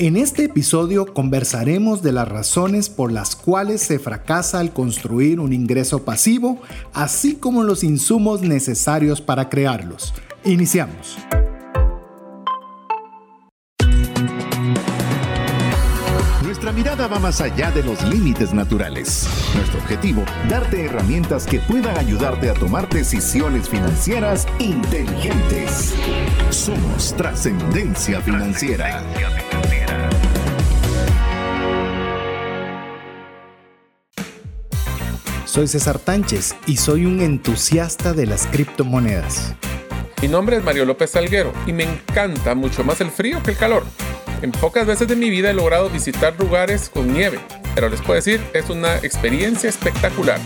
En 0.00 0.16
este 0.16 0.44
episodio 0.44 1.12
conversaremos 1.12 2.02
de 2.02 2.12
las 2.12 2.28
razones 2.28 2.88
por 2.88 3.10
las 3.10 3.34
cuales 3.34 3.82
se 3.82 3.98
fracasa 3.98 4.60
al 4.60 4.72
construir 4.72 5.40
un 5.40 5.52
ingreso 5.52 6.04
pasivo, 6.04 6.62
así 6.92 7.34
como 7.34 7.64
los 7.64 7.82
insumos 7.82 8.42
necesarios 8.42 9.20
para 9.20 9.48
crearlos. 9.48 10.14
Iniciamos. 10.44 11.18
Nuestra 16.44 16.70
mirada 16.70 17.08
va 17.08 17.18
más 17.18 17.40
allá 17.40 17.72
de 17.72 17.82
los 17.82 18.00
límites 18.04 18.54
naturales. 18.54 19.28
Nuestro 19.56 19.80
objetivo, 19.80 20.22
darte 20.48 20.84
herramientas 20.84 21.44
que 21.44 21.58
puedan 21.58 21.98
ayudarte 21.98 22.48
a 22.50 22.54
tomar 22.54 22.88
decisiones 22.88 23.68
financieras 23.68 24.46
inteligentes. 24.60 25.92
Somos 26.50 27.16
trascendencia 27.16 28.20
financiera. 28.20 29.02
Soy 35.48 35.66
César 35.66 35.98
Tánchez 35.98 36.54
y 36.66 36.76
soy 36.76 37.06
un 37.06 37.22
entusiasta 37.22 38.12
de 38.12 38.26
las 38.26 38.46
criptomonedas. 38.48 39.54
Mi 40.20 40.28
nombre 40.28 40.58
es 40.58 40.62
Mario 40.62 40.84
López 40.84 41.12
Salguero 41.12 41.54
y 41.66 41.72
me 41.72 41.84
encanta 41.84 42.54
mucho 42.54 42.84
más 42.84 43.00
el 43.00 43.10
frío 43.10 43.42
que 43.42 43.52
el 43.52 43.56
calor. 43.56 43.82
En 44.42 44.52
pocas 44.52 44.86
veces 44.86 45.08
de 45.08 45.16
mi 45.16 45.30
vida 45.30 45.50
he 45.50 45.54
logrado 45.54 45.88
visitar 45.88 46.38
lugares 46.38 46.90
con 46.90 47.14
nieve, 47.14 47.40
pero 47.74 47.88
les 47.88 48.02
puedo 48.02 48.16
decir, 48.16 48.42
es 48.52 48.68
una 48.68 48.96
experiencia 48.98 49.70
espectacular. 49.70 50.38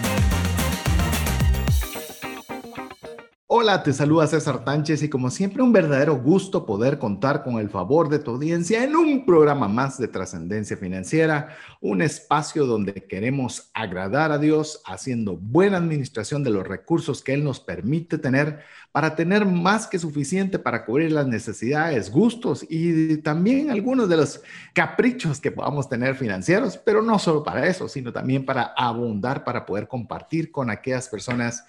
Hola, 3.55 3.83
te 3.83 3.93
saluda 3.93 4.27
César 4.27 4.65
Tánchez 4.65 5.03
y 5.03 5.11
como 5.11 5.29
siempre 5.29 5.63
un 5.63 5.75
verdadero 5.75 6.17
gusto 6.17 6.65
poder 6.65 6.99
contar 6.99 7.45
con 7.45 7.59
el 7.59 7.69
favor 7.69 8.09
de 8.09 8.19
tu 8.19 8.31
audiencia 8.31 8.83
en 8.83 8.97
un 8.97 9.27
programa 9.27 9.69
más 9.69 9.99
de 9.99 10.09
trascendencia 10.09 10.75
financiera, 10.79 11.55
un 11.83 12.01
espacio 12.01 12.65
donde 12.65 12.95
queremos 12.95 13.71
agradar 13.75 14.33
a 14.33 14.39
Dios 14.39 14.81
haciendo 14.87 15.37
buena 15.37 15.77
administración 15.77 16.43
de 16.43 16.49
los 16.49 16.67
recursos 16.67 17.23
que 17.23 17.35
Él 17.35 17.45
nos 17.45 17.61
permite 17.61 18.17
tener 18.17 18.61
para 18.91 19.17
tener 19.17 19.45
más 19.45 19.87
que 19.87 19.99
suficiente 19.99 20.59
para 20.59 20.87
cubrir 20.87 21.13
las 21.13 21.27
necesidades, 21.27 22.11
gustos 22.11 22.65
y 22.71 23.19
también 23.19 23.71
algunos 23.71 24.09
de 24.09 24.17
los 24.17 24.41
caprichos 24.73 25.41
que 25.41 25.51
podamos 25.51 25.91
tener 25.91 26.15
financieros, 26.15 26.79
pero 26.79 27.03
no 27.03 27.19
solo 27.19 27.43
para 27.43 27.67
eso, 27.67 27.87
sino 27.87 28.15
también 28.15 28.47
para 28.47 28.73
abundar, 28.75 29.45
para 29.45 29.67
poder 29.67 29.89
compartir 29.89 30.51
con 30.51 30.71
aquellas 30.71 31.07
personas 31.09 31.65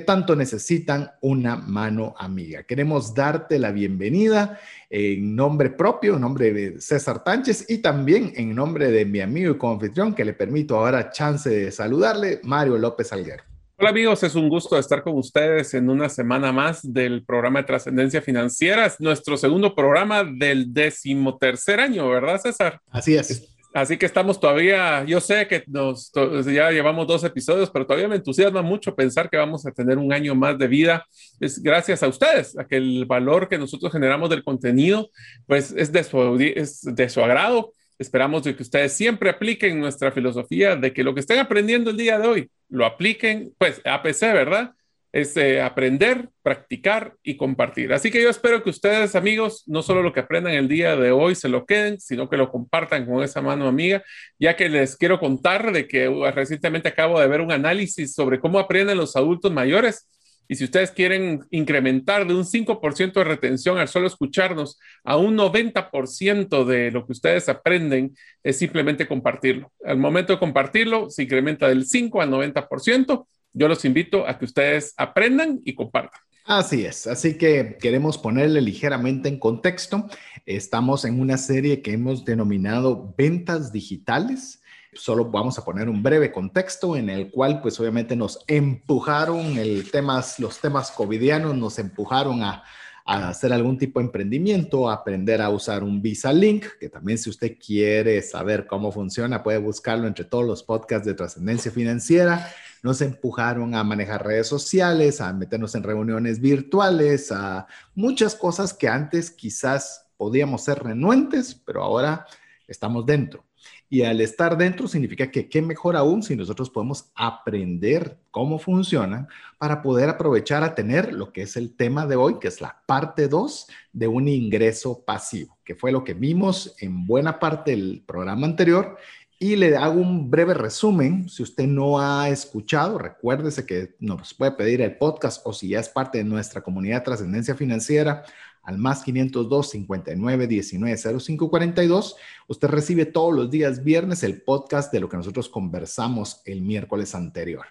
tanto 0.00 0.36
necesitan 0.36 1.10
una 1.22 1.56
mano 1.56 2.14
amiga. 2.18 2.62
Queremos 2.62 3.14
darte 3.14 3.58
la 3.58 3.72
bienvenida 3.72 4.60
en 4.90 5.34
nombre 5.34 5.70
propio, 5.70 6.14
en 6.14 6.20
nombre 6.20 6.52
de 6.52 6.80
César 6.80 7.24
Tánchez 7.24 7.64
y 7.68 7.78
también 7.78 8.32
en 8.36 8.54
nombre 8.54 8.90
de 8.90 9.06
mi 9.06 9.20
amigo 9.20 9.52
y 9.52 9.58
confitrión 9.58 10.14
que 10.14 10.24
le 10.24 10.34
permito 10.34 10.76
ahora 10.76 11.10
chance 11.10 11.48
de 11.48 11.72
saludarle, 11.72 12.40
Mario 12.44 12.76
López 12.76 13.12
Alguero. 13.12 13.42
Hola 13.78 13.90
amigos, 13.90 14.24
es 14.24 14.34
un 14.34 14.48
gusto 14.48 14.76
estar 14.76 15.04
con 15.04 15.16
ustedes 15.16 15.72
en 15.72 15.88
una 15.88 16.08
semana 16.08 16.52
más 16.52 16.80
del 16.82 17.24
programa 17.24 17.60
de 17.60 17.66
Trascendencia 17.66 18.20
Financiera. 18.20 18.86
Es 18.86 19.00
nuestro 19.00 19.36
segundo 19.36 19.74
programa 19.74 20.24
del 20.24 20.74
decimotercer 20.74 21.78
año, 21.78 22.08
¿verdad 22.08 22.40
César? 22.40 22.80
Así 22.90 23.14
es. 23.14 23.56
Así 23.80 23.96
que 23.96 24.06
estamos 24.06 24.40
todavía, 24.40 25.04
yo 25.04 25.20
sé 25.20 25.46
que 25.46 25.62
nos, 25.68 26.10
ya 26.46 26.70
llevamos 26.70 27.06
dos 27.06 27.22
episodios, 27.22 27.70
pero 27.70 27.86
todavía 27.86 28.08
me 28.08 28.16
entusiasma 28.16 28.60
mucho 28.60 28.94
pensar 28.96 29.30
que 29.30 29.36
vamos 29.36 29.64
a 29.66 29.70
tener 29.70 29.98
un 29.98 30.12
año 30.12 30.34
más 30.34 30.58
de 30.58 30.66
vida. 30.66 31.06
Es 31.38 31.62
gracias 31.62 32.02
a 32.02 32.08
ustedes, 32.08 32.58
a 32.58 32.66
que 32.66 32.76
el 32.76 33.06
valor 33.06 33.48
que 33.48 33.56
nosotros 33.56 33.92
generamos 33.92 34.30
del 34.30 34.42
contenido, 34.42 35.10
pues 35.46 35.72
es 35.76 35.92
de 35.92 36.02
su, 36.02 36.36
es 36.40 37.18
agrado. 37.18 37.72
Esperamos 38.00 38.42
de 38.44 38.56
que 38.56 38.62
ustedes 38.62 38.92
siempre 38.92 39.30
apliquen 39.30 39.78
nuestra 39.78 40.10
filosofía 40.10 40.74
de 40.74 40.92
que 40.92 41.04
lo 41.04 41.14
que 41.14 41.20
estén 41.20 41.38
aprendiendo 41.38 41.90
el 41.90 41.96
día 41.96 42.18
de 42.18 42.26
hoy, 42.26 42.50
lo 42.68 42.84
apliquen, 42.84 43.52
pues 43.58 43.80
APC, 43.84 44.20
¿verdad? 44.32 44.72
Es 45.12 45.36
eh, 45.36 45.62
aprender, 45.62 46.28
practicar 46.42 47.14
y 47.22 47.36
compartir. 47.36 47.92
Así 47.92 48.10
que 48.10 48.22
yo 48.22 48.28
espero 48.28 48.62
que 48.62 48.70
ustedes, 48.70 49.14
amigos, 49.14 49.64
no 49.66 49.82
solo 49.82 50.02
lo 50.02 50.12
que 50.12 50.20
aprendan 50.20 50.52
el 50.52 50.68
día 50.68 50.96
de 50.96 51.10
hoy 51.12 51.34
se 51.34 51.48
lo 51.48 51.64
queden, 51.64 51.98
sino 52.00 52.28
que 52.28 52.36
lo 52.36 52.50
compartan 52.50 53.06
con 53.06 53.22
esa 53.22 53.40
mano 53.40 53.66
amiga, 53.66 54.02
ya 54.38 54.56
que 54.56 54.68
les 54.68 54.96
quiero 54.96 55.18
contar 55.18 55.72
de 55.72 55.88
que 55.88 56.08
uh, 56.08 56.30
recientemente 56.30 56.88
acabo 56.88 57.18
de 57.20 57.28
ver 57.28 57.40
un 57.40 57.52
análisis 57.52 58.14
sobre 58.14 58.38
cómo 58.38 58.58
aprenden 58.58 58.98
los 58.98 59.16
adultos 59.16 59.52
mayores. 59.52 60.06
Y 60.50 60.54
si 60.54 60.64
ustedes 60.64 60.90
quieren 60.90 61.40
incrementar 61.50 62.26
de 62.26 62.34
un 62.34 62.44
5% 62.44 63.12
de 63.12 63.24
retención 63.24 63.76
al 63.76 63.88
solo 63.88 64.06
escucharnos 64.06 64.78
a 65.04 65.18
un 65.18 65.36
90% 65.36 66.64
de 66.64 66.90
lo 66.90 67.04
que 67.04 67.12
ustedes 67.12 67.50
aprenden, 67.50 68.14
es 68.42 68.56
simplemente 68.56 69.06
compartirlo. 69.06 69.70
Al 69.84 69.98
momento 69.98 70.32
de 70.32 70.38
compartirlo, 70.38 71.10
se 71.10 71.24
incrementa 71.24 71.68
del 71.68 71.84
5 71.84 72.22
al 72.22 72.30
90% 72.30 73.26
yo 73.58 73.66
los 73.66 73.84
invito 73.84 74.26
a 74.26 74.38
que 74.38 74.44
ustedes 74.44 74.94
aprendan 74.96 75.60
y 75.64 75.74
compartan. 75.74 76.20
Así 76.44 76.86
es, 76.86 77.06
así 77.06 77.36
que 77.36 77.76
queremos 77.78 78.16
ponerle 78.16 78.62
ligeramente 78.62 79.28
en 79.28 79.38
contexto. 79.38 80.06
Estamos 80.46 81.04
en 81.04 81.20
una 81.20 81.36
serie 81.36 81.82
que 81.82 81.92
hemos 81.92 82.24
denominado 82.24 83.14
ventas 83.18 83.70
digitales. 83.70 84.62
Solo 84.94 85.26
vamos 85.26 85.58
a 85.58 85.64
poner 85.64 85.90
un 85.90 86.02
breve 86.02 86.32
contexto 86.32 86.96
en 86.96 87.10
el 87.10 87.30
cual 87.30 87.60
pues 87.60 87.78
obviamente 87.80 88.16
nos 88.16 88.44
empujaron 88.46 89.58
el 89.58 89.90
temas, 89.90 90.38
los 90.38 90.58
temas 90.58 90.90
covidianos 90.90 91.54
nos 91.54 91.78
empujaron 91.78 92.42
a, 92.42 92.62
hacer 93.04 93.54
algún 93.54 93.78
tipo 93.78 94.00
de 94.00 94.06
emprendimiento, 94.06 94.90
a 94.90 94.94
aprender 94.94 95.40
a 95.40 95.48
usar 95.48 95.82
un 95.82 96.02
Visa 96.02 96.30
Link, 96.30 96.66
que 96.78 96.90
también 96.90 97.16
si 97.16 97.30
usted 97.30 97.56
quiere 97.58 98.20
saber 98.20 98.66
cómo 98.66 98.92
funciona, 98.92 99.42
puede 99.42 99.56
buscarlo 99.56 100.06
entre 100.06 100.26
todos 100.26 100.44
los 100.44 100.62
podcasts 100.62 101.06
de 101.06 101.14
trascendencia 101.14 101.72
financiera 101.72 102.46
nos 102.82 103.00
empujaron 103.00 103.74
a 103.74 103.84
manejar 103.84 104.26
redes 104.26 104.46
sociales, 104.46 105.20
a 105.20 105.32
meternos 105.32 105.74
en 105.74 105.82
reuniones 105.82 106.40
virtuales, 106.40 107.32
a 107.32 107.66
muchas 107.94 108.34
cosas 108.34 108.72
que 108.72 108.88
antes 108.88 109.30
quizás 109.30 110.06
podíamos 110.16 110.64
ser 110.64 110.82
renuentes, 110.82 111.54
pero 111.54 111.82
ahora 111.82 112.26
estamos 112.66 113.06
dentro. 113.06 113.44
Y 113.90 114.02
al 114.02 114.20
estar 114.20 114.58
dentro 114.58 114.86
significa 114.86 115.30
que 115.30 115.48
qué 115.48 115.62
mejor 115.62 115.96
aún 115.96 116.22
si 116.22 116.36
nosotros 116.36 116.68
podemos 116.68 117.10
aprender 117.14 118.18
cómo 118.30 118.58
funcionan 118.58 119.28
para 119.56 119.80
poder 119.80 120.10
aprovechar 120.10 120.62
a 120.62 120.74
tener 120.74 121.14
lo 121.14 121.32
que 121.32 121.42
es 121.42 121.56
el 121.56 121.74
tema 121.74 122.06
de 122.06 122.16
hoy, 122.16 122.38
que 122.38 122.48
es 122.48 122.60
la 122.60 122.82
parte 122.86 123.28
2 123.28 123.66
de 123.94 124.06
un 124.06 124.28
ingreso 124.28 125.04
pasivo, 125.04 125.58
que 125.64 125.74
fue 125.74 125.90
lo 125.90 126.04
que 126.04 126.12
vimos 126.12 126.74
en 126.80 127.06
buena 127.06 127.38
parte 127.38 127.70
del 127.70 128.04
programa 128.06 128.46
anterior 128.46 128.98
y 129.38 129.56
le 129.56 129.76
hago 129.76 130.00
un 130.00 130.30
breve 130.30 130.54
resumen. 130.54 131.28
Si 131.28 131.42
usted 131.42 131.66
no 131.66 132.00
ha 132.00 132.28
escuchado, 132.28 132.98
recuérdese 132.98 133.64
que 133.64 133.94
nos 134.00 134.34
puede 134.34 134.52
pedir 134.52 134.80
el 134.82 134.96
podcast 134.96 135.42
o 135.44 135.52
si 135.52 135.68
ya 135.68 135.80
es 135.80 135.88
parte 135.88 136.18
de 136.18 136.24
nuestra 136.24 136.62
comunidad 136.62 137.04
Trascendencia 137.04 137.54
Financiera 137.54 138.24
al 138.64 138.78
más 138.78 139.02
502 139.02 139.70
59 139.70 140.46
19 140.46 141.20
05 141.20 141.50
42. 141.50 142.16
Usted 142.48 142.68
recibe 142.68 143.06
todos 143.06 143.34
los 143.34 143.50
días 143.50 143.84
viernes 143.84 144.22
el 144.24 144.42
podcast 144.42 144.92
de 144.92 145.00
lo 145.00 145.08
que 145.08 145.16
nosotros 145.16 145.48
conversamos 145.48 146.42
el 146.44 146.60
miércoles 146.60 147.14
anterior. 147.14 147.66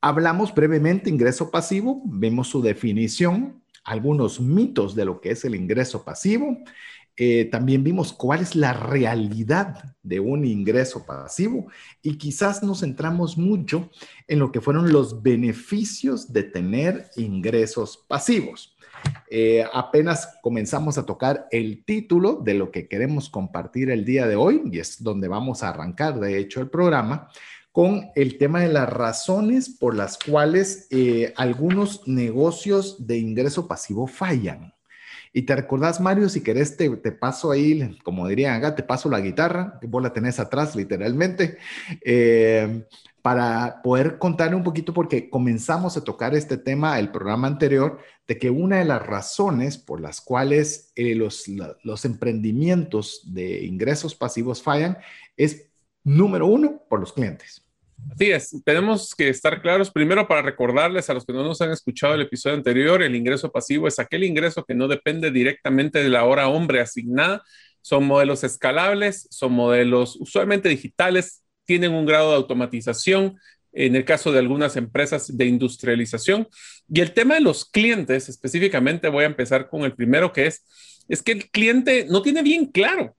Hablamos 0.00 0.54
brevemente 0.54 1.10
ingreso 1.10 1.50
pasivo, 1.50 2.00
vemos 2.04 2.48
su 2.48 2.62
definición, 2.62 3.60
algunos 3.82 4.40
mitos 4.40 4.94
de 4.94 5.04
lo 5.04 5.20
que 5.20 5.32
es 5.32 5.44
el 5.44 5.56
ingreso 5.56 6.04
pasivo 6.04 6.58
eh, 7.20 7.46
también 7.46 7.82
vimos 7.82 8.12
cuál 8.12 8.40
es 8.40 8.54
la 8.54 8.72
realidad 8.72 9.96
de 10.04 10.20
un 10.20 10.44
ingreso 10.44 11.04
pasivo 11.04 11.66
y 12.00 12.16
quizás 12.16 12.62
nos 12.62 12.80
centramos 12.80 13.36
mucho 13.36 13.90
en 14.28 14.38
lo 14.38 14.52
que 14.52 14.60
fueron 14.60 14.92
los 14.92 15.20
beneficios 15.20 16.32
de 16.32 16.44
tener 16.44 17.10
ingresos 17.16 18.04
pasivos. 18.08 18.76
Eh, 19.30 19.64
apenas 19.72 20.38
comenzamos 20.42 20.96
a 20.96 21.06
tocar 21.06 21.48
el 21.50 21.84
título 21.84 22.34
de 22.34 22.54
lo 22.54 22.70
que 22.70 22.86
queremos 22.86 23.28
compartir 23.28 23.90
el 23.90 24.04
día 24.04 24.28
de 24.28 24.36
hoy 24.36 24.62
y 24.70 24.78
es 24.78 25.02
donde 25.02 25.26
vamos 25.26 25.64
a 25.64 25.70
arrancar, 25.70 26.20
de 26.20 26.38
hecho, 26.38 26.60
el 26.60 26.70
programa 26.70 27.28
con 27.72 28.10
el 28.14 28.38
tema 28.38 28.60
de 28.60 28.72
las 28.72 28.88
razones 28.88 29.70
por 29.70 29.96
las 29.96 30.18
cuales 30.18 30.86
eh, 30.90 31.32
algunos 31.36 32.06
negocios 32.06 33.06
de 33.06 33.18
ingreso 33.18 33.66
pasivo 33.66 34.06
fallan. 34.06 34.72
Y 35.32 35.42
te 35.42 35.54
recordás, 35.54 36.00
Mario, 36.00 36.28
si 36.28 36.42
querés, 36.42 36.76
te, 36.76 36.90
paso 37.12 37.50
ahí, 37.50 37.98
como 38.02 38.26
dirían 38.28 38.56
acá, 38.56 38.74
te 38.74 38.82
paso 38.82 39.08
la 39.08 39.20
guitarra, 39.20 39.78
que 39.80 39.86
vos 39.86 40.02
la 40.02 40.12
tenés 40.12 40.40
atrás, 40.40 40.74
literalmente, 40.74 41.58
eh, 42.04 42.84
para 43.22 43.82
poder 43.82 44.18
contarle 44.18 44.56
un 44.56 44.64
poquito, 44.64 44.94
porque 44.94 45.28
comenzamos 45.28 45.96
a 45.96 46.04
tocar 46.04 46.34
este 46.34 46.56
tema 46.56 46.98
el 46.98 47.10
programa 47.10 47.46
anterior, 47.46 47.98
de 48.26 48.38
que 48.38 48.50
una 48.50 48.78
de 48.78 48.84
las 48.84 49.06
razones 49.06 49.78
por 49.78 50.00
las 50.00 50.20
cuales 50.20 50.92
eh, 50.96 51.14
los, 51.14 51.44
los 51.82 52.04
emprendimientos 52.04 53.22
de 53.24 53.64
ingresos 53.64 54.14
pasivos 54.14 54.62
fallan 54.62 54.98
es, 55.36 55.66
número 56.04 56.46
uno, 56.46 56.82
por 56.88 57.00
los 57.00 57.12
clientes. 57.12 57.67
Así 58.10 58.30
es, 58.30 58.56
tenemos 58.64 59.14
que 59.14 59.28
estar 59.28 59.60
claros 59.60 59.90
primero 59.90 60.26
para 60.26 60.42
recordarles 60.42 61.10
a 61.10 61.14
los 61.14 61.24
que 61.26 61.32
no 61.32 61.44
nos 61.44 61.60
han 61.60 61.70
escuchado 61.70 62.14
el 62.14 62.22
episodio 62.22 62.56
anterior, 62.56 63.02
el 63.02 63.14
ingreso 63.14 63.52
pasivo 63.52 63.86
es 63.86 63.98
aquel 63.98 64.24
ingreso 64.24 64.64
que 64.64 64.74
no 64.74 64.88
depende 64.88 65.30
directamente 65.30 66.02
de 66.02 66.08
la 66.08 66.24
hora 66.24 66.48
hombre 66.48 66.80
asignada, 66.80 67.42
son 67.82 68.04
modelos 68.04 68.44
escalables, 68.44 69.28
son 69.30 69.52
modelos 69.52 70.16
usualmente 70.16 70.68
digitales, 70.68 71.42
tienen 71.64 71.92
un 71.92 72.06
grado 72.06 72.30
de 72.30 72.36
automatización, 72.36 73.38
en 73.72 73.94
el 73.94 74.04
caso 74.04 74.32
de 74.32 74.38
algunas 74.38 74.76
empresas 74.76 75.36
de 75.36 75.44
industrialización. 75.44 76.48
Y 76.92 77.00
el 77.00 77.12
tema 77.12 77.34
de 77.34 77.40
los 77.40 77.64
clientes, 77.64 78.28
específicamente 78.28 79.08
voy 79.08 79.24
a 79.24 79.28
empezar 79.28 79.68
con 79.68 79.82
el 79.82 79.94
primero 79.94 80.32
que 80.32 80.46
es, 80.46 80.64
es 81.08 81.22
que 81.22 81.32
el 81.32 81.50
cliente 81.50 82.06
no 82.08 82.22
tiene 82.22 82.42
bien 82.42 82.66
claro. 82.66 83.14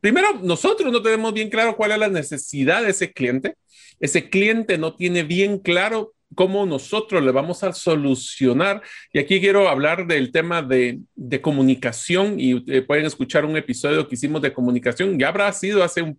Primero, 0.00 0.40
nosotros 0.42 0.92
no 0.92 1.02
tenemos 1.02 1.32
bien 1.32 1.48
claro 1.48 1.76
cuál 1.76 1.92
es 1.92 1.98
la 1.98 2.08
necesidad 2.08 2.82
de 2.82 2.90
ese 2.90 3.12
cliente. 3.12 3.56
Ese 4.00 4.28
cliente 4.28 4.78
no 4.78 4.96
tiene 4.96 5.22
bien 5.22 5.58
claro 5.58 6.12
cómo 6.34 6.66
nosotros 6.66 7.22
le 7.22 7.30
vamos 7.30 7.62
a 7.62 7.72
solucionar. 7.72 8.82
Y 9.12 9.18
aquí 9.18 9.40
quiero 9.40 9.68
hablar 9.68 10.06
del 10.06 10.32
tema 10.32 10.62
de, 10.62 11.00
comunicación 11.40 12.38
y 12.38 12.64
eh, 12.72 12.82
pueden 12.82 13.06
escuchar 13.06 13.44
un 13.44 13.56
episodio 13.56 14.08
que 14.08 14.14
hicimos 14.14 14.42
de 14.42 14.52
comunicación, 14.52 15.18
ya 15.18 15.28
habrá 15.28 15.52
sido 15.52 15.82
hace 15.82 16.02
un 16.02 16.18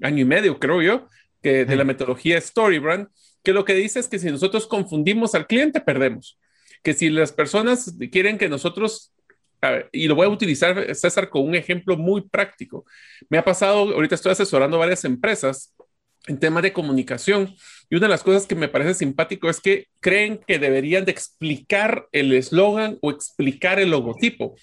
año 0.00 0.22
y 0.22 0.24
medio, 0.24 0.58
creo 0.58 0.82
yo, 0.82 1.08
que 1.42 1.64
de 1.64 1.76
la 1.76 1.84
metodología 1.84 2.40
Storybrand, 2.40 3.08
que 3.42 3.52
lo 3.52 3.64
que 3.64 3.74
dice 3.74 4.00
es 4.00 4.08
que 4.08 4.18
si 4.18 4.30
nosotros 4.30 4.66
confundimos 4.66 5.34
al 5.34 5.46
cliente, 5.46 5.80
perdemos. 5.80 6.38
Que 6.82 6.94
si 6.94 7.10
las 7.10 7.32
personas 7.32 7.94
quieren 8.10 8.38
que 8.38 8.48
nosotros 8.48 9.12
y 9.92 10.08
lo 10.08 10.14
voy 10.14 10.26
a 10.26 10.30
utilizar, 10.30 10.94
César, 10.94 11.28
con 11.28 11.42
un 11.42 11.54
ejemplo 11.54 11.96
muy 11.96 12.22
práctico. 12.28 12.84
Me 13.28 13.38
ha 13.38 13.44
pasado, 13.44 13.94
ahorita 13.94 14.14
estoy 14.14 14.32
asesorando 14.32 14.78
varias 14.78 15.04
empresas 15.04 15.74
en 16.26 16.38
temas 16.38 16.62
de 16.62 16.72
comunicación 16.72 17.54
y 17.88 17.96
una 17.96 18.06
de 18.06 18.10
las 18.10 18.22
cosas 18.22 18.46
que 18.46 18.56
me 18.56 18.68
parece 18.68 18.94
simpático 18.94 19.48
es 19.48 19.60
que 19.60 19.86
creen 20.00 20.40
que 20.46 20.58
deberían 20.58 21.04
de 21.04 21.12
explicar 21.12 22.08
el 22.12 22.32
eslogan 22.32 22.98
o 23.00 23.10
explicar 23.10 23.78
el 23.78 23.90
logotipo. 23.90 24.56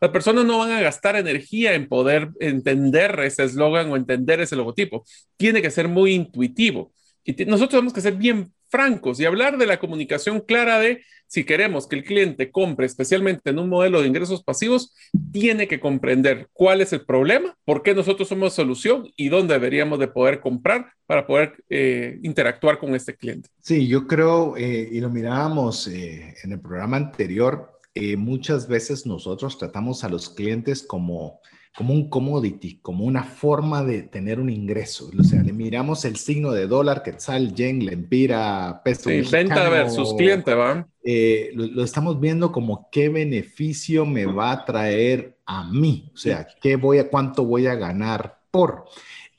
Las 0.00 0.10
personas 0.10 0.46
no 0.46 0.58
van 0.58 0.72
a 0.72 0.80
gastar 0.80 1.16
energía 1.16 1.74
en 1.74 1.88
poder 1.88 2.30
entender 2.40 3.20
ese 3.20 3.44
eslogan 3.44 3.90
o 3.90 3.96
entender 3.96 4.40
ese 4.40 4.56
logotipo. 4.56 5.04
Tiene 5.36 5.60
que 5.60 5.70
ser 5.70 5.88
muy 5.88 6.14
intuitivo. 6.14 6.92
Y 7.22 7.32
nosotros 7.44 7.70
tenemos 7.70 7.92
que 7.92 8.00
ser 8.00 8.14
bien 8.14 8.50
francos 8.70 9.20
y 9.20 9.24
hablar 9.24 9.58
de 9.58 9.66
la 9.66 9.78
comunicación 9.78 10.40
clara 10.40 10.78
de 10.78 11.02
si 11.26 11.44
queremos 11.44 11.86
que 11.86 11.94
el 11.94 12.02
cliente 12.02 12.50
compre, 12.50 12.86
especialmente 12.86 13.50
en 13.50 13.60
un 13.60 13.68
modelo 13.68 14.00
de 14.00 14.08
ingresos 14.08 14.42
pasivos, 14.42 14.92
tiene 15.32 15.68
que 15.68 15.78
comprender 15.78 16.48
cuál 16.52 16.80
es 16.80 16.92
el 16.92 17.04
problema, 17.04 17.56
por 17.64 17.84
qué 17.84 17.94
nosotros 17.94 18.28
somos 18.28 18.52
solución 18.54 19.12
y 19.14 19.28
dónde 19.28 19.54
deberíamos 19.54 20.00
de 20.00 20.08
poder 20.08 20.40
comprar 20.40 20.92
para 21.06 21.28
poder 21.28 21.62
eh, 21.68 22.18
interactuar 22.24 22.78
con 22.78 22.96
este 22.96 23.14
cliente. 23.14 23.48
Sí, 23.60 23.86
yo 23.86 24.08
creo, 24.08 24.56
eh, 24.56 24.88
y 24.90 25.00
lo 25.00 25.08
mirábamos 25.08 25.86
eh, 25.86 26.34
en 26.42 26.52
el 26.52 26.60
programa 26.60 26.96
anterior, 26.96 27.76
muchas 28.16 28.66
veces 28.66 29.04
nosotros 29.04 29.58
tratamos 29.58 30.04
a 30.04 30.08
los 30.08 30.30
clientes 30.30 30.82
como 30.82 31.40
como 31.76 31.94
un 31.94 32.10
commodity, 32.10 32.78
como 32.80 33.04
una 33.04 33.22
forma 33.22 33.84
de 33.84 34.02
tener 34.02 34.40
un 34.40 34.50
ingreso. 34.50 35.10
O 35.18 35.22
sea, 35.22 35.42
le 35.42 35.52
miramos 35.52 36.04
el 36.04 36.16
signo 36.16 36.52
de 36.52 36.66
dólar, 36.66 37.02
quetzal, 37.02 37.54
yen, 37.54 37.84
lempira, 37.84 38.82
peso. 38.84 39.08
Sí, 39.08 39.22
venta 39.30 39.68
versus 39.68 40.14
cliente, 40.14 40.52
¿va? 40.54 40.86
Eh, 41.04 41.50
lo, 41.54 41.82
estamos 41.84 42.20
viendo 42.20 42.50
como 42.52 42.88
qué 42.90 43.08
beneficio 43.08 44.04
me 44.04 44.26
va 44.26 44.52
a 44.52 44.64
traer 44.64 45.38
a 45.46 45.64
mí. 45.64 46.10
O 46.12 46.16
sea, 46.16 46.46
qué 46.60 46.76
voy 46.76 46.98
a, 46.98 47.08
cuánto 47.08 47.44
voy 47.44 47.66
a 47.66 47.76
ganar 47.76 48.40
por. 48.50 48.84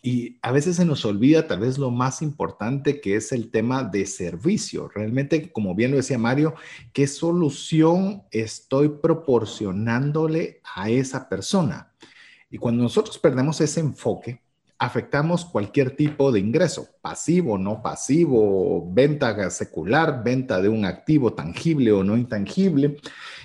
Y 0.01 0.39
a 0.41 0.51
veces 0.51 0.77
se 0.77 0.85
nos 0.85 1.05
olvida 1.05 1.47
tal 1.47 1.59
vez 1.59 1.77
lo 1.77 1.91
más 1.91 2.23
importante 2.23 2.99
que 3.01 3.15
es 3.17 3.31
el 3.33 3.51
tema 3.51 3.83
de 3.83 4.07
servicio. 4.07 4.87
Realmente, 4.87 5.51
como 5.51 5.75
bien 5.75 5.91
lo 5.91 5.97
decía 5.97 6.17
Mario, 6.17 6.55
¿qué 6.91 7.05
solución 7.05 8.23
estoy 8.31 8.89
proporcionándole 8.89 10.61
a 10.75 10.89
esa 10.89 11.29
persona? 11.29 11.90
Y 12.51 12.57
cuando 12.57 12.83
nosotros 12.83 13.17
perdemos 13.17 13.61
ese 13.61 13.79
enfoque, 13.79 14.41
afectamos 14.77 15.45
cualquier 15.45 15.95
tipo 15.95 16.31
de 16.31 16.39
ingreso, 16.39 16.87
pasivo, 17.01 17.57
no 17.57 17.81
pasivo, 17.81 18.91
venta 18.91 19.49
secular, 19.49 20.23
venta 20.23 20.61
de 20.61 20.69
un 20.69 20.85
activo 20.85 21.33
tangible 21.33 21.91
o 21.91 22.03
no 22.03 22.17
intangible, 22.17 22.97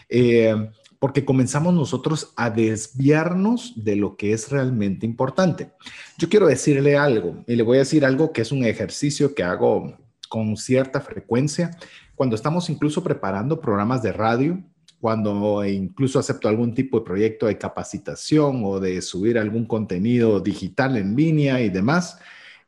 eh, 0.09 0.71
porque 0.99 1.25
comenzamos 1.25 1.75
nosotros 1.75 2.33
a 2.37 2.51
desviarnos 2.51 3.75
de 3.77 3.97
lo 3.97 4.17
que 4.17 4.33
es 4.33 4.51
realmente 4.51 5.07
importante. 5.07 5.71
Yo 6.19 6.29
quiero 6.29 6.47
decirle 6.47 6.97
algo, 6.97 7.45
y 7.47 7.55
le 7.55 7.63
voy 7.63 7.77
a 7.77 7.81
decir 7.81 8.05
algo 8.05 8.33
que 8.33 8.43
es 8.43 8.51
un 8.51 8.65
ejercicio 8.65 9.35
que 9.35 9.45
hago 9.45 9.95
con 10.29 10.57
cierta 10.57 11.01
frecuencia 11.01 11.79
cuando 12.15 12.35
estamos 12.35 12.71
incluso 12.71 13.05
preparando 13.05 13.61
programas 13.61 14.03
de 14.03 14.13
radio 14.13 14.63
cuando 15.01 15.65
incluso 15.65 16.19
acepto 16.19 16.49
algún 16.49 16.75
tipo 16.75 16.99
de 16.99 17.05
proyecto 17.05 17.47
de 17.47 17.59
capacitación 17.59 18.63
o 18.65 18.81
de 18.81 19.03
subir 19.03 19.39
algún 19.39 19.67
contenido 19.67 20.41
digital 20.41 20.97
en 20.97 21.15
línea 21.15 21.61
y 21.61 21.69
demás, 21.69 22.19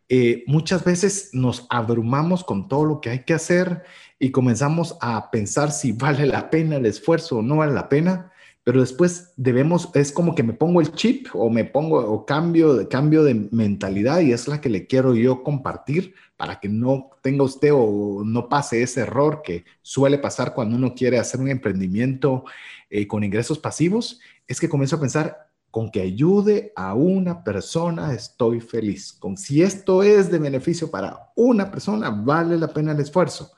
eh, 0.08 0.44
muchas 0.46 0.84
veces 0.84 1.30
nos 1.32 1.66
abrumamos 1.69 2.42
con 2.42 2.69
todo 2.69 2.84
lo 2.84 3.00
que 3.00 3.10
hay 3.10 3.25
que 3.25 3.34
hacer 3.34 3.82
y 4.19 4.30
comenzamos 4.30 4.96
a 5.00 5.30
pensar 5.30 5.70
si 5.70 5.92
vale 5.92 6.26
la 6.26 6.50
pena 6.50 6.76
el 6.76 6.86
esfuerzo 6.86 7.38
o 7.38 7.42
no 7.42 7.58
vale 7.58 7.72
la 7.72 7.88
pena, 7.88 8.32
pero 8.64 8.80
después 8.80 9.32
debemos, 9.36 9.90
es 9.94 10.12
como 10.12 10.34
que 10.34 10.42
me 10.42 10.52
pongo 10.52 10.80
el 10.80 10.92
chip 10.92 11.28
o 11.34 11.50
me 11.50 11.64
pongo 11.64 11.98
o 11.98 12.26
cambio, 12.26 12.88
cambio 12.88 13.22
de 13.25 13.48
mentalidad 13.50 14.20
y 14.20 14.32
es 14.32 14.48
la 14.48 14.60
que 14.60 14.69
le 14.69 14.86
quiero 14.86 15.14
yo 15.14 15.42
compartir 15.42 16.14
para 16.38 16.61
que 16.61 16.69
no 16.69 17.11
tenga 17.20 17.43
usted 17.43 17.73
o 17.75 18.23
no 18.25 18.49
pase 18.49 18.81
ese 18.81 19.00
error 19.00 19.43
que 19.44 19.64
suele 19.82 20.19
pasar 20.19 20.55
cuando 20.55 20.76
uno 20.76 20.94
quiere 20.94 21.19
hacer 21.19 21.40
un 21.40 21.49
emprendimiento 21.49 22.44
eh, 22.88 23.08
con 23.08 23.25
ingresos 23.25 23.58
pasivos, 23.58 24.20
es 24.46 24.61
que 24.61 24.69
comienzo 24.69 24.96
a 24.96 25.00
pensar, 25.00 25.49
con 25.73 25.90
que 25.90 26.00
ayude 26.00 26.73
a 26.76 26.94
una 26.94 27.43
persona 27.43 28.14
estoy 28.14 28.61
feliz. 28.61 29.12
Con 29.12 29.37
si 29.37 29.62
esto 29.62 30.05
es 30.05 30.31
de 30.31 30.38
beneficio 30.38 30.93
para 30.93 31.32
una 31.35 31.73
persona, 31.73 32.08
vale 32.08 32.56
la 32.56 32.69
pena 32.69 32.93
el 32.93 33.00
esfuerzo. 33.00 33.50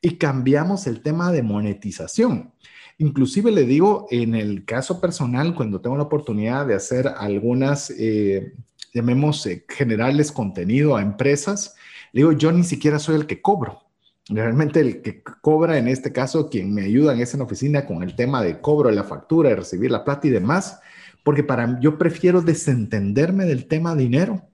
Y 0.00 0.12
cambiamos 0.12 0.86
el 0.86 1.02
tema 1.02 1.32
de 1.32 1.42
monetización. 1.42 2.52
Inclusive 2.98 3.50
le 3.50 3.64
digo, 3.64 4.06
en 4.12 4.36
el 4.36 4.64
caso 4.64 5.00
personal, 5.00 5.56
cuando 5.56 5.80
tengo 5.80 5.96
la 5.96 6.04
oportunidad 6.04 6.66
de 6.66 6.76
hacer 6.76 7.08
algunas, 7.08 7.90
eh, 7.90 8.54
llamemos, 8.94 9.44
eh, 9.46 9.64
generales 9.68 10.30
contenido 10.30 10.96
a 10.96 11.02
empresas, 11.02 11.74
digo, 12.12 12.32
yo 12.32 12.52
ni 12.52 12.64
siquiera 12.64 12.98
soy 12.98 13.16
el 13.16 13.26
que 13.26 13.40
cobro. 13.40 13.82
Realmente 14.28 14.80
el 14.80 15.00
que 15.00 15.22
cobra, 15.22 15.78
en 15.78 15.88
este 15.88 16.12
caso, 16.12 16.50
quien 16.50 16.74
me 16.74 16.82
ayuda 16.82 17.14
en 17.14 17.20
esa 17.20 17.42
oficina 17.42 17.86
con 17.86 18.02
el 18.02 18.14
tema 18.14 18.42
de 18.42 18.60
cobro 18.60 18.90
de 18.90 18.94
la 18.94 19.04
factura, 19.04 19.48
de 19.50 19.56
recibir 19.56 19.90
la 19.90 20.04
plata 20.04 20.26
y 20.26 20.30
demás, 20.30 20.80
porque 21.24 21.42
para 21.42 21.80
yo 21.80 21.96
prefiero 21.96 22.42
desentenderme 22.42 23.46
del 23.46 23.66
tema 23.66 23.94
dinero 23.94 24.48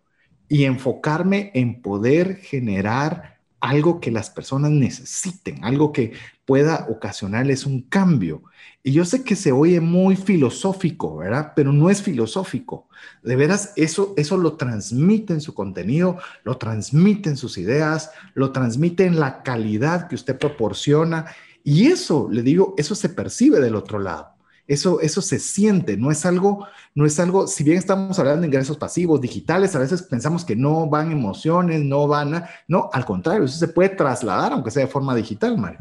y 0.49 0.65
enfocarme 0.65 1.51
en 1.55 1.83
poder 1.83 2.37
generar 2.37 3.41
algo 3.61 4.01
que 4.01 4.11
las 4.11 4.31
personas 4.31 4.71
necesiten, 4.71 5.65
algo 5.65 5.91
que 5.91 6.13
pueda 6.45 6.87
ocasionarles 6.89 7.67
un 7.67 7.83
cambio. 7.83 8.43
Y 8.87 8.93
yo 8.93 9.07
sé 9.07 9.25
que 9.25 9.35
se 9.35 9.51
oye 9.51 9.81
muy 9.81 10.15
filosófico, 10.15 11.17
¿verdad? 11.17 11.55
Pero 11.57 11.73
no 11.73 11.89
es 11.89 12.03
filosófico. 12.03 12.87
De 13.23 13.35
veras, 13.35 13.73
eso, 13.77 14.13
eso 14.19 14.37
lo 14.37 14.59
transmite 14.59 15.33
en 15.33 15.41
su 15.41 15.55
contenido, 15.55 16.19
lo 16.45 16.59
transmite 16.59 17.31
en 17.31 17.39
sus 17.39 17.57
ideas, 17.57 18.11
lo 18.35 18.53
transmite 18.53 19.07
en 19.07 19.19
la 19.19 19.43
calidad 19.43 20.07
que 20.07 20.17
usted 20.17 20.39
proporciona. 20.39 21.25
Y 21.65 21.87
eso, 21.87 22.29
le 22.31 22.43
digo, 22.43 22.75
eso 22.77 22.95
se 22.95 23.09
percibe 23.09 23.59
del 23.59 23.75
otro 23.75 23.99
lado. 23.99 24.35
Eso, 24.67 25.01
eso 25.01 25.23
se 25.23 25.39
siente, 25.39 25.97
no 25.97 26.11
es 26.11 26.27
algo, 26.27 26.67
no 26.95 27.07
es 27.07 27.19
algo, 27.19 27.47
si 27.47 27.65
bien 27.65 27.79
estamos 27.79 28.19
hablando 28.19 28.43
de 28.43 28.49
ingresos 28.49 28.77
pasivos, 28.77 29.19
digitales, 29.19 29.75
a 29.75 29.79
veces 29.79 30.03
pensamos 30.03 30.45
que 30.45 30.57
no 30.57 30.89
van 30.91 31.11
emociones, 31.11 31.83
no 31.83 32.07
van 32.07 32.35
a, 32.35 32.51
no, 32.69 32.91
al 32.93 33.07
contrario, 33.07 33.45
eso 33.45 33.59
se 33.59 33.69
puede 33.69 33.91
trasladar, 33.91 34.53
aunque 34.53 34.71
sea 34.71 34.85
de 34.85 34.93
forma 34.93 35.15
digital, 35.15 35.57
Mario. 35.57 35.81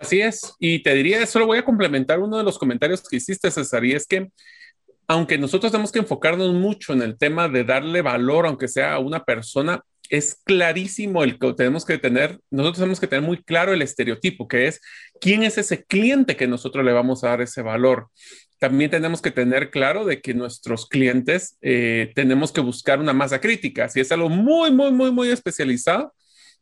Así 0.00 0.22
es, 0.22 0.54
y 0.58 0.82
te 0.82 0.94
diría, 0.94 1.26
solo 1.26 1.46
voy 1.46 1.58
a 1.58 1.64
complementar 1.64 2.20
uno 2.20 2.38
de 2.38 2.42
los 2.42 2.58
comentarios 2.58 3.06
que 3.06 3.16
hiciste, 3.16 3.50
César, 3.50 3.84
y 3.84 3.92
es 3.92 4.06
que 4.06 4.30
aunque 5.06 5.36
nosotros 5.36 5.72
tenemos 5.72 5.92
que 5.92 5.98
enfocarnos 5.98 6.54
mucho 6.54 6.94
en 6.94 7.02
el 7.02 7.18
tema 7.18 7.48
de 7.48 7.64
darle 7.64 8.00
valor, 8.00 8.46
aunque 8.46 8.66
sea 8.66 8.94
a 8.94 8.98
una 8.98 9.24
persona, 9.24 9.82
es 10.08 10.40
clarísimo 10.44 11.22
el 11.22 11.38
que 11.38 11.52
tenemos 11.52 11.84
que 11.84 11.98
tener, 11.98 12.40
nosotros 12.50 12.78
tenemos 12.78 12.98
que 12.98 13.08
tener 13.08 13.24
muy 13.24 13.42
claro 13.42 13.74
el 13.74 13.82
estereotipo, 13.82 14.48
que 14.48 14.68
es 14.68 14.80
quién 15.20 15.42
es 15.42 15.58
ese 15.58 15.84
cliente 15.84 16.36
que 16.36 16.46
nosotros 16.46 16.84
le 16.84 16.92
vamos 16.92 17.22
a 17.22 17.28
dar 17.28 17.42
ese 17.42 17.60
valor. 17.60 18.08
También 18.58 18.90
tenemos 18.90 19.20
que 19.20 19.30
tener 19.30 19.70
claro 19.70 20.04
de 20.04 20.20
que 20.20 20.32
nuestros 20.32 20.86
clientes 20.86 21.58
eh, 21.60 22.12
tenemos 22.14 22.52
que 22.52 22.60
buscar 22.60 23.00
una 23.00 23.12
masa 23.12 23.40
crítica. 23.40 23.88
Si 23.88 24.00
es 24.00 24.10
algo 24.12 24.28
muy, 24.28 24.70
muy, 24.70 24.92
muy, 24.92 25.10
muy 25.10 25.28
especializado, 25.28 26.14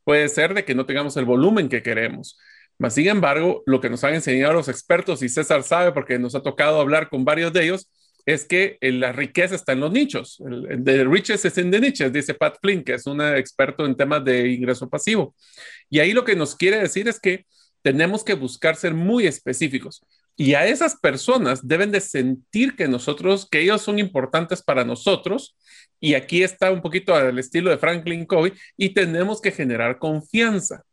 puede 0.04 0.28
ser 0.28 0.54
de 0.54 0.64
que 0.64 0.74
no 0.74 0.86
tengamos 0.86 1.16
el 1.16 1.24
volumen 1.24 1.68
que 1.68 1.82
queremos. 1.82 2.38
Mas, 2.78 2.94
sin 2.94 3.08
embargo, 3.08 3.62
lo 3.66 3.80
que 3.80 3.90
nos 3.90 4.04
han 4.04 4.14
enseñado 4.14 4.52
los 4.52 4.68
expertos, 4.68 5.22
y 5.22 5.28
César 5.28 5.62
sabe 5.62 5.92
porque 5.92 6.18
nos 6.18 6.34
ha 6.34 6.42
tocado 6.42 6.80
hablar 6.80 7.08
con 7.08 7.24
varios 7.24 7.52
de 7.52 7.64
ellos, 7.64 7.90
es 8.24 8.44
que 8.44 8.76
eh, 8.80 8.92
la 8.92 9.10
riqueza 9.10 9.54
está 9.54 9.72
en 9.72 9.80
los 9.80 9.90
nichos. 9.90 10.40
The 10.84 11.04
riches 11.04 11.44
is 11.44 11.56
in 11.58 11.70
the 11.70 11.80
niches, 11.80 12.12
dice 12.12 12.34
Pat 12.34 12.56
Flynn, 12.60 12.84
que 12.84 12.94
es 12.94 13.06
un 13.06 13.20
experto 13.22 13.86
en 13.86 13.96
temas 13.96 14.24
de 14.24 14.50
ingreso 14.50 14.88
pasivo. 14.88 15.34
Y 15.88 15.98
ahí 15.98 16.12
lo 16.12 16.24
que 16.24 16.36
nos 16.36 16.54
quiere 16.54 16.78
decir 16.78 17.08
es 17.08 17.18
que 17.18 17.46
tenemos 17.82 18.22
que 18.22 18.34
buscar 18.34 18.76
ser 18.76 18.92
muy 18.92 19.26
específicos. 19.26 20.04
Y 20.36 20.54
a 20.54 20.66
esas 20.66 20.96
personas 20.96 21.66
deben 21.66 21.90
de 21.90 22.00
sentir 22.00 22.76
que 22.76 22.86
nosotros, 22.86 23.48
que 23.50 23.60
ellos 23.60 23.82
son 23.82 23.98
importantes 23.98 24.62
para 24.62 24.84
nosotros. 24.84 25.56
Y 25.98 26.14
aquí 26.14 26.42
está 26.42 26.70
un 26.70 26.80
poquito 26.80 27.14
al 27.14 27.38
estilo 27.38 27.70
de 27.70 27.78
Franklin 27.78 28.24
Covey 28.24 28.52
y 28.76 28.90
tenemos 28.90 29.40
que 29.40 29.50
generar 29.50 29.98
confianza. 29.98 30.84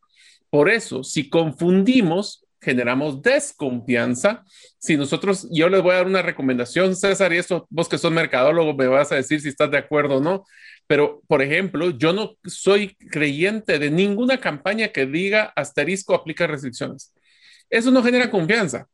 Por 0.49 0.69
eso, 0.69 1.03
si 1.03 1.29
confundimos, 1.29 2.45
generamos 2.61 3.21
desconfianza. 3.21 4.43
Si 4.79 4.97
nosotros, 4.97 5.47
yo 5.51 5.69
les 5.69 5.81
voy 5.81 5.91
a 5.93 5.97
dar 5.97 6.07
una 6.07 6.21
recomendación, 6.21 6.95
César, 6.95 7.31
y 7.33 7.37
eso 7.37 7.67
vos 7.69 7.87
que 7.87 7.97
sos 7.97 8.11
mercadólogo 8.11 8.73
me 8.73 8.87
vas 8.87 9.11
a 9.11 9.15
decir 9.15 9.39
si 9.39 9.49
estás 9.49 9.69
de 9.71 9.77
acuerdo 9.77 10.17
o 10.17 10.21
no, 10.21 10.45
pero 10.87 11.21
por 11.27 11.41
ejemplo, 11.41 11.91
yo 11.91 12.13
no 12.13 12.35
soy 12.45 12.95
creyente 12.95 13.79
de 13.79 13.89
ninguna 13.91 14.39
campaña 14.39 14.89
que 14.89 15.05
diga 15.05 15.53
asterisco 15.55 16.15
aplica 16.15 16.47
restricciones. 16.47 17.13
Eso 17.69 17.91
no 17.91 18.03
genera 18.03 18.29
confianza. 18.29 18.87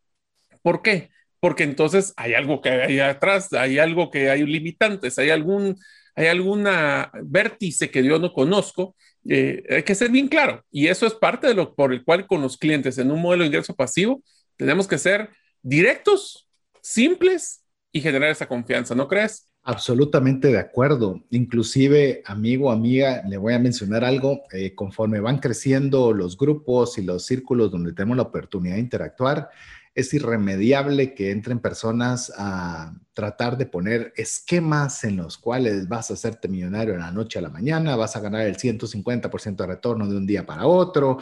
¿Por 0.61 0.81
qué? 0.81 1.09
Porque 1.39 1.63
entonces 1.63 2.13
hay 2.17 2.33
algo 2.33 2.61
que 2.61 2.69
hay 2.69 2.99
atrás, 2.99 3.51
hay 3.53 3.79
algo 3.79 4.11
que 4.11 4.29
hay 4.29 4.43
limitantes, 4.45 5.17
hay 5.17 5.31
algún, 5.31 5.75
hay 6.15 6.27
alguna 6.27 7.11
vértice 7.23 7.89
que 7.89 8.03
yo 8.03 8.19
no 8.19 8.31
conozco. 8.33 8.95
Eh, 9.27 9.63
hay 9.69 9.83
que 9.83 9.95
ser 9.95 10.09
bien 10.09 10.27
claro. 10.27 10.63
Y 10.71 10.87
eso 10.87 11.05
es 11.05 11.13
parte 11.13 11.47
de 11.47 11.53
lo 11.53 11.73
por 11.75 11.93
el 11.93 12.03
cual 12.03 12.27
con 12.27 12.41
los 12.41 12.57
clientes 12.57 12.97
en 12.97 13.11
un 13.11 13.21
modelo 13.21 13.43
de 13.43 13.47
ingreso 13.47 13.75
pasivo 13.75 14.23
tenemos 14.57 14.87
que 14.87 14.97
ser 14.97 15.29
directos, 15.61 16.47
simples 16.81 17.63
y 17.91 18.01
generar 18.01 18.29
esa 18.29 18.47
confianza, 18.47 18.95
¿no 18.95 19.07
crees? 19.07 19.47
Absolutamente 19.63 20.47
de 20.47 20.57
acuerdo. 20.57 21.23
Inclusive, 21.29 22.23
amigo, 22.25 22.71
amiga, 22.71 23.21
le 23.27 23.37
voy 23.37 23.53
a 23.53 23.59
mencionar 23.59 24.03
algo. 24.03 24.41
Eh, 24.53 24.73
conforme 24.73 25.19
van 25.19 25.37
creciendo 25.37 26.13
los 26.13 26.35
grupos 26.35 26.97
y 26.97 27.03
los 27.03 27.25
círculos 27.25 27.71
donde 27.71 27.93
tenemos 27.93 28.17
la 28.17 28.23
oportunidad 28.23 28.75
de 28.75 28.81
interactuar, 28.81 29.49
es 29.93 30.13
irremediable 30.13 31.13
que 31.13 31.31
entren 31.31 31.59
personas 31.59 32.31
a 32.37 32.93
tratar 33.13 33.57
de 33.57 33.65
poner 33.65 34.13
esquemas 34.15 35.03
en 35.03 35.17
los 35.17 35.37
cuales 35.37 35.87
vas 35.89 36.09
a 36.09 36.13
hacerte 36.13 36.47
millonario 36.47 36.93
en 36.93 37.01
la 37.01 37.11
noche 37.11 37.39
a 37.39 37.41
la 37.41 37.49
mañana, 37.49 37.95
vas 37.95 38.15
a 38.15 38.21
ganar 38.21 38.47
el 38.47 38.57
150% 38.57 39.55
de 39.55 39.67
retorno 39.67 40.07
de 40.07 40.17
un 40.17 40.25
día 40.25 40.45
para 40.45 40.65
otro, 40.65 41.17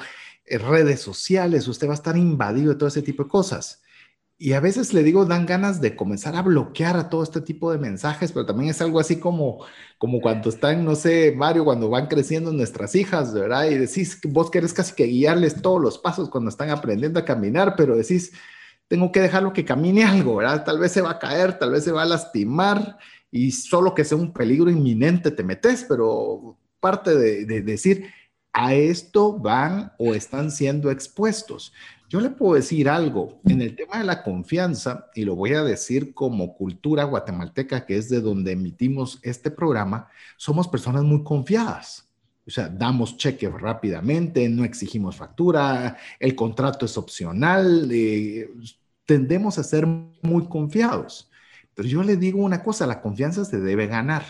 eh, 0.46 0.58
redes 0.58 1.02
sociales, 1.02 1.68
usted 1.68 1.88
va 1.88 1.94
a 1.94 1.96
estar 1.96 2.16
invadido 2.18 2.74
de 2.74 2.78
todo 2.78 2.90
ese 2.90 3.02
tipo 3.02 3.24
de 3.24 3.30
cosas. 3.30 3.82
Y 4.42 4.54
a 4.54 4.62
veces 4.62 4.94
le 4.94 5.04
digo, 5.04 5.26
dan 5.26 5.46
ganas 5.46 5.82
de 5.82 5.98
comenzar 5.98 6.36
a 6.38 6.42
bloquear 6.42 6.96
a 6.96 7.10
todo 7.10 7.24
este 7.24 7.42
tipo 7.42 7.74
de 7.74 7.78
mensajes, 7.78 8.32
pero 8.32 8.46
también 8.46 8.70
es 8.70 8.82
algo 8.82 9.02
así 9.02 9.18
como, 9.20 9.66
como 9.98 10.22
cuando 10.22 10.50
están, 10.50 10.86
no 10.86 10.96
sé, 10.96 11.34
Mario, 11.36 11.66
cuando 11.66 11.90
van 11.90 12.08
creciendo 12.08 12.54
nuestras 12.54 12.96
hijas, 12.96 13.34
¿verdad? 13.34 13.66
Y 13.70 13.76
decís 13.78 14.18
vos 14.30 14.50
querés 14.50 14.74
casi 14.74 14.96
que 14.96 15.06
guiarles 15.06 15.62
todos 15.62 15.82
los 15.82 15.98
pasos 15.98 16.30
cuando 16.30 16.50
están 16.50 16.70
aprendiendo 16.70 17.20
a 17.20 17.26
caminar, 17.26 17.74
pero 17.76 17.98
decís, 17.98 18.32
tengo 18.90 19.12
que 19.12 19.22
dejarlo 19.22 19.54
que 19.54 19.64
camine 19.64 20.04
algo, 20.04 20.36
¿verdad? 20.36 20.66
Tal 20.66 20.80
vez 20.80 20.92
se 20.92 21.02
va 21.02 21.12
a 21.12 21.20
caer, 21.20 21.58
tal 21.58 21.72
vez 21.72 21.86
se 21.86 21.92
va 21.92 22.02
a 22.02 22.06
lastimar 22.06 22.98
y 23.32 23.52
solo 23.52 23.94
que 23.94 24.04
sea 24.04 24.18
un 24.18 24.34
peligro 24.34 24.70
inminente 24.70 25.32
te 25.32 25.44
metes, 25.44 25.86
pero 25.88 26.58
parte 26.80 27.16
de, 27.16 27.46
de 27.46 27.62
decir, 27.62 28.12
a 28.52 28.74
esto 28.74 29.38
van 29.38 29.94
o 30.00 30.16
están 30.16 30.50
siendo 30.50 30.90
expuestos. 30.90 31.72
Yo 32.10 32.20
le 32.20 32.32
puedo 32.32 32.56
decir 32.56 32.90
algo 32.90 33.40
en 33.46 33.62
el 33.62 33.76
tema 33.76 34.00
de 34.00 34.06
la 34.06 34.24
confianza, 34.24 35.06
y 35.14 35.26
lo 35.26 35.36
voy 35.36 35.54
a 35.54 35.64
decir 35.64 36.16
como 36.16 36.56
cultura 36.56 37.04
guatemalteca, 37.04 37.86
que 37.86 37.98
es 37.98 38.10
de 38.10 38.22
donde 38.22 38.54
emitimos 38.54 39.20
este 39.22 39.52
programa, 39.52 40.10
somos 40.36 40.68
personas 40.68 41.04
muy 41.04 41.24
confiadas. 41.24 42.09
O 42.50 42.52
sea, 42.52 42.68
damos 42.68 43.16
cheque 43.16 43.48
rápidamente, 43.48 44.50
no 44.50 44.64
exigimos 44.64 45.16
factura, 45.16 45.96
el 46.20 46.34
contrato 46.34 46.88
es 46.88 46.98
opcional, 46.98 47.88
eh, 47.92 48.50
tendemos 49.06 49.60
a 49.60 49.64
ser 49.64 49.86
muy 49.86 50.48
confiados. 50.48 51.30
Pero 51.76 51.88
yo 51.88 52.02
le 52.02 52.18
digo 52.18 52.40
una 52.44 52.64
cosa, 52.64 52.88
la 52.88 53.02
confianza 53.02 53.46
se 53.46 53.60
debe 53.60 53.86
ganar. 53.86 54.26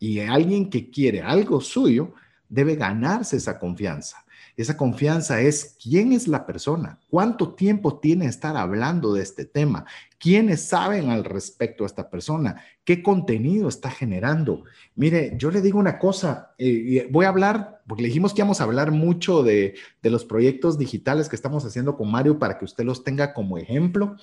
Y 0.00 0.18
alguien 0.18 0.68
que 0.68 0.90
quiere 0.90 1.22
algo 1.22 1.60
suyo 1.60 2.12
debe 2.48 2.74
ganarse 2.74 3.36
esa 3.36 3.56
confianza. 3.56 4.23
Esa 4.56 4.76
confianza 4.76 5.40
es 5.40 5.76
quién 5.82 6.12
es 6.12 6.28
la 6.28 6.46
persona, 6.46 7.00
cuánto 7.08 7.54
tiempo 7.54 7.98
tiene 7.98 8.26
estar 8.26 8.56
hablando 8.56 9.12
de 9.12 9.22
este 9.22 9.44
tema, 9.44 9.84
quiénes 10.18 10.62
saben 10.62 11.10
al 11.10 11.24
respecto 11.24 11.82
a 11.82 11.86
esta 11.86 12.08
persona, 12.08 12.62
qué 12.84 13.02
contenido 13.02 13.68
está 13.68 13.90
generando. 13.90 14.62
Mire, 14.94 15.34
yo 15.36 15.50
le 15.50 15.60
digo 15.60 15.78
una 15.78 15.98
cosa, 15.98 16.54
eh, 16.58 17.08
voy 17.10 17.26
a 17.26 17.30
hablar, 17.30 17.82
porque 17.86 18.02
le 18.02 18.08
dijimos 18.08 18.32
que 18.32 18.42
íbamos 18.42 18.60
a 18.60 18.64
hablar 18.64 18.92
mucho 18.92 19.42
de, 19.42 19.74
de 20.02 20.10
los 20.10 20.24
proyectos 20.24 20.78
digitales 20.78 21.28
que 21.28 21.36
estamos 21.36 21.64
haciendo 21.64 21.96
con 21.96 22.10
Mario 22.10 22.38
para 22.38 22.56
que 22.56 22.64
usted 22.64 22.84
los 22.84 23.02
tenga 23.02 23.34
como 23.34 23.58
ejemplo. 23.58 24.16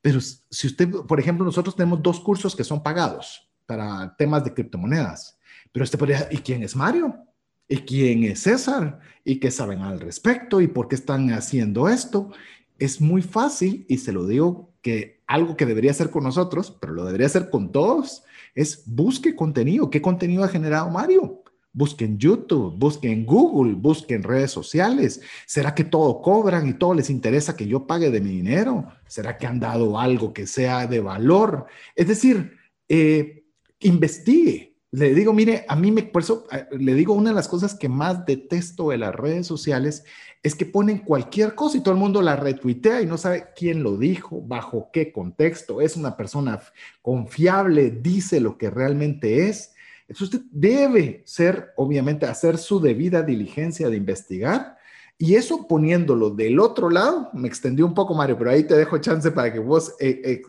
Pero 0.00 0.20
si 0.20 0.66
usted, 0.66 0.90
por 0.90 1.20
ejemplo, 1.20 1.44
nosotros 1.44 1.76
tenemos 1.76 2.02
dos 2.02 2.20
cursos 2.20 2.54
que 2.56 2.64
son 2.64 2.82
pagados 2.82 3.48
para 3.66 4.14
temas 4.16 4.42
de 4.44 4.54
criptomonedas. 4.54 5.38
Pero 5.72 5.84
usted 5.84 5.98
podría, 5.98 6.28
¿y 6.30 6.38
quién 6.38 6.62
es 6.62 6.74
Mario? 6.74 7.27
¿Y 7.68 7.78
quién 7.78 8.24
es 8.24 8.40
César? 8.40 8.98
¿Y 9.24 9.40
qué 9.40 9.50
saben 9.50 9.80
al 9.80 10.00
respecto? 10.00 10.60
¿Y 10.60 10.68
por 10.68 10.88
qué 10.88 10.94
están 10.94 11.30
haciendo 11.32 11.88
esto? 11.88 12.30
Es 12.78 13.00
muy 13.00 13.20
fácil 13.20 13.84
y 13.88 13.98
se 13.98 14.12
lo 14.12 14.26
digo 14.26 14.70
que 14.80 15.20
algo 15.26 15.56
que 15.56 15.66
debería 15.66 15.90
hacer 15.90 16.10
con 16.10 16.24
nosotros, 16.24 16.74
pero 16.80 16.94
lo 16.94 17.04
debería 17.04 17.26
hacer 17.26 17.50
con 17.50 17.70
todos, 17.70 18.24
es 18.54 18.82
busque 18.86 19.36
contenido. 19.36 19.90
¿Qué 19.90 20.00
contenido 20.00 20.44
ha 20.44 20.48
generado 20.48 20.88
Mario? 20.88 21.42
Busque 21.72 22.06
en 22.06 22.18
YouTube, 22.18 22.74
busque 22.78 23.12
en 23.12 23.26
Google, 23.26 23.74
busque 23.74 24.14
en 24.14 24.22
redes 24.22 24.50
sociales. 24.50 25.20
¿Será 25.46 25.74
que 25.74 25.84
todo 25.84 26.22
cobran 26.22 26.66
y 26.66 26.72
todo 26.72 26.94
les 26.94 27.10
interesa 27.10 27.54
que 27.54 27.68
yo 27.68 27.86
pague 27.86 28.10
de 28.10 28.22
mi 28.22 28.30
dinero? 28.30 28.86
¿Será 29.06 29.36
que 29.36 29.46
han 29.46 29.60
dado 29.60 29.98
algo 29.98 30.32
que 30.32 30.46
sea 30.46 30.86
de 30.86 31.00
valor? 31.00 31.66
Es 31.94 32.08
decir, 32.08 32.56
eh, 32.88 33.44
investigue, 33.80 34.77
le 34.90 35.14
digo, 35.14 35.32
mire, 35.32 35.64
a 35.68 35.76
mí 35.76 35.90
me, 35.90 36.02
por 36.02 36.22
eso 36.22 36.46
eh, 36.50 36.66
le 36.78 36.94
digo, 36.94 37.12
una 37.12 37.30
de 37.30 37.36
las 37.36 37.48
cosas 37.48 37.74
que 37.74 37.88
más 37.88 38.24
detesto 38.24 38.88
de 38.88 38.98
las 38.98 39.14
redes 39.14 39.46
sociales 39.46 40.04
es 40.42 40.54
que 40.54 40.64
ponen 40.64 40.98
cualquier 40.98 41.54
cosa 41.54 41.76
y 41.76 41.82
todo 41.82 41.92
el 41.92 42.00
mundo 42.00 42.22
la 42.22 42.36
retuitea 42.36 43.02
y 43.02 43.06
no 43.06 43.18
sabe 43.18 43.48
quién 43.54 43.82
lo 43.82 43.96
dijo, 43.96 44.40
bajo 44.40 44.88
qué 44.92 45.12
contexto, 45.12 45.80
es 45.80 45.96
una 45.96 46.16
persona 46.16 46.60
confiable, 47.02 47.90
dice 47.90 48.40
lo 48.40 48.56
que 48.56 48.70
realmente 48.70 49.48
es. 49.48 49.74
Entonces 50.08 50.34
usted 50.34 50.46
debe 50.50 51.22
ser, 51.26 51.72
obviamente, 51.76 52.24
hacer 52.24 52.56
su 52.56 52.80
debida 52.80 53.22
diligencia 53.22 53.90
de 53.90 53.96
investigar 53.96 54.77
y 55.20 55.34
eso 55.34 55.66
poniéndolo 55.66 56.30
del 56.30 56.60
otro 56.60 56.90
lado, 56.90 57.28
me 57.32 57.48
extendió 57.48 57.84
un 57.84 57.92
poco, 57.92 58.14
Mario, 58.14 58.38
pero 58.38 58.50
ahí 58.50 58.62
te 58.62 58.76
dejo 58.76 58.98
chance 58.98 59.32
para 59.32 59.52
que 59.52 59.58
vos 59.58 59.96
eh, 59.98 60.42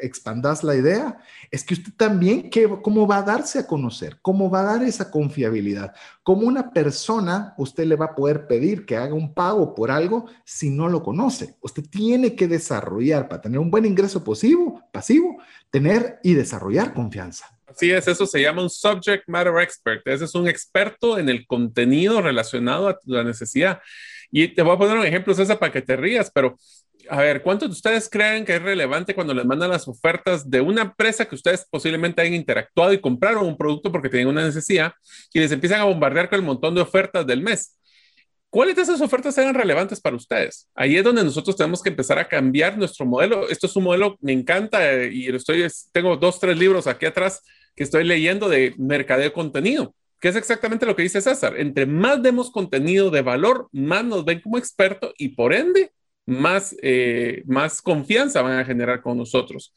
expandas 0.00 0.62
la 0.62 0.76
idea. 0.76 1.18
Es 1.50 1.64
que 1.64 1.74
usted 1.74 1.92
también, 1.96 2.48
¿qué, 2.48 2.68
¿cómo 2.80 3.08
va 3.08 3.18
a 3.18 3.22
darse 3.22 3.58
a 3.58 3.66
conocer? 3.66 4.18
¿Cómo 4.22 4.48
va 4.48 4.60
a 4.60 4.76
dar 4.76 4.84
esa 4.84 5.10
confiabilidad? 5.10 5.94
¿Cómo 6.22 6.46
una 6.46 6.70
persona 6.70 7.54
usted 7.58 7.86
le 7.86 7.96
va 7.96 8.06
a 8.06 8.14
poder 8.14 8.46
pedir 8.46 8.86
que 8.86 8.96
haga 8.96 9.14
un 9.14 9.34
pago 9.34 9.74
por 9.74 9.90
algo 9.90 10.26
si 10.44 10.70
no 10.70 10.88
lo 10.88 11.02
conoce? 11.02 11.56
Usted 11.60 11.84
tiene 11.90 12.36
que 12.36 12.46
desarrollar, 12.46 13.28
para 13.28 13.42
tener 13.42 13.58
un 13.58 13.70
buen 13.70 13.84
ingreso 13.84 14.22
pasivo 14.22 15.38
tener 15.70 16.20
y 16.22 16.34
desarrollar 16.34 16.94
confianza. 16.94 17.46
Así 17.66 17.90
es, 17.90 18.06
eso 18.06 18.26
se 18.26 18.40
llama 18.40 18.62
un 18.62 18.70
subject 18.70 19.28
matter 19.28 19.60
expert. 19.60 20.06
Ese 20.06 20.26
es 20.26 20.34
un 20.34 20.48
experto 20.48 21.18
en 21.18 21.28
el 21.28 21.46
contenido 21.46 22.20
relacionado 22.20 22.88
a 22.88 22.98
la 23.04 23.24
necesidad. 23.24 23.80
Y 24.30 24.48
te 24.48 24.62
voy 24.62 24.74
a 24.74 24.78
poner 24.78 24.98
un 24.98 25.06
ejemplo, 25.06 25.34
César, 25.34 25.58
para 25.58 25.72
que 25.72 25.82
te 25.82 25.96
rías, 25.96 26.30
pero 26.32 26.56
a 27.08 27.20
ver, 27.20 27.42
¿cuántos 27.42 27.68
de 27.68 27.72
ustedes 27.72 28.08
creen 28.08 28.44
que 28.44 28.56
es 28.56 28.62
relevante 28.62 29.14
cuando 29.14 29.34
les 29.34 29.44
mandan 29.44 29.70
las 29.70 29.86
ofertas 29.88 30.48
de 30.48 30.60
una 30.60 30.82
empresa 30.82 31.26
que 31.26 31.34
ustedes 31.34 31.66
posiblemente 31.70 32.22
hayan 32.22 32.34
interactuado 32.34 32.92
y 32.92 33.00
compraron 33.00 33.46
un 33.46 33.56
producto 33.56 33.92
porque 33.92 34.08
tienen 34.08 34.28
una 34.28 34.44
necesidad 34.44 34.92
y 35.32 35.40
les 35.40 35.52
empiezan 35.52 35.80
a 35.80 35.84
bombardear 35.84 36.28
con 36.28 36.38
el 36.38 36.44
montón 36.44 36.74
de 36.74 36.80
ofertas 36.80 37.26
del 37.26 37.42
mes? 37.42 37.78
¿Cuáles 38.54 38.76
de 38.76 38.82
esas 38.82 39.00
ofertas 39.00 39.36
eran 39.36 39.52
relevantes 39.52 40.00
para 40.00 40.14
ustedes? 40.14 40.68
Ahí 40.76 40.96
es 40.96 41.02
donde 41.02 41.24
nosotros 41.24 41.56
tenemos 41.56 41.82
que 41.82 41.88
empezar 41.88 42.20
a 42.20 42.28
cambiar 42.28 42.78
nuestro 42.78 43.04
modelo. 43.04 43.48
Esto 43.48 43.66
es 43.66 43.74
un 43.74 43.82
modelo, 43.82 44.16
me 44.20 44.30
encanta 44.30 44.92
eh, 44.92 45.12
y 45.12 45.26
estoy, 45.34 45.66
tengo 45.90 46.16
dos, 46.16 46.38
tres 46.38 46.56
libros 46.56 46.86
aquí 46.86 47.04
atrás 47.04 47.42
que 47.74 47.82
estoy 47.82 48.04
leyendo 48.04 48.48
de 48.48 48.72
mercadeo 48.78 49.24
de 49.24 49.32
contenido, 49.32 49.96
que 50.20 50.28
es 50.28 50.36
exactamente 50.36 50.86
lo 50.86 50.94
que 50.94 51.02
dice 51.02 51.20
César. 51.20 51.58
Entre 51.58 51.84
más 51.84 52.22
demos 52.22 52.52
contenido 52.52 53.10
de 53.10 53.22
valor, 53.22 53.68
más 53.72 54.04
nos 54.04 54.24
ven 54.24 54.40
como 54.40 54.56
experto 54.56 55.12
y 55.18 55.30
por 55.30 55.52
ende, 55.52 55.90
más, 56.24 56.76
eh, 56.80 57.42
más 57.46 57.82
confianza 57.82 58.40
van 58.40 58.60
a 58.60 58.64
generar 58.64 59.02
con 59.02 59.18
nosotros. 59.18 59.74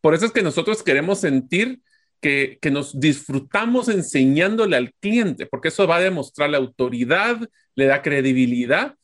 Por 0.00 0.14
eso 0.14 0.26
es 0.26 0.30
que 0.30 0.42
nosotros 0.42 0.84
queremos 0.84 1.18
sentir 1.18 1.80
que, 2.20 2.58
nos 2.70 2.98
disfrutamos 2.98 3.88
enseñándole 3.88 4.76
al 4.76 4.92
cliente, 5.00 5.46
porque 5.46 5.68
eso 5.68 5.86
va 5.86 5.96
a 5.96 6.00
demostrar 6.00 6.50
la 6.50 6.58
autoridad, 6.58 7.38
le 7.74 7.86
da 7.86 8.02
credibilidad, 8.02 8.94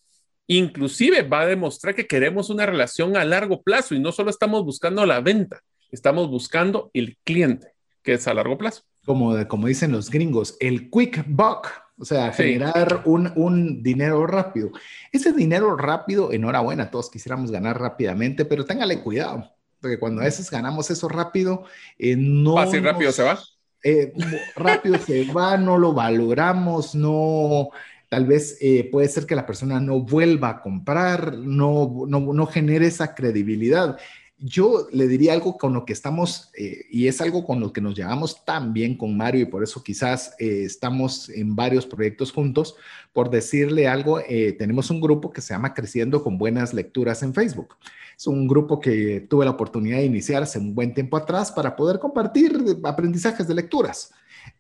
inclusive 0.47 1.23
va 1.23 1.41
a 1.41 1.47
demostrar 1.47 1.95
que 1.95 2.07
queremos 2.07 2.51
una 2.51 2.67
relación 2.67 3.17
a 3.17 3.25
largo 3.25 3.63
plazo 3.63 3.95
y 3.95 4.01
no 4.01 4.13
solo 4.13 4.31
estamos 4.31 4.65
buscando 4.65 5.05
la 5.07 5.21
venta, 5.21 5.61
estamos 5.91 6.29
buscando 6.29 6.91
el 6.93 7.17
cliente, 7.25 7.73
que 8.03 8.15
es 8.15 8.29
a 8.29 8.35
largo 8.35 8.59
plazo. 8.59 8.83
Como, 9.05 9.47
como 9.49 9.69
dicen 9.69 9.93
los 9.93 10.11
gringos, 10.11 10.57
el 10.61 10.91
quick 10.91 11.25
buck, 11.27 11.69
o 11.99 12.05
sea, 12.05 12.33
generar 12.33 13.03
un, 13.07 13.33
un, 13.37 13.83
dinero 13.83 14.27
rápido. 14.27 14.71
Ese 15.13 15.33
dinero 15.33 15.77
rápido, 15.77 16.33
enhorabuena, 16.33 16.91
todos 16.91 17.11
quisiéramos 17.11 17.51
ganar 17.51 17.81
rápidamente, 17.81 18.45
pero 18.45 18.67
téngale 18.67 19.01
cuidado, 19.01 19.56
porque 19.87 20.01
cuando 20.01 20.21
a 20.21 20.25
veces 20.25 20.51
ganamos 20.51 20.91
eso 20.91 21.09
rápido, 21.09 21.63
eh, 21.97 22.17
no... 22.17 22.59
Así 22.59 22.81
rápido 22.81 23.13
se 23.13 23.23
va. 23.23 23.39
Eh, 23.85 24.13
rápido 24.57 24.99
se 24.99 25.33
va, 25.33 25.57
no 25.57 25.79
lo 25.79 25.93
valoramos, 25.93 26.97
no... 26.97 27.69
Tal 28.09 28.27
vez 28.27 28.59
eh, 28.61 28.89
puede 28.91 29.07
ser 29.09 29.27
que 29.27 29.37
la 29.37 29.47
persona 29.47 29.79
no 29.79 30.01
vuelva 30.01 30.49
a 30.49 30.61
comprar, 30.61 31.35
no, 31.35 32.05
no, 32.09 32.33
no 32.33 32.47
genere 32.47 32.89
esa 32.89 33.15
credibilidad. 33.15 33.97
Yo 34.39 34.87
le 34.93 35.09
diría 35.09 35.33
algo 35.33 35.57
con 35.57 35.73
lo 35.73 35.87
que 35.87 35.95
estamos, 35.95 36.51
eh, 36.59 36.85
y 36.91 37.07
es 37.07 37.23
algo 37.23 37.45
con 37.45 37.59
lo 37.59 37.73
que 37.73 37.81
nos 37.81 37.95
llevamos 37.95 38.45
tan 38.45 38.75
bien 38.75 38.97
con 38.97 39.17
Mario, 39.17 39.43
y 39.43 39.47
por 39.47 39.63
eso 39.63 39.83
quizás 39.83 40.35
eh, 40.39 40.65
estamos 40.65 41.31
en 41.31 41.57
varios 41.57 41.87
proyectos 41.87 42.33
juntos, 42.33 42.77
por 43.15 43.31
decirle 43.31 43.89
algo, 43.89 44.21
eh, 44.21 44.53
tenemos 44.53 44.91
un 44.91 45.01
grupo 45.01 45.33
que 45.33 45.41
se 45.41 45.55
llama 45.55 45.73
Creciendo 45.73 46.23
con 46.23 46.37
Buenas 46.37 46.75
Lecturas 46.75 47.23
en 47.23 47.33
Facebook. 47.33 47.77
Es 48.15 48.27
un 48.27 48.47
grupo 48.47 48.79
que 48.79 49.27
tuve 49.29 49.47
la 49.47 49.53
oportunidad 49.53 49.99
de 49.99 50.05
iniciar 50.05 50.43
hace 50.43 50.59
un 50.59 50.75
buen 50.75 50.93
tiempo 50.93 51.17
atrás 51.17 51.51
para 51.51 51.75
poder 51.75 51.99
compartir 51.99 52.79
aprendizajes 52.85 53.49
de 53.49 53.55
lecturas 53.55 54.13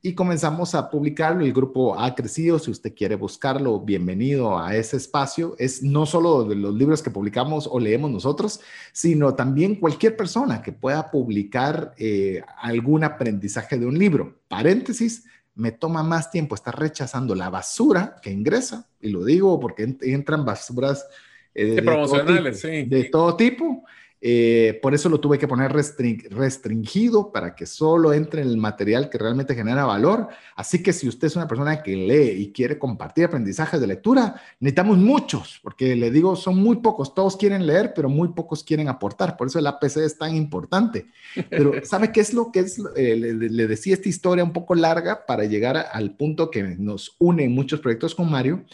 y 0.02 0.14
comenzamos 0.14 0.74
a 0.74 0.90
publicarlo. 0.90 1.44
El 1.44 1.52
grupo 1.52 1.98
ha 1.98 2.14
crecido. 2.14 2.58
Si 2.58 2.70
usted 2.70 2.94
quiere 2.94 3.14
buscarlo, 3.14 3.80
bienvenido 3.80 4.58
a 4.58 4.76
ese 4.76 4.96
espacio. 4.96 5.56
Es 5.58 5.82
no 5.82 6.06
solo 6.06 6.44
de 6.44 6.56
los 6.56 6.74
libros 6.74 7.02
que 7.02 7.10
publicamos 7.10 7.68
o 7.70 7.78
leemos 7.78 8.10
nosotros, 8.10 8.60
sino 8.92 9.34
también 9.34 9.76
cualquier 9.76 10.16
persona 10.16 10.62
que 10.62 10.72
pueda 10.72 11.10
publicar 11.10 11.94
eh, 11.98 12.42
algún 12.58 13.04
aprendizaje 13.04 13.78
de 13.78 13.86
un 13.86 13.98
libro. 13.98 14.40
Paréntesis, 14.48 15.24
me 15.54 15.72
toma 15.72 16.02
más 16.02 16.30
tiempo 16.30 16.54
estar 16.54 16.78
rechazando 16.78 17.34
la 17.34 17.50
basura 17.50 18.16
que 18.22 18.30
ingresa, 18.30 18.86
y 19.00 19.10
lo 19.10 19.24
digo 19.24 19.58
porque 19.58 19.96
entran 20.02 20.44
basuras 20.44 21.06
eh, 21.54 21.80
promocionales, 21.82 22.60
sí. 22.60 22.84
de 22.84 23.04
todo 23.04 23.34
tipo 23.36 23.84
eh, 24.20 24.78
por 24.82 24.94
eso 24.94 25.08
lo 25.08 25.20
tuve 25.20 25.38
que 25.38 25.46
poner 25.46 25.72
restringido 25.72 27.32
para 27.32 27.54
que 27.54 27.66
solo 27.66 28.14
entre 28.14 28.42
el 28.42 28.56
material 28.56 29.10
que 29.10 29.18
realmente 29.18 29.54
genera 29.54 29.84
valor. 29.84 30.28
Así 30.54 30.82
que 30.82 30.92
si 30.92 31.06
usted 31.06 31.26
es 31.26 31.36
una 31.36 31.46
persona 31.46 31.82
que 31.82 31.94
lee 31.94 32.42
y 32.42 32.52
quiere 32.52 32.78
compartir 32.78 33.26
aprendizajes 33.26 33.80
de 33.80 33.86
lectura, 33.86 34.40
necesitamos 34.58 34.98
muchos, 34.98 35.60
porque 35.62 35.94
le 35.96 36.10
digo, 36.10 36.34
son 36.34 36.56
muy 36.56 36.76
pocos. 36.76 37.14
Todos 37.14 37.36
quieren 37.36 37.66
leer, 37.66 37.92
pero 37.94 38.08
muy 38.08 38.28
pocos 38.28 38.64
quieren 38.64 38.88
aportar. 38.88 39.36
Por 39.36 39.48
eso 39.48 39.58
el 39.58 39.66
APC 39.66 39.98
es 39.98 40.16
tan 40.16 40.34
importante. 40.34 41.06
Pero 41.50 41.72
¿sabe 41.84 42.10
qué 42.10 42.20
es 42.20 42.32
lo 42.32 42.50
que 42.50 42.60
es? 42.60 42.80
Eh, 42.96 43.16
le, 43.16 43.66
decía 43.66 43.94
esta 43.94 44.08
historia 44.08 44.44
un 44.44 44.52
poco 44.52 44.74
larga 44.74 45.26
para 45.26 45.44
llegar 45.44 45.76
al 45.92 46.16
punto 46.16 46.50
que 46.50 46.62
nos 46.62 47.16
une 47.18 47.44
en 47.44 47.54
muchos 47.54 47.80
proyectos 47.80 48.14
con 48.14 48.30
Mario, 48.30 48.64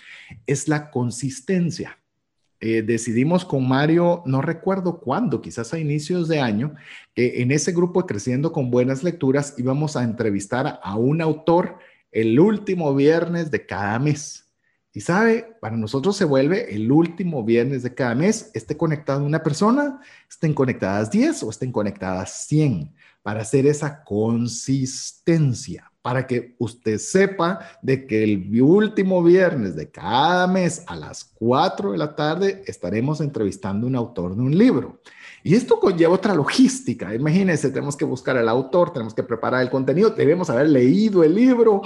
es 0.47 0.69
la 0.69 0.91
consistencia. 0.91 1.99
Eh, 2.65 2.83
decidimos 2.83 3.45
con 3.45 3.67
Mario, 3.67 4.23
no 4.25 4.41
recuerdo 4.41 5.01
cuándo, 5.01 5.43
quizás 5.43 5.75
a 5.75 5.81
inicios 5.81 6.29
de 6.29 6.39
año, 6.39 6.77
que 7.13 7.43
en 7.43 7.51
ese 7.51 7.73
grupo 7.73 8.07
Creciendo 8.07 8.53
con 8.53 8.71
Buenas 8.71 9.03
Lecturas 9.03 9.57
íbamos 9.59 9.97
a 9.97 10.05
entrevistar 10.05 10.79
a 10.81 10.95
un 10.95 11.21
autor 11.21 11.79
el 12.13 12.39
último 12.39 12.95
viernes 12.95 13.51
de 13.51 13.67
cada 13.67 13.99
mes. 13.99 14.49
Y 14.93 15.01
sabe, 15.01 15.57
para 15.61 15.77
nosotros 15.77 16.17
se 16.17 16.25
vuelve 16.25 16.73
el 16.73 16.93
último 16.93 17.43
viernes 17.43 17.83
de 17.83 17.95
cada 17.95 18.15
mes, 18.15 18.53
esté 18.55 18.77
conectada 18.77 19.21
una 19.23 19.43
persona, 19.43 20.01
estén 20.31 20.55
conectadas 20.55 21.11
10 21.11 21.43
o 21.43 21.51
estén 21.51 21.73
conectadas 21.73 22.47
100, 22.47 22.95
para 23.23 23.41
hacer 23.41 23.67
esa 23.67 24.05
consistencia 24.05 25.92
para 26.03 26.27
que 26.27 26.55
usted 26.59 26.99
sepa 26.99 27.61
de 27.81 28.07
que 28.07 28.25
el 28.25 28.61
último 28.61 29.23
viernes 29.23 29.77
de 29.77 29.91
cada 29.91 30.47
mes 30.49 30.83
a 30.89 30.97
las 30.97 31.25
4 31.25 31.93
de 31.93 31.99
la 31.99 32.17
tarde 32.17 32.65
estaremos 32.67 33.21
entrevistando 33.21 33.87
a 33.87 33.91
un 33.91 33.97
autor 33.97 34.35
de 34.35 34.43
un 34.43 34.59
libro. 34.59 35.01
Y 35.45 35.55
esto 35.55 35.81
conlleva 35.81 36.15
otra 36.15 36.35
logística. 36.35 37.15
Imagínense, 37.15 37.71
tenemos 37.71 37.97
que 37.97 38.05
buscar 38.05 38.37
al 38.37 38.49
autor, 38.49 38.93
tenemos 38.93 39.15
que 39.15 39.23
preparar 39.23 39.63
el 39.63 39.71
contenido, 39.71 40.11
debemos 40.11 40.51
haber 40.51 40.69
leído 40.69 41.25
el 41.25 41.35
libro 41.35 41.83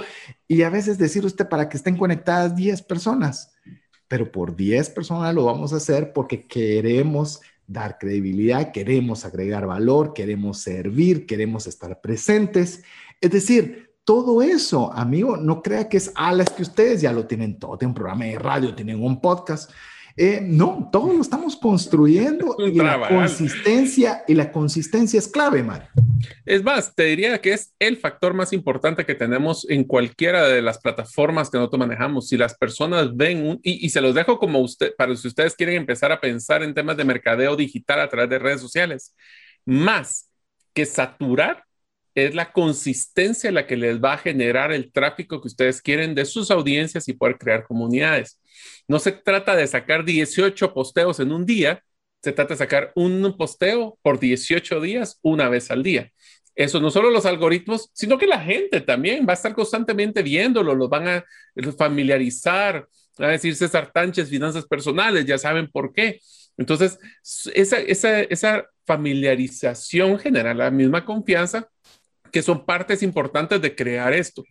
y 0.47 0.63
a 0.63 0.69
veces 0.69 0.97
decir 0.97 1.25
usted 1.25 1.47
para 1.47 1.69
que 1.69 1.77
estén 1.77 1.95
conectadas 1.95 2.55
10 2.55 2.81
personas, 2.83 3.53
pero 4.07 4.31
por 4.31 4.55
10 4.55 4.89
personas 4.91 5.33
lo 5.33 5.45
vamos 5.45 5.73
a 5.73 5.77
hacer 5.77 6.13
porque 6.13 6.47
queremos 6.47 7.41
dar 7.67 7.97
credibilidad, 7.97 8.71
queremos 8.71 9.25
agregar 9.25 9.67
valor, 9.67 10.13
queremos 10.13 10.59
servir, 10.59 11.25
queremos 11.25 11.67
estar 11.67 11.99
presentes. 11.99 12.83
Es 13.19 13.31
decir, 13.31 13.86
todo 14.07 14.41
eso, 14.41 14.89
amigo, 14.93 15.35
no 15.35 15.61
crea 15.61 15.89
que 15.89 15.97
es, 15.97 16.13
es 16.39 16.49
que 16.51 16.61
ustedes 16.61 17.01
ya 17.01 17.11
lo 17.11 17.27
tienen 17.27 17.59
todo, 17.59 17.77
tienen 17.77 17.89
un 17.89 17.95
programa 17.95 18.23
de 18.23 18.39
radio, 18.39 18.73
tienen 18.73 19.03
un 19.03 19.19
podcast. 19.19 19.69
Eh, 20.15 20.39
no, 20.41 20.89
todo 20.93 21.11
lo 21.11 21.19
estamos 21.19 21.57
construyendo 21.57 22.55
y 22.65 22.71
la 22.75 23.05
consistencia, 23.05 24.23
y 24.25 24.33
la 24.33 24.49
consistencia 24.53 25.19
es 25.19 25.27
clave, 25.27 25.61
Mario. 25.61 25.89
Es 26.45 26.63
más, 26.63 26.95
te 26.95 27.03
diría 27.03 27.41
que 27.41 27.51
es 27.51 27.75
el 27.79 27.97
factor 27.97 28.33
más 28.33 28.53
importante 28.53 29.05
que 29.05 29.13
tenemos 29.13 29.69
en 29.69 29.83
cualquiera 29.83 30.47
de 30.47 30.61
las 30.61 30.79
plataformas 30.79 31.49
que 31.49 31.57
nosotros 31.57 31.79
manejamos. 31.81 32.29
Si 32.29 32.37
las 32.37 32.57
personas 32.57 33.13
ven, 33.13 33.45
un, 33.45 33.59
y, 33.61 33.85
y, 33.85 33.89
se 33.89 33.99
los 33.99 34.15
dejo 34.15 34.39
como 34.39 34.59
usted, 34.59 34.95
para 34.97 35.13
si 35.17 35.27
ustedes 35.27 35.53
quieren 35.53 35.75
empezar 35.75 36.13
a 36.13 36.21
pensar 36.21 36.63
en 36.63 36.73
temas 36.73 36.95
de 36.95 37.03
mercadeo 37.03 37.57
digital 37.57 37.99
a 37.99 38.07
través 38.07 38.29
de 38.29 38.39
redes 38.39 38.61
sociales, 38.61 39.13
más 39.65 40.31
que 40.73 40.85
saturar 40.85 41.66
es 42.17 42.33
la 42.33 42.51
consistencia 42.51 43.51
la 43.51 43.67
que 43.67 43.77
les 43.77 44.03
va 44.03 44.13
a 44.13 44.17
generar 44.17 44.71
el 44.71 44.91
tráfico 44.91 45.39
que 45.39 45.49
ustedes 45.49 45.83
quieren 45.83 46.15
de 46.15 46.25
sus 46.25 46.49
audiencias 46.49 47.07
y 47.07 47.13
poder 47.13 47.37
crear 47.37 47.63
comunidades. 47.63 48.39
No 48.87 48.97
se 48.97 49.11
trata 49.11 49.55
de 49.55 49.67
sacar 49.67 50.03
18 50.03 50.73
posteos 50.73 51.19
en 51.19 51.31
un 51.31 51.45
día, 51.45 51.83
se 52.23 52.31
trata 52.31 52.55
de 52.55 52.57
sacar 52.57 52.91
un 52.95 53.35
posteo 53.37 53.99
por 54.01 54.19
18 54.19 54.81
días 54.81 55.19
una 55.21 55.47
vez 55.47 55.69
al 55.69 55.83
día. 55.83 56.11
Eso 56.55 56.79
no 56.79 56.89
solo 56.89 57.11
los 57.11 57.27
algoritmos, 57.27 57.91
sino 57.93 58.17
que 58.17 58.25
la 58.25 58.39
gente 58.39 58.81
también 58.81 59.27
va 59.27 59.33
a 59.33 59.35
estar 59.35 59.53
constantemente 59.53 60.23
viéndolo, 60.23 60.73
los 60.73 60.89
van 60.89 61.07
a 61.07 61.25
familiarizar, 61.77 62.87
a 63.19 63.27
decir 63.27 63.55
César 63.55 63.91
Tánchez, 63.93 64.27
finanzas 64.27 64.65
personales, 64.65 65.23
ya 65.23 65.37
saben 65.37 65.69
por 65.69 65.93
qué. 65.93 66.19
Entonces, 66.57 66.97
esa, 67.53 67.77
esa, 67.77 68.21
esa 68.21 68.65
familiarización 68.87 70.17
genera 70.17 70.55
la 70.55 70.71
misma 70.71 71.05
confianza 71.05 71.69
que 72.37 72.43
son 72.43 72.63
partes 72.63 73.01
importantes 73.01 73.59
de 73.59 73.75
crear 73.75 74.13
esto. 74.13 74.43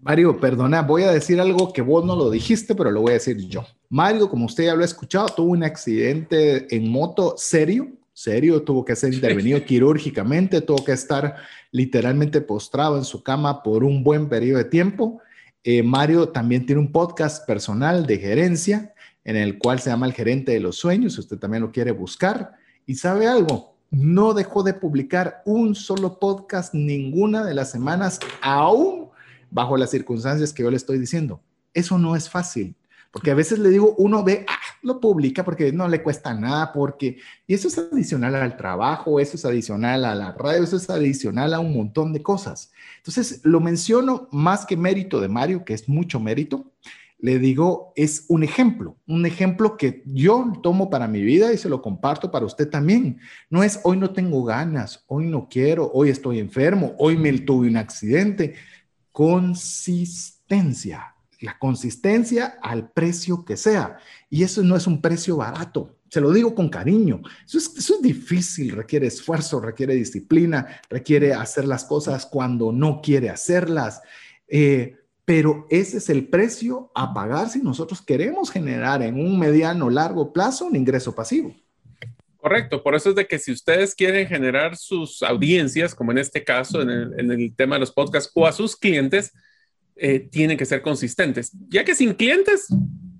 Mario, 0.00 0.38
perdona, 0.38 0.82
voy 0.82 1.02
a 1.02 1.10
decir 1.10 1.40
algo 1.40 1.72
que 1.72 1.82
vos 1.82 2.04
no 2.04 2.14
lo 2.14 2.30
dijiste, 2.30 2.72
pero 2.76 2.92
lo 2.92 3.00
voy 3.00 3.10
a 3.10 3.14
decir 3.14 3.36
yo. 3.48 3.66
Mario, 3.88 4.30
como 4.30 4.46
usted 4.46 4.66
ya 4.66 4.76
lo 4.76 4.82
ha 4.82 4.84
escuchado, 4.84 5.26
tuvo 5.26 5.50
un 5.50 5.64
accidente 5.64 6.72
en 6.72 6.88
moto 6.88 7.34
serio, 7.36 7.88
serio, 8.12 8.62
tuvo 8.62 8.84
que 8.84 8.94
ser 8.94 9.12
intervenido 9.12 9.60
quirúrgicamente, 9.66 10.60
tuvo 10.60 10.84
que 10.84 10.92
estar 10.92 11.34
literalmente 11.72 12.40
postrado 12.40 12.96
en 12.96 13.02
su 13.02 13.24
cama 13.24 13.60
por 13.64 13.82
un 13.82 14.04
buen 14.04 14.28
periodo 14.28 14.58
de 14.58 14.66
tiempo. 14.66 15.20
Eh, 15.64 15.82
Mario 15.82 16.28
también 16.28 16.64
tiene 16.64 16.80
un 16.80 16.92
podcast 16.92 17.44
personal 17.44 18.06
de 18.06 18.18
gerencia 18.18 18.94
en 19.24 19.34
el 19.34 19.58
cual 19.58 19.80
se 19.80 19.90
llama 19.90 20.06
El 20.06 20.12
Gerente 20.12 20.52
de 20.52 20.60
los 20.60 20.76
Sueños, 20.76 21.18
usted 21.18 21.38
también 21.38 21.64
lo 21.64 21.72
quiere 21.72 21.90
buscar. 21.90 22.52
Y 22.86 22.94
sabe 22.94 23.26
algo, 23.26 23.69
no 23.90 24.34
dejó 24.34 24.62
de 24.62 24.74
publicar 24.74 25.42
un 25.44 25.74
solo 25.74 26.18
podcast 26.18 26.74
ninguna 26.74 27.44
de 27.44 27.54
las 27.54 27.70
semanas, 27.70 28.20
aún 28.40 29.10
bajo 29.50 29.76
las 29.76 29.90
circunstancias 29.90 30.52
que 30.52 30.62
yo 30.62 30.70
le 30.70 30.76
estoy 30.76 30.98
diciendo. 30.98 31.40
Eso 31.74 31.98
no 31.98 32.14
es 32.14 32.28
fácil, 32.30 32.76
porque 33.10 33.32
a 33.32 33.34
veces 33.34 33.58
le 33.58 33.70
digo, 33.70 33.94
uno 33.98 34.22
ve, 34.22 34.44
ah, 34.48 34.58
lo 34.82 35.00
publica 35.00 35.44
porque 35.44 35.72
no 35.72 35.88
le 35.88 36.02
cuesta 36.02 36.32
nada, 36.34 36.72
porque, 36.72 37.18
y 37.46 37.54
eso 37.54 37.68
es 37.68 37.78
adicional 37.78 38.36
al 38.36 38.56
trabajo, 38.56 39.18
eso 39.18 39.36
es 39.36 39.44
adicional 39.44 40.04
a 40.04 40.14
la 40.14 40.32
radio, 40.32 40.62
eso 40.62 40.76
es 40.76 40.88
adicional 40.88 41.52
a 41.52 41.60
un 41.60 41.74
montón 41.74 42.12
de 42.12 42.22
cosas. 42.22 42.70
Entonces, 42.98 43.40
lo 43.42 43.60
menciono 43.60 44.28
más 44.30 44.64
que 44.64 44.76
mérito 44.76 45.20
de 45.20 45.28
Mario, 45.28 45.64
que 45.64 45.74
es 45.74 45.88
mucho 45.88 46.20
mérito, 46.20 46.70
le 47.22 47.38
digo, 47.38 47.92
es 47.96 48.24
un 48.28 48.42
ejemplo, 48.42 48.96
un 49.06 49.26
ejemplo 49.26 49.76
que 49.76 50.02
yo 50.06 50.52
tomo 50.62 50.88
para 50.88 51.06
mi 51.06 51.22
vida 51.22 51.52
y 51.52 51.58
se 51.58 51.68
lo 51.68 51.82
comparto 51.82 52.30
para 52.30 52.46
usted 52.46 52.68
también. 52.68 53.20
No 53.50 53.62
es 53.62 53.80
hoy 53.84 53.98
no 53.98 54.10
tengo 54.10 54.44
ganas, 54.44 55.04
hoy 55.06 55.26
no 55.26 55.48
quiero, 55.50 55.90
hoy 55.92 56.10
estoy 56.10 56.38
enfermo, 56.38 56.94
hoy 56.98 57.18
me 57.18 57.32
tuve 57.40 57.68
un 57.68 57.76
accidente. 57.76 58.54
Consistencia, 59.12 61.14
la 61.40 61.58
consistencia 61.58 62.58
al 62.62 62.90
precio 62.90 63.44
que 63.44 63.56
sea. 63.56 63.98
Y 64.30 64.42
eso 64.42 64.62
no 64.62 64.76
es 64.76 64.86
un 64.86 65.02
precio 65.02 65.36
barato. 65.36 65.98
Se 66.08 66.20
lo 66.20 66.32
digo 66.32 66.54
con 66.54 66.70
cariño. 66.70 67.20
Eso 67.46 67.58
es, 67.58 67.72
eso 67.76 67.96
es 67.96 68.02
difícil, 68.02 68.72
requiere 68.72 69.06
esfuerzo, 69.06 69.60
requiere 69.60 69.94
disciplina, 69.94 70.80
requiere 70.88 71.34
hacer 71.34 71.66
las 71.66 71.84
cosas 71.84 72.26
cuando 72.26 72.72
no 72.72 73.00
quiere 73.02 73.30
hacerlas. 73.30 74.00
Eh, 74.48 74.96
pero 75.30 75.64
ese 75.70 75.98
es 75.98 76.10
el 76.10 76.26
precio 76.26 76.90
a 76.92 77.14
pagar 77.14 77.48
si 77.50 77.60
nosotros 77.60 78.02
queremos 78.02 78.50
generar 78.50 79.00
en 79.00 79.14
un 79.14 79.38
mediano 79.38 79.88
largo 79.88 80.32
plazo 80.32 80.64
un 80.64 80.74
ingreso 80.74 81.14
pasivo. 81.14 81.54
Correcto, 82.36 82.82
por 82.82 82.96
eso 82.96 83.10
es 83.10 83.14
de 83.14 83.28
que 83.28 83.38
si 83.38 83.52
ustedes 83.52 83.94
quieren 83.94 84.26
generar 84.26 84.76
sus 84.76 85.22
audiencias, 85.22 85.94
como 85.94 86.10
en 86.10 86.18
este 86.18 86.42
caso, 86.42 86.82
en 86.82 86.90
el, 87.30 87.54
tema 87.54 87.76
de 87.76 87.78
los 87.78 87.92
podcasts, 87.92 88.32
o 88.34 88.44
a 88.44 88.50
sus 88.50 88.74
clientes, 88.74 89.32
eh, 89.94 90.18
tienen 90.18 90.58
que 90.58 90.66
ser 90.66 90.82
consistentes, 90.82 91.52
ya 91.68 91.84
que 91.84 91.94
sin 91.94 92.12
clientes, 92.14 92.66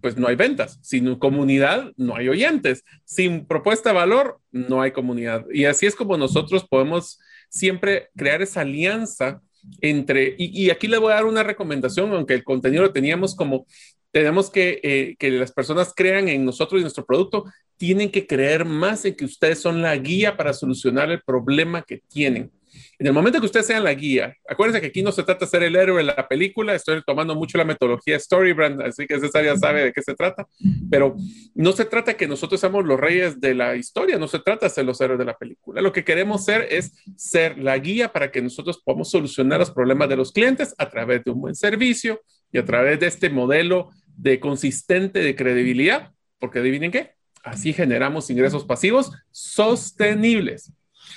pues 0.00 0.16
no 0.16 0.26
hay 0.26 0.34
ventas, 0.34 0.80
sin 0.82 1.14
comunidad, 1.14 1.92
no 1.96 2.16
hay 2.16 2.28
oyentes, 2.28 2.82
sin 3.04 3.46
propuesta 3.46 3.90
de 3.90 3.94
valor, 3.94 4.40
no 4.50 4.82
hay 4.82 4.90
comunidad. 4.90 5.46
Y 5.52 5.66
así 5.66 5.86
es 5.86 5.94
como 5.94 6.16
nosotros 6.16 6.66
podemos 6.68 7.20
siempre 7.50 8.08
crear 8.16 8.42
esa 8.42 8.62
alianza 8.62 9.42
entre, 9.80 10.34
y, 10.38 10.70
aquí 10.70 10.86
le 10.88 10.98
voy 10.98 11.12
a 11.12 11.16
dar 11.16 11.26
una 11.26 11.42
recomendación, 11.42 12.12
aunque 12.12 12.34
el 12.34 12.44
contenido 12.44 12.82
lo 12.82 12.92
teníamos 12.92 13.34
como, 13.34 13.66
tenemos 14.10 14.50
que 14.50 14.80
eh, 14.82 15.16
que 15.18 15.30
las 15.30 15.52
personas 15.52 15.92
crean 15.94 16.28
en 16.28 16.44
nosotros 16.44 16.80
y 16.80 16.82
nuestro 16.82 17.04
producto, 17.04 17.44
tienen 17.76 18.10
que 18.10 18.26
creer 18.26 18.64
más 18.64 19.04
en 19.04 19.14
que 19.14 19.24
ustedes 19.24 19.60
son 19.60 19.82
la 19.82 19.96
guía 19.96 20.36
para 20.36 20.52
solucionar 20.52 21.10
el 21.10 21.22
problema 21.22 21.82
que 21.82 22.02
tienen. 22.08 22.50
En 22.98 23.06
el 23.06 23.12
momento 23.12 23.40
que 23.40 23.46
ustedes 23.46 23.66
sean 23.66 23.84
la 23.84 23.94
guía, 23.94 24.36
acuérdense 24.48 24.80
que 24.80 24.88
aquí 24.88 25.02
no 25.02 25.12
se 25.12 25.22
trata 25.22 25.44
de 25.44 25.50
ser 25.50 25.62
el 25.62 25.76
héroe 25.76 25.98
de 25.98 26.04
la 26.04 26.28
película, 26.28 26.74
estoy 26.74 27.02
tomando 27.04 27.34
mucho 27.34 27.58
la 27.58 27.64
metodología 27.64 28.18
Storybrand, 28.18 28.82
así 28.82 29.06
que 29.06 29.18
César 29.18 29.44
ya 29.44 29.56
sabe 29.56 29.84
de 29.84 29.92
qué 29.92 30.02
se 30.02 30.14
trata, 30.14 30.46
pero 30.90 31.16
no 31.54 31.72
se 31.72 31.84
trata 31.84 32.14
que 32.14 32.28
nosotros 32.28 32.60
seamos 32.60 32.84
los 32.84 33.00
reyes 33.00 33.40
de 33.40 33.54
la 33.54 33.76
historia, 33.76 34.18
no 34.18 34.28
se 34.28 34.38
trata 34.38 34.66
de 34.66 34.70
ser 34.70 34.84
los 34.84 35.00
héroes 35.00 35.18
de 35.18 35.24
la 35.24 35.36
película. 35.36 35.80
Lo 35.80 35.92
que 35.92 36.04
queremos 36.04 36.44
ser 36.44 36.66
es 36.70 36.92
ser 37.16 37.58
la 37.58 37.78
guía 37.78 38.12
para 38.12 38.30
que 38.30 38.42
nosotros 38.42 38.82
podamos 38.84 39.10
solucionar 39.10 39.60
los 39.60 39.70
problemas 39.70 40.08
de 40.08 40.16
los 40.16 40.32
clientes 40.32 40.74
a 40.78 40.88
través 40.88 41.24
de 41.24 41.30
un 41.30 41.40
buen 41.40 41.54
servicio 41.54 42.20
y 42.52 42.58
a 42.58 42.64
través 42.64 43.00
de 43.00 43.06
este 43.06 43.30
modelo 43.30 43.90
de 44.16 44.40
consistente 44.40 45.20
de 45.20 45.34
credibilidad, 45.34 46.12
porque 46.38 46.58
adivinen 46.58 46.90
qué, 46.90 47.14
así 47.42 47.72
generamos 47.72 48.28
ingresos 48.30 48.64
pasivos 48.64 49.12
sostenibles 49.30 50.72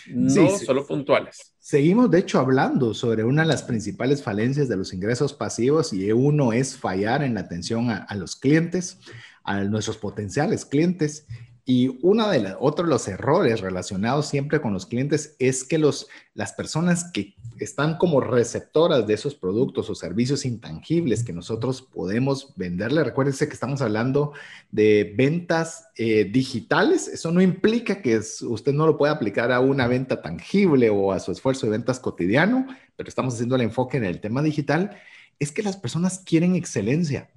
no 0.09 0.57
solo 0.57 0.85
puntuales. 0.85 1.53
Seguimos, 1.59 2.11
de 2.11 2.19
hecho, 2.19 2.39
hablando 2.39 2.93
sobre 2.93 3.23
una 3.23 3.43
de 3.43 3.47
las 3.47 3.63
principales 3.63 4.21
falencias 4.21 4.67
de 4.67 4.77
los 4.77 4.93
ingresos 4.93 5.33
pasivos 5.33 5.93
y 5.93 6.11
uno 6.11 6.53
es 6.53 6.77
fallar 6.77 7.23
en 7.23 7.35
la 7.35 7.41
atención 7.41 7.89
a, 7.89 7.97
a 7.97 8.15
los 8.15 8.35
clientes, 8.35 8.99
a 9.43 9.63
nuestros 9.63 9.97
potenciales 9.97 10.65
clientes 10.65 11.25
y 11.65 11.97
uno 12.02 12.30
de 12.30 12.41
los 12.41 12.56
otros 12.60 12.89
los 12.89 13.08
errores 13.08 13.62
relacionados 13.62 14.28
siempre 14.28 14.60
con 14.60 14.73
los 14.73 14.86
clientes 14.86 15.36
es 15.39 15.63
que 15.63 15.78
los, 15.78 16.08
las 16.34 16.52
personas 16.52 17.10
que 17.12 17.36
están 17.58 17.97
como 17.97 18.19
receptoras 18.19 19.08
de 19.08 19.13
esos 19.13 19.36
productos 19.36 19.89
o 19.89 19.95
servicios 19.95 20.45
intangibles 20.45 21.23
que 21.23 21.32
nosotros 21.32 21.82
podemos 21.82 22.54
venderle, 22.58 23.04
recuérdense 23.04 23.47
que 23.47 23.54
estamos 23.54 23.82
hablando 23.82 24.34
de 24.71 25.13
ventas 25.15 25.88
eh, 25.95 26.26
digitales, 26.26 27.08
eso 27.08 27.32
no 27.32 27.41
implica 27.41 28.02
que 28.02 28.17
usted 28.17 28.73
no 28.73 28.86
lo 28.86 28.97
pueda 28.97 29.13
aplicar 29.13 29.52
a 29.54 29.62
una 29.62 29.88
venta 29.88 30.21
tangible 30.21 30.89
o 30.89 31.13
a 31.13 31.19
su 31.19 31.32
esfuerzo 31.32 31.67
de 31.67 31.71
ventas 31.71 31.99
cotidiano, 31.99 32.67
pero 32.97 33.08
estamos 33.08 33.36
haciendo 33.36 33.56
el 33.56 33.62
enfoque 33.62 33.97
en 33.97 34.04
el 34.04 34.19
tema 34.19 34.41
digital, 34.41 34.97
es 35.39 35.52
que 35.54 35.63
las 35.63 35.78
personas 35.78 36.19
quieren 36.19 36.56
excelencia 36.56 37.30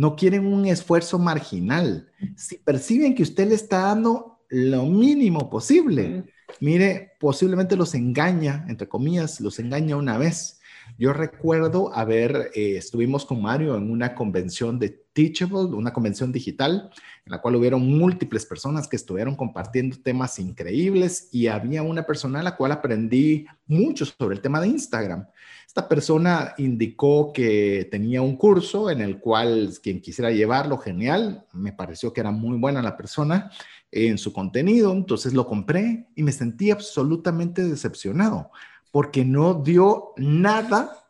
no 0.00 0.16
quieren 0.16 0.46
un 0.46 0.64
esfuerzo 0.64 1.18
marginal. 1.18 2.10
Si 2.34 2.56
perciben 2.56 3.14
que 3.14 3.22
usted 3.22 3.46
le 3.46 3.54
está 3.54 3.80
dando 3.80 4.40
lo 4.48 4.86
mínimo 4.86 5.50
posible, 5.50 6.24
mire, 6.58 7.12
posiblemente 7.20 7.76
los 7.76 7.94
engaña, 7.94 8.64
entre 8.66 8.88
comillas, 8.88 9.42
los 9.42 9.58
engaña 9.58 9.96
una 9.96 10.16
vez. 10.16 10.58
Yo 10.98 11.12
recuerdo 11.12 11.94
haber, 11.94 12.50
eh, 12.54 12.78
estuvimos 12.78 13.26
con 13.26 13.42
Mario 13.42 13.76
en 13.76 13.90
una 13.90 14.14
convención 14.14 14.78
de 14.78 14.88
Teachable, 15.12 15.76
una 15.76 15.92
convención 15.92 16.32
digital, 16.32 16.90
en 17.26 17.32
la 17.32 17.42
cual 17.42 17.56
hubieron 17.56 17.86
múltiples 17.86 18.46
personas 18.46 18.88
que 18.88 18.96
estuvieron 18.96 19.36
compartiendo 19.36 19.98
temas 20.02 20.38
increíbles 20.38 21.28
y 21.30 21.48
había 21.48 21.82
una 21.82 22.06
persona 22.06 22.40
a 22.40 22.42
la 22.42 22.56
cual 22.56 22.72
aprendí 22.72 23.44
mucho 23.66 24.06
sobre 24.06 24.36
el 24.36 24.40
tema 24.40 24.62
de 24.62 24.68
Instagram. 24.68 25.26
Esta 25.70 25.88
persona 25.88 26.54
indicó 26.58 27.32
que 27.32 27.86
tenía 27.92 28.22
un 28.22 28.36
curso 28.36 28.90
en 28.90 29.00
el 29.00 29.20
cual 29.20 29.72
quien 29.80 30.00
quisiera 30.00 30.32
llevarlo, 30.32 30.78
genial, 30.78 31.46
me 31.52 31.72
pareció 31.72 32.12
que 32.12 32.20
era 32.20 32.32
muy 32.32 32.58
buena 32.58 32.82
la 32.82 32.96
persona 32.96 33.52
en 33.92 34.18
su 34.18 34.32
contenido, 34.32 34.90
entonces 34.90 35.32
lo 35.32 35.46
compré 35.46 36.08
y 36.16 36.24
me 36.24 36.32
sentí 36.32 36.72
absolutamente 36.72 37.62
decepcionado 37.62 38.50
porque 38.90 39.24
no 39.24 39.62
dio 39.62 40.12
nada. 40.16 41.06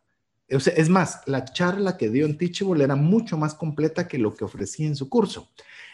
Es 0.46 0.90
más, 0.90 1.22
la 1.24 1.46
charla 1.46 1.96
que 1.96 2.10
dio 2.10 2.26
en 2.26 2.36
Teachable 2.36 2.84
era 2.84 2.96
mucho 2.96 3.38
más 3.38 3.54
completa 3.54 4.06
que 4.06 4.18
lo 4.18 4.34
que 4.34 4.44
ofrecía 4.44 4.86
en 4.86 4.94
su 4.94 5.08
curso. 5.08 5.48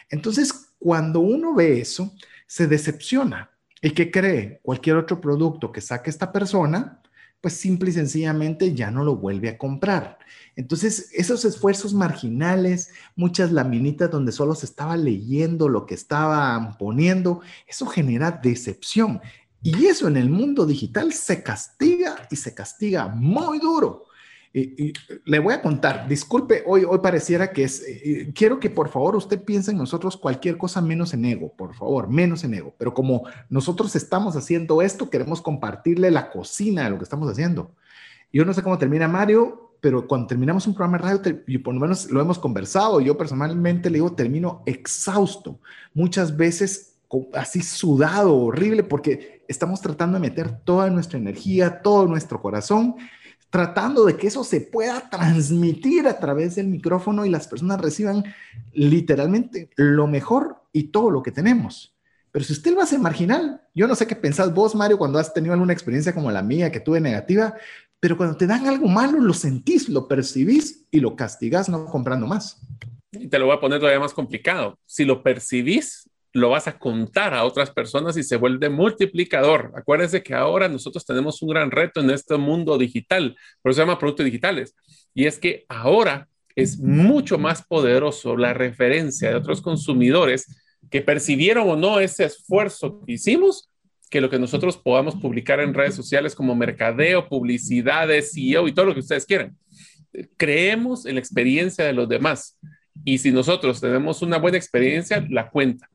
Entonces, 0.09 0.73
cuando 0.77 1.21
uno 1.21 1.55
ve 1.55 1.79
eso, 1.79 2.13
se 2.45 2.67
decepciona. 2.67 3.49
¿Y 3.81 3.91
qué 3.91 4.11
cree? 4.11 4.59
Cualquier 4.61 4.97
otro 4.97 5.21
producto 5.21 5.71
que 5.71 5.79
saque 5.79 6.09
esta 6.09 6.33
persona, 6.33 7.01
pues 7.47 7.61
simple 7.61 7.91
y 7.91 7.93
sencillamente 7.93 8.75
ya 8.75 8.91
no 8.91 9.05
lo 9.05 9.15
vuelve 9.15 9.47
a 9.47 9.57
comprar. 9.57 10.17
Entonces, 10.57 11.11
esos 11.13 11.45
esfuerzos 11.45 11.93
marginales, 11.93 12.89
muchas 13.15 13.53
laminitas 13.53 14.11
donde 14.11 14.33
solo 14.33 14.53
se 14.53 14.65
estaba 14.65 14.97
leyendo 14.97 15.69
lo 15.69 15.85
que 15.85 15.93
estaban 15.93 16.77
poniendo, 16.77 17.39
eso 17.65 17.85
genera 17.85 18.31
decepción. 18.31 19.21
Y 19.61 19.85
eso 19.85 20.09
en 20.09 20.17
el 20.17 20.29
mundo 20.29 20.65
digital 20.65 21.13
se 21.13 21.41
castiga 21.41 22.27
y 22.29 22.35
se 22.35 22.53
castiga 22.53 23.07
muy 23.07 23.59
duro. 23.59 24.06
Y, 24.53 24.93
le 25.25 25.39
voy 25.39 25.53
a 25.53 25.61
contar, 25.61 26.07
disculpe, 26.07 26.63
hoy, 26.65 26.83
hoy 26.83 26.99
pareciera 26.99 27.51
que 27.51 27.63
es, 27.63 27.81
eh, 27.81 28.01
eh, 28.03 28.31
quiero 28.33 28.59
que 28.59 28.69
por 28.69 28.89
favor 28.89 29.15
usted 29.15 29.43
piense 29.43 29.71
en 29.71 29.77
nosotros 29.77 30.17
cualquier 30.17 30.57
cosa 30.57 30.81
menos 30.81 31.13
en 31.13 31.25
ego, 31.25 31.53
por 31.55 31.75
favor, 31.75 32.09
menos 32.09 32.43
en 32.43 32.53
ego. 32.53 32.73
Pero 32.77 32.93
como 32.93 33.23
nosotros 33.49 33.95
estamos 33.95 34.35
haciendo 34.35 34.81
esto, 34.81 35.09
queremos 35.09 35.41
compartirle 35.41 36.11
la 36.11 36.31
cocina 36.31 36.85
de 36.85 36.89
lo 36.89 36.97
que 36.97 37.03
estamos 37.03 37.29
haciendo. 37.29 37.71
Yo 38.31 38.45
no 38.45 38.53
sé 38.53 38.63
cómo 38.63 38.77
termina 38.77 39.07
Mario, 39.07 39.75
pero 39.79 40.07
cuando 40.07 40.27
terminamos 40.27 40.65
un 40.67 40.73
programa 40.73 40.97
de 40.97 41.03
radio, 41.03 41.43
y 41.47 41.57
por 41.59 41.73
lo 41.73 41.79
menos 41.79 42.09
lo 42.09 42.19
hemos 42.19 42.39
conversado, 42.39 42.99
yo 42.99 43.17
personalmente 43.17 43.89
le 43.89 43.95
digo, 43.95 44.13
termino 44.13 44.63
exhausto. 44.65 45.59
Muchas 45.93 46.35
veces 46.35 46.95
así 47.33 47.61
sudado, 47.61 48.35
horrible, 48.35 48.83
porque 48.83 49.43
estamos 49.47 49.81
tratando 49.81 50.15
de 50.15 50.27
meter 50.27 50.51
toda 50.51 50.89
nuestra 50.89 51.17
energía, 51.17 51.81
todo 51.81 52.05
nuestro 52.05 52.41
corazón 52.41 52.95
tratando 53.49 54.05
de 54.05 54.17
que 54.17 54.27
eso 54.27 54.43
se 54.43 54.61
pueda 54.61 55.09
transmitir 55.09 56.07
a 56.07 56.19
través 56.19 56.55
del 56.55 56.67
micrófono 56.67 57.25
y 57.25 57.29
las 57.29 57.47
personas 57.47 57.79
reciban 57.81 58.23
literalmente 58.73 59.69
lo 59.75 60.07
mejor 60.07 60.63
y 60.73 60.85
todo 60.89 61.11
lo 61.11 61.23
que 61.23 61.31
tenemos. 61.31 61.95
Pero 62.31 62.45
si 62.45 62.53
usted 62.53 62.73
lo 62.73 62.81
hace 62.81 62.99
marginal, 62.99 63.61
yo 63.73 63.87
no 63.87 63.95
sé 63.95 64.05
qué 64.05 64.15
pensás 64.15 64.53
vos, 64.53 64.75
Mario, 64.75 64.97
cuando 64.97 65.17
has 65.17 65.33
tenido 65.33 65.53
alguna 65.53 65.73
experiencia 65.73 66.13
como 66.13 66.29
la 66.29 66.43
mía 66.43 66.71
que 66.71 66.79
tuve 66.79 66.99
negativa, 66.99 67.55
pero 67.99 68.17
cuando 68.17 68.37
te 68.37 68.45
dan 68.45 68.67
algo 68.67 68.87
malo, 68.87 69.19
lo 69.19 69.33
sentís, 69.33 69.89
lo 69.89 70.07
percibís 70.07 70.85
y 70.91 70.99
lo 70.99 71.15
castigás 71.15 71.67
no 71.67 71.85
comprando 71.85 72.27
más. 72.27 72.61
Y 73.11 73.27
te 73.27 73.39
lo 73.39 73.47
voy 73.47 73.55
a 73.55 73.59
poner 73.59 73.79
todavía 73.79 73.99
más 73.99 74.13
complicado. 74.13 74.77
Si 74.85 75.05
lo 75.05 75.23
percibís, 75.23 76.07
lo 76.33 76.49
vas 76.49 76.67
a 76.67 76.77
contar 76.77 77.33
a 77.33 77.43
otras 77.43 77.71
personas 77.71 78.17
y 78.17 78.23
se 78.23 78.35
vuelve 78.35 78.69
multiplicador. 78.69 79.71
Acuérdense 79.75 80.21
que 80.21 80.33
ahora 80.33 80.67
nosotros 80.67 81.05
tenemos 81.05 81.41
un 81.41 81.49
gran 81.49 81.71
reto 81.71 82.01
en 82.01 82.09
este 82.11 82.37
mundo 82.37 82.77
digital, 82.77 83.35
por 83.61 83.71
eso 83.71 83.77
se 83.77 83.81
llama 83.83 83.99
productos 83.99 84.25
digitales, 84.25 84.75
y 85.13 85.25
es 85.25 85.39
que 85.39 85.65
ahora 85.69 86.27
es 86.55 86.79
mucho 86.79 87.37
más 87.37 87.63
poderoso 87.65 88.35
la 88.35 88.53
referencia 88.53 89.29
de 89.29 89.35
otros 89.35 89.61
consumidores 89.61 90.47
que 90.89 91.01
percibieron 91.01 91.69
o 91.69 91.75
no 91.75 91.99
ese 91.99 92.25
esfuerzo 92.25 93.01
que 93.05 93.13
hicimos 93.13 93.69
que 94.09 94.21
lo 94.21 94.29
que 94.29 94.39
nosotros 94.39 94.77
podamos 94.77 95.15
publicar 95.15 95.59
en 95.59 95.73
redes 95.73 95.95
sociales 95.95 96.33
como 96.33 96.55
mercadeo, 96.55 97.27
publicidades, 97.27 98.31
SEO 98.31 98.67
y 98.67 98.73
todo 98.73 98.85
lo 98.85 98.93
que 98.93 99.01
ustedes 99.01 99.25
quieran. 99.25 99.57
Creemos 100.37 101.05
en 101.05 101.15
la 101.15 101.19
experiencia 101.19 101.85
de 101.85 101.93
los 101.93 102.07
demás. 102.07 102.57
Y 103.03 103.17
si 103.17 103.31
nosotros 103.31 103.79
tenemos 103.81 104.21
una 104.21 104.37
buena 104.37 104.57
experiencia, 104.57 105.25
la 105.29 105.49
cuenta 105.49 105.89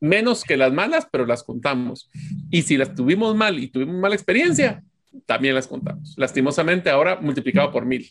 menos 0.00 0.44
que 0.44 0.56
las 0.56 0.72
malas, 0.72 1.06
pero 1.10 1.26
las 1.26 1.42
contamos. 1.42 2.10
Y 2.50 2.62
si 2.62 2.76
las 2.76 2.94
tuvimos 2.94 3.34
mal 3.34 3.58
y 3.58 3.68
tuvimos 3.68 3.96
mala 3.96 4.14
experiencia, 4.14 4.82
también 5.24 5.54
las 5.54 5.66
contamos. 5.66 6.14
Lastimosamente 6.16 6.90
ahora 6.90 7.20
multiplicado 7.20 7.70
por 7.72 7.86
mil. 7.86 8.10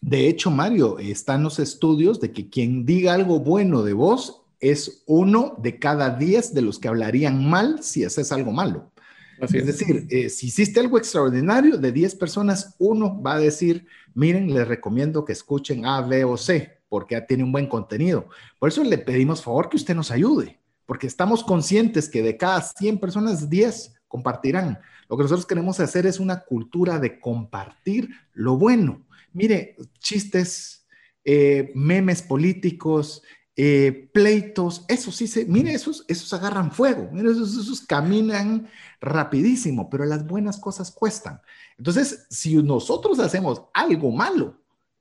De 0.00 0.28
hecho, 0.28 0.50
Mario, 0.50 0.98
están 0.98 1.42
los 1.42 1.58
estudios 1.58 2.20
de 2.20 2.32
que 2.32 2.48
quien 2.48 2.86
diga 2.86 3.14
algo 3.14 3.40
bueno 3.40 3.82
de 3.82 3.92
vos 3.92 4.42
es 4.58 5.02
uno 5.06 5.56
de 5.58 5.78
cada 5.78 6.10
diez 6.10 6.52
de 6.54 6.62
los 6.62 6.78
que 6.78 6.88
hablarían 6.88 7.48
mal 7.48 7.82
si 7.82 8.04
haces 8.04 8.32
algo 8.32 8.52
malo. 8.52 8.92
es, 9.40 9.66
decir, 9.66 10.06
eh, 10.10 10.28
si 10.28 10.48
hiciste 10.48 10.80
algo 10.80 10.98
extraordinario, 10.98 11.78
de 11.78 11.92
10 11.92 12.14
personas, 12.16 12.74
uno 12.78 13.20
va 13.22 13.34
a 13.34 13.38
decir, 13.38 13.86
miren, 14.14 14.52
les 14.52 14.68
recomiendo 14.68 15.24
que 15.24 15.32
escuchen 15.32 15.86
A, 15.86 16.02
B 16.02 16.24
o 16.24 16.36
C, 16.36 16.79
porque 16.90 17.18
tiene 17.22 17.44
un 17.44 17.52
buen 17.52 17.66
contenido. 17.66 18.28
Por 18.58 18.68
eso 18.68 18.84
le 18.84 18.98
pedimos, 18.98 19.42
favor, 19.42 19.70
que 19.70 19.78
usted 19.78 19.94
nos 19.94 20.10
ayude 20.10 20.60
porque 20.90 21.06
estamos 21.06 21.44
conscientes 21.44 22.08
que 22.08 22.20
de 22.20 22.36
cada 22.36 22.60
100 22.60 22.98
personas, 22.98 23.48
10 23.48 23.94
compartirán. 24.08 24.80
Lo 25.08 25.16
que 25.16 25.22
nosotros 25.22 25.46
queremos 25.46 25.78
hacer 25.78 26.04
es 26.04 26.18
una 26.18 26.40
cultura 26.40 26.98
de 26.98 27.20
compartir 27.20 28.10
lo 28.32 28.58
bueno. 28.58 29.06
Mire, 29.32 29.76
chistes, 30.00 30.84
eh, 31.24 31.70
memes 31.76 32.22
políticos, 32.22 33.22
eh, 33.54 34.10
pleitos, 34.12 34.84
eso 34.88 35.12
sí 35.12 35.28
se, 35.28 35.44
mire, 35.44 35.72
esos, 35.72 36.04
esos 36.08 36.32
agarran 36.32 36.72
fuego, 36.72 37.08
mire, 37.12 37.30
esos, 37.30 37.56
esos 37.56 37.82
caminan 37.82 38.68
rapidísimo, 39.00 39.88
pero 39.90 40.04
las 40.06 40.26
buenas 40.26 40.58
cosas 40.58 40.90
cuestan. 40.90 41.40
Entonces, 41.78 42.26
si 42.30 42.56
nosotros 42.56 43.20
hacemos 43.20 43.62
algo 43.74 44.10
malo, 44.10 44.59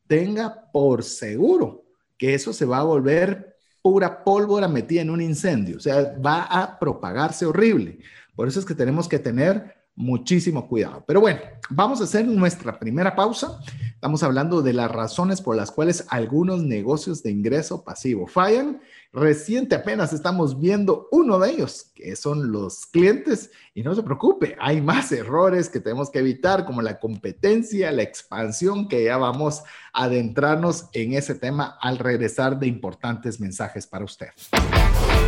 tenga 0.09 0.71
por 0.71 1.03
seguro 1.03 1.85
que 2.17 2.33
eso 2.33 2.51
se 2.51 2.65
va 2.65 2.79
a 2.79 2.83
volver 2.83 3.55
pura 3.79 4.23
pólvora 4.23 4.67
metida 4.67 5.01
en 5.01 5.11
un 5.11 5.21
incendio, 5.21 5.77
o 5.77 5.79
sea, 5.79 6.17
va 6.19 6.41
a 6.43 6.79
propagarse 6.79 7.45
horrible. 7.45 7.99
Por 8.35 8.47
eso 8.47 8.59
es 8.59 8.65
que 8.65 8.73
tenemos 8.73 9.07
que 9.07 9.19
tener 9.19 9.75
muchísimo 9.95 10.67
cuidado. 10.67 11.03
Pero 11.05 11.21
bueno, 11.21 11.39
vamos 11.69 12.01
a 12.01 12.05
hacer 12.05 12.25
nuestra 12.25 12.79
primera 12.79 13.15
pausa. 13.15 13.59
Estamos 13.93 14.23
hablando 14.23 14.61
de 14.61 14.73
las 14.73 14.89
razones 14.89 15.41
por 15.41 15.55
las 15.55 15.71
cuales 15.71 16.05
algunos 16.09 16.63
negocios 16.63 17.21
de 17.21 17.31
ingreso 17.31 17.83
pasivo 17.83 18.25
fallan. 18.25 18.81
Reciente 19.11 19.73
apenas 19.73 20.13
estamos 20.13 20.59
viendo 20.59 21.07
uno 21.11 21.39
de 21.39 21.49
ellos, 21.49 21.91
que 21.95 22.15
son 22.15 22.51
los 22.51 22.85
clientes. 22.85 23.49
Y 23.73 23.81
no 23.81 23.95
se 23.95 24.03
preocupe, 24.03 24.55
hay 24.59 24.81
más 24.81 25.11
errores 25.11 25.67
que 25.67 25.79
tenemos 25.79 26.11
que 26.11 26.19
evitar, 26.19 26.63
como 26.63 26.83
la 26.83 26.99
competencia, 26.99 27.91
la 27.91 28.03
expansión, 28.03 28.87
que 28.87 29.05
ya 29.05 29.17
vamos 29.17 29.63
a 29.93 30.03
adentrarnos 30.03 30.89
en 30.93 31.13
ese 31.13 31.33
tema 31.33 31.75
al 31.81 31.97
regresar 31.97 32.59
de 32.59 32.67
importantes 32.67 33.39
mensajes 33.39 33.87
para 33.87 34.05
usted. 34.05 34.27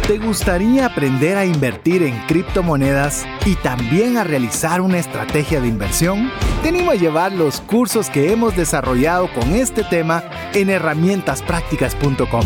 ¿Te 0.06 0.20
gustaría 0.20 0.86
aprender 0.86 1.38
a 1.38 1.46
invertir 1.46 2.04
en 2.04 2.20
criptomonedas 2.28 3.26
y 3.48 3.56
también 3.56 4.18
a 4.18 4.24
realizar 4.24 4.82
una 4.82 5.00
estrategia 5.00 5.60
de 5.60 5.68
inversión? 5.68 6.30
Te 6.62 6.70
animo 6.70 6.92
a 6.92 6.96
llevar 6.96 7.32
los 7.32 7.62
cursos 7.62 8.12
que 8.12 8.32
hemos 8.32 8.56
desarrollado 8.56 9.28
con 9.34 9.54
este 9.54 9.84
tema 9.84 10.24
en 10.54 10.70
herramientasprácticas.com. 10.70 12.46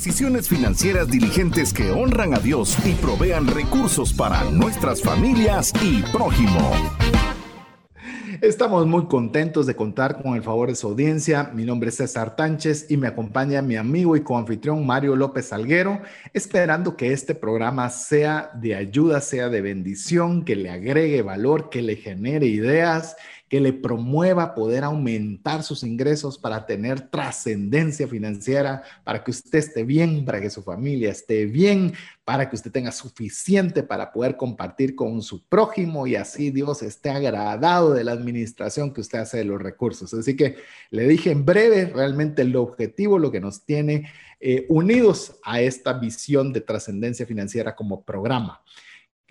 Decisiones 0.00 0.48
financieras 0.48 1.08
diligentes 1.10 1.74
que 1.74 1.90
honran 1.90 2.32
a 2.32 2.38
Dios 2.38 2.74
y 2.86 2.94
provean 2.94 3.46
recursos 3.46 4.14
para 4.14 4.50
nuestras 4.50 5.02
familias 5.02 5.74
y 5.82 6.00
prójimo. 6.04 6.72
Estamos 8.40 8.86
muy 8.86 9.04
contentos 9.08 9.66
de 9.66 9.76
contar 9.76 10.22
con 10.22 10.36
el 10.36 10.42
favor 10.42 10.70
de 10.70 10.74
su 10.74 10.86
audiencia. 10.86 11.50
Mi 11.52 11.66
nombre 11.66 11.90
es 11.90 11.96
César 11.96 12.34
Tánchez 12.34 12.86
y 12.88 12.96
me 12.96 13.08
acompaña 13.08 13.60
mi 13.60 13.76
amigo 13.76 14.16
y 14.16 14.22
coanfitrión 14.22 14.86
Mario 14.86 15.16
López 15.16 15.48
Salguero, 15.48 16.00
esperando 16.32 16.96
que 16.96 17.12
este 17.12 17.34
programa 17.34 17.90
sea 17.90 18.52
de 18.54 18.76
ayuda, 18.76 19.20
sea 19.20 19.50
de 19.50 19.60
bendición, 19.60 20.46
que 20.46 20.56
le 20.56 20.70
agregue 20.70 21.20
valor, 21.20 21.68
que 21.68 21.82
le 21.82 21.96
genere 21.96 22.46
ideas 22.46 23.16
que 23.50 23.60
le 23.60 23.72
promueva 23.72 24.54
poder 24.54 24.84
aumentar 24.84 25.64
sus 25.64 25.82
ingresos 25.82 26.38
para 26.38 26.66
tener 26.66 27.10
trascendencia 27.10 28.06
financiera, 28.06 28.84
para 29.02 29.24
que 29.24 29.32
usted 29.32 29.58
esté 29.58 29.82
bien, 29.82 30.24
para 30.24 30.40
que 30.40 30.50
su 30.50 30.62
familia 30.62 31.10
esté 31.10 31.46
bien, 31.46 31.92
para 32.24 32.48
que 32.48 32.54
usted 32.54 32.70
tenga 32.70 32.92
suficiente 32.92 33.82
para 33.82 34.12
poder 34.12 34.36
compartir 34.36 34.94
con 34.94 35.20
su 35.20 35.44
prójimo 35.46 36.06
y 36.06 36.14
así 36.14 36.52
Dios 36.52 36.84
esté 36.84 37.10
agradado 37.10 37.92
de 37.92 38.04
la 38.04 38.12
administración 38.12 38.94
que 38.94 39.00
usted 39.00 39.18
hace 39.18 39.38
de 39.38 39.44
los 39.44 39.60
recursos. 39.60 40.14
Así 40.14 40.36
que 40.36 40.54
le 40.92 41.08
dije 41.08 41.32
en 41.32 41.44
breve 41.44 41.86
realmente 41.86 42.42
el 42.42 42.54
objetivo, 42.54 43.18
lo 43.18 43.32
que 43.32 43.40
nos 43.40 43.64
tiene 43.64 44.08
eh, 44.38 44.64
unidos 44.68 45.40
a 45.42 45.60
esta 45.60 45.94
visión 45.94 46.52
de 46.52 46.60
trascendencia 46.60 47.26
financiera 47.26 47.74
como 47.74 48.04
programa. 48.04 48.62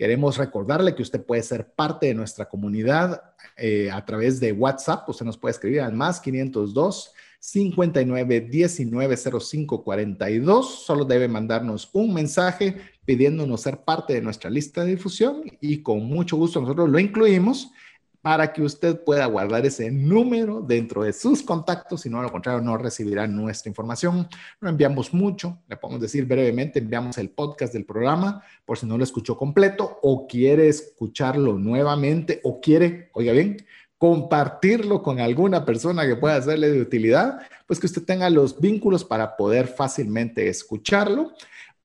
Queremos 0.00 0.38
recordarle 0.38 0.94
que 0.94 1.02
usted 1.02 1.22
puede 1.22 1.42
ser 1.42 1.74
parte 1.74 2.06
de 2.06 2.14
nuestra 2.14 2.48
comunidad 2.48 3.22
eh, 3.54 3.90
a 3.92 4.02
través 4.06 4.40
de 4.40 4.50
WhatsApp. 4.50 5.06
Usted 5.06 5.26
nos 5.26 5.36
puede 5.36 5.52
escribir 5.52 5.82
al 5.82 5.92
más 5.92 6.22
502 6.22 7.12
59 7.38 8.40
19 8.40 9.16
05 9.18 9.84
42. 9.84 10.84
Solo 10.86 11.04
debe 11.04 11.28
mandarnos 11.28 11.90
un 11.92 12.14
mensaje 12.14 12.78
pidiéndonos 13.04 13.60
ser 13.60 13.84
parte 13.84 14.14
de 14.14 14.22
nuestra 14.22 14.48
lista 14.48 14.84
de 14.84 14.92
difusión 14.92 15.42
y 15.60 15.82
con 15.82 16.02
mucho 16.06 16.38
gusto 16.38 16.62
nosotros 16.62 16.88
lo 16.88 16.98
incluimos 16.98 17.70
para 18.22 18.52
que 18.52 18.62
usted 18.62 19.02
pueda 19.02 19.26
guardar 19.26 19.64
ese 19.64 19.90
número 19.90 20.60
dentro 20.60 21.02
de 21.04 21.12
sus 21.12 21.42
contactos, 21.42 22.02
si 22.02 22.10
no, 22.10 22.22
lo 22.22 22.30
contrario, 22.30 22.60
no 22.60 22.76
recibirá 22.76 23.26
nuestra 23.26 23.70
información. 23.70 24.28
No 24.60 24.68
enviamos 24.68 25.14
mucho, 25.14 25.58
le 25.68 25.76
podemos 25.76 26.02
decir 26.02 26.26
brevemente, 26.26 26.80
enviamos 26.80 27.16
el 27.18 27.30
podcast 27.30 27.72
del 27.72 27.86
programa 27.86 28.42
por 28.64 28.78
si 28.78 28.86
no 28.86 28.98
lo 28.98 29.04
escuchó 29.04 29.36
completo 29.36 29.98
o 30.02 30.26
quiere 30.26 30.68
escucharlo 30.68 31.58
nuevamente 31.58 32.40
o 32.44 32.60
quiere, 32.60 33.10
oiga 33.14 33.32
bien, 33.32 33.56
compartirlo 33.96 35.02
con 35.02 35.20
alguna 35.20 35.64
persona 35.64 36.06
que 36.06 36.16
pueda 36.16 36.36
hacerle 36.36 36.70
de 36.70 36.80
utilidad, 36.80 37.38
pues 37.66 37.78
que 37.78 37.86
usted 37.86 38.02
tenga 38.02 38.30
los 38.30 38.58
vínculos 38.58 39.04
para 39.04 39.36
poder 39.36 39.66
fácilmente 39.66 40.48
escucharlo 40.48 41.32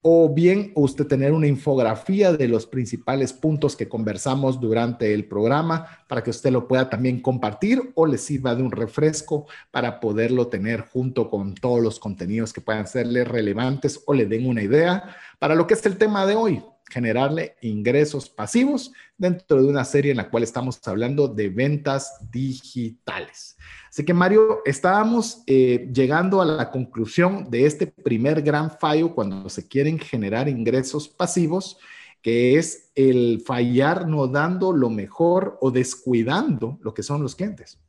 o 0.08 0.32
bien 0.32 0.72
usted 0.76 1.08
tener 1.08 1.34
una 1.34 1.48
infografía 1.48 2.32
de 2.32 2.48
los 2.48 2.68
principales 2.68 3.34
puntos 3.34 3.76
que 3.76 3.90
conversamos 3.90 4.60
durante 4.60 5.12
el 5.16 5.26
programa 5.26 6.06
para 6.08 6.22
que 6.22 6.30
usted 6.30 6.52
lo 6.52 6.68
pueda 6.68 6.92
también 6.92 7.20
compartir 7.20 7.92
o 7.96 8.06
le 8.06 8.20
sirva 8.20 8.54
de 8.54 8.62
un 8.62 8.70
refresco 8.72 9.48
para 9.72 10.00
poderlo 10.00 10.46
tener 10.46 10.82
junto 10.82 11.28
con 11.28 11.56
todos 11.56 11.82
los 11.82 12.00
contenidos 12.00 12.54
que 12.54 12.62
puedan 12.62 12.86
serle 12.86 13.24
relevantes 13.24 14.00
o 14.06 14.14
le 14.14 14.28
den 14.28 14.46
una 14.46 14.62
idea 14.62 15.16
para 15.40 15.56
lo 15.56 15.66
que 15.66 15.74
es 15.74 15.84
el 15.88 15.98
tema 15.98 16.28
de 16.28 16.36
hoy, 16.36 16.64
generarle 16.88 17.56
ingresos 17.62 18.30
pasivos 18.30 18.92
dentro 19.18 19.60
de 19.60 19.68
una 19.68 19.86
serie 19.86 20.12
en 20.12 20.18
la 20.18 20.30
cual 20.30 20.44
estamos 20.44 20.80
hablando 20.88 21.28
de 21.28 21.50
ventas 21.50 22.20
digitales. 22.32 23.58
Así 23.96 24.04
que 24.04 24.14
Mario, 24.14 24.62
estábamos 24.66 25.42
eh, 25.48 25.90
llegando 25.94 26.42
a 26.42 26.46
la 26.46 26.70
conclusión 26.70 27.50
de 27.50 27.66
este 27.66 27.88
primer 27.88 28.42
gran 28.42 28.70
fallo 28.70 29.16
cuando 29.16 29.48
se 29.48 29.70
quieren 29.70 29.98
generar 29.98 30.50
ingresos 30.50 31.08
pasivos, 31.08 31.78
que 32.22 32.58
es 32.58 32.92
el 32.94 33.42
fallar 33.46 34.06
no 34.06 34.28
dando 34.28 34.74
lo 34.74 34.90
mejor 34.90 35.58
o 35.62 35.72
descuidando 35.72 36.78
lo 36.82 36.94
que 36.94 37.04
son 37.04 37.24
los 37.24 37.38
clientes. 37.38 37.80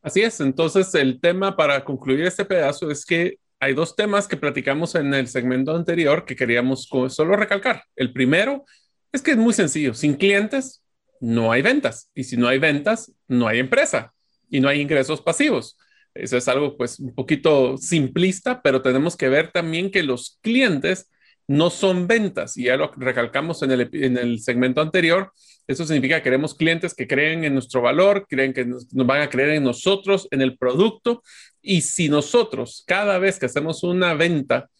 Así 0.00 0.22
es, 0.22 0.40
entonces 0.40 0.94
el 0.94 1.20
tema 1.20 1.54
para 1.54 1.84
concluir 1.84 2.24
este 2.24 2.46
pedazo 2.46 2.90
es 2.90 3.04
que 3.04 3.38
hay 3.60 3.74
dos 3.74 3.94
temas 3.94 4.26
que 4.26 4.38
platicamos 4.38 4.94
en 4.94 5.12
el 5.12 5.28
segmento 5.28 5.76
anterior 5.76 6.24
que 6.24 6.36
queríamos 6.36 6.88
solo 7.08 7.36
recalcar. 7.36 7.84
El 7.96 8.14
primero 8.14 8.64
es 9.12 9.20
que 9.20 9.32
es 9.32 9.36
muy 9.36 9.52
sencillo, 9.52 9.92
sin 9.92 10.14
clientes 10.14 10.82
no 11.20 11.52
hay 11.52 11.60
ventas 11.60 12.10
y 12.14 12.24
si 12.24 12.38
no 12.38 12.48
hay 12.48 12.58
ventas 12.58 13.12
no 13.28 13.46
hay 13.46 13.58
empresa 13.58 14.13
y 14.54 14.60
no 14.60 14.68
hay 14.68 14.80
ingresos 14.80 15.20
pasivos. 15.20 15.76
Eso 16.14 16.36
es 16.36 16.46
algo 16.46 16.76
pues 16.76 17.00
un 17.00 17.12
poquito 17.12 17.76
simplista, 17.76 18.62
pero 18.62 18.82
tenemos 18.82 19.16
que 19.16 19.28
ver 19.28 19.50
también 19.50 19.90
que 19.90 20.04
los 20.04 20.38
clientes 20.42 21.10
no 21.48 21.70
son 21.70 22.06
ventas 22.06 22.56
y 22.56 22.64
ya 22.64 22.76
lo 22.76 22.92
recalcamos 22.96 23.62
en 23.62 23.72
el, 23.72 23.90
en 23.92 24.16
el 24.16 24.38
segmento 24.38 24.80
anterior. 24.80 25.32
Eso 25.66 25.84
significa 25.84 26.18
que 26.18 26.22
queremos 26.22 26.54
clientes 26.54 26.94
que 26.94 27.08
creen 27.08 27.42
en 27.42 27.52
nuestro 27.52 27.82
valor, 27.82 28.26
creen 28.28 28.52
que 28.52 28.64
nos, 28.64 28.86
van 28.92 29.22
a 29.22 29.28
creer 29.28 29.50
en 29.50 29.64
nosotros, 29.64 30.28
en 30.30 30.40
el 30.40 30.56
producto. 30.56 31.24
Y 31.60 31.80
si 31.80 32.08
nosotros 32.08 32.84
cada 32.86 33.18
vez 33.18 33.40
que 33.40 33.46
hacemos 33.46 33.82
una 33.82 34.14
venta 34.14 34.70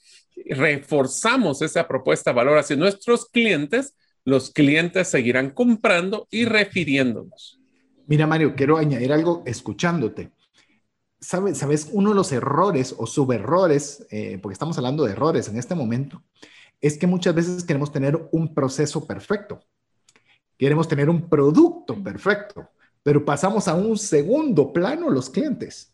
reforzamos 0.46 1.62
esa 1.62 1.88
propuesta 1.88 2.30
de 2.30 2.36
valor 2.36 2.58
hacia 2.58 2.76
nuestros 2.76 3.28
clientes, 3.28 3.96
los 4.24 4.52
clientes 4.52 5.08
seguirán 5.08 5.50
comprando 5.50 6.28
y 6.30 6.44
refiriéndonos. 6.44 7.58
Mira, 8.06 8.26
Mario, 8.26 8.54
quiero 8.54 8.76
añadir 8.76 9.12
algo 9.12 9.42
escuchándote. 9.46 10.30
¿Sabes? 11.20 11.56
¿Sabes? 11.56 11.88
Uno 11.92 12.10
de 12.10 12.16
los 12.16 12.32
errores 12.32 12.94
o 12.98 13.06
suberrores, 13.06 14.06
eh, 14.10 14.38
porque 14.42 14.52
estamos 14.52 14.76
hablando 14.76 15.04
de 15.04 15.12
errores 15.12 15.48
en 15.48 15.56
este 15.56 15.74
momento, 15.74 16.22
es 16.82 16.98
que 16.98 17.06
muchas 17.06 17.34
veces 17.34 17.64
queremos 17.64 17.90
tener 17.90 18.28
un 18.30 18.52
proceso 18.52 19.06
perfecto. 19.06 19.60
Queremos 20.58 20.86
tener 20.86 21.08
un 21.08 21.30
producto 21.30 22.02
perfecto, 22.02 22.68
pero 23.02 23.24
pasamos 23.24 23.68
a 23.68 23.74
un 23.74 23.96
segundo 23.96 24.70
plano 24.72 25.08
los 25.08 25.30
clientes. 25.30 25.93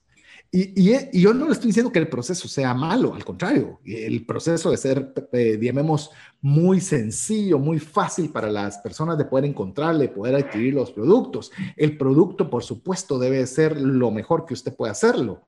Y, 0.52 1.20
yo 1.20 1.32
no 1.32 1.46
le 1.46 1.52
estoy 1.52 1.68
diciendo 1.68 1.92
que 1.92 2.00
el 2.00 2.08
proceso 2.08 2.48
sea 2.48 2.74
malo, 2.74 3.14
al 3.14 3.24
contrario, 3.24 3.80
el 3.84 4.26
proceso 4.26 4.72
de 4.72 4.76
ser, 4.76 5.12
eh, 5.32 5.56
digamos, 5.56 6.10
muy 6.40 6.80
sencillo, 6.80 7.60
muy 7.60 7.78
fácil 7.78 8.30
para 8.30 8.50
las 8.50 8.78
personas 8.78 9.16
de 9.16 9.26
poder 9.26 9.44
encontrarle, 9.44 10.08
poder 10.08 10.34
adquirir 10.34 10.74
los 10.74 10.90
productos. 10.90 11.52
El 11.76 11.96
producto, 11.96 12.50
por 12.50 12.64
supuesto, 12.64 13.18
debe 13.18 13.46
ser 13.46 13.80
lo 13.80 14.10
mejor 14.10 14.44
que 14.44 14.54
usted 14.54 14.74
pueda 14.74 14.90
hacerlo, 14.90 15.46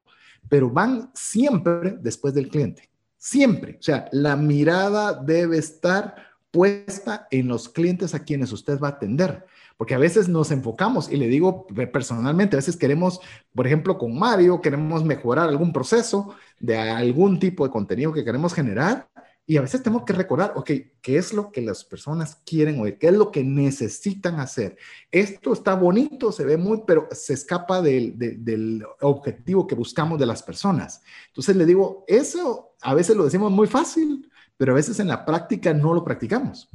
pero 0.48 0.70
van 0.70 1.10
siempre 1.14 1.96
después 2.00 2.32
del 2.32 2.48
cliente, 2.48 2.88
siempre. 3.18 3.78
O 3.80 3.82
sea, 3.82 4.08
la 4.12 4.36
mirada 4.36 5.14
debe 5.14 5.58
estar 5.58 6.14
puesta 6.52 7.26
en 7.32 7.48
los 7.48 7.68
clientes 7.68 8.14
a 8.14 8.22
quienes 8.22 8.52
usted 8.52 8.78
va 8.78 8.88
a 8.88 8.92
atender 8.92 9.46
porque 9.82 9.96
a 9.96 9.98
veces 9.98 10.28
nos 10.28 10.52
enfocamos 10.52 11.10
y 11.10 11.16
le 11.16 11.26
digo 11.26 11.66
personalmente, 11.92 12.54
a 12.54 12.60
veces 12.60 12.76
queremos, 12.76 13.18
por 13.52 13.66
ejemplo, 13.66 13.98
con 13.98 14.16
Mario, 14.16 14.60
queremos 14.60 15.02
mejorar 15.02 15.48
algún 15.48 15.72
proceso 15.72 16.36
de 16.60 16.78
algún 16.78 17.40
tipo 17.40 17.64
de 17.64 17.72
contenido 17.72 18.12
que 18.12 18.24
queremos 18.24 18.54
generar 18.54 19.08
y 19.44 19.56
a 19.56 19.60
veces 19.60 19.82
tenemos 19.82 20.04
que 20.04 20.12
recordar, 20.12 20.52
ok, 20.54 20.70
¿qué 21.00 21.16
es 21.16 21.32
lo 21.32 21.50
que 21.50 21.62
las 21.62 21.82
personas 21.82 22.36
quieren 22.46 22.78
oír? 22.78 22.96
¿Qué 22.96 23.08
es 23.08 23.14
lo 23.14 23.32
que 23.32 23.42
necesitan 23.42 24.38
hacer? 24.38 24.76
Esto 25.10 25.52
está 25.52 25.74
bonito, 25.74 26.30
se 26.30 26.44
ve 26.44 26.56
muy, 26.56 26.84
pero 26.86 27.08
se 27.10 27.32
escapa 27.32 27.82
del, 27.82 28.16
del 28.16 28.84
objetivo 29.00 29.66
que 29.66 29.74
buscamos 29.74 30.16
de 30.16 30.26
las 30.26 30.44
personas. 30.44 31.02
Entonces 31.26 31.56
le 31.56 31.66
digo, 31.66 32.04
eso 32.06 32.76
a 32.82 32.94
veces 32.94 33.16
lo 33.16 33.24
decimos 33.24 33.50
muy 33.50 33.66
fácil, 33.66 34.30
pero 34.56 34.70
a 34.70 34.76
veces 34.76 35.00
en 35.00 35.08
la 35.08 35.24
práctica 35.24 35.74
no 35.74 35.92
lo 35.92 36.04
practicamos. 36.04 36.70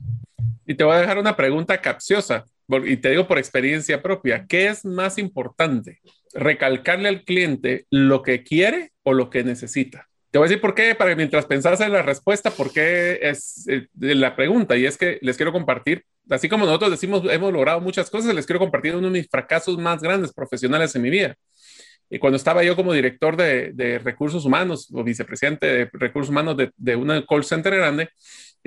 Y 0.67 0.75
te 0.75 0.84
voy 0.84 0.95
a 0.95 0.99
dejar 0.99 1.17
una 1.17 1.38
pregunta 1.38 1.82
capciosa, 1.82 2.45
y 2.86 2.97
te 2.97 3.12
digo 3.12 3.25
por 3.25 3.38
experiencia 3.38 4.03
propia, 4.03 4.45
¿qué 4.47 4.67
es 4.67 4.84
más 4.84 5.17
importante? 5.17 6.01
¿Recalcarle 6.34 7.08
al 7.08 7.23
cliente 7.23 7.86
lo 7.89 8.21
que 8.21 8.43
quiere 8.43 8.91
o 9.03 9.13
lo 9.13 9.30
que 9.30 9.45
necesita? 9.45 10.10
Te 10.30 10.38
voy 10.38 10.47
a 10.47 10.49
decir 10.49 10.62
por 10.62 10.75
qué, 10.75 10.93
para 10.93 11.12
que 11.12 11.15
mientras 11.15 11.45
pensás 11.45 11.80
en 11.80 11.93
la 11.93 12.01
respuesta, 12.01 12.51
por 12.51 12.73
qué 12.73 13.17
es 13.21 13.65
eh, 13.69 13.88
la 13.93 14.36
pregunta. 14.36 14.75
Y 14.75 14.86
es 14.86 14.97
que 14.97 15.17
les 15.21 15.38
quiero 15.38 15.53
compartir, 15.53 16.03
así 16.30 16.49
como 16.49 16.65
nosotros 16.65 16.91
decimos, 16.91 17.23
hemos 17.32 17.53
logrado 17.53 17.80
muchas 17.80 18.10
cosas, 18.10 18.36
les 18.36 18.45
quiero 18.45 18.60
compartir 18.60 18.93
uno 18.93 19.08
de 19.08 19.19
mis 19.19 19.30
fracasos 19.30 19.77
más 19.77 20.01
grandes 20.01 20.34
profesionales 20.34 20.93
en 20.95 21.01
mi 21.01 21.10
vida. 21.10 21.36
Y 22.10 22.19
cuando 22.19 22.36
estaba 22.36 22.63
yo 22.63 22.75
como 22.75 22.91
director 22.91 23.38
de, 23.38 24.01
recursos 24.03 24.43
humanos 24.43 24.89
o 24.93 25.03
vicepresidente 25.03 25.65
de 25.65 25.89
recursos 25.93 26.30
humanos 26.30 26.58
de, 26.58 26.71
de 26.75 26.95
una 26.97 27.25
call 27.25 27.45
center 27.45 27.75
grande, 27.75 28.10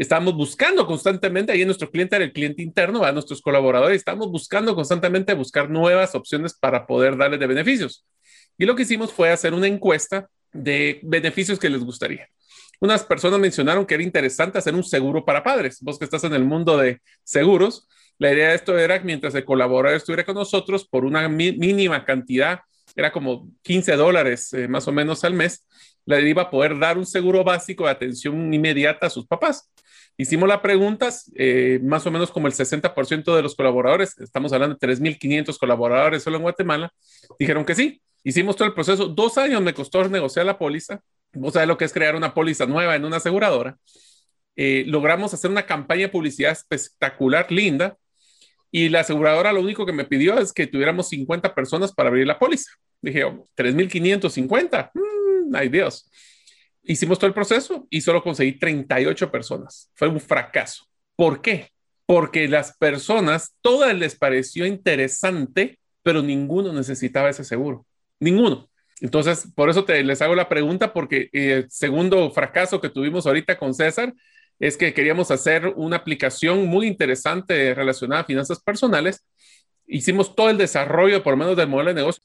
estábamos 0.03 0.35
buscando 0.35 0.87
constantemente, 0.87 1.53
ahí 1.53 1.65
nuestro 1.67 1.91
cliente 1.91 2.17
era 2.17 2.25
el 2.25 2.33
cliente 2.33 2.63
interno, 2.63 3.05
a 3.05 3.13
nuestros 3.13 3.43
colaboradores, 3.43 3.99
estábamos 3.99 4.31
buscando 4.31 4.75
constantemente 4.75 5.35
buscar 5.35 5.69
nuevas 5.69 6.15
opciones 6.15 6.55
para 6.55 6.87
poder 6.87 7.19
darles 7.19 7.39
de 7.39 7.47
beneficios. 7.47 8.07
Y 8.57 8.65
lo 8.65 8.75
que 8.75 8.83
hicimos 8.83 9.13
fue 9.13 9.31
hacer 9.31 9.53
una 9.53 9.67
encuesta 9.67 10.29
de 10.53 11.01
beneficios 11.03 11.59
que 11.59 11.69
les 11.69 11.85
gustaría. 11.85 12.27
Unas 12.81 13.05
personas 13.05 13.39
mencionaron 13.39 13.85
que 13.85 13.93
era 13.93 14.03
interesante 14.03 14.57
hacer 14.57 14.75
un 14.75 14.85
seguro 14.85 15.23
para 15.23 15.43
padres. 15.43 15.79
Vos 15.83 15.99
que 15.99 16.07
estás 16.07 16.25
en 16.25 16.33
el 16.33 16.45
mundo 16.45 16.79
de 16.79 17.03
seguros, 17.23 17.87
la 18.17 18.33
idea 18.33 18.49
de 18.49 18.55
esto 18.55 18.79
era 18.79 18.99
que 18.99 19.05
mientras 19.05 19.35
el 19.35 19.45
colaborador 19.45 19.99
estuviera 19.99 20.25
con 20.25 20.35
nosotros 20.35 20.89
por 20.89 21.05
una 21.05 21.29
mínima 21.29 22.07
cantidad, 22.07 22.61
era 22.97 23.13
como 23.13 23.51
15 23.63 23.97
dólares 23.97 24.51
eh, 24.55 24.67
más 24.67 24.89
o 24.89 24.93
menos 24.93 25.25
al 25.25 25.35
mes, 25.35 25.67
le 26.07 26.27
iba 26.27 26.43
a 26.43 26.51
poder 26.51 26.79
dar 26.79 26.97
un 26.97 27.05
seguro 27.05 27.45
básico 27.45 27.85
de 27.85 27.91
atención 27.91 28.53
inmediata 28.53 29.07
a 29.07 29.11
sus 29.11 29.27
papás. 29.27 29.71
Hicimos 30.17 30.49
las 30.49 30.61
preguntas, 30.61 31.31
eh, 31.35 31.81
más 31.83 32.07
o 32.07 32.11
menos 32.11 32.31
como 32.31 32.47
el 32.47 32.53
60% 32.53 33.35
de 33.35 33.43
los 33.43 33.55
colaboradores, 33.55 34.19
estamos 34.19 34.53
hablando 34.53 34.77
de 34.77 34.87
3.500 34.87 35.59
colaboradores 35.59 36.23
solo 36.23 36.37
en 36.37 36.43
Guatemala, 36.43 36.93
dijeron 37.39 37.65
que 37.65 37.75
sí. 37.75 38.01
Hicimos 38.23 38.57
todo 38.57 38.69
el 38.69 38.75
proceso. 38.75 39.07
Dos 39.07 39.39
años 39.39 39.63
me 39.63 39.73
costó 39.73 40.07
negociar 40.09 40.45
la 40.45 40.59
póliza. 40.59 41.01
Vos 41.33 41.55
sabés 41.55 41.69
lo 41.69 41.79
que 41.79 41.87
es 41.87 41.93
crear 41.93 42.15
una 42.17 42.35
póliza 42.35 42.67
nueva 42.67 42.95
en 42.95 43.05
una 43.05 43.17
aseguradora. 43.17 43.79
Eh, 44.57 44.85
logramos 44.87 45.33
hacer 45.33 45.51
una 45.51 45.65
campaña 45.65 46.03
de 46.03 46.09
publicidad 46.09 46.53
espectacular, 46.53 47.51
linda, 47.51 47.97
y 48.71 48.89
la 48.89 49.01
aseguradora 49.01 49.53
lo 49.53 49.61
único 49.61 49.87
que 49.87 49.93
me 49.93 50.05
pidió 50.05 50.39
es 50.39 50.53
que 50.53 50.67
tuviéramos 50.67 51.09
50 51.09 51.55
personas 51.55 51.93
para 51.93 52.09
abrir 52.09 52.27
la 52.27 52.39
póliza. 52.39 52.71
Dije, 53.01 53.25
3.550, 53.57 54.91
mmm, 54.95 55.55
ay 55.55 55.69
Dios. 55.69 56.11
Hicimos 56.83 57.19
todo 57.19 57.29
el 57.29 57.35
proceso 57.35 57.87
y 57.91 58.01
solo 58.01 58.23
conseguí 58.23 58.59
38 58.59 59.31
personas. 59.31 59.91
Fue 59.95 60.09
un 60.09 60.21
fracaso. 60.21 60.85
¿Por 61.17 61.43
qué? 61.43 61.71
Porque 62.07 62.49
las 62.49 62.77
personas, 62.77 63.55
todas 63.61 63.95
les 63.95 64.17
pareció 64.17 64.67
interesante, 64.67 65.79
pero 66.03 66.23
ninguno 66.23 66.73
necesitaba 66.73 67.31
ese 67.31 67.45
seguro. 67.45 67.87
Ninguno. 68.19 68.69
Entonces, 69.01 69.49
por 69.55 69.71
eso 69.71 69.85
les 69.87 70.23
hago 70.23 70.35
la 70.35 70.49
pregunta, 70.49 70.93
porque 70.93 71.31
el 71.33 71.65
eh, 71.65 71.67
segundo 71.71 72.31
fracaso 72.31 72.81
que 72.81 72.91
tuvimos 72.91 73.27
ahorita 73.27 73.59
con 73.59 73.75
César 73.75 74.13
es 74.59 74.77
que 74.77 74.93
queríamos 74.93 75.31
hacer 75.31 75.67
una 75.77 75.97
aplicación 75.97 76.67
muy 76.67 76.87
interesante 76.87 77.75
relacionada 77.75 78.23
a 78.23 78.27
finanzas 78.27 78.61
personales. 78.63 79.25
Hicimos 79.87 80.37
todo 80.37 80.51
el 80.51 80.59
desarrollo, 80.59 81.23
por 81.23 81.33
lo 81.33 81.39
menos 81.39 81.57
del 81.57 81.69
modelo 81.69 81.89
de 81.89 81.95
negocio. 81.95 82.23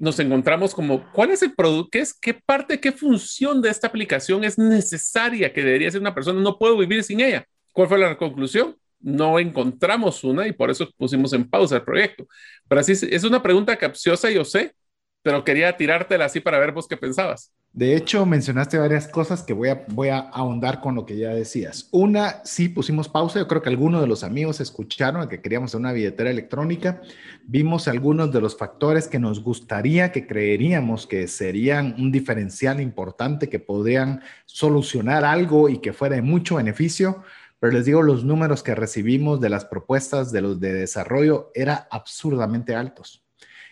Nos 0.00 0.18
encontramos 0.18 0.74
como, 0.74 1.10
¿cuál 1.12 1.30
es 1.30 1.42
el 1.42 1.54
producto? 1.54 1.90
¿Qué 1.90 2.00
es, 2.00 2.14
qué 2.14 2.34
parte, 2.34 2.80
qué 2.80 2.92
función 2.92 3.60
de 3.62 3.70
esta 3.70 3.86
aplicación 3.86 4.44
es 4.44 4.58
necesaria 4.58 5.52
que 5.52 5.62
debería 5.62 5.90
ser 5.90 6.00
una 6.00 6.14
persona? 6.14 6.40
No 6.40 6.58
puedo 6.58 6.76
vivir 6.76 7.02
sin 7.04 7.20
ella. 7.20 7.44
¿Cuál 7.72 7.88
fue 7.88 7.98
la 7.98 8.16
conclusión? 8.16 8.76
No 9.00 9.38
encontramos 9.38 10.24
una 10.24 10.46
y 10.46 10.52
por 10.52 10.70
eso 10.70 10.90
pusimos 10.96 11.32
en 11.32 11.48
pausa 11.48 11.76
el 11.76 11.82
proyecto. 11.82 12.26
Pero 12.68 12.80
así 12.80 12.92
es 12.92 13.24
una 13.24 13.42
pregunta 13.42 13.76
capciosa, 13.76 14.30
yo 14.30 14.44
sé, 14.44 14.74
pero 15.22 15.44
quería 15.44 15.76
tirártela 15.76 16.24
así 16.26 16.40
para 16.40 16.58
ver 16.58 16.72
vos 16.72 16.88
qué 16.88 16.96
pensabas. 16.96 17.52
De 17.72 17.94
hecho, 17.94 18.26
mencionaste 18.26 18.78
varias 18.78 19.06
cosas 19.06 19.42
que 19.42 19.52
voy 19.52 19.68
a, 19.68 19.84
voy 19.88 20.08
a 20.08 20.18
ahondar 20.18 20.80
con 20.80 20.94
lo 20.94 21.06
que 21.06 21.16
ya 21.16 21.28
decías. 21.28 21.88
Una, 21.92 22.42
sí 22.44 22.68
pusimos 22.68 23.08
pausa. 23.08 23.38
Yo 23.38 23.46
creo 23.46 23.62
que 23.62 23.68
algunos 23.68 24.00
de 24.00 24.08
los 24.08 24.24
amigos 24.24 24.60
escucharon 24.60 25.28
que 25.28 25.40
queríamos 25.40 25.74
una 25.74 25.92
billetera 25.92 26.30
electrónica. 26.30 27.00
Vimos 27.44 27.86
algunos 27.86 28.32
de 28.32 28.40
los 28.40 28.56
factores 28.56 29.06
que 29.06 29.20
nos 29.20 29.42
gustaría, 29.44 30.10
que 30.10 30.26
creeríamos 30.26 31.06
que 31.06 31.28
serían 31.28 31.94
un 31.98 32.10
diferencial 32.10 32.80
importante, 32.80 33.48
que 33.48 33.60
podrían 33.60 34.22
solucionar 34.46 35.24
algo 35.24 35.68
y 35.68 35.78
que 35.78 35.92
fuera 35.92 36.16
de 36.16 36.22
mucho 36.22 36.56
beneficio. 36.56 37.22
Pero 37.60 37.72
les 37.72 37.84
digo, 37.84 38.02
los 38.02 38.24
números 38.24 38.62
que 38.62 38.74
recibimos 38.74 39.40
de 39.40 39.50
las 39.50 39.64
propuestas 39.64 40.32
de 40.32 40.40
los 40.40 40.58
de 40.58 40.72
desarrollo 40.72 41.50
eran 41.54 41.80
absurdamente 41.90 42.74
altos. 42.74 43.27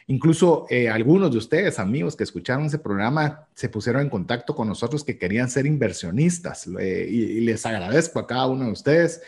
Incluso 0.09 0.67
eh, 0.71 0.89
algunos 0.89 1.33
de 1.33 1.39
ustedes, 1.39 1.81
amigos 1.81 2.15
que 2.15 2.23
escucharon 2.23 2.67
ese 2.67 2.79
programa, 2.79 3.49
se 3.55 3.69
pusieron 3.69 4.03
en 4.03 4.09
contacto 4.09 4.55
con 4.55 4.69
nosotros 4.69 5.03
que 5.03 5.19
querían 5.19 5.51
ser 5.51 5.67
inversionistas 5.67 6.69
eh, 6.79 7.09
y, 7.11 7.41
les 7.41 7.67
agradezco 7.67 8.21
a 8.21 8.27
cada 8.27 8.47
uno 8.47 8.67
de 8.67 8.71
ustedes, 8.71 9.21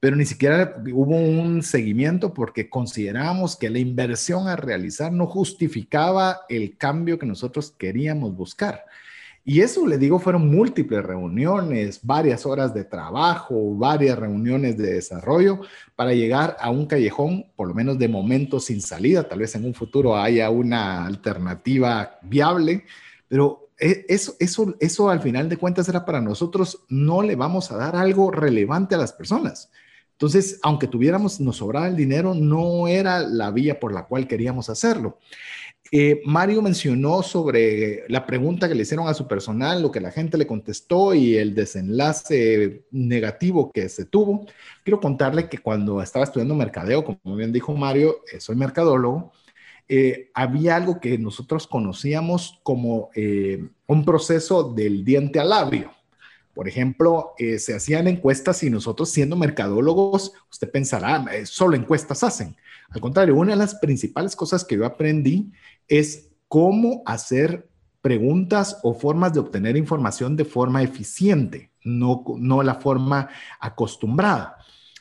pero 0.00 0.16
ni 0.16 0.26
siquiera 0.26 0.82
hubo 0.92 1.16
un 1.16 1.62
seguimiento 1.62 2.34
porque 2.34 2.68
consideramos 2.68 3.54
que 3.54 3.70
la 3.70 3.78
inversión 3.78 4.48
a 4.48 4.56
realizar 4.56 5.12
no 5.12 5.26
justificaba 5.26 6.40
el 6.48 6.76
cambio 6.76 7.18
que 7.18 7.26
nosotros 7.26 7.72
queríamos 7.78 8.34
buscar. 8.34 8.84
Y 9.46 9.60
eso, 9.60 9.86
le 9.86 9.98
digo, 9.98 10.18
fueron 10.18 10.50
múltiples 10.50 11.04
reuniones, 11.04 12.00
varias 12.02 12.46
horas 12.46 12.72
de 12.72 12.84
trabajo, 12.84 13.76
varias 13.76 14.18
reuniones 14.18 14.78
de 14.78 14.94
desarrollo 14.94 15.60
para 15.94 16.14
llegar 16.14 16.56
a 16.58 16.70
un 16.70 16.86
callejón, 16.86 17.44
por 17.54 17.68
lo 17.68 17.74
menos 17.74 17.98
de 17.98 18.08
momento 18.08 18.58
sin 18.58 18.80
salida. 18.80 19.28
Tal 19.28 19.40
vez 19.40 19.54
en 19.54 19.66
un 19.66 19.74
futuro 19.74 20.16
haya 20.16 20.48
una 20.48 21.04
alternativa 21.04 22.18
viable, 22.22 22.86
pero 23.28 23.68
e, 23.78 24.06
eso, 24.08 24.34
eso, 24.40 24.74
eso 24.80 25.10
al 25.10 25.20
final 25.20 25.50
de 25.50 25.58
cuentas 25.58 25.90
era 25.90 26.06
para 26.06 26.22
nosotros, 26.22 26.86
no 26.88 27.20
le 27.20 27.36
vamos 27.36 27.70
a 27.70 27.76
dar 27.76 27.96
algo 27.96 28.30
relevante 28.30 28.94
a 28.94 28.98
las 28.98 29.12
personas. 29.12 29.70
Entonces, 30.12 30.58
aunque 30.62 30.86
tuviéramos, 30.86 31.40
nos 31.40 31.56
sobraba 31.56 31.88
el 31.88 31.96
dinero, 31.96 32.34
no 32.34 32.88
era 32.88 33.20
la 33.20 33.50
vía 33.50 33.78
por 33.78 33.92
la 33.92 34.06
cual 34.06 34.26
queríamos 34.26 34.70
hacerlo. 34.70 35.18
Eh, 35.96 36.22
Mario 36.24 36.60
mencionó 36.60 37.22
sobre 37.22 38.02
la 38.08 38.26
pregunta 38.26 38.66
que 38.68 38.74
le 38.74 38.82
hicieron 38.82 39.06
a 39.06 39.14
su 39.14 39.28
personal, 39.28 39.80
lo 39.80 39.92
que 39.92 40.00
la 40.00 40.10
gente 40.10 40.36
le 40.36 40.44
contestó 40.44 41.14
y 41.14 41.36
el 41.36 41.54
desenlace 41.54 42.82
negativo 42.90 43.70
que 43.70 43.88
se 43.88 44.04
tuvo. 44.04 44.44
Quiero 44.82 44.98
contarle 44.98 45.48
que 45.48 45.58
cuando 45.58 46.02
estaba 46.02 46.24
estudiando 46.24 46.56
mercadeo, 46.56 47.04
como 47.04 47.36
bien 47.36 47.52
dijo 47.52 47.76
Mario, 47.76 48.16
eh, 48.32 48.40
soy 48.40 48.56
mercadólogo, 48.56 49.30
eh, 49.88 50.32
había 50.34 50.74
algo 50.74 50.98
que 50.98 51.16
nosotros 51.16 51.68
conocíamos 51.68 52.58
como 52.64 53.10
un 53.86 54.04
proceso 54.04 54.72
del 54.72 55.04
diente 55.04 55.38
al 55.38 55.50
labio. 55.50 55.92
Por 56.54 56.66
ejemplo, 56.66 57.34
se 57.58 57.72
hacían 57.72 58.08
encuestas 58.08 58.64
y 58.64 58.70
nosotros 58.70 59.10
siendo 59.10 59.36
mercadólogos, 59.36 60.32
usted 60.50 60.68
pensará, 60.72 61.24
solo 61.44 61.76
encuestas 61.76 62.24
hacen. 62.24 62.56
Al 62.94 63.00
contrario, 63.00 63.34
una 63.34 63.50
de 63.52 63.58
las 63.58 63.74
principales 63.74 64.36
cosas 64.36 64.64
que 64.64 64.76
yo 64.76 64.86
aprendí 64.86 65.50
es 65.88 66.30
cómo 66.46 67.02
hacer 67.04 67.68
preguntas 68.00 68.78
o 68.84 68.94
formas 68.94 69.34
de 69.34 69.40
obtener 69.40 69.76
información 69.76 70.36
de 70.36 70.44
forma 70.44 70.80
eficiente, 70.82 71.72
no, 71.82 72.24
no 72.38 72.62
la 72.62 72.76
forma 72.76 73.28
acostumbrada. 73.58 74.58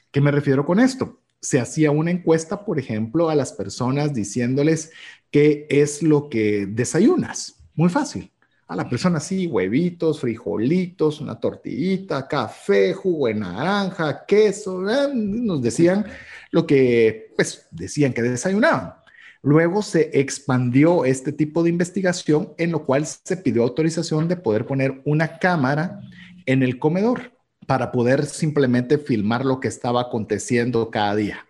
¿Qué 0.10 0.22
me 0.22 0.32
refiero 0.32 0.66
con 0.66 0.80
esto? 0.80 1.20
Se 1.40 1.60
hacía 1.60 1.92
una 1.92 2.10
encuesta, 2.10 2.66
por 2.66 2.80
ejemplo, 2.80 3.30
a 3.30 3.36
las 3.36 3.54
personas 3.54 4.14
diciéndoles 4.14 4.92
qué 5.30 5.68
es 5.70 6.02
lo 6.02 6.30
que 6.30 6.66
desayunas. 6.66 7.64
Muy 7.76 7.90
fácil. 7.90 8.32
A 8.68 8.76
la 8.76 8.90
persona 8.90 9.20
sí, 9.20 9.46
huevitos, 9.46 10.22
frijolitos, 10.22 11.22
una 11.22 11.40
tortillita, 11.40 12.28
café, 12.28 12.94
jugo 12.94 13.28
de 13.28 13.36
naranja, 13.36 14.26
queso. 14.26 14.90
Eh, 14.90 15.12
nos 15.14 15.62
decían 15.62 16.06
lo 16.50 16.66
que, 16.66 17.23
pues, 17.36 17.68
decían 17.72 18.14
que 18.14 18.22
desayunaban. 18.22 18.96
Luego 19.42 19.82
se 19.82 20.10
expandió 20.14 21.04
este 21.04 21.34
tipo 21.34 21.64
de 21.64 21.70
investigación 21.70 22.54
en 22.58 22.72
lo 22.72 22.86
cual 22.86 23.06
se 23.06 23.36
pidió 23.36 23.64
autorización 23.64 24.30
de 24.30 24.38
poder 24.38 24.66
poner 24.66 25.02
una 25.04 25.38
cámara 25.38 26.00
en 26.46 26.64
el 26.64 26.80
comedor 26.80 27.34
para 27.68 27.92
poder 27.92 28.26
simplemente 28.26 28.98
filmar 28.98 29.46
lo 29.46 29.60
que 29.60 29.68
estaba 29.68 30.02
aconteciendo 30.02 30.90
cada 30.92 31.16
día. 31.16 31.46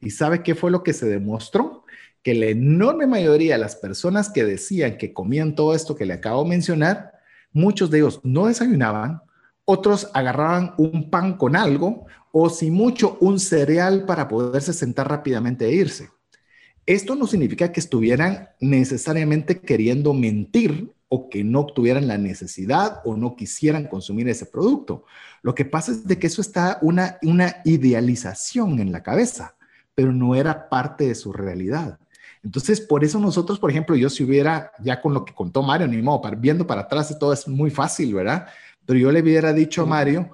¿Y 0.00 0.10
sabe 0.10 0.42
qué 0.42 0.54
fue 0.54 0.70
lo 0.70 0.82
que 0.82 0.92
se 0.92 1.06
demostró? 1.06 1.84
Que 2.22 2.34
la 2.34 2.46
enorme 2.46 3.06
mayoría 3.06 3.54
de 3.54 3.60
las 3.60 3.76
personas 3.76 4.28
que 4.28 4.44
decían 4.44 4.98
que 4.98 5.12
comían 5.12 5.54
todo 5.54 5.74
esto 5.74 5.94
que 5.94 6.06
le 6.06 6.14
acabo 6.14 6.42
de 6.42 6.50
mencionar, 6.50 7.12
muchos 7.52 7.90
de 7.90 7.98
ellos 7.98 8.20
no 8.24 8.46
desayunaban, 8.46 9.22
otros 9.66 10.08
agarraban 10.14 10.74
un 10.78 11.10
pan 11.10 11.36
con 11.36 11.56
algo 11.56 12.06
o 12.32 12.48
si 12.48 12.70
mucho 12.70 13.18
un 13.20 13.38
cereal 13.38 14.06
para 14.06 14.28
poderse 14.28 14.72
sentar 14.72 15.08
rápidamente 15.08 15.66
e 15.66 15.74
irse. 15.74 16.10
Esto 16.86 17.16
no 17.16 17.26
significa 17.26 17.72
que 17.72 17.80
estuvieran 17.80 18.48
necesariamente 18.60 19.60
queriendo 19.60 20.14
mentir 20.14 20.92
o 21.08 21.28
que 21.28 21.44
no 21.44 21.66
tuvieran 21.66 22.06
la 22.06 22.16
necesidad 22.16 23.00
o 23.04 23.16
no 23.16 23.36
quisieran 23.36 23.86
consumir 23.86 24.28
ese 24.28 24.46
producto. 24.46 25.04
Lo 25.42 25.54
que 25.54 25.64
pasa 25.64 25.92
es 25.92 26.06
de 26.06 26.18
que 26.18 26.28
eso 26.28 26.40
está 26.40 26.78
una, 26.82 27.18
una 27.22 27.56
idealización 27.64 28.78
en 28.78 28.92
la 28.92 29.02
cabeza, 29.02 29.56
pero 29.94 30.12
no 30.12 30.36
era 30.36 30.68
parte 30.68 31.08
de 31.08 31.14
su 31.14 31.32
realidad. 31.32 31.98
Entonces, 32.44 32.80
por 32.80 33.02
eso 33.02 33.18
nosotros, 33.18 33.58
por 33.58 33.70
ejemplo, 33.70 33.96
yo 33.96 34.08
si 34.08 34.22
hubiera, 34.22 34.70
ya 34.80 35.00
con 35.00 35.12
lo 35.12 35.24
que 35.24 35.34
contó 35.34 35.62
Mario, 35.62 35.88
ni 35.88 36.00
modo, 36.00 36.22
viendo 36.38 36.64
para 36.64 36.82
atrás, 36.82 37.16
todo 37.18 37.32
es 37.32 37.48
muy 37.48 37.70
fácil, 37.70 38.14
¿verdad? 38.14 38.46
Pero 38.86 38.98
yo 38.98 39.12
le 39.12 39.20
hubiera 39.20 39.52
dicho 39.52 39.82
a 39.82 39.86
Mario, 39.86 40.30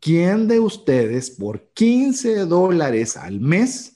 ¿quién 0.00 0.48
de 0.48 0.60
ustedes 0.60 1.30
por 1.30 1.68
15 1.72 2.46
dólares 2.46 3.16
al 3.16 3.40
mes 3.40 3.92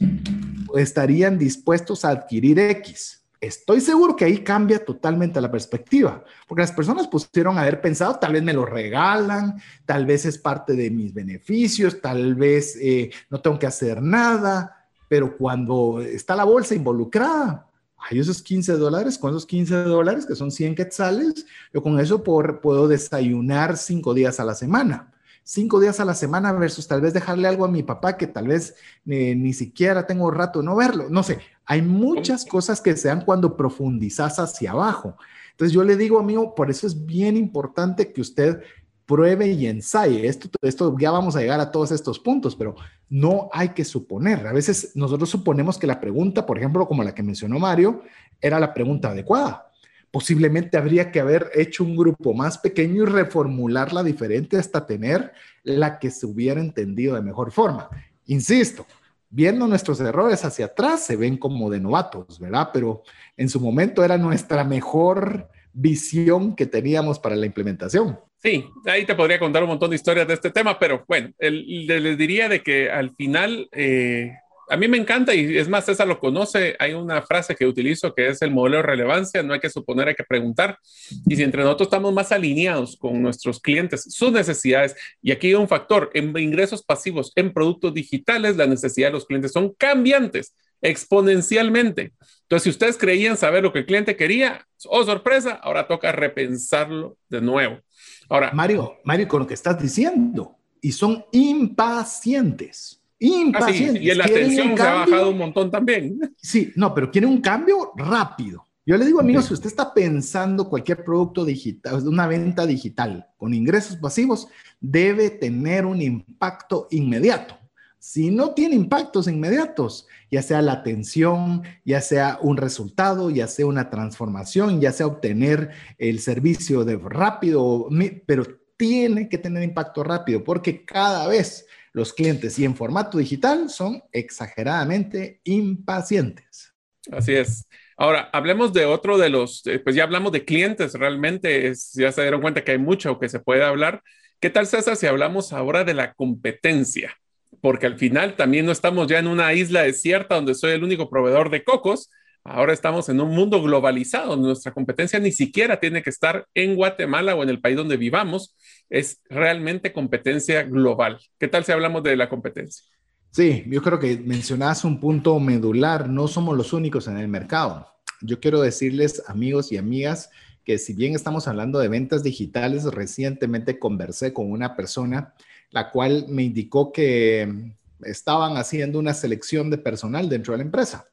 estarían 0.77 1.39
dispuestos 1.39 2.05
a 2.05 2.11
adquirir 2.11 2.59
X? 2.59 3.25
Estoy 3.41 3.81
seguro 3.81 4.17
que 4.17 4.25
ahí 4.25 4.39
cambia 4.39 4.83
totalmente 4.83 5.41
la 5.41 5.51
perspectiva, 5.51 6.25
porque 6.49 6.63
las 6.63 6.73
personas 6.73 7.07
pusieron 7.07 7.59
a 7.59 7.63
haber 7.63 7.81
pensado, 7.81 8.19
tal 8.19 8.33
vez 8.33 8.43
me 8.43 8.55
lo 8.55 8.65
regalan, 8.65 9.61
tal 9.85 10.07
vez 10.07 10.25
es 10.25 10.39
parte 10.39 10.73
de 10.75 10.91
mis 10.91 11.13
beneficios, 11.13 12.01
tal 12.01 12.35
vez 12.35 12.79
eh, 12.81 13.11
no 13.29 13.41
tengo 13.41 13.59
que 13.59 13.67
hacer 13.67 14.01
nada, 14.01 14.89
pero 15.09 15.37
cuando 15.37 16.01
está 16.01 16.35
la 16.35 16.45
bolsa 16.45 16.75
involucrada, 16.75 17.67
hay 17.99 18.19
esos 18.19 18.43
15 18.43 18.73
dólares, 18.75 19.19
con 19.19 19.31
esos 19.31 19.47
15 19.47 19.85
dólares, 19.85 20.27
que 20.27 20.37
son 20.37 20.51
100 20.51 20.75
quetzales, 20.75 21.47
yo 21.73 21.83
con 21.83 21.99
eso 21.99 22.23
puedo 22.23 22.89
desayunar 22.89 23.77
cinco 23.77 24.15
días 24.15 24.39
a 24.39 24.45
la 24.45 24.55
semana. 24.55 25.13
Cinco 25.43 25.79
días 25.79 26.01
a 26.01 26.05
la 26.05 26.15
semana 26.15 26.53
versus 26.53 26.89
tal 26.89 27.01
vez 27.01 27.15
dejarle 27.15 27.47
algo 27.47 27.65
a 27.65 27.69
mi 27.69 27.85
papá 27.85 28.17
que 28.17 28.27
tal 28.27 28.49
vez 28.49 28.75
eh, 29.07 29.35
ni 29.37 29.53
siquiera 29.53 30.05
tengo 30.05 30.29
rato 30.33 30.59
de 30.59 30.65
no 30.65 30.75
verlo. 30.75 31.09
No 31.09 31.23
sé, 31.23 31.39
hay 31.65 31.83
muchas 31.83 32.45
cosas 32.45 32.81
que 32.81 32.97
se 32.97 33.09
dan 33.09 33.25
cuando 33.25 33.57
profundizas 33.57 34.41
hacia 34.41 34.73
abajo. 34.73 35.17
Entonces 35.53 35.73
yo 35.73 35.85
le 35.85 35.97
digo, 35.97 36.19
amigo, 36.19 36.55
por 36.55 36.69
eso 36.69 36.87
es 36.87 37.07
bien 37.07 37.37
importante 37.37 38.13
que 38.13 38.21
usted 38.21 38.61
pruebe 39.07 39.49
y 39.49 39.67
ensaye. 39.67 40.27
Esto, 40.27 40.49
esto 40.63 40.97
ya 40.99 41.11
vamos 41.11 41.37
a 41.37 41.41
llegar 41.41 41.61
a 41.61 41.71
todos 41.71 41.93
estos 41.93 42.19
puntos, 42.19 42.57
pero 42.57 42.75
no 43.09 43.49
hay 43.53 43.71
que 43.71 43.85
suponer. 43.85 44.47
A 44.47 44.53
veces 44.53 44.93
nosotros 44.95 45.31
suponemos 45.31 45.79
que 45.79 45.87
la 45.87 46.01
pregunta, 46.01 46.45
por 46.45 46.59
ejemplo, 46.59 46.87
como 46.87 47.05
la 47.05 47.15
que 47.15 47.23
mencionó 47.23 47.59
Mario, 47.59 48.03
era 48.41 48.61
la 48.61 48.75
pregunta 48.75 49.11
adecuada. 49.11 49.71
Posiblemente 50.11 50.77
habría 50.77 51.11
que 51.13 51.21
haber 51.21 51.51
hecho 51.55 51.85
un 51.85 51.97
grupo 51.97 52.33
más 52.33 52.59
pequeño 52.59 53.03
y 53.03 53.07
reformularla 53.07 54.03
diferente 54.03 54.57
hasta 54.57 54.87
tener 54.87 55.33
la 55.63 55.99
que 55.99 56.11
se 56.11 56.27
hubiera 56.27 56.61
entendido 56.61 57.15
de 57.15 57.23
mejor 57.23 57.53
forma. 57.53 57.89
Insisto, 58.27 58.87
viendo 59.31 59.67
nuestros 59.67 60.01
errores 60.01 60.45
hacia 60.45 60.67
atrás 60.67 61.05
se 61.05 61.17
ven 61.17 61.37
como 61.37 61.71
de 61.71 61.81
novatos, 61.81 62.39
¿verdad? 62.39 62.71
Pero 62.73 63.03
en 63.37 63.49
su 63.49 63.61
momento 63.61 64.03
era 64.03 64.17
nuestra 64.17 64.65
mejor 64.65 65.49
visión 65.73 66.57
que 66.57 66.67
teníamos 66.67 67.19
para 67.19 67.37
la 67.37 67.47
implementación. 67.47 68.19
Sí, 68.47 68.65
ahí 68.85 69.05
te 69.05 69.17
podría 69.17 69.41
contar 69.41 69.65
un 69.65 69.71
montón 69.71 69.91
de 69.91 69.97
historias 69.97 70.29
de 70.29 70.35
este 70.35 70.53
tema, 70.53 70.79
pero 70.79 71.05
bueno, 71.09 71.33
les 71.41 72.17
diría 72.17 72.49
de 72.49 72.63
que 72.63 72.89
al 72.89 73.13
final, 73.17 73.69
eh, 73.73 74.35
a 74.69 74.77
mí 74.77 74.87
me 74.87 74.99
encanta 74.99 75.35
y 75.35 75.59
es 75.59 75.69
más, 75.69 75.87
César 75.87 76.07
lo 76.07 76.21
conoce, 76.21 76.77
hay 76.79 76.93
una 76.93 77.23
frase 77.23 77.57
que 77.57 77.67
utilizo 77.67 78.15
que 78.15 78.29
es 78.29 78.43
el 78.43 78.53
modelo 78.53 78.77
de 78.77 78.83
relevancia, 78.85 79.43
no 79.43 79.53
hay 79.53 79.59
que 79.59 79.69
suponer, 79.69 80.07
hay 80.07 80.15
que 80.15 80.23
preguntar. 80.23 80.79
Y 81.27 81.35
si 81.35 81.43
entre 81.43 81.65
nosotros 81.65 81.89
estamos 81.89 82.15
más 82.15 82.31
alineados 82.31 82.97
con 82.97 83.21
nuestros 83.21 83.59
clientes, 83.59 84.05
sus 84.15 84.31
necesidades, 84.31 84.95
y 85.21 85.33
aquí 85.33 85.49
hay 85.49 85.55
un 85.55 85.67
factor, 85.67 86.13
en 86.15 86.39
ingresos 86.39 86.85
pasivos, 86.85 87.33
en 87.35 87.53
productos 87.53 87.95
digitales, 87.95 88.57
la 88.57 88.69
necesidad 88.69 89.09
de 89.09 89.15
los 89.15 89.27
clientes 89.27 89.51
son 89.51 89.75
cambiantes 89.77 90.55
exponencialmente. 90.83 92.13
Entonces, 92.43 92.63
si 92.63 92.71
ustedes 92.71 92.97
creían 92.97 93.37
saber 93.37 93.65
lo 93.65 93.73
que 93.73 93.81
el 93.81 93.87
cliente 93.87 94.15
quería, 94.15 94.65
oh 94.85 95.03
sorpresa, 95.05 95.59
ahora 95.63 95.89
toca 95.89 96.13
repensarlo 96.13 97.17
de 97.29 97.41
nuevo. 97.41 97.81
Ahora, 98.29 98.53
Mario, 98.53 98.97
Mario, 99.05 99.29
con 99.29 99.41
lo 99.41 99.47
que 99.47 99.55
estás 99.55 99.81
diciendo, 99.81 100.57
y 100.81 100.93
son 100.93 101.25
impacientes. 101.33 103.03
Impacientes. 103.19 104.03
y 104.03 104.15
la 104.15 104.25
atención 104.25 104.77
se 104.77 104.83
ha 104.83 104.95
bajado 104.95 105.31
un 105.31 105.39
montón 105.39 105.71
también. 105.71 106.19
Sí, 106.37 106.73
no, 106.77 106.95
pero 106.95 107.11
quiere 107.11 107.27
un 107.27 107.41
cambio 107.41 107.93
rápido. 107.97 108.65
Yo 108.85 108.97
le 108.97 109.05
digo, 109.05 109.19
amigos, 109.19 109.47
si 109.47 109.55
usted 109.55 109.67
está 109.67 109.93
pensando 109.93 110.69
cualquier 110.69 111.03
producto 111.03 111.45
digital, 111.45 112.07
una 112.07 112.29
venta 112.29 112.65
digital 112.67 113.27
con 113.37 113.53
ingresos 113.53 113.97
pasivos, 113.97 114.47
debe 114.81 115.31
tener 115.31 115.87
un 115.87 116.01
impacto 116.01 116.87
inmediato. 116.93 117.59
Si 117.99 118.31
no 118.31 118.55
tiene 118.55 118.77
impactos 118.77 119.27
inmediatos, 119.29 120.07
ya 120.31 120.43
sea 120.43 120.63
la 120.63 120.73
atención, 120.73 121.63
ya 121.85 122.01
sea 122.01 122.39
un 122.41 122.57
resultado, 122.57 123.31
ya 123.31 123.49
sea 123.49 123.67
una 123.67 123.91
transformación, 123.91 124.81
ya 124.81 124.93
sea 124.93 125.07
obtener 125.07 125.71
el 125.99 126.21
servicio 126.21 126.85
de 126.85 126.97
rápido, 126.97 127.89
pero 128.27 128.45
tiene 128.77 129.29
que 129.29 129.39
tener 129.39 129.63
impacto 129.63 130.05
rápido 130.05 130.45
porque 130.45 130.85
cada 130.85 131.27
vez 131.27 131.67
los 131.93 132.13
clientes 132.13 132.59
y 132.59 132.65
en 132.65 132.77
formato 132.77 133.19
digital 133.19 133.71
son 133.71 134.03
exageradamente 134.13 135.41
impacientes. 135.45 136.75
Así 137.11 137.35
es. 137.35 137.67
Ahora, 137.97 138.29
hablemos 138.33 138.73
de 138.75 138.85
otro 138.85 139.17
de 139.17 139.31
los, 139.31 139.67
eh, 139.67 139.79
pues 139.79 139.97
ya 139.97 140.03
hablamos 140.05 140.33
de 140.33 140.45
clientes, 140.45 140.93
realmente 140.93 141.73
ya 141.95 142.13
se 142.13 142.23
dieron 142.23 142.43
cuenta 142.43 142.63
que 142.63 142.73
hay 142.73 142.79
mucho 142.79 143.19
que 143.19 143.31
se 143.31 143.41
puede 143.41 143.65
hablar. 143.65 144.03
¿Qué 144.41 144.51
tal, 144.51 144.67
César, 144.67 144.97
si 144.97 145.07
hablamos 145.07 145.55
ahora 145.55 145.85
de 145.85 145.95
la 145.95 146.13
competencia? 146.13 147.17
Porque 147.61 147.87
al 147.87 147.99
final 147.99 148.37
también 148.37 148.67
no 148.67 148.73
estamos 148.73 149.07
ya 149.07 149.19
en 149.19 149.27
una 149.27 149.53
isla 149.55 149.83
desierta 149.83 150.35
donde 150.35 150.55
soy 150.55 150.73
el 150.73 150.85
único 150.85 151.09
proveedor 151.09 151.51
de 151.51 151.65
cocos. 151.65 152.11
Ahora 152.45 152.73
estamos 152.73 153.09
en 153.09 153.21
un 153.21 153.35
mundo 153.35 153.61
globalizado. 153.61 154.37
Nuestra 154.37 154.73
competencia 154.73 155.19
ni 155.19 155.33
siquiera 155.33 155.81
tiene 155.81 156.03
que 156.03 156.11
estar 156.11 156.47
en 156.55 156.77
Guatemala 156.77 157.35
o 157.35 157.43
en 157.43 157.49
el 157.49 157.61
país 157.61 157.77
donde 157.77 157.97
vivamos. 157.97 158.55
Es 158.89 159.21
realmente 159.29 159.93
competencia 159.93 160.63
global. 160.63 161.19
¿Qué 161.41 161.49
tal 161.49 161.65
si 161.65 161.73
hablamos 161.73 162.05
de 162.05 162.17
la 162.17 162.29
competencia? 162.29 162.85
Sí, 163.33 163.65
yo 163.67 163.83
creo 163.83 163.99
que 163.99 164.17
mencionas 164.19 164.85
un 164.85 165.01
punto 165.01 165.41
medular. 165.41 166.09
No 166.09 166.29
somos 166.29 166.57
los 166.57 166.73
únicos 166.73 167.09
en 167.09 167.19
el 167.19 167.27
mercado. 167.27 167.89
Yo 168.21 168.39
quiero 168.39 168.61
decirles, 168.61 169.25
amigos 169.27 169.73
y 169.73 169.77
amigas, 169.77 170.31
que 170.65 170.79
si 170.79 170.95
bien 170.95 171.15
estamos 171.15 171.49
hablando 171.49 171.79
de 171.79 171.89
ventas 171.89 172.23
digitales, 172.23 172.85
recientemente 172.85 173.79
conversé 173.79 174.33
con 174.33 174.51
una 174.51 174.77
persona 174.77 175.35
la 175.71 175.91
cual 175.91 176.27
me 176.29 176.45
indicó 176.45 176.93
que 176.93 177.75
estaban 178.03 178.57
haciendo 178.57 178.99
una 178.99 179.15
selección 179.15 179.71
de 179.71 179.79
personal 179.79 180.29
dentro 180.29 180.53
de 180.53 180.59
la 180.59 180.65
empresa. 180.65 181.07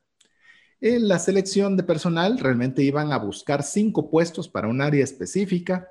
En 0.82 1.08
la 1.08 1.18
selección 1.18 1.78
de 1.78 1.84
personal 1.84 2.38
realmente 2.38 2.84
iban 2.84 3.14
a 3.14 3.18
buscar 3.18 3.64
cinco 3.64 4.10
puestos 4.10 4.50
para 4.50 4.68
un 4.68 4.82
área 4.82 5.04
específica 5.04 5.88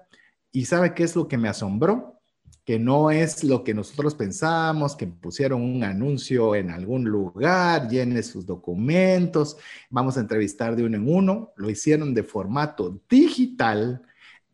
y 0.50 0.66
¿sabe 0.66 0.92
qué 0.92 1.04
es 1.04 1.16
lo 1.16 1.28
que 1.28 1.38
me 1.38 1.48
asombró? 1.48 2.20
Que 2.64 2.78
no 2.78 3.10
es 3.10 3.42
lo 3.42 3.64
que 3.64 3.72
nosotros 3.72 4.14
pensábamos, 4.14 4.94
que 4.94 5.06
pusieron 5.06 5.62
un 5.62 5.82
anuncio 5.82 6.54
en 6.54 6.70
algún 6.70 7.04
lugar, 7.04 7.88
llene 7.88 8.22
sus 8.22 8.44
documentos, 8.44 9.56
vamos 9.88 10.18
a 10.18 10.20
entrevistar 10.20 10.76
de 10.76 10.84
uno 10.84 10.98
en 10.98 11.08
uno, 11.08 11.52
lo 11.56 11.70
hicieron 11.70 12.12
de 12.12 12.22
formato 12.22 13.00
digital 13.08 14.02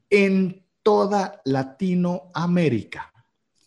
en 0.08 0.64
toda 0.84 1.42
Latinoamérica. 1.44 3.12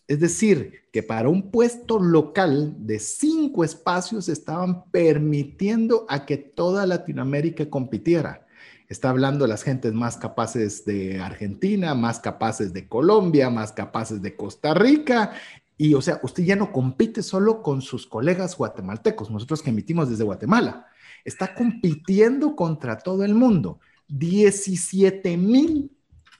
Es 0.08 0.20
decir, 0.20 0.82
que 0.92 1.02
para 1.02 1.28
un 1.28 1.50
puesto 1.50 1.98
local 1.98 2.74
de 2.78 2.98
cinco 2.98 3.64
espacios 3.64 4.28
estaban 4.28 4.84
permitiendo 4.90 6.04
a 6.08 6.26
que 6.26 6.36
toda 6.36 6.86
Latinoamérica 6.86 7.70
compitiera. 7.70 8.46
Está 8.88 9.08
hablando 9.08 9.44
de 9.44 9.48
las 9.48 9.62
gentes 9.62 9.94
más 9.94 10.18
capaces 10.18 10.84
de 10.84 11.18
Argentina, 11.18 11.94
más 11.94 12.20
capaces 12.20 12.74
de 12.74 12.88
Colombia, 12.88 13.48
más 13.48 13.72
capaces 13.72 14.20
de 14.20 14.36
Costa 14.36 14.74
Rica. 14.74 15.32
Y 15.78 15.94
o 15.94 16.02
sea, 16.02 16.20
usted 16.22 16.44
ya 16.44 16.56
no 16.56 16.72
compite 16.72 17.22
solo 17.22 17.62
con 17.62 17.80
sus 17.80 18.06
colegas 18.06 18.54
guatemaltecos, 18.56 19.30
nosotros 19.30 19.62
que 19.62 19.70
emitimos 19.70 20.10
desde 20.10 20.24
Guatemala. 20.24 20.88
Está 21.24 21.54
compitiendo 21.54 22.54
contra 22.54 22.98
todo 22.98 23.24
el 23.24 23.34
mundo. 23.34 23.80
17 24.08 25.38
mil 25.38 25.90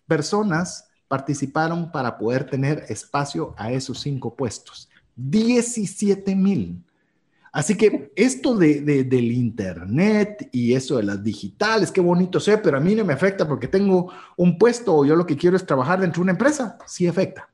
personas 0.06 0.91
participaron 1.12 1.92
para 1.92 2.16
poder 2.16 2.44
tener 2.48 2.86
espacio 2.88 3.54
a 3.58 3.70
esos 3.70 4.00
cinco 4.00 4.34
puestos. 4.34 4.88
17 5.14 6.34
mil. 6.34 6.82
Así 7.52 7.76
que 7.76 8.10
esto 8.16 8.56
de, 8.56 8.80
del 8.80 9.30
Internet 9.30 10.48
y 10.52 10.72
eso 10.72 10.96
de 10.96 11.02
las 11.02 11.22
digitales, 11.22 11.92
qué 11.92 12.00
bonito 12.00 12.40
sé, 12.40 12.56
pero 12.56 12.78
a 12.78 12.80
mí 12.80 12.94
no 12.94 13.04
me 13.04 13.12
afecta 13.12 13.46
porque 13.46 13.68
tengo 13.68 14.10
un 14.38 14.56
puesto 14.56 14.96
o 14.96 15.04
yo 15.04 15.14
lo 15.14 15.26
que 15.26 15.36
quiero 15.36 15.54
es 15.54 15.66
trabajar 15.66 16.00
dentro 16.00 16.20
de 16.20 16.22
una 16.22 16.32
empresa. 16.32 16.78
Sí 16.86 17.06
afecta, 17.06 17.46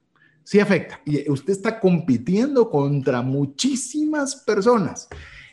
sí 0.44 0.60
afecta. 0.60 1.00
Y 1.04 1.28
usted 1.28 1.52
está 1.52 1.80
compitiendo 1.80 2.70
contra 2.70 3.22
muchísimas 3.22 4.36
personas. 4.36 5.08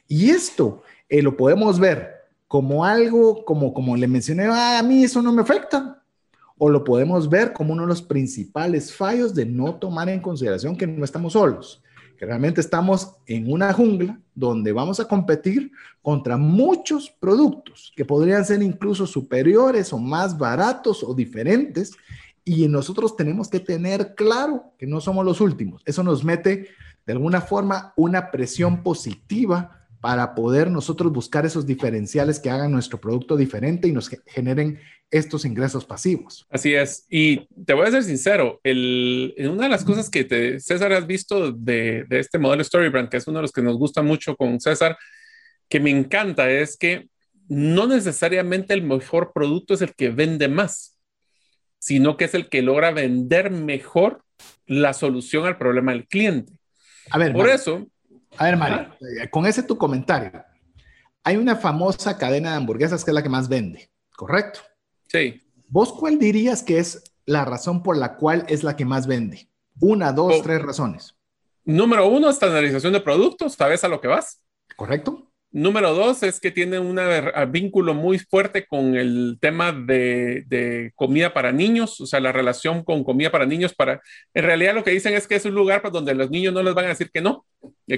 Y 0.08 0.30
esto 0.30 0.84
eh, 1.10 1.24
lo 1.24 1.36
podemos 1.36 1.80
ver 1.80 2.12
como 2.48 2.86
algo, 2.86 3.44
como, 3.44 3.74
como 3.74 3.98
le 3.98 4.08
mencioné, 4.08 4.46
ah, 4.46 4.78
a 4.78 4.84
mí 4.84 5.04
eso 5.04 5.24
no 5.24 5.34
me 5.34 5.42
afecta. 5.42 6.04
O 6.58 6.70
lo 6.70 6.84
podemos 6.84 7.30
ver 7.30 7.54
como 7.54 7.74
uno 7.74 7.84
de 7.84 7.90
los 7.90 8.02
principales 8.02 8.94
fallos 8.94 9.36
de 9.36 9.46
no 9.46 9.76
tomar 9.76 10.10
en 10.10 10.22
consideración 10.22 10.78
que 10.78 10.88
no 10.88 11.04
estamos 11.04 11.34
solos, 11.34 11.84
que 12.18 12.26
realmente 12.26 12.62
estamos 12.62 13.16
en 13.26 13.52
una 13.52 13.74
jungla 13.74 14.20
donde 14.34 14.72
vamos 14.72 15.00
a 15.00 15.08
competir 15.08 15.72
contra 16.02 16.38
muchos 16.38 17.10
productos 17.10 17.92
que 17.96 18.06
podrían 18.06 18.46
ser 18.46 18.62
incluso 18.62 19.06
superiores 19.06 19.92
o 19.92 19.98
más 19.98 20.38
baratos 20.38 21.04
o 21.04 21.14
diferentes. 21.14 21.94
Y 22.44 22.68
nosotros 22.68 23.16
tenemos 23.16 23.50
que 23.50 23.60
tener 23.60 24.14
claro 24.14 24.74
que 24.78 24.86
no 24.86 25.02
somos 25.02 25.26
los 25.26 25.42
últimos. 25.42 25.82
Eso 25.86 26.04
nos 26.04 26.24
mete 26.24 26.70
de 27.06 27.14
alguna 27.14 27.42
forma 27.42 27.94
una 27.96 28.32
presión 28.32 28.84
positiva 28.84 29.86
para 30.06 30.36
poder 30.36 30.70
nosotros 30.70 31.12
buscar 31.12 31.48
esos 31.48 31.66
diferenciales 31.66 32.40
que 32.40 32.52
hagan 32.52 32.72
nuestro 32.72 33.02
producto 33.02 33.36
diferente 33.36 33.88
y 33.88 33.92
nos 33.92 34.08
generen 34.28 34.80
estos 35.12 35.46
ingresos 35.46 35.86
pasivos. 35.86 36.46
Así 36.50 36.74
es. 36.74 37.06
Y 37.10 37.48
te 37.64 37.74
voy 37.74 37.88
a 37.88 37.92
ser 37.92 38.04
sincero, 38.04 38.60
el, 38.64 39.34
una 39.50 39.64
de 39.64 39.70
las 39.70 39.84
cosas 39.84 40.10
que 40.10 40.24
te, 40.24 40.60
César 40.60 40.92
has 40.94 41.08
visto 41.08 41.52
de, 41.52 42.06
de 42.10 42.20
este 42.20 42.38
modelo 42.38 42.64
Storybrand, 42.64 43.10
que 43.10 43.18
es 43.18 43.28
uno 43.28 43.40
de 43.40 43.44
los 43.44 43.52
que 43.52 43.62
nos 43.62 43.78
gusta 43.78 44.02
mucho 44.02 44.36
con 44.36 44.60
César, 44.60 44.98
que 45.70 45.80
me 45.80 45.90
encanta, 45.90 46.50
es 46.50 46.78
que 46.78 47.08
no 47.48 47.88
necesariamente 47.88 48.74
el 48.74 48.84
mejor 48.84 49.32
producto 49.34 49.74
es 49.74 49.82
el 49.82 49.94
que 49.94 50.10
vende 50.10 50.48
más, 50.48 50.98
sino 51.80 52.18
que 52.18 52.26
es 52.26 52.34
el 52.34 52.50
que 52.50 52.62
logra 52.62 52.92
vender 52.92 53.52
mejor 53.52 54.24
la 54.66 54.94
solución 54.94 55.46
al 55.46 55.58
problema 55.58 55.92
del 55.92 56.08
cliente. 56.08 56.54
A 57.12 57.18
ver, 57.18 57.34
por 57.34 57.50
eso, 57.50 57.88
a 58.38 58.46
ver, 58.46 58.58
Mario, 58.58 58.96
eh, 59.22 59.30
con 59.30 59.46
ese 59.46 59.64
tu 59.64 59.78
comentario. 59.78 60.44
Hay 61.24 61.38
una 61.38 61.56
famosa 61.56 62.18
cadena 62.18 62.52
de 62.52 62.58
hamburguesas 62.58 63.04
que 63.04 63.12
es 63.12 63.16
la 63.16 63.24
que 63.24 63.30
más 63.30 63.50
vende, 63.50 63.90
¿correcto? 64.16 64.60
Sí. 65.08 65.42
¿Vos 65.68 65.94
cuál 65.94 66.20
dirías 66.20 66.64
que 66.64 66.80
es 66.80 67.04
la 67.26 67.46
razón 67.46 67.84
por 67.84 67.98
la 67.98 68.18
cual 68.18 68.46
es 68.48 68.64
la 68.64 68.76
que 68.76 68.86
más 68.86 69.08
vende? 69.08 69.50
Una, 69.80 70.12
dos, 70.12 70.36
oh. 70.40 70.42
tres 70.42 70.62
razones. 70.62 71.16
Número 71.64 72.08
uno, 72.08 72.30
estandarización 72.30 72.94
de 72.94 73.02
productos, 73.02 73.54
sabes 73.54 73.84
a 73.84 73.88
lo 73.88 74.00
que 74.00 74.08
vas. 74.08 74.42
¿Correcto? 74.76 75.32
Número 75.56 75.94
dos 75.94 76.22
es 76.22 76.42
que 76.42 76.52
tiene 76.52 76.80
un 76.80 77.00
vínculo 77.50 77.94
muy 77.94 78.20
fuerte 78.20 78.68
con 78.68 78.94
el 78.98 79.38
tema 79.40 79.72
de, 79.72 80.92
comida 80.96 81.34
para 81.34 81.54
niños, 81.54 82.02
o 82.02 82.06
sea, 82.06 82.20
la 82.20 82.34
relación 82.34 82.84
con 82.84 83.06
comida 83.06 83.32
para 83.32 83.46
niños. 83.46 83.74
Para, 83.74 84.02
en 84.34 84.44
realidad 84.44 84.76
lo 84.76 84.84
que 84.84 84.92
dicen 84.92 85.14
es 85.14 85.28
que 85.28 85.36
es 85.36 85.46
un 85.46 85.56
lugar 85.56 85.82
donde 85.94 86.14
los 86.14 86.30
niños 86.30 86.54
no 86.54 86.62
les 86.62 86.74
van 86.74 86.86
a 86.86 86.90
decir 86.90 87.10
que 87.10 87.22
no, 87.22 87.46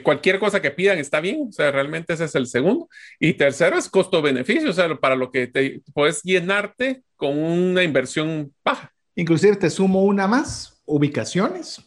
cualquier 0.04 0.40
cosa 0.40 0.62
que 0.62 0.72
pidan 0.72 0.98
está 0.98 1.20
bien, 1.20 1.48
o 1.50 1.52
sea, 1.52 1.72
realmente 1.72 2.14
ese 2.14 2.26
es 2.26 2.36
el 2.36 2.48
segundo. 2.48 2.90
Y 3.20 3.34
tercero 3.34 3.78
es 3.78 3.90
costo-beneficio, 3.90 4.70
o 4.70 4.74
sea, 4.74 4.94
para 4.96 5.16
lo 5.16 5.32
que 5.32 5.48
te 5.48 5.82
puedes 5.94 6.22
llenarte 6.24 7.04
con 7.16 7.38
una 7.38 7.84
inversión 7.84 8.54
baja. 8.64 8.94
Inclusive 9.16 9.56
te 9.56 9.70
sumo 9.70 10.04
una 10.04 10.28
más, 10.28 10.82
ubicaciones. 10.86 11.82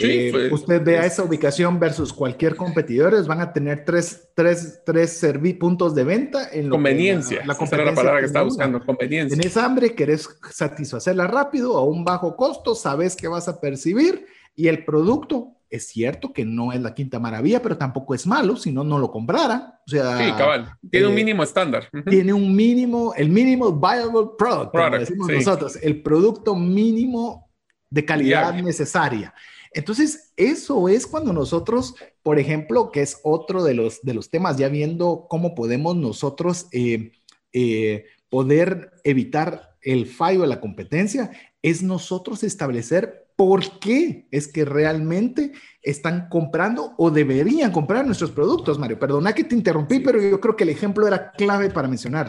Eh, 0.00 0.28
pues, 0.30 0.52
usted 0.52 0.82
vea 0.84 1.04
esa 1.04 1.24
ubicación 1.24 1.80
versus 1.80 2.12
cualquier 2.12 2.54
competidor, 2.54 3.26
van 3.26 3.40
a 3.40 3.52
tener 3.52 3.84
tres, 3.84 4.28
tres, 4.34 4.80
tres 4.84 5.26
puntos 5.58 5.94
de 5.94 6.04
venta 6.04 6.48
en 6.52 6.68
conveniencia. 6.68 7.44
la, 7.44 7.56
la, 7.58 7.84
la 7.84 7.94
palabra 7.94 8.20
que 8.20 8.26
está 8.26 8.42
buscando, 8.42 8.84
conveniencia. 8.84 9.36
Tienes 9.36 9.56
hambre, 9.56 9.94
querés 9.94 10.28
satisfacerla 10.50 11.26
rápido 11.26 11.76
a 11.76 11.84
un 11.84 12.04
bajo 12.04 12.36
costo, 12.36 12.76
sabes 12.76 13.16
que 13.16 13.26
vas 13.26 13.48
a 13.48 13.60
percibir 13.60 14.26
y 14.54 14.68
el 14.68 14.84
producto 14.84 15.57
es 15.70 15.88
cierto 15.88 16.32
que 16.32 16.44
no 16.44 16.72
es 16.72 16.80
la 16.80 16.94
quinta 16.94 17.18
maravilla, 17.18 17.62
pero 17.62 17.76
tampoco 17.76 18.14
es 18.14 18.26
malo, 18.26 18.56
si 18.56 18.72
no, 18.72 18.84
no 18.84 18.98
lo 18.98 19.10
comprara. 19.10 19.80
O 19.86 19.90
sea, 19.90 20.18
sí, 20.18 20.32
cabal. 20.32 20.76
Tiene 20.90 21.06
un 21.06 21.12
eh, 21.12 21.16
mínimo 21.16 21.42
estándar. 21.42 21.88
Tiene 22.08 22.32
un 22.32 22.54
mínimo, 22.54 23.14
el 23.14 23.28
mínimo 23.28 23.72
viable 23.72 24.30
product, 24.38 24.72
como 24.72 24.98
decimos 24.98 25.28
nosotros, 25.28 25.78
el 25.82 26.02
producto 26.02 26.54
mínimo 26.54 27.50
de 27.90 28.04
calidad 28.04 28.54
necesaria. 28.54 29.34
Entonces, 29.72 30.32
eso 30.36 30.88
es 30.88 31.06
cuando 31.06 31.32
nosotros, 31.32 31.94
por 32.22 32.38
ejemplo, 32.38 32.90
que 32.90 33.02
es 33.02 33.20
otro 33.22 33.62
de 33.62 33.74
los, 33.74 34.02
de 34.02 34.14
los 34.14 34.30
temas, 34.30 34.56
ya 34.56 34.68
viendo 34.68 35.26
cómo 35.28 35.54
podemos 35.54 35.96
nosotros 35.96 36.66
eh, 36.72 37.12
eh, 37.52 38.06
poder 38.30 38.92
evitar 39.04 39.76
el 39.82 40.06
fallo 40.06 40.40
de 40.40 40.46
la 40.48 40.60
competencia, 40.60 41.30
es 41.62 41.82
nosotros 41.82 42.42
establecer 42.42 43.27
por 43.38 43.78
qué 43.78 44.26
es 44.32 44.48
que 44.48 44.64
realmente 44.64 45.52
están 45.80 46.28
comprando 46.28 46.96
o 46.98 47.12
deberían 47.12 47.70
comprar 47.70 48.04
nuestros 48.04 48.32
productos, 48.32 48.80
Mario. 48.80 48.98
Perdona 48.98 49.32
que 49.32 49.44
te 49.44 49.54
interrumpí, 49.54 50.00
pero 50.00 50.20
yo 50.20 50.40
creo 50.40 50.56
que 50.56 50.64
el 50.64 50.70
ejemplo 50.70 51.06
era 51.06 51.30
clave 51.30 51.70
para 51.70 51.86
mencionar. 51.86 52.26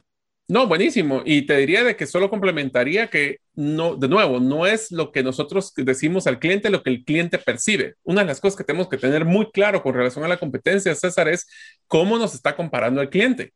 No, 0.48 0.68
buenísimo. 0.68 1.24
Y 1.26 1.48
te 1.48 1.58
diría 1.58 1.84
de 1.84 1.96
que 1.96 2.06
solo 2.06 2.30
complementaría 2.30 3.08
que 3.08 3.38
no, 3.56 3.96
de 3.96 4.08
nuevo, 4.08 4.40
no 4.40 4.68
es 4.68 4.92
lo 4.92 5.12
que 5.12 5.24
nosotros 5.24 5.74
decimos 5.76 6.28
al 6.28 6.38
cliente, 6.38 6.70
lo 6.70 6.84
que 6.84 6.92
el 6.92 7.04
cliente 7.04 7.40
percibe. 7.40 7.96
Una 8.04 8.22
de 8.22 8.28
las 8.28 8.40
cosas 8.40 8.56
que 8.56 8.64
tenemos 8.64 8.88
que 8.88 8.98
tener 8.98 9.26
muy 9.26 9.50
claro 9.50 9.82
con 9.82 9.96
relación 9.96 10.24
a 10.26 10.28
la 10.28 10.38
competencia, 10.38 10.94
César, 10.94 11.28
es 11.28 11.48
cómo 11.88 12.20
nos 12.20 12.36
está 12.36 12.56
comparando 12.56 13.02
el 13.02 13.10
cliente. 13.10 13.54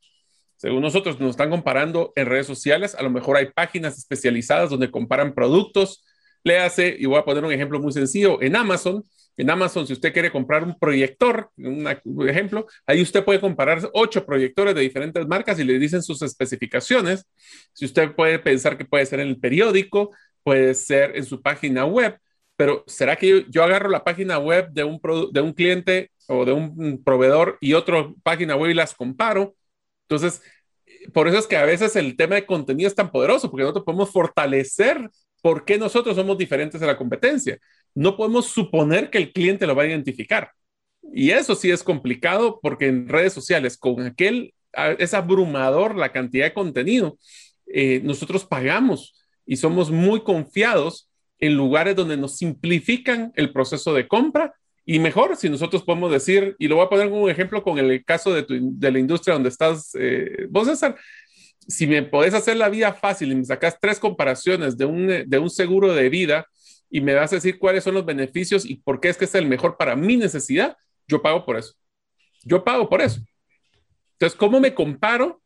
Según 0.58 0.82
nosotros, 0.82 1.20
nos 1.20 1.32
están 1.32 1.52
comparando 1.52 2.14
en 2.16 2.26
redes 2.26 2.48
sociales. 2.48 2.96
A 2.96 3.04
lo 3.04 3.12
mejor 3.12 3.38
hay 3.38 3.52
páginas 3.52 4.00
especializadas 4.00 4.72
donde 4.72 4.90
comparan 4.90 5.36
productos. 5.36 6.04
Le 6.44 6.60
hace, 6.60 6.96
y 7.00 7.06
voy 7.06 7.18
a 7.18 7.26
poner 7.26 7.44
un 7.44 7.52
ejemplo 7.52 7.80
muy 7.80 7.92
sencillo, 7.92 8.42
en 8.42 8.56
Amazon 8.56 9.04
en 9.36 9.50
Amazon, 9.50 9.88
si 9.88 9.94
usted 9.94 10.14
quiere 10.14 10.32
comprar 10.32 10.64
un 10.64 10.78
proyector, 10.78 11.50
un 11.58 12.30
ejemplo, 12.30 12.68
ahí 12.86 13.02
usted 13.02 13.24
puede 13.26 13.42
comparar 13.42 13.90
ocho 13.94 14.26
proyectores 14.26 14.76
de 14.76 14.82
diferentes 14.82 15.26
marcas 15.28 15.60
y 15.60 15.64
le 15.64 15.80
dicen 15.80 16.04
sus 16.04 16.22
especificaciones. 16.22 17.26
Si 17.74 17.86
usted 17.86 18.14
puede 18.16 18.38
pensar 18.40 18.78
que 18.78 18.86
puede 18.86 19.06
ser 19.06 19.20
en 19.22 19.30
el 19.30 19.40
periódico, 19.40 20.12
puede 20.44 20.76
ser 20.76 21.16
en 21.18 21.26
su 21.26 21.42
página 21.42 21.86
web, 21.86 22.18
pero 22.56 22.84
¿será 22.86 23.16
que 23.16 23.46
yo, 23.50 23.64
agarro 23.64 23.90
la 23.90 24.04
página 24.04 24.38
web 24.38 24.70
de 24.72 24.84
un, 24.84 25.02
de 25.32 25.42
un 25.42 25.54
cliente 25.54 26.12
o 26.28 26.46
de 26.46 26.54
un 26.54 27.02
proveedor 27.04 27.58
y 27.60 27.74
otra 27.74 28.12
página 28.22 28.56
web 28.56 28.70
y 28.72 28.76
las 28.76 28.94
comparo? 28.94 29.56
Entonces, 30.08 30.44
por 31.12 31.28
eso 31.28 31.40
es 31.40 31.48
que 31.48 31.58
a 31.58 31.66
veces 31.66 31.96
el 31.96 32.16
tema 32.16 32.36
de 32.36 32.46
contenido 32.46 32.88
es 32.88 32.96
tan 32.96 33.12
poderoso, 33.12 33.50
porque 33.50 33.64
nosotros 33.64 33.86
podemos 33.86 34.12
fortalecer 34.12 35.10
por 35.44 35.66
qué 35.66 35.78
nosotros 35.78 36.16
somos 36.16 36.40
diferentes 36.40 36.82
de 36.82 36.88
la 36.88 36.98
competencia 36.98 37.60
no 37.96 38.18
podemos 38.18 38.48
suponer 38.48 39.10
que 39.10 39.18
el 39.18 39.32
cliente 39.32 39.68
lo 39.68 39.76
va 39.76 39.84
a 39.84 39.88
identificar. 39.88 40.52
Y 41.14 41.32
eso 41.32 41.56
sí 41.56 41.70
es 41.70 41.84
complicado 41.84 42.60
porque 42.62 42.88
en 42.88 43.08
redes 43.08 43.34
sociales, 43.34 43.78
con 43.78 44.02
aquel, 44.02 44.54
es 44.98 45.14
abrumador 45.14 45.96
la 45.96 46.12
cantidad 46.12 46.46
de 46.46 46.54
contenido, 46.54 47.18
eh, 47.68 48.02
nosotros 48.04 48.46
pagamos 48.46 49.14
y 49.46 49.58
somos 49.58 49.92
muy 49.92 50.22
confiados 50.22 51.10
en 51.40 51.56
lugares 51.56 51.96
donde 51.96 52.18
nos 52.18 52.38
simplifican 52.38 53.32
el 53.36 53.52
proceso 53.52 53.94
de 53.94 54.08
compra 54.08 54.54
y 54.86 55.00
mejor 55.00 55.36
si 55.36 55.50
nosotros 55.50 55.84
podemos 55.84 56.12
decir, 56.12 56.56
y 56.58 56.68
lo 56.68 56.76
voy 56.76 56.86
a 56.86 56.90
poner 56.90 57.10
como 57.10 57.24
un 57.24 57.30
ejemplo 57.30 57.64
con 57.64 57.78
el 57.78 58.04
caso 58.04 58.34
de, 58.34 58.46
de 58.50 58.92
la 58.92 59.00
industria 59.00 59.34
donde 59.34 59.50
estás 59.50 59.96
eh, 59.98 60.48
vos, 60.50 60.68
César, 60.68 60.96
si 61.68 61.88
me 61.88 62.04
podés 62.04 62.34
hacer 62.34 62.58
la 62.58 62.70
vida 62.70 62.94
fácil 62.94 63.32
y 63.32 63.36
me 63.36 63.46
sacas 63.46 63.78
tres 63.80 64.00
comparaciones 64.00 64.78
de 64.78 64.86
un, 64.86 65.08
de 65.26 65.40
un 65.40 65.50
seguro 65.50 65.94
de 65.94 66.10
vida 66.10 66.48
y 66.90 67.02
me 67.02 67.14
vas 67.14 67.32
a 67.32 67.36
decir 67.36 67.58
cuáles 67.58 67.84
son 67.84 67.96
los 67.96 68.06
beneficios 68.06 68.66
y 68.66 68.76
por 68.76 69.00
qué 69.00 69.10
es 69.10 69.18
que 69.18 69.26
es 69.26 69.36
el 69.36 69.48
mejor 69.48 69.78
para 69.78 69.96
mi 69.96 70.18
necesidad, 70.18 70.78
yo 71.08 71.22
pago 71.22 71.46
por 71.46 71.58
eso. 71.58 71.74
Yo 72.44 72.64
pago 72.64 72.88
por 72.90 73.02
eso. 73.02 73.22
Entonces, 74.14 74.38
¿cómo 74.38 74.60
me 74.60 74.74
comparo? 74.74 75.42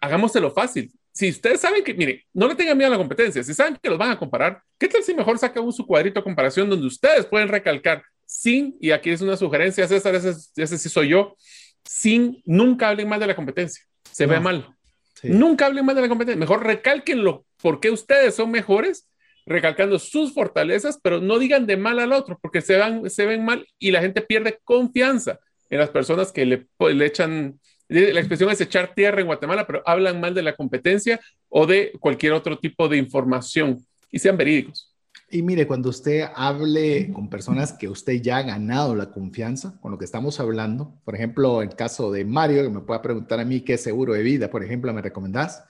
Hagámoselo 0.00 0.50
fácil. 0.50 0.90
Si 1.12 1.28
ustedes 1.28 1.60
saben 1.60 1.84
que, 1.84 1.92
mire, 1.92 2.24
no 2.32 2.48
le 2.48 2.54
tengan 2.54 2.76
miedo 2.76 2.88
a 2.88 2.92
la 2.92 2.98
competencia, 2.98 3.42
si 3.42 3.52
saben 3.52 3.78
que 3.80 3.90
los 3.90 3.98
van 3.98 4.10
a 4.10 4.18
comparar, 4.18 4.62
¿qué 4.78 4.88
tal 4.88 5.02
si 5.02 5.14
mejor 5.14 5.38
saca 5.38 5.60
un 5.60 5.72
su 5.72 5.86
cuadrito 5.86 6.20
de 6.20 6.24
comparación 6.24 6.70
donde 6.70 6.86
ustedes 6.86 7.26
pueden 7.26 7.48
recalcar 7.48 8.02
sin, 8.24 8.76
y 8.80 8.92
aquí 8.92 9.10
es 9.10 9.20
una 9.20 9.36
sugerencia, 9.36 9.86
César, 9.86 10.14
ese, 10.14 10.32
ese 10.56 10.78
sí 10.78 10.88
soy 10.88 11.08
yo, 11.10 11.36
sin, 11.84 12.42
nunca 12.46 12.88
hablen 12.88 13.08
mal 13.08 13.20
de 13.20 13.26
la 13.26 13.36
competencia, 13.36 13.84
se 14.10 14.24
ve 14.24 14.40
mal. 14.40 14.74
Nunca 15.22 15.66
hablen 15.66 15.84
mal 15.84 15.94
de 15.94 16.02
la 16.02 16.08
competencia, 16.08 16.38
mejor 16.38 16.64
recalquenlo, 16.66 17.44
por 17.60 17.80
qué 17.80 17.90
ustedes 17.90 18.34
son 18.34 18.50
mejores 18.50 19.08
recalcando 19.46 19.98
sus 19.98 20.34
fortalezas, 20.34 20.98
pero 21.02 21.20
no 21.20 21.38
digan 21.38 21.66
de 21.66 21.76
mal 21.76 21.98
al 21.98 22.12
otro, 22.12 22.38
porque 22.40 22.60
se, 22.60 22.76
van, 22.76 23.08
se 23.10 23.26
ven 23.26 23.44
mal 23.44 23.66
y 23.78 23.90
la 23.90 24.00
gente 24.00 24.20
pierde 24.20 24.58
confianza 24.64 25.40
en 25.70 25.78
las 25.78 25.90
personas 25.90 26.32
que 26.32 26.44
le, 26.44 26.66
le 26.78 27.06
echan, 27.06 27.58
la 27.88 28.20
expresión 28.20 28.50
es 28.50 28.60
echar 28.60 28.94
tierra 28.94 29.20
en 29.20 29.26
Guatemala, 29.26 29.66
pero 29.66 29.82
hablan 29.86 30.20
mal 30.20 30.34
de 30.34 30.42
la 30.42 30.54
competencia 30.54 31.20
o 31.48 31.66
de 31.66 31.92
cualquier 31.98 32.32
otro 32.32 32.58
tipo 32.58 32.88
de 32.88 32.98
información. 32.98 33.84
Y 34.10 34.18
sean 34.18 34.36
verídicos. 34.36 34.91
Y 35.34 35.40
mire, 35.40 35.66
cuando 35.66 35.88
usted 35.88 36.28
hable 36.36 37.10
con 37.10 37.30
personas 37.30 37.72
que 37.72 37.88
usted 37.88 38.20
ya 38.20 38.36
ha 38.36 38.42
ganado 38.42 38.94
la 38.94 39.10
confianza 39.10 39.80
con 39.80 39.90
lo 39.90 39.96
que 39.96 40.04
estamos 40.04 40.38
hablando, 40.40 41.00
por 41.06 41.14
ejemplo, 41.14 41.62
en 41.62 41.70
el 41.70 41.74
caso 41.74 42.12
de 42.12 42.26
Mario, 42.26 42.62
que 42.62 42.68
me 42.68 42.80
pueda 42.80 43.00
preguntar 43.00 43.40
a 43.40 43.44
mí 43.46 43.62
qué 43.62 43.78
seguro 43.78 44.12
de 44.12 44.22
vida, 44.22 44.50
por 44.50 44.62
ejemplo, 44.62 44.92
me 44.92 45.00
recomendás, 45.00 45.64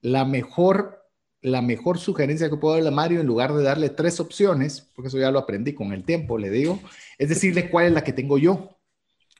la 0.00 0.24
mejor 0.24 1.00
la 1.42 1.62
mejor 1.62 1.98
sugerencia 1.98 2.50
que 2.50 2.56
puedo 2.56 2.74
darle 2.74 2.88
a 2.88 2.92
Mario, 2.92 3.20
en 3.20 3.26
lugar 3.26 3.52
de 3.52 3.62
darle 3.62 3.90
tres 3.90 4.18
opciones, 4.18 4.90
porque 4.96 5.08
eso 5.08 5.18
ya 5.18 5.30
lo 5.30 5.38
aprendí 5.38 5.74
con 5.74 5.92
el 5.92 6.02
tiempo, 6.02 6.36
le 6.36 6.50
digo, 6.50 6.80
es 7.18 7.28
decirle 7.28 7.70
cuál 7.70 7.86
es 7.86 7.92
la 7.92 8.02
que 8.02 8.14
tengo 8.14 8.36
yo. 8.38 8.78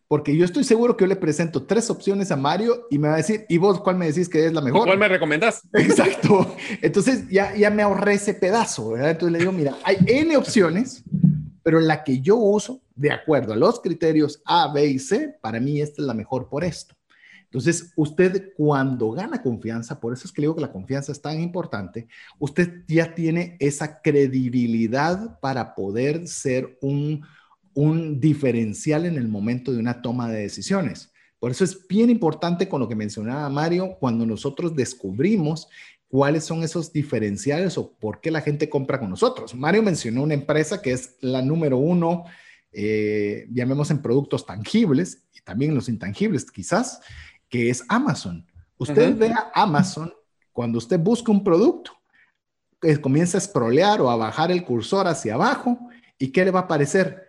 Porque 0.08 0.36
yo 0.36 0.44
estoy 0.44 0.64
seguro 0.64 0.96
que 0.96 1.04
yo 1.04 1.08
le 1.08 1.16
presento 1.16 1.64
tres 1.64 1.90
opciones 1.90 2.30
a 2.30 2.36
Mario 2.36 2.86
y 2.90 2.98
me 2.98 3.08
va 3.08 3.14
a 3.14 3.18
decir, 3.18 3.46
¿y 3.48 3.58
vos 3.58 3.80
cuál 3.80 3.96
me 3.96 4.06
decís 4.06 4.28
que 4.28 4.46
es 4.46 4.52
la 4.52 4.60
mejor? 4.60 4.84
¿Cuál 4.86 4.98
me 4.98 5.08
recomendás? 5.08 5.62
Exacto. 5.72 6.56
Entonces 6.82 7.28
ya, 7.28 7.54
ya 7.54 7.70
me 7.70 7.82
ahorré 7.82 8.14
ese 8.14 8.34
pedazo, 8.34 8.90
¿verdad? 8.90 9.10
Entonces 9.10 9.32
le 9.32 9.38
digo, 9.38 9.52
mira, 9.52 9.74
hay 9.84 9.96
N 10.06 10.36
opciones, 10.36 11.02
pero 11.62 11.80
la 11.80 12.04
que 12.04 12.20
yo 12.20 12.36
uso, 12.36 12.82
de 12.94 13.10
acuerdo 13.10 13.52
a 13.52 13.56
los 13.56 13.80
criterios 13.80 14.42
A, 14.44 14.72
B 14.72 14.86
y 14.86 14.98
C, 14.98 15.36
para 15.40 15.58
mí 15.58 15.80
esta 15.80 16.02
es 16.02 16.06
la 16.06 16.14
mejor 16.14 16.48
por 16.48 16.64
esto. 16.64 16.94
Entonces, 17.54 17.92
usted 17.94 18.52
cuando 18.56 19.12
gana 19.12 19.40
confianza, 19.40 20.00
por 20.00 20.12
eso 20.12 20.26
es 20.26 20.32
que 20.32 20.40
le 20.40 20.46
digo 20.46 20.56
que 20.56 20.60
la 20.60 20.72
confianza 20.72 21.12
es 21.12 21.22
tan 21.22 21.40
importante, 21.40 22.08
usted 22.40 22.82
ya 22.88 23.14
tiene 23.14 23.56
esa 23.60 24.02
credibilidad 24.02 25.38
para 25.38 25.76
poder 25.76 26.26
ser 26.26 26.76
un, 26.82 27.24
un 27.74 28.20
diferencial 28.20 29.04
en 29.06 29.16
el 29.16 29.28
momento 29.28 29.72
de 29.72 29.78
una 29.78 30.00
toma 30.00 30.30
de 30.30 30.40
decisiones. 30.40 31.12
Por 31.38 31.50
eso 31.50 31.64
es 31.64 31.86
bien 31.86 32.08
importante 32.08 32.68
con 32.68 32.80
lo 32.80 32.88
que 32.88 32.96
mencionaba 32.96 33.48
Mario, 33.50 33.96
cuando 34.00 34.24
nosotros 34.24 34.74
descubrimos 34.74 35.68
cuáles 36.08 36.44
son 36.44 36.62
esos 36.62 36.92
diferenciales 36.92 37.76
o 37.76 37.92
por 37.92 38.20
qué 38.20 38.30
la 38.30 38.40
gente 38.40 38.68
compra 38.68 39.00
con 39.00 39.10
nosotros. 39.10 39.54
Mario 39.54 39.82
mencionó 39.82 40.22
una 40.22 40.34
empresa 40.34 40.80
que 40.80 40.92
es 40.92 41.16
la 41.20 41.42
número 41.42 41.76
uno, 41.76 42.24
eh, 42.72 43.46
llamemos 43.52 43.90
en 43.90 44.00
productos 44.00 44.46
tangibles 44.46 45.24
y 45.34 45.40
también 45.40 45.74
los 45.74 45.88
intangibles 45.88 46.50
quizás, 46.50 47.00
que 47.48 47.68
es 47.68 47.84
Amazon. 47.88 48.46
Usted 48.78 49.16
ve 49.16 49.28
a 49.28 49.50
Amazon 49.54 50.12
cuando 50.52 50.78
usted 50.78 50.98
busca 50.98 51.32
un 51.32 51.42
producto, 51.42 51.92
que 52.80 53.00
comienza 53.00 53.38
a 53.38 53.40
scrollear 53.40 54.00
o 54.00 54.10
a 54.10 54.16
bajar 54.16 54.52
el 54.52 54.64
cursor 54.64 55.08
hacia 55.08 55.34
abajo 55.34 55.78
y 56.18 56.28
¿qué 56.28 56.44
le 56.44 56.50
va 56.50 56.60
a 56.60 56.62
aparecer? 56.62 57.23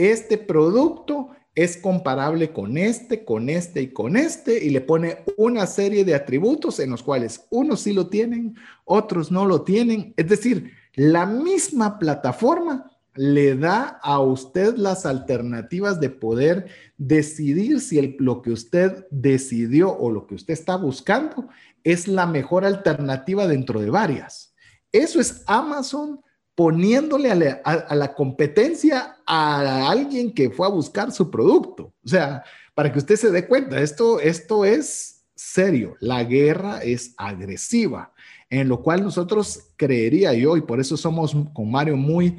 Este 0.00 0.38
producto 0.38 1.28
es 1.54 1.76
comparable 1.76 2.54
con 2.54 2.78
este, 2.78 3.22
con 3.22 3.50
este 3.50 3.82
y 3.82 3.92
con 3.92 4.16
este, 4.16 4.64
y 4.64 4.70
le 4.70 4.80
pone 4.80 5.18
una 5.36 5.66
serie 5.66 6.06
de 6.06 6.14
atributos 6.14 6.80
en 6.80 6.88
los 6.88 7.02
cuales 7.02 7.46
unos 7.50 7.82
sí 7.82 7.92
lo 7.92 8.08
tienen, 8.08 8.56
otros 8.86 9.30
no 9.30 9.44
lo 9.44 9.60
tienen. 9.60 10.14
Es 10.16 10.26
decir, 10.26 10.72
la 10.94 11.26
misma 11.26 11.98
plataforma 11.98 12.90
le 13.14 13.56
da 13.56 14.00
a 14.02 14.20
usted 14.20 14.76
las 14.76 15.04
alternativas 15.04 16.00
de 16.00 16.08
poder 16.08 16.68
decidir 16.96 17.78
si 17.80 18.16
lo 18.20 18.40
que 18.40 18.52
usted 18.52 19.04
decidió 19.10 19.94
o 19.94 20.10
lo 20.10 20.26
que 20.26 20.36
usted 20.36 20.54
está 20.54 20.76
buscando 20.76 21.46
es 21.84 22.08
la 22.08 22.24
mejor 22.24 22.64
alternativa 22.64 23.46
dentro 23.46 23.82
de 23.82 23.90
varias. 23.90 24.54
Eso 24.92 25.20
es 25.20 25.42
Amazon 25.46 26.20
poniéndole 26.60 27.30
a 27.64 27.94
la, 27.94 28.14
competencia 28.14 29.16
a 29.24 29.90
alguien 29.90 30.30
que 30.30 30.50
fue 30.50 30.66
a 30.66 30.68
buscar 30.70 31.10
su 31.10 31.30
producto. 31.30 31.94
O 32.04 32.08
sea, 32.08 32.44
para 32.74 32.92
que 32.92 32.98
usted 32.98 33.16
se 33.16 33.30
dé 33.30 33.46
cuenta, 33.46 33.80
esto, 33.80 34.20
esto 34.20 34.66
es 34.66 35.24
serio, 35.34 35.96
la 36.00 36.22
guerra 36.22 36.82
es 36.82 37.14
agresiva, 37.16 38.12
en 38.50 38.68
lo 38.68 38.82
cual 38.82 39.02
nosotros 39.02 39.70
creería 39.76 40.34
yo, 40.34 40.58
y 40.58 40.60
por 40.60 40.80
eso 40.80 40.98
somos 40.98 41.34
con 41.54 41.70
Mario 41.70 41.96
muy 41.96 42.36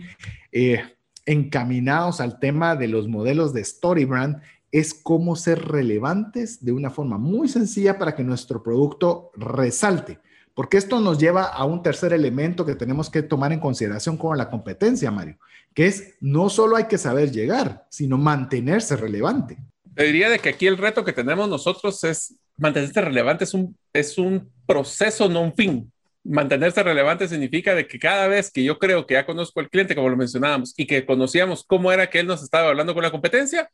eh, 0.52 0.84
encaminados 1.26 2.22
al 2.22 2.38
tema 2.38 2.76
de 2.76 2.90
los 2.90 3.08
modelos 3.08 3.56
de 3.56 3.64
Storybrand, 3.64 4.40
es 4.72 4.94
cómo 4.94 5.36
ser 5.36 5.68
relevantes 5.68 6.64
de 6.64 6.74
una 6.74 6.92
forma 6.92 7.18
muy 7.18 7.50
sencilla 7.50 7.98
para 7.98 8.14
que 8.14 8.24
nuestro 8.24 8.62
producto 8.62 9.32
resalte. 9.36 10.20
Porque 10.62 10.78
esto 10.78 11.00
nos 11.00 11.18
lleva 11.18 11.46
a 11.46 11.66
un 11.66 11.82
tercer 11.82 12.14
elemento 12.14 12.64
que 12.64 12.76
tenemos 12.76 13.10
que 13.10 13.24
tomar 13.24 13.52
en 13.52 13.60
consideración 13.60 14.16
con 14.16 14.38
la 14.38 14.48
competencia, 14.48 15.10
Mario, 15.10 15.40
que 15.74 15.88
es 15.88 16.14
no 16.22 16.52
solo 16.52 16.76
hay 16.76 16.84
que 16.84 17.00
saber 17.00 17.32
llegar, 17.32 17.88
sino 17.90 18.20
mantenerse 18.20 18.96
relevante. 18.96 19.58
Te 19.96 20.04
diría 20.04 20.30
de 20.30 20.38
que 20.38 20.50
aquí 20.50 20.68
el 20.68 20.78
reto 20.78 21.04
que 21.04 21.14
tenemos 21.14 21.50
nosotros 21.50 22.04
es 22.04 22.36
mantenerse 22.58 23.02
relevante, 23.02 23.46
es 23.46 23.56
un, 23.56 23.76
es 23.92 24.20
un 24.20 24.52
proceso, 24.68 25.28
no 25.28 25.42
un 25.42 25.56
fin. 25.56 25.92
Mantenerse 26.24 26.84
relevante 26.84 27.28
significa 27.28 27.74
de 27.74 27.88
que 27.88 27.98
cada 27.98 28.28
vez 28.28 28.52
que 28.52 28.64
yo 28.64 28.78
creo 28.78 29.08
que 29.08 29.16
ya 29.16 29.26
conozco 29.26 29.62
al 29.62 29.70
cliente, 29.72 29.96
como 29.96 30.10
lo 30.10 30.16
mencionábamos, 30.16 30.76
y 30.78 30.86
que 30.86 31.04
conocíamos 31.08 31.64
cómo 31.66 31.92
era 31.92 32.08
que 32.08 32.20
él 32.20 32.28
nos 32.28 32.44
estaba 32.44 32.70
hablando 32.70 32.94
con 32.94 33.02
la 33.02 33.10
competencia, 33.10 33.68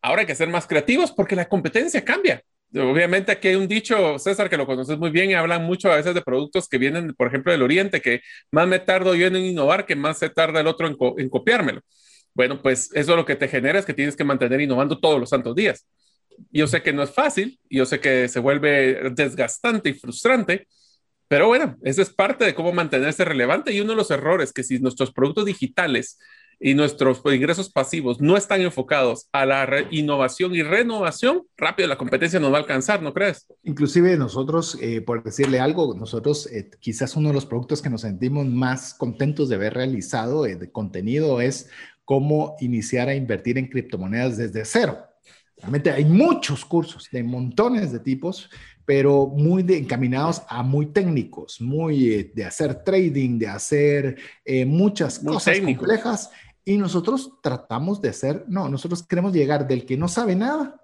ahora 0.00 0.22
hay 0.22 0.26
que 0.26 0.34
ser 0.34 0.48
más 0.48 0.66
creativos 0.66 1.12
porque 1.12 1.36
la 1.36 1.46
competencia 1.46 2.02
cambia 2.02 2.42
obviamente 2.74 3.32
aquí 3.32 3.48
hay 3.48 3.54
un 3.54 3.68
dicho, 3.68 4.18
César, 4.18 4.48
que 4.48 4.56
lo 4.56 4.66
conoces 4.66 4.98
muy 4.98 5.10
bien 5.10 5.30
y 5.30 5.34
hablan 5.34 5.64
mucho 5.64 5.90
a 5.92 5.96
veces 5.96 6.14
de 6.14 6.22
productos 6.22 6.68
que 6.68 6.78
vienen, 6.78 7.14
por 7.14 7.28
ejemplo, 7.28 7.52
del 7.52 7.62
Oriente, 7.62 8.00
que 8.00 8.20
más 8.50 8.66
me 8.66 8.78
tardo 8.78 9.14
yo 9.14 9.26
en 9.26 9.36
innovar 9.36 9.86
que 9.86 9.96
más 9.96 10.18
se 10.18 10.30
tarda 10.30 10.60
el 10.60 10.66
otro 10.66 10.86
en, 10.88 11.28
copiármelo. 11.28 11.82
Bueno, 12.34 12.62
pues 12.62 12.90
eso 12.94 13.16
lo 13.16 13.26
que 13.26 13.36
te 13.36 13.48
genera 13.48 13.78
es 13.78 13.84
que 13.84 13.94
tienes 13.94 14.16
que 14.16 14.24
mantener 14.24 14.60
innovando 14.60 14.98
todos 14.98 15.20
los 15.20 15.28
santos 15.28 15.54
días. 15.54 15.86
Yo 16.50 16.66
sé 16.66 16.82
que 16.82 16.92
no 16.92 17.02
es 17.02 17.10
fácil, 17.10 17.58
yo 17.68 17.84
sé 17.84 18.00
que 18.00 18.28
se 18.28 18.40
vuelve 18.40 19.10
desgastante 19.10 19.90
y 19.90 19.94
frustrante, 19.94 20.66
pero 21.28 21.46
bueno, 21.46 21.76
eso 21.82 22.02
es 22.02 22.10
parte 22.10 22.44
de 22.44 22.54
cómo 22.54 22.72
mantenerse 22.72 23.24
relevante 23.24 23.72
y 23.72 23.80
uno 23.80 23.92
de 23.92 23.96
los 23.96 24.10
errores 24.10 24.52
que 24.52 24.62
si 24.62 24.78
nuestros 24.78 25.12
productos 25.12 25.46
digitales 25.46 26.18
y 26.64 26.74
nuestros 26.74 27.20
ingresos 27.24 27.70
pasivos 27.70 28.20
no 28.20 28.36
están 28.36 28.60
enfocados 28.60 29.28
a 29.32 29.44
la 29.44 29.66
innovación 29.90 30.54
y 30.54 30.62
renovación, 30.62 31.42
rápido 31.56 31.88
la 31.88 31.98
competencia 31.98 32.38
nos 32.38 32.52
va 32.52 32.58
a 32.58 32.60
alcanzar, 32.60 33.02
¿no 33.02 33.12
crees? 33.12 33.48
Inclusive 33.64 34.16
nosotros, 34.16 34.78
eh, 34.80 35.00
por 35.00 35.24
decirle 35.24 35.58
algo, 35.58 35.92
nosotros 35.94 36.46
eh, 36.52 36.70
quizás 36.78 37.16
uno 37.16 37.30
de 37.30 37.34
los 37.34 37.46
productos 37.46 37.82
que 37.82 37.90
nos 37.90 38.02
sentimos 38.02 38.46
más 38.46 38.94
contentos 38.94 39.48
de 39.48 39.56
haber 39.56 39.74
realizado 39.74 40.46
eh, 40.46 40.54
de 40.54 40.70
contenido 40.70 41.40
es 41.40 41.68
cómo 42.04 42.54
iniciar 42.60 43.08
a 43.08 43.16
invertir 43.16 43.58
en 43.58 43.66
criptomonedas 43.66 44.36
desde 44.36 44.64
cero. 44.64 44.98
Realmente 45.56 45.90
hay 45.90 46.04
muchos 46.04 46.64
cursos 46.64 47.08
de 47.10 47.24
montones 47.24 47.90
de 47.90 47.98
tipos, 47.98 48.48
pero 48.84 49.26
muy 49.26 49.64
encaminados 49.68 50.42
a 50.48 50.62
muy 50.62 50.86
técnicos, 50.86 51.60
muy 51.60 52.30
de 52.34 52.44
hacer 52.44 52.82
trading, 52.82 53.38
de 53.38 53.46
hacer 53.46 54.16
muchas 54.66 55.20
cosas 55.20 55.60
complejas 55.60 56.30
y 56.64 56.76
nosotros 56.76 57.32
tratamos 57.42 58.00
de 58.00 58.12
ser, 58.12 58.44
no, 58.48 58.68
nosotros 58.68 59.02
queremos 59.02 59.32
llegar 59.32 59.66
del 59.66 59.84
que 59.84 59.96
no 59.96 60.08
sabe 60.08 60.36
nada 60.36 60.80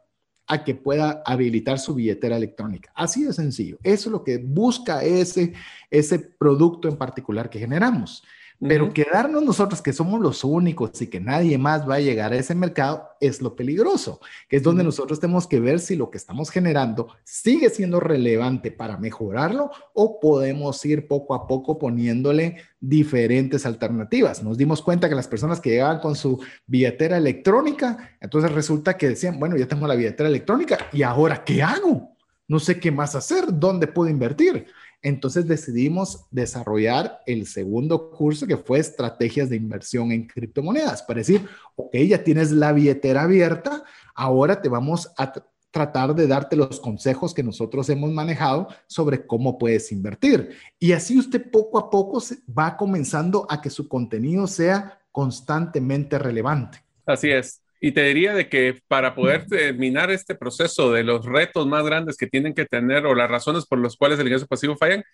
a 0.46 0.64
que 0.64 0.74
pueda 0.74 1.22
habilitar 1.26 1.78
su 1.78 1.94
billetera 1.94 2.36
electrónica. 2.36 2.90
Así 2.94 3.22
de 3.22 3.32
sencillo. 3.32 3.78
Eso 3.82 4.08
es 4.08 4.12
lo 4.12 4.24
que 4.24 4.38
busca 4.38 5.02
ese, 5.02 5.52
ese 5.90 6.18
producto 6.18 6.88
en 6.88 6.96
particular 6.96 7.50
que 7.50 7.58
generamos. 7.58 8.24
Pero 8.60 8.92
quedarnos 8.92 9.44
nosotros 9.44 9.80
que 9.80 9.92
somos 9.92 10.20
los 10.20 10.42
únicos 10.42 11.00
y 11.00 11.06
que 11.06 11.20
nadie 11.20 11.56
más 11.58 11.88
va 11.88 11.96
a 11.96 12.00
llegar 12.00 12.32
a 12.32 12.36
ese 12.36 12.56
mercado 12.56 13.08
es 13.20 13.40
lo 13.40 13.54
peligroso, 13.54 14.20
que 14.48 14.56
es 14.56 14.64
donde 14.64 14.82
nosotros 14.82 15.20
tenemos 15.20 15.46
que 15.46 15.60
ver 15.60 15.78
si 15.78 15.94
lo 15.94 16.10
que 16.10 16.18
estamos 16.18 16.50
generando 16.50 17.08
sigue 17.22 17.70
siendo 17.70 18.00
relevante 18.00 18.72
para 18.72 18.96
mejorarlo 18.96 19.70
o 19.94 20.18
podemos 20.18 20.84
ir 20.84 21.06
poco 21.06 21.34
a 21.34 21.46
poco 21.46 21.78
poniéndole 21.78 22.56
diferentes 22.80 23.64
alternativas. 23.64 24.42
Nos 24.42 24.58
dimos 24.58 24.82
cuenta 24.82 25.08
que 25.08 25.14
las 25.14 25.28
personas 25.28 25.60
que 25.60 25.70
llegaban 25.70 26.00
con 26.00 26.16
su 26.16 26.40
billetera 26.66 27.16
electrónica, 27.16 28.16
entonces 28.20 28.50
resulta 28.50 28.96
que 28.96 29.10
decían, 29.10 29.38
bueno, 29.38 29.56
ya 29.56 29.68
tengo 29.68 29.86
la 29.86 29.94
billetera 29.94 30.28
electrónica 30.28 30.78
y 30.92 31.02
ahora, 31.02 31.44
¿qué 31.44 31.62
hago? 31.62 32.16
No 32.48 32.58
sé 32.58 32.80
qué 32.80 32.90
más 32.90 33.14
hacer, 33.14 33.44
¿dónde 33.48 33.86
puedo 33.86 34.10
invertir? 34.10 34.66
Entonces 35.02 35.46
decidimos 35.46 36.26
desarrollar 36.30 37.20
el 37.26 37.46
segundo 37.46 38.10
curso 38.10 38.46
que 38.46 38.56
fue 38.56 38.80
estrategias 38.80 39.48
de 39.48 39.56
inversión 39.56 40.10
en 40.10 40.26
criptomonedas 40.26 41.02
para 41.02 41.18
decir, 41.18 41.46
ok, 41.76 41.94
ya 41.96 42.24
tienes 42.24 42.50
la 42.50 42.72
billetera 42.72 43.22
abierta, 43.22 43.84
ahora 44.14 44.60
te 44.60 44.68
vamos 44.68 45.10
a 45.16 45.32
tratar 45.70 46.14
de 46.14 46.26
darte 46.26 46.56
los 46.56 46.80
consejos 46.80 47.34
que 47.34 47.42
nosotros 47.42 47.88
hemos 47.90 48.10
manejado 48.10 48.68
sobre 48.86 49.26
cómo 49.26 49.58
puedes 49.58 49.92
invertir. 49.92 50.50
Y 50.78 50.92
así 50.92 51.18
usted 51.18 51.50
poco 51.50 51.78
a 51.78 51.90
poco 51.90 52.22
va 52.56 52.76
comenzando 52.76 53.46
a 53.48 53.60
que 53.60 53.70
su 53.70 53.88
contenido 53.88 54.46
sea 54.46 55.00
constantemente 55.12 56.18
relevante. 56.18 56.82
Así 57.06 57.30
es. 57.30 57.62
Y 57.80 57.92
te 57.92 58.02
diría 58.02 58.34
de 58.34 58.48
que 58.48 58.80
para 58.88 59.14
poder 59.14 59.46
terminar 59.46 60.10
este 60.10 60.34
proceso 60.34 60.92
de 60.92 61.04
los 61.04 61.24
retos 61.24 61.66
más 61.66 61.84
grandes 61.84 62.16
que 62.16 62.26
tienen 62.26 62.54
que 62.54 62.66
tener 62.66 63.06
o 63.06 63.14
las 63.14 63.30
razones 63.30 63.66
por 63.66 63.78
las 63.78 63.96
cuales 63.96 64.18
el 64.18 64.26
ingreso 64.26 64.46
pasivo 64.46 64.76
fallan, 64.76 65.04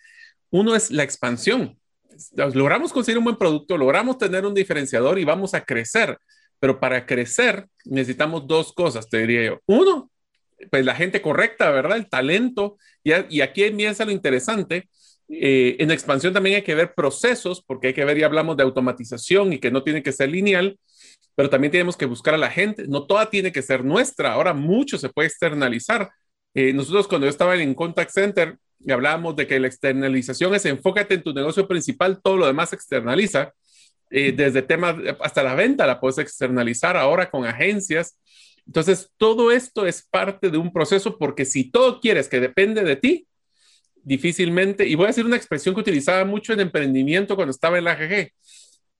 uno 0.49 0.75
es 0.75 0.89
la 0.91 1.03
expansión. 1.03 1.77
Logramos 2.35 2.91
conseguir 2.91 3.17
un 3.17 3.25
buen 3.25 3.35
producto, 3.35 3.77
logramos 3.77 4.17
tener 4.17 4.45
un 4.45 4.53
diferenciador 4.53 5.19
y 5.19 5.25
vamos 5.25 5.53
a 5.53 5.61
crecer. 5.61 6.17
Pero 6.59 6.79
para 6.79 7.05
crecer 7.05 7.67
necesitamos 7.83 8.47
dos 8.47 8.73
cosas, 8.73 9.09
te 9.09 9.19
diría 9.19 9.45
yo. 9.45 9.59
Uno, 9.67 10.09
pues 10.71 10.85
la 10.85 10.95
gente 10.95 11.21
correcta, 11.21 11.69
¿verdad? 11.69 11.97
El 11.97 12.09
talento. 12.09 12.77
Y, 13.03 13.11
y 13.29 13.41
aquí 13.41 13.63
empieza 13.63 14.05
lo 14.05 14.11
interesante. 14.11 14.87
Eh, 15.27 15.75
en 15.79 15.91
expansión 15.91 16.33
también 16.33 16.57
hay 16.57 16.61
que 16.61 16.75
ver 16.75 16.93
procesos, 16.93 17.63
porque 17.65 17.87
hay 17.87 17.93
que 17.93 18.05
ver, 18.05 18.17
y 18.17 18.23
hablamos 18.23 18.57
de 18.57 18.63
automatización 18.63 19.53
y 19.53 19.59
que 19.59 19.71
no 19.71 19.83
tiene 19.83 20.03
que 20.03 20.11
ser 20.11 20.29
lineal, 20.29 20.79
pero 21.35 21.49
también 21.49 21.71
tenemos 21.71 21.97
que 21.97 22.05
buscar 22.05 22.33
a 22.33 22.37
la 22.37 22.49
gente. 22.49 22.87
No 22.87 23.05
toda 23.05 23.29
tiene 23.29 23.51
que 23.51 23.61
ser 23.61 23.83
nuestra. 23.83 24.33
Ahora 24.33 24.53
mucho 24.53 24.97
se 24.97 25.09
puede 25.09 25.27
externalizar. 25.27 26.09
Eh, 26.53 26.71
nosotros 26.73 27.07
cuando 27.07 27.27
yo 27.27 27.31
estaba 27.31 27.55
en 27.55 27.73
Contact 27.73 28.11
Center 28.11 28.57
y 28.79 28.91
hablábamos 28.91 29.35
de 29.35 29.45
que 29.45 29.59
la 29.59 29.67
externalización 29.67 30.55
es 30.55 30.65
enfócate 30.65 31.15
en 31.15 31.23
tu 31.23 31.33
negocio 31.33 31.67
principal, 31.67 32.21
todo 32.21 32.37
lo 32.37 32.47
demás 32.47 32.71
externaliza. 32.73 33.53
Eh, 34.09 34.31
desde 34.31 34.61
temas 34.61 34.95
hasta 35.19 35.43
la 35.43 35.55
venta 35.55 35.85
la 35.85 35.99
puedes 35.99 36.19
externalizar 36.19 36.95
ahora 36.95 37.29
con 37.29 37.45
agencias. 37.45 38.17
Entonces, 38.65 39.11
todo 39.17 39.51
esto 39.51 39.85
es 39.85 40.07
parte 40.09 40.49
de 40.49 40.57
un 40.57 40.71
proceso 40.71 41.17
porque 41.17 41.45
si 41.45 41.69
todo 41.69 41.99
quieres 41.99 42.29
que 42.29 42.39
depende 42.39 42.83
de 42.83 42.95
ti, 42.95 43.27
difícilmente, 43.95 44.87
y 44.87 44.95
voy 44.95 45.05
a 45.05 45.07
decir 45.07 45.25
una 45.25 45.35
expresión 45.35 45.75
que 45.75 45.81
utilizaba 45.81 46.23
mucho 46.25 46.53
en 46.53 46.61
emprendimiento 46.61 47.35
cuando 47.35 47.51
estaba 47.51 47.77
en 47.77 47.83
la 47.83 47.91
AGG, 47.91 48.31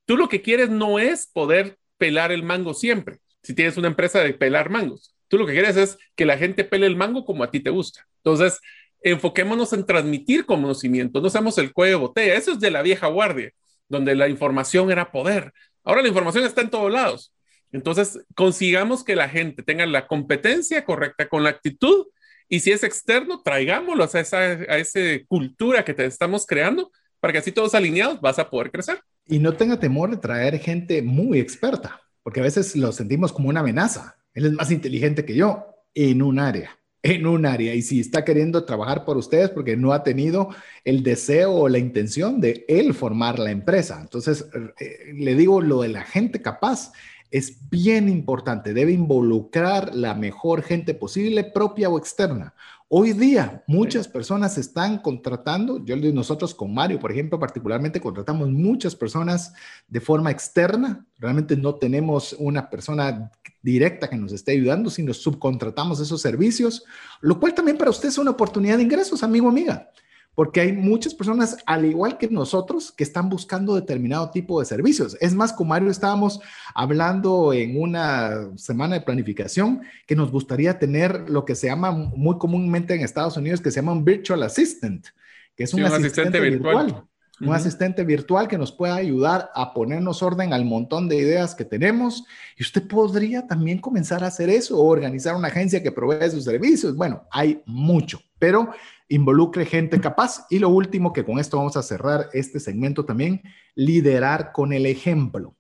tú 0.06 0.18
lo 0.18 0.28
que 0.28 0.42
quieres 0.42 0.70
no 0.70 1.00
es 1.00 1.28
poder 1.28 1.78
pelar 1.98 2.32
el 2.32 2.43
mango 2.43 2.74
siempre, 2.74 3.20
si 3.41 3.54
tienes 3.54 3.78
una 3.78 3.88
empresa 3.88 4.22
de 4.22 4.34
pelar 4.34 4.70
mangos, 4.70 5.16
tú 5.28 5.38
lo 5.38 5.46
que 5.46 5.54
quieres 5.54 5.78
es 5.78 5.98
que 6.16 6.26
la 6.26 6.38
gente 6.38 6.64
pele 6.64 6.88
el 6.88 6.96
mango 6.96 7.26
como 7.26 7.43
a 7.43 7.52
ti 7.52 7.60
te 7.60 7.70
gusta. 7.70 8.08
Entonces, 8.18 8.60
enfoquémonos 9.02 9.72
en 9.74 9.86
transmitir 9.86 10.46
conocimiento, 10.46 11.22
no 11.22 11.30
seamos 11.30 11.58
el 11.58 11.72
cuello 11.72 11.98
de 11.98 12.02
botella, 12.02 12.36
eso 12.36 12.54
es 12.54 12.60
de 12.60 12.72
la 12.72 12.82
vieja 12.82 13.08
guardia, 13.08 13.52
donde 13.88 14.16
la 14.16 14.28
información 14.28 14.91
era 14.91 15.12
poder. 15.12 15.54
Ahora 15.84 16.02
la 16.02 16.08
información 16.08 16.43
está 16.43 16.62
en 16.62 16.72
todos 16.72 16.91
lados. 16.91 17.34
Entonces, 17.72 18.20
consigamos 18.36 19.04
que 19.04 19.16
la 19.16 19.30
gente 19.30 19.62
tenga 19.62 19.86
la 19.86 20.08
competencia 20.08 20.86
correcta 20.86 21.28
con 21.28 21.43
la 21.43 21.50
actitud 21.50 22.08
y 22.48 22.60
si 22.60 22.72
es 22.72 22.84
externo, 22.84 23.41
traigámoslo 23.43 24.04
a 24.04 24.20
esa, 24.20 24.38
a 24.38 24.78
esa 24.78 25.00
cultura 25.28 25.84
que 25.84 25.93
te 25.93 26.06
estamos 26.06 26.46
creando 26.46 26.91
para 27.26 27.34
que 27.34 27.39
así 27.39 27.51
todos 27.51 27.73
alineados 27.73 28.21
vas 28.21 28.38
a 28.38 28.47
poder 28.47 28.69
crecer. 28.69 28.99
Y 29.26 29.39
no 29.39 29.53
tenga 29.53 29.80
temor 29.80 30.11
de 30.11 30.17
traer 30.17 30.59
gente 30.59 31.01
muy 31.01 31.39
experta, 31.39 31.99
porque 32.21 32.39
a 32.39 32.43
veces 32.43 32.76
lo 32.76 32.91
sentimos 32.91 33.34
como 33.34 33.49
una 33.49 33.61
amenaza. 33.61 34.15
Él 34.36 34.45
es 34.45 34.51
más 34.51 34.69
inteligente 34.69 35.26
que 35.26 35.34
yo 35.34 35.65
en 35.95 36.21
un 36.21 36.38
área, 36.38 36.78
en 37.01 37.26
un 37.26 37.47
área. 37.47 37.73
Y 37.73 37.82
si 37.82 37.99
está 37.99 38.23
queriendo 38.23 38.63
trabajar 38.63 39.05
por 39.05 39.17
ustedes 39.17 39.49
porque 39.49 39.76
no 39.76 39.91
ha 39.91 40.03
tenido 40.03 40.49
el 40.84 41.01
deseo 41.01 41.51
o 41.51 41.67
la 41.67 41.80
intención 41.80 42.39
de 42.39 42.63
él 42.67 42.93
formar 42.93 43.39
la 43.39 43.49
empresa. 43.49 43.97
Entonces, 43.99 44.45
eh, 44.80 45.11
le 45.15 45.34
digo 45.34 45.61
lo 45.61 45.82
de 45.82 45.88
la 45.88 46.03
gente 46.03 46.43
capaz 46.43 46.91
es 47.32 47.69
bien 47.69 48.07
importante, 48.07 48.73
debe 48.73 48.91
involucrar 48.91 49.95
la 49.95 50.13
mejor 50.13 50.61
gente 50.61 50.93
posible, 50.93 51.43
propia 51.43 51.89
o 51.89 51.97
externa. 51.97 52.53
Hoy 52.88 53.14
día 53.14 53.64
muchas 53.66 54.08
personas 54.08 54.60
están 54.60 55.00
contratando, 55.00 55.84
yo 55.84 55.96
nosotros 55.96 56.54
con 56.54 56.72
Mario, 56.72 57.00
por 57.00 57.12
ejemplo, 57.12 57.40
particularmente 57.40 58.00
contratamos 58.00 58.48
muchas 58.52 58.96
personas 58.96 59.54
de 59.88 60.00
forma 60.00 60.30
externa, 60.30 61.04
realmente 61.18 61.58
no 61.58 61.76
tenemos 61.76 62.36
una 62.38 62.70
persona 62.70 63.32
directa 63.64 64.08
que 64.08 64.18
nos 64.18 64.34
esté 64.34 64.52
ayudando, 64.52 64.92
sino 64.92 65.16
subcontratamos 65.16 66.00
esos 66.00 66.22
servicios, 66.22 66.84
lo 67.22 67.40
cual 67.40 67.56
también 67.56 67.78
para 67.80 67.90
usted 67.90 68.10
es 68.10 68.20
una 68.20 68.32
oportunidad 68.32 68.78
de 68.78 68.84
ingresos, 68.84 69.24
amigo, 69.24 69.50
amiga 69.50 69.90
porque 70.36 70.60
hay 70.60 70.74
muchas 70.74 71.14
personas, 71.14 71.58
al 71.66 71.86
igual 71.86 72.18
que 72.18 72.28
nosotros, 72.28 72.92
que 72.92 73.06
están 73.06 73.30
buscando 73.30 73.74
determinado 73.74 74.30
tipo 74.32 74.60
de 74.60 74.66
servicios. 74.66 75.18
Es 75.22 75.34
más, 75.34 75.54
con 75.54 75.70
Mario 75.70 75.90
estábamos 75.90 76.42
hablando 76.74 77.54
en 77.54 77.82
una 77.82 78.50
semana 78.58 78.96
de 78.96 79.02
planificación 79.02 79.82
que 80.06 80.16
nos 80.16 80.32
gustaría 80.32 80.78
tener 80.78 81.30
lo 81.30 81.46
que 81.46 81.56
se 81.56 81.68
llama 81.68 81.92
muy 81.92 82.38
comúnmente 82.38 82.94
en 82.94 83.02
Estados 83.02 83.38
Unidos, 83.38 83.62
que 83.62 83.72
se 83.72 83.78
llama 83.78 83.94
un 83.94 84.04
virtual 84.04 84.44
assistant, 84.44 85.08
que 85.56 85.64
es 85.64 85.74
un, 85.74 85.84
asistente, 85.84 86.40
virtual. 86.42 87.06
Un 87.42 87.54
asistente 87.54 88.06
virtual 88.06 88.48
que 88.48 88.58
nos 88.58 88.72
pueda 88.72 88.96
ayudar 88.96 89.52
a 89.56 89.74
ponernos 89.74 90.24
orden 90.24 90.54
al 90.54 90.64
montón 90.64 91.10
de 91.10 91.18
ideas 91.18 91.54
que 91.54 91.66
tenemos. 91.66 92.24
Y 92.58 92.64
usted 92.64 92.88
podría 92.88 93.46
también 93.46 93.80
comenzar 93.80 94.24
a 94.24 94.28
hacer 94.28 94.50
eso 94.50 94.80
o 94.80 94.88
organizar 94.88 95.36
una 95.36 95.50
agencia 95.50 95.84
que 95.84 95.92
provee 95.92 96.30
sus 96.32 96.46
servicios. 96.46 96.96
Bueno, 96.96 97.24
hay 97.32 97.62
mucho, 97.66 98.22
pero 98.40 98.70
involucre 99.10 99.66
gente 99.66 100.00
capaz. 100.00 100.46
Y 100.50 100.60
lo 100.60 100.70
último, 100.70 101.12
que 101.12 101.26
con 101.26 101.38
esto 101.40 101.58
vamos 101.58 101.76
a 101.76 101.84
cerrar 101.84 102.30
este 102.32 102.60
segmento 102.60 103.04
también, 103.04 103.42
liderar 103.76 104.54
con 104.54 104.72
el 104.72 104.86
ejemplo. 104.86 105.56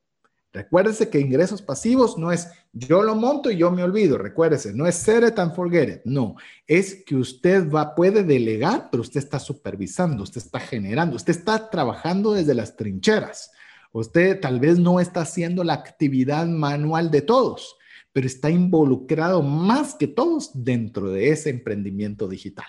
Recuérdese 0.55 1.09
que 1.09 1.19
ingresos 1.19 1.61
pasivos 1.61 2.17
no 2.17 2.31
es 2.31 2.47
yo 2.71 3.03
lo 3.03 3.13
monto 3.13 3.51
y 3.51 3.57
yo 3.57 3.71
me 3.71 3.83
olvido. 3.83 4.17
Recuérdese, 4.17 4.73
no 4.73 4.87
es 4.87 4.95
set 4.95 5.27
it 5.27 5.37
and 5.37 5.53
forget 5.53 5.89
it. 5.89 6.01
No, 6.05 6.37
es 6.65 7.03
que 7.05 7.17
usted 7.17 7.69
va, 7.69 7.93
puede 7.93 8.23
delegar, 8.23 8.87
pero 8.89 9.01
usted 9.01 9.19
está 9.19 9.37
supervisando, 9.37 10.23
usted 10.23 10.41
está 10.41 10.61
generando, 10.61 11.17
usted 11.17 11.35
está 11.35 11.69
trabajando 11.69 12.31
desde 12.31 12.53
las 12.53 12.77
trincheras. 12.77 13.51
Usted 13.91 14.39
tal 14.39 14.61
vez 14.61 14.79
no 14.79 15.01
está 15.01 15.21
haciendo 15.21 15.63
la 15.65 15.73
actividad 15.73 16.47
manual 16.47 17.11
de 17.11 17.21
todos, 17.21 17.75
pero 18.15 18.27
está 18.27 18.49
involucrado 18.49 19.41
más 19.41 19.93
que 19.93 20.07
todos 20.07 20.51
dentro 20.53 21.09
de 21.09 21.31
ese 21.31 21.49
emprendimiento 21.49 22.29
digital. 22.29 22.65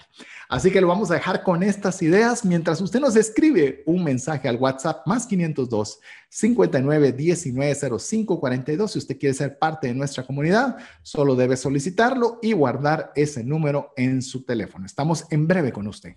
Así 0.49 0.73
que 0.73 0.81
lo 0.81 0.89
vamos 0.89 1.13
a 1.13 1.15
dejar 1.15 1.45
con 1.45 1.63
estas 1.63 2.03
ideas 2.03 2.45
mientras 2.45 2.81
usted 2.81 2.99
nos 2.99 3.15
escribe 3.15 3.85
un 3.87 4.03
mensaje 4.03 4.49
al 4.49 4.57
WhatsApp 4.57 5.07
más 5.07 5.25
502 5.25 6.01
59 6.31 7.13
19 7.13 7.77
05 7.97 8.41
42. 8.41 8.91
Si 8.91 8.99
usted 8.99 9.17
quiere 9.21 9.35
ser 9.35 9.57
parte 9.57 9.87
de 9.87 9.95
nuestra 9.95 10.27
comunidad, 10.27 10.79
solo 11.03 11.37
debe 11.37 11.57
solicitarlo 11.57 12.41
y 12.43 12.53
guardar 12.53 13.13
ese 13.15 13.45
número 13.45 13.93
en 13.97 14.23
su 14.23 14.43
teléfono. 14.45 14.85
Estamos 14.85 15.27
en 15.31 15.47
breve 15.47 15.71
con 15.71 15.87
usted. 15.87 16.17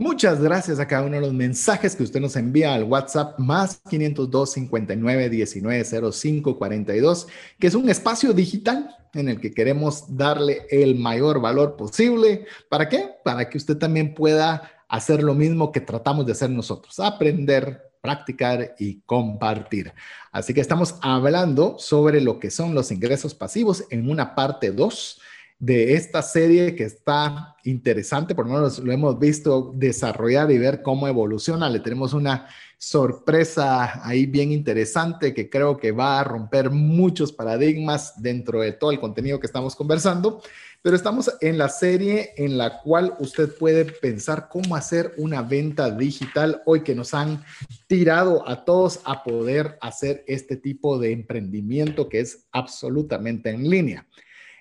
Muchas 0.00 0.40
gracias 0.40 0.78
a 0.78 0.86
cada 0.86 1.02
uno 1.02 1.16
de 1.16 1.22
los 1.22 1.32
mensajes 1.32 1.96
que 1.96 2.04
usted 2.04 2.20
nos 2.20 2.36
envía 2.36 2.72
al 2.72 2.84
WhatsApp 2.84 3.36
más 3.40 3.80
502 3.90 4.52
59 4.52 5.28
19 5.28 6.12
05 6.12 6.56
42, 6.56 7.26
que 7.58 7.66
es 7.66 7.74
un 7.74 7.88
espacio 7.90 8.32
digital 8.32 8.96
en 9.12 9.28
el 9.28 9.40
que 9.40 9.52
queremos 9.52 10.16
darle 10.16 10.68
el 10.70 10.94
mayor 10.94 11.40
valor 11.40 11.74
posible. 11.74 12.46
¿Para 12.68 12.88
qué? 12.88 13.10
Para 13.24 13.50
que 13.50 13.58
usted 13.58 13.76
también 13.76 14.14
pueda 14.14 14.70
hacer 14.88 15.24
lo 15.24 15.34
mismo 15.34 15.72
que 15.72 15.80
tratamos 15.80 16.26
de 16.26 16.30
hacer 16.30 16.50
nosotros, 16.50 17.00
aprender, 17.00 17.90
practicar 18.00 18.76
y 18.78 19.00
compartir. 19.00 19.92
Así 20.30 20.54
que 20.54 20.60
estamos 20.60 20.94
hablando 21.02 21.76
sobre 21.80 22.20
lo 22.20 22.38
que 22.38 22.52
son 22.52 22.72
los 22.72 22.92
ingresos 22.92 23.34
pasivos 23.34 23.82
en 23.90 24.08
una 24.08 24.36
parte 24.36 24.70
2 24.70 25.20
de 25.58 25.94
esta 25.94 26.22
serie 26.22 26.76
que 26.76 26.84
está 26.84 27.56
interesante, 27.64 28.34
por 28.34 28.46
lo 28.46 28.52
menos 28.54 28.78
lo 28.78 28.92
hemos 28.92 29.18
visto 29.18 29.72
desarrollar 29.74 30.50
y 30.52 30.58
ver 30.58 30.82
cómo 30.82 31.08
evoluciona. 31.08 31.68
Le 31.68 31.80
tenemos 31.80 32.12
una 32.12 32.46
sorpresa 32.78 34.06
ahí 34.06 34.26
bien 34.26 34.52
interesante 34.52 35.34
que 35.34 35.50
creo 35.50 35.76
que 35.76 35.90
va 35.90 36.20
a 36.20 36.24
romper 36.24 36.70
muchos 36.70 37.32
paradigmas 37.32 38.22
dentro 38.22 38.60
de 38.60 38.72
todo 38.72 38.92
el 38.92 39.00
contenido 39.00 39.40
que 39.40 39.46
estamos 39.46 39.74
conversando. 39.74 40.40
Pero 40.80 40.94
estamos 40.94 41.28
en 41.40 41.58
la 41.58 41.68
serie 41.68 42.34
en 42.36 42.56
la 42.56 42.80
cual 42.80 43.16
usted 43.18 43.52
puede 43.58 43.84
pensar 43.84 44.48
cómo 44.48 44.76
hacer 44.76 45.12
una 45.16 45.42
venta 45.42 45.90
digital 45.90 46.62
hoy 46.66 46.82
que 46.82 46.94
nos 46.94 47.14
han 47.14 47.42
tirado 47.88 48.48
a 48.48 48.64
todos 48.64 49.00
a 49.04 49.24
poder 49.24 49.76
hacer 49.80 50.22
este 50.28 50.56
tipo 50.56 51.00
de 51.00 51.10
emprendimiento 51.10 52.08
que 52.08 52.20
es 52.20 52.46
absolutamente 52.52 53.50
en 53.50 53.68
línea. 53.68 54.06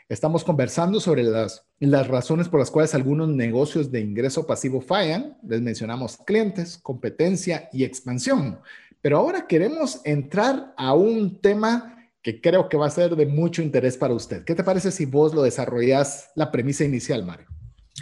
Estamos 0.10 0.46
conversando 0.46 1.02
sobre 1.02 1.24
las, 1.24 1.66
las 1.80 2.08
razones 2.08 2.48
por 2.48 2.62
las 2.62 2.72
cuales 2.72 2.96
algunos 2.96 3.28
negocios 3.28 3.92
de 3.92 4.00
ingreso 4.00 4.48
pasivo 4.48 4.80
fallan. 4.80 5.38
Les 5.46 5.62
mencionamos 5.62 6.16
clientes, 6.26 6.78
competencia 6.82 7.68
y 7.74 7.84
expansión. 7.84 8.60
Pero 9.02 9.18
ahora 9.18 9.48
queremos 9.48 10.00
entrar 10.06 10.74
a 10.78 10.94
un 10.94 11.42
tema 11.42 12.10
que 12.22 12.40
creo 12.40 12.70
que 12.70 12.78
va 12.78 12.88
a 12.88 12.90
ser 12.90 13.18
de 13.18 13.26
mucho 13.26 13.62
interés 13.62 13.98
para 13.98 14.14
usted. 14.14 14.46
¿Qué 14.46 14.56
te 14.56 14.64
parece 14.64 14.92
si 14.92 15.06
vos 15.06 15.34
lo 15.34 15.42
desarrollas 15.42 16.30
la 16.36 16.52
premisa 16.52 16.86
inicial, 16.86 17.26
Mario? 17.26 17.48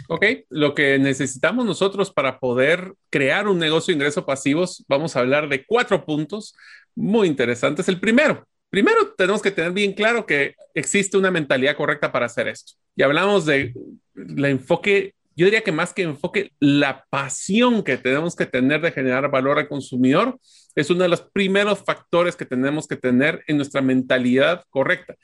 Ok, 0.08 0.24
lo 0.48 0.76
que 0.76 1.00
necesitamos 1.00 1.66
nosotros 1.66 2.12
para 2.12 2.38
poder 2.38 2.94
crear 3.10 3.48
un 3.48 3.58
negocio 3.58 3.90
de 3.90 3.96
ingresos 3.96 4.22
pasivos, 4.22 4.84
vamos 4.88 5.16
a 5.16 5.20
hablar 5.20 5.48
de 5.48 5.66
cuatro 5.66 6.04
puntos 6.04 6.54
muy 6.94 7.26
interesantes. 7.26 7.88
El 7.88 7.98
primero, 7.98 8.46
Primero, 8.70 9.14
tenemos 9.16 9.42
que 9.42 9.50
tener 9.50 9.72
bien 9.72 9.92
claro 9.92 10.26
que 10.26 10.54
existe 10.74 11.16
una 11.16 11.30
mentalidad 11.30 11.76
correcta 11.76 12.12
para 12.12 12.26
hacer 12.26 12.48
esto. 12.48 12.74
Y 12.94 13.02
hablamos 13.02 13.46
de 13.46 13.74
el 14.14 14.44
enfoque 14.44 15.14
yo 15.36 15.44
diría 15.44 15.60
que 15.60 15.70
más 15.70 15.92
que 15.92 16.02
enfoque, 16.02 16.52
la 16.60 17.04
pasión 17.10 17.84
que 17.84 17.98
tenemos 17.98 18.34
que 18.34 18.46
tener 18.46 18.80
de 18.80 18.90
generar 18.90 19.30
valor 19.30 19.58
al 19.58 19.68
consumidor 19.68 20.40
es 20.74 20.88
uno 20.88 21.02
de 21.02 21.10
los 21.10 21.20
primeros 21.20 21.80
factores 21.84 22.36
que 22.36 22.46
tenemos 22.46 22.88
que 22.88 22.96
tener 22.96 23.44
en 23.46 23.58
nuestra 23.58 23.82
mentalidad 23.82 24.64
correcta. 24.70 25.14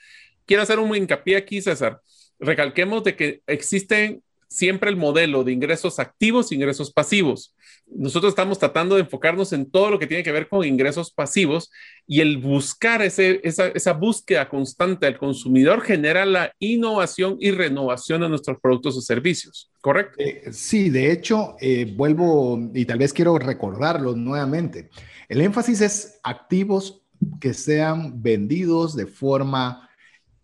Quiero 0.44 0.62
hacer 0.62 0.78
un 0.78 0.94
hincapié 0.94 1.36
aquí, 1.36 1.62
César. 1.62 1.98
Recalquemos 2.38 3.04
de 3.04 3.16
que 3.16 3.40
existen 3.46 4.22
siempre 4.48 4.90
el 4.90 4.96
modelo 4.96 5.44
de 5.44 5.52
ingresos 5.52 5.98
activos 5.98 6.52
e 6.52 6.56
ingresos 6.56 6.92
pasivos. 6.92 7.54
Nosotros 7.94 8.30
estamos 8.30 8.58
tratando 8.58 8.94
de 8.94 9.02
enfocarnos 9.02 9.52
en 9.52 9.70
todo 9.70 9.90
lo 9.90 9.98
que 9.98 10.06
tiene 10.06 10.22
que 10.22 10.32
ver 10.32 10.48
con 10.48 10.64
ingresos 10.64 11.10
pasivos 11.10 11.70
y 12.06 12.20
el 12.20 12.38
buscar 12.38 13.02
esa, 13.02 13.22
esa, 13.22 13.92
búsqueda 13.92 14.48
constante 14.48 15.06
del 15.06 15.18
consumidor 15.18 15.82
genera 15.82 16.24
la 16.24 16.52
innovación 16.58 17.36
y 17.40 17.50
renovación 17.50 18.22
de 18.22 18.28
nuestros 18.28 18.58
productos 18.60 18.96
o 18.96 19.00
servicios, 19.00 19.70
¿correcto? 19.80 20.14
Eh, 20.18 20.52
sí, 20.52 20.90
de 20.90 21.12
hecho, 21.12 21.56
eh, 21.60 21.92
vuelvo 21.96 22.58
y 22.74 22.84
tal 22.84 22.98
vez 22.98 23.12
quiero 23.12 23.38
recordarlo 23.38 24.16
nuevamente. 24.16 24.90
El 25.28 25.40
énfasis 25.40 25.80
es 25.80 26.20
activos 26.22 27.02
que 27.40 27.54
sean 27.54 28.22
vendidos 28.22 28.96
de 28.96 29.06
forma 29.06 29.88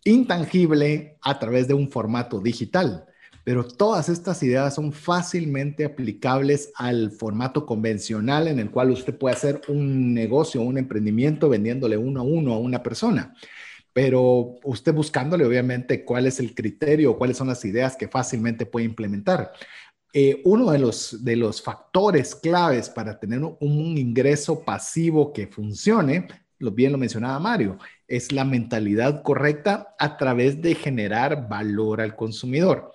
intangible 0.03 1.17
a 1.21 1.39
través 1.39 1.67
de 1.67 1.73
un 1.73 1.89
formato 1.89 2.39
digital 2.39 3.05
pero 3.49 3.63
todas 3.63 4.09
estas 4.09 4.43
ideas 4.43 4.75
son 4.75 4.93
fácilmente 4.93 5.83
aplicables 5.83 6.71
al 6.75 7.09
formato 7.09 7.65
convencional 7.65 8.47
en 8.47 8.59
el 8.59 8.69
cual 8.69 8.91
usted 8.91 9.17
puede 9.17 9.33
hacer 9.33 9.61
un 9.69 10.13
negocio, 10.13 10.61
un 10.61 10.77
emprendimiento 10.77 11.49
vendiéndole 11.49 11.97
uno 11.97 12.19
a 12.19 12.23
uno 12.23 12.53
a 12.53 12.59
una 12.59 12.83
persona. 12.83 13.33
Pero 13.91 14.59
usted 14.63 14.93
buscándole, 14.93 15.45
obviamente, 15.45 16.05
cuál 16.05 16.27
es 16.27 16.39
el 16.39 16.53
criterio, 16.53 17.17
cuáles 17.17 17.37
son 17.37 17.47
las 17.47 17.65
ideas 17.65 17.95
que 17.95 18.07
fácilmente 18.07 18.67
puede 18.67 18.85
implementar. 18.85 19.51
Eh, 20.13 20.43
uno 20.45 20.69
de 20.69 20.77
los, 20.77 21.25
de 21.25 21.35
los 21.35 21.59
factores 21.59 22.35
claves 22.35 22.87
para 22.87 23.19
tener 23.19 23.41
un 23.41 23.97
ingreso 23.97 24.63
pasivo 24.63 25.33
que 25.33 25.47
funcione, 25.47 26.27
lo 26.59 26.69
bien 26.69 26.91
lo 26.91 26.99
mencionaba 26.99 27.39
Mario, 27.39 27.79
es 28.07 28.31
la 28.31 28.45
mentalidad 28.45 29.23
correcta 29.23 29.95
a 29.97 30.17
través 30.17 30.61
de 30.61 30.75
generar 30.75 31.49
valor 31.49 31.99
al 31.99 32.15
consumidor. 32.15 32.91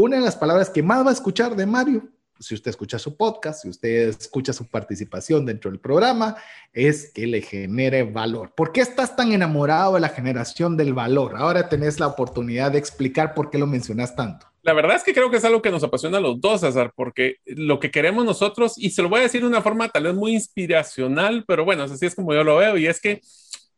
Una 0.00 0.14
de 0.14 0.22
las 0.22 0.36
palabras 0.36 0.70
que 0.70 0.80
más 0.80 1.04
va 1.04 1.10
a 1.10 1.12
escuchar 1.12 1.56
de 1.56 1.66
Mario, 1.66 2.08
si 2.38 2.54
usted 2.54 2.70
escucha 2.70 3.00
su 3.00 3.16
podcast, 3.16 3.62
si 3.62 3.68
usted 3.68 4.10
escucha 4.10 4.52
su 4.52 4.68
participación 4.68 5.44
dentro 5.44 5.72
del 5.72 5.80
programa, 5.80 6.36
es 6.72 7.10
que 7.12 7.26
le 7.26 7.42
genere 7.42 8.04
valor. 8.04 8.52
¿Por 8.54 8.70
qué 8.70 8.80
estás 8.80 9.16
tan 9.16 9.32
enamorado 9.32 9.94
de 9.94 10.00
la 10.00 10.10
generación 10.10 10.76
del 10.76 10.94
valor? 10.94 11.34
Ahora 11.36 11.68
tenés 11.68 11.98
la 11.98 12.06
oportunidad 12.06 12.70
de 12.70 12.78
explicar 12.78 13.34
por 13.34 13.50
qué 13.50 13.58
lo 13.58 13.66
mencionas 13.66 14.14
tanto. 14.14 14.46
La 14.62 14.72
verdad 14.72 14.94
es 14.94 15.02
que 15.02 15.12
creo 15.12 15.32
que 15.32 15.38
es 15.38 15.44
algo 15.44 15.62
que 15.62 15.72
nos 15.72 15.82
apasiona 15.82 16.18
a 16.18 16.20
los 16.20 16.40
dos, 16.40 16.60
César, 16.60 16.92
porque 16.94 17.38
lo 17.44 17.80
que 17.80 17.90
queremos 17.90 18.24
nosotros, 18.24 18.74
y 18.76 18.90
se 18.90 19.02
lo 19.02 19.08
voy 19.08 19.18
a 19.18 19.24
decir 19.24 19.40
de 19.40 19.48
una 19.48 19.62
forma 19.62 19.88
tal 19.88 20.04
vez 20.04 20.14
muy 20.14 20.32
inspiracional, 20.32 21.44
pero 21.44 21.64
bueno, 21.64 21.82
así 21.82 22.06
es 22.06 22.14
como 22.14 22.32
yo 22.32 22.44
lo 22.44 22.58
veo, 22.58 22.76
y 22.76 22.86
es 22.86 23.00
que 23.00 23.20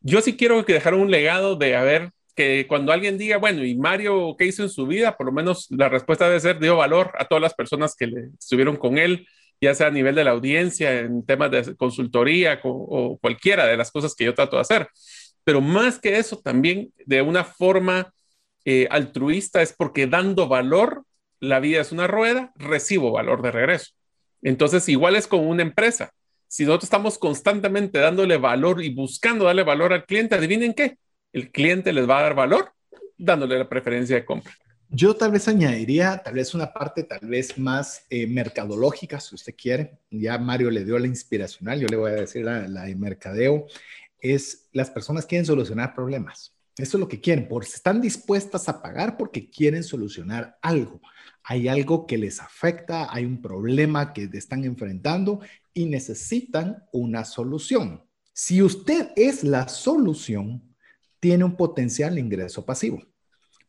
yo 0.02 0.20
sí 0.20 0.36
quiero 0.36 0.66
que 0.66 0.74
dejar 0.74 0.92
un 0.92 1.10
legado 1.10 1.56
de 1.56 1.76
haber 1.76 2.12
que 2.40 2.66
cuando 2.66 2.90
alguien 2.90 3.18
diga, 3.18 3.36
bueno, 3.36 3.64
¿y 3.64 3.74
Mario 3.74 4.34
qué 4.38 4.46
hizo 4.46 4.62
en 4.62 4.70
su 4.70 4.86
vida? 4.86 5.14
Por 5.16 5.26
lo 5.26 5.32
menos 5.32 5.66
la 5.68 5.90
respuesta 5.90 6.26
debe 6.26 6.40
ser, 6.40 6.58
dio 6.58 6.76
valor 6.76 7.12
a 7.18 7.26
todas 7.26 7.42
las 7.42 7.52
personas 7.52 7.94
que 7.94 8.06
le 8.06 8.30
estuvieron 8.38 8.76
con 8.76 8.96
él, 8.96 9.26
ya 9.60 9.74
sea 9.74 9.88
a 9.88 9.90
nivel 9.90 10.14
de 10.14 10.24
la 10.24 10.30
audiencia, 10.30 11.00
en 11.00 11.26
temas 11.26 11.50
de 11.50 11.76
consultoría 11.76 12.58
o 12.64 13.18
cualquiera 13.18 13.66
de 13.66 13.76
las 13.76 13.90
cosas 13.90 14.14
que 14.14 14.24
yo 14.24 14.34
trato 14.34 14.56
de 14.56 14.62
hacer. 14.62 14.88
Pero 15.44 15.60
más 15.60 15.98
que 15.98 16.16
eso, 16.16 16.40
también 16.40 16.92
de 17.04 17.20
una 17.20 17.44
forma 17.44 18.10
eh, 18.64 18.88
altruista 18.90 19.60
es 19.60 19.74
porque 19.74 20.06
dando 20.06 20.48
valor, 20.48 21.04
la 21.40 21.60
vida 21.60 21.82
es 21.82 21.92
una 21.92 22.06
rueda, 22.06 22.52
recibo 22.56 23.12
valor 23.12 23.42
de 23.42 23.50
regreso. 23.50 23.92
Entonces, 24.40 24.88
igual 24.88 25.14
es 25.14 25.26
con 25.26 25.46
una 25.46 25.62
empresa. 25.62 26.12
Si 26.48 26.64
nosotros 26.64 26.84
estamos 26.84 27.18
constantemente 27.18 27.98
dándole 27.98 28.38
valor 28.38 28.82
y 28.82 28.94
buscando 28.94 29.44
darle 29.44 29.62
valor 29.62 29.92
al 29.92 30.06
cliente, 30.06 30.34
adivinen 30.34 30.72
qué, 30.72 30.96
el 31.32 31.50
cliente 31.50 31.92
les 31.92 32.08
va 32.08 32.18
a 32.18 32.22
dar 32.22 32.34
valor 32.34 32.72
dándole 33.16 33.58
la 33.58 33.68
preferencia 33.68 34.16
de 34.16 34.24
compra. 34.24 34.52
Yo 34.88 35.14
tal 35.14 35.30
vez 35.30 35.46
añadiría, 35.46 36.20
tal 36.24 36.34
vez 36.34 36.52
una 36.52 36.72
parte 36.72 37.04
tal 37.04 37.20
vez 37.28 37.56
más 37.56 38.04
eh, 38.10 38.26
mercadológica, 38.26 39.20
si 39.20 39.36
usted 39.36 39.54
quiere. 39.56 39.98
Ya 40.10 40.36
Mario 40.36 40.68
le 40.70 40.84
dio 40.84 40.98
la 40.98 41.06
inspiracional, 41.06 41.78
yo 41.78 41.86
le 41.86 41.96
voy 41.96 42.10
a 42.10 42.14
decir 42.14 42.44
la, 42.44 42.62
de 42.62 42.96
mercadeo. 42.96 43.66
Es 44.18 44.68
las 44.72 44.90
personas 44.90 45.26
quieren 45.26 45.46
solucionar 45.46 45.94
problemas. 45.94 46.56
Eso 46.76 46.96
es 46.96 47.00
lo 47.00 47.08
que 47.08 47.20
quieren, 47.20 47.46
porque 47.46 47.68
están 47.68 48.00
dispuestas 48.00 48.68
a 48.68 48.82
pagar 48.82 49.16
porque 49.16 49.48
quieren 49.48 49.84
solucionar 49.84 50.58
algo. 50.60 51.00
Hay 51.44 51.68
algo 51.68 52.06
que 52.06 52.18
les 52.18 52.40
afecta, 52.40 53.14
hay 53.14 53.24
un 53.24 53.40
problema 53.40 54.12
que 54.12 54.28
están 54.32 54.64
enfrentando 54.64 55.40
y 55.72 55.86
necesitan 55.86 56.84
una 56.92 57.24
solución. 57.24 58.02
Si 58.32 58.62
usted 58.62 59.10
es 59.14 59.44
la 59.44 59.68
solución, 59.68 60.69
tiene 61.20 61.44
un 61.44 61.56
potencial 61.56 62.18
ingreso 62.18 62.64
pasivo, 62.64 63.02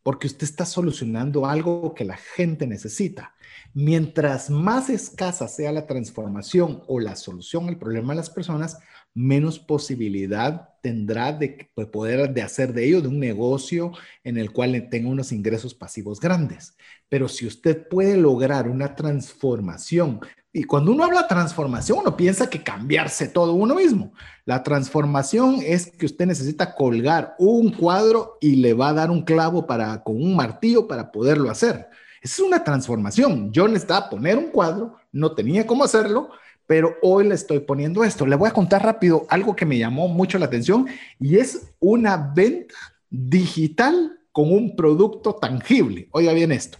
porque 0.04 0.28
usted 0.28 0.44
está 0.44 0.66
solucionando 0.66 1.46
algo 1.46 1.94
que 1.94 2.06
la 2.06 2.18
gente 2.18 2.66
necesita. 2.66 3.36
Mientras 3.74 4.50
más 4.50 4.90
escasa 4.90 5.48
sea 5.48 5.72
la 5.72 5.86
transformación 5.86 6.84
o 6.88 7.00
la 7.00 7.16
solución 7.16 7.68
al 7.68 7.78
problema 7.78 8.14
de 8.14 8.18
las 8.18 8.30
personas, 8.30 8.78
menos 9.14 9.60
posibilidad 9.60 10.70
tendrá 10.82 11.32
de, 11.32 11.70
poder 11.92 12.34
de 12.34 12.42
hacer 12.42 12.74
de 12.74 12.86
ello 12.86 13.02
de 13.02 13.08
un 13.08 13.20
negocio 13.20 13.92
en 14.24 14.38
el 14.38 14.52
cual 14.52 14.90
tenga 14.90 15.10
unos 15.10 15.32
ingresos 15.32 15.74
pasivos 15.74 16.20
grandes. 16.20 16.76
Pero 17.10 17.28
si 17.28 17.46
usted 17.46 17.88
puede 17.88 18.18
lograr 18.18 18.68
una 18.68 18.96
transformación, 18.96 20.22
y 20.54 20.64
cuando 20.64 20.92
uno 20.92 21.06
habla 21.06 21.28
transformación, 21.28 22.00
uno 22.00 22.18
piensa 22.18 22.50
que 22.50 22.62
cambiarse 22.62 23.30
todo 23.30 23.54
uno 23.54 23.76
mismo. 23.76 24.12
La 24.44 24.64
transformación 24.64 25.60
es 25.62 25.90
que 25.92 26.06
usted 26.06 26.26
necesita 26.26 26.76
colgar 26.76 27.36
un 27.40 27.72
cuadro 27.72 28.38
y 28.42 28.58
le 28.58 28.74
va 28.74 28.90
a 28.90 28.94
dar 28.94 29.12
un 29.12 29.24
clavo 29.24 29.66
para, 29.66 30.04
con 30.04 30.22
un 30.22 30.36
martillo 30.36 30.88
para 30.88 31.10
poderlo 31.10 31.50
hacer. 31.50 31.88
Es 32.22 32.38
una 32.40 32.64
transformación. 32.64 33.52
Yo 33.54 33.68
necesitaba 33.68 34.10
poner 34.10 34.38
un 34.38 34.52
cuadro, 34.52 34.96
no 35.14 35.34
tenía 35.34 35.66
cómo 35.66 35.86
hacerlo, 35.86 36.32
pero 36.72 36.96
hoy 37.02 37.28
le 37.28 37.36
estoy 37.36 37.60
poniendo 37.60 38.02
esto. 38.02 38.26
Le 38.26 38.38
voy 38.38 38.48
a 38.48 38.54
contar 38.54 38.82
rápido 38.82 39.26
algo 39.28 39.58
que 39.58 39.66
me 39.66 39.78
llamó 39.78 40.08
mucho 40.08 40.40
la 40.40 40.46
atención 40.46 40.88
y 41.20 41.36
es 41.36 41.74
una 41.82 42.32
venta 42.34 42.76
digital 43.10 44.18
con 44.32 44.54
un 44.54 44.74
producto 44.78 45.36
tangible. 45.36 46.08
Oiga 46.12 46.32
bien 46.32 46.54
esto. 46.54 46.78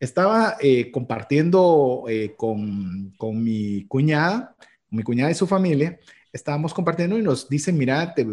Estaba 0.00 0.56
eh, 0.62 0.90
compartiendo 0.90 2.04
eh, 2.08 2.36
con, 2.38 3.12
con, 3.18 3.44
mi 3.44 3.84
cuñada, 3.86 4.56
mi 4.88 5.02
cuñada 5.02 5.30
y 5.30 5.34
su 5.34 5.46
familia, 5.46 6.00
estábamos 6.32 6.72
compartiendo 6.72 7.18
y 7.18 7.22
nos 7.22 7.50
dicen, 7.50 7.76
mira, 7.76 8.14
te, 8.14 8.26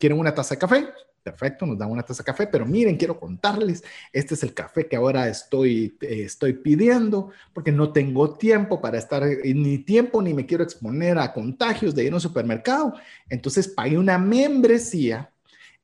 ¿quieren 0.00 0.18
una 0.18 0.34
taza 0.34 0.56
de 0.56 0.58
café? 0.58 0.88
Perfecto, 1.22 1.66
nos 1.66 1.76
dan 1.76 1.90
una 1.90 2.02
taza 2.02 2.22
de 2.22 2.26
café, 2.26 2.46
pero 2.46 2.64
miren, 2.64 2.96
quiero 2.96 3.20
contarles, 3.20 3.84
este 4.10 4.32
es 4.34 4.42
el 4.42 4.54
café 4.54 4.88
que 4.88 4.96
ahora 4.96 5.28
estoy, 5.28 5.98
eh, 6.00 6.22
estoy 6.24 6.54
pidiendo 6.54 7.30
porque 7.52 7.72
no 7.72 7.92
tengo 7.92 8.38
tiempo 8.38 8.80
para 8.80 8.96
estar, 8.96 9.22
eh, 9.24 9.52
ni 9.54 9.78
tiempo, 9.78 10.22
ni 10.22 10.32
me 10.32 10.46
quiero 10.46 10.64
exponer 10.64 11.18
a 11.18 11.34
contagios 11.34 11.94
de 11.94 12.04
ir 12.04 12.12
a 12.12 12.14
un 12.14 12.20
supermercado. 12.22 12.94
Entonces 13.28 13.68
pagué 13.68 13.98
una 13.98 14.16
membresía 14.16 15.29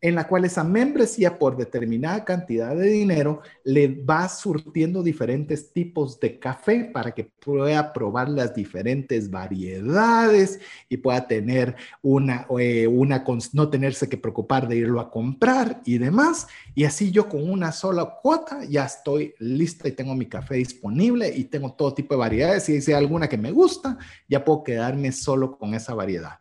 en 0.01 0.15
la 0.15 0.29
cual 0.29 0.45
esa 0.45 0.63
membresía 0.63 1.39
por 1.39 1.57
determinada 1.57 2.25
cantidad 2.25 2.77
de 2.77 2.89
dinero 2.89 3.41
le 3.65 3.89
va 3.89 4.29
surtiendo 4.29 5.03
diferentes 5.03 5.73
tipos 5.73 6.21
de 6.21 6.39
café 6.39 6.91
para 6.93 7.13
que 7.13 7.25
pueda 7.25 7.93
probar 7.93 8.29
las 8.29 8.55
diferentes 8.55 9.31
variedades 9.31 10.61
y 10.91 10.99
pueda 10.99 11.27
tener 11.27 11.77
una, 12.03 12.47
eh, 12.59 12.89
no 13.53 13.71
tenerse 13.71 14.09
que 14.09 14.19
preocupar 14.19 14.69
de 14.69 14.77
irlo 14.77 15.01
a 15.01 15.11
comprar 15.11 15.81
y 15.87 15.97
demás. 15.97 16.47
Y 16.75 16.85
así 16.85 17.11
yo 17.11 17.29
con 17.29 17.49
una 17.49 17.73
sola 17.73 18.19
cuota 18.23 18.65
ya 18.65 18.85
estoy 18.85 19.35
lista 19.39 19.89
y 19.89 19.93
tengo 19.93 20.15
mi 20.15 20.27
café 20.27 20.57
disponible 20.57 21.33
y 21.35 21.45
tengo 21.45 21.73
todo 21.73 21.95
tipo 21.95 22.15
de 22.15 22.21
variedades. 22.21 22.65
Si 22.65 22.93
hay 22.93 22.99
alguna 22.99 23.29
que 23.29 23.39
me 23.39 23.51
gusta, 23.51 23.97
ya 24.29 24.45
puedo 24.45 24.63
quedarme 24.63 25.11
solo 25.13 25.57
con 25.57 25.73
esa 25.75 25.95
variedad. 25.95 26.39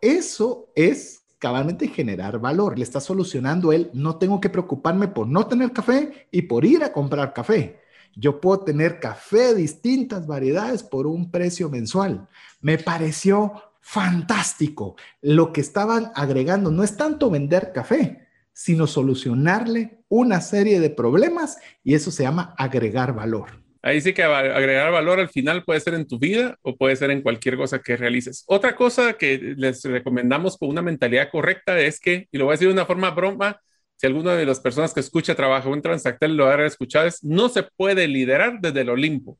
Eso 0.00 0.70
es 0.76 1.23
cabalmente 1.44 1.88
generar 1.88 2.38
valor. 2.38 2.78
Le 2.78 2.84
está 2.84 3.00
solucionando 3.00 3.70
él, 3.70 3.90
no 3.92 4.16
tengo 4.16 4.40
que 4.40 4.48
preocuparme 4.48 5.08
por 5.08 5.26
no 5.26 5.46
tener 5.46 5.72
café 5.72 6.26
y 6.30 6.40
por 6.40 6.64
ir 6.64 6.82
a 6.82 6.90
comprar 6.90 7.34
café. 7.34 7.82
Yo 8.16 8.40
puedo 8.40 8.60
tener 8.60 8.98
café 8.98 9.52
de 9.52 9.56
distintas 9.56 10.26
variedades 10.26 10.82
por 10.82 11.06
un 11.06 11.30
precio 11.30 11.68
mensual. 11.68 12.26
Me 12.62 12.78
pareció 12.78 13.52
fantástico. 13.82 14.96
Lo 15.20 15.52
que 15.52 15.60
estaban 15.60 16.12
agregando 16.14 16.70
no 16.70 16.82
es 16.82 16.96
tanto 16.96 17.28
vender 17.28 17.72
café, 17.74 18.26
sino 18.54 18.86
solucionarle 18.86 20.02
una 20.08 20.40
serie 20.40 20.80
de 20.80 20.88
problemas 20.88 21.58
y 21.82 21.92
eso 21.92 22.10
se 22.10 22.22
llama 22.22 22.54
agregar 22.56 23.14
valor. 23.14 23.63
Ahí 23.86 24.00
sí 24.00 24.14
que 24.14 24.22
agregar 24.22 24.90
valor 24.90 25.20
al 25.20 25.28
final 25.28 25.62
puede 25.62 25.78
ser 25.78 25.92
en 25.92 26.08
tu 26.08 26.18
vida 26.18 26.56
o 26.62 26.74
puede 26.74 26.96
ser 26.96 27.10
en 27.10 27.20
cualquier 27.20 27.58
cosa 27.58 27.80
que 27.80 27.98
realices. 27.98 28.42
Otra 28.46 28.74
cosa 28.74 29.12
que 29.12 29.54
les 29.58 29.84
recomendamos 29.84 30.56
con 30.56 30.70
una 30.70 30.80
mentalidad 30.80 31.28
correcta 31.30 31.78
es 31.78 32.00
que, 32.00 32.26
y 32.32 32.38
lo 32.38 32.46
voy 32.46 32.52
a 32.52 32.54
decir 32.54 32.68
de 32.68 32.72
una 32.72 32.86
forma 32.86 33.10
broma, 33.10 33.60
si 33.96 34.06
alguna 34.06 34.36
de 34.36 34.46
las 34.46 34.58
personas 34.60 34.94
que 34.94 35.00
escucha 35.00 35.34
trabajo 35.34 35.74
en 35.74 35.82
Transactel 35.82 36.34
lo 36.34 36.46
ha 36.46 36.64
escuchado, 36.64 37.06
es 37.06 37.22
no 37.22 37.50
se 37.50 37.62
puede 37.62 38.08
liderar 38.08 38.58
desde 38.58 38.80
el 38.80 38.88
Olimpo. 38.88 39.38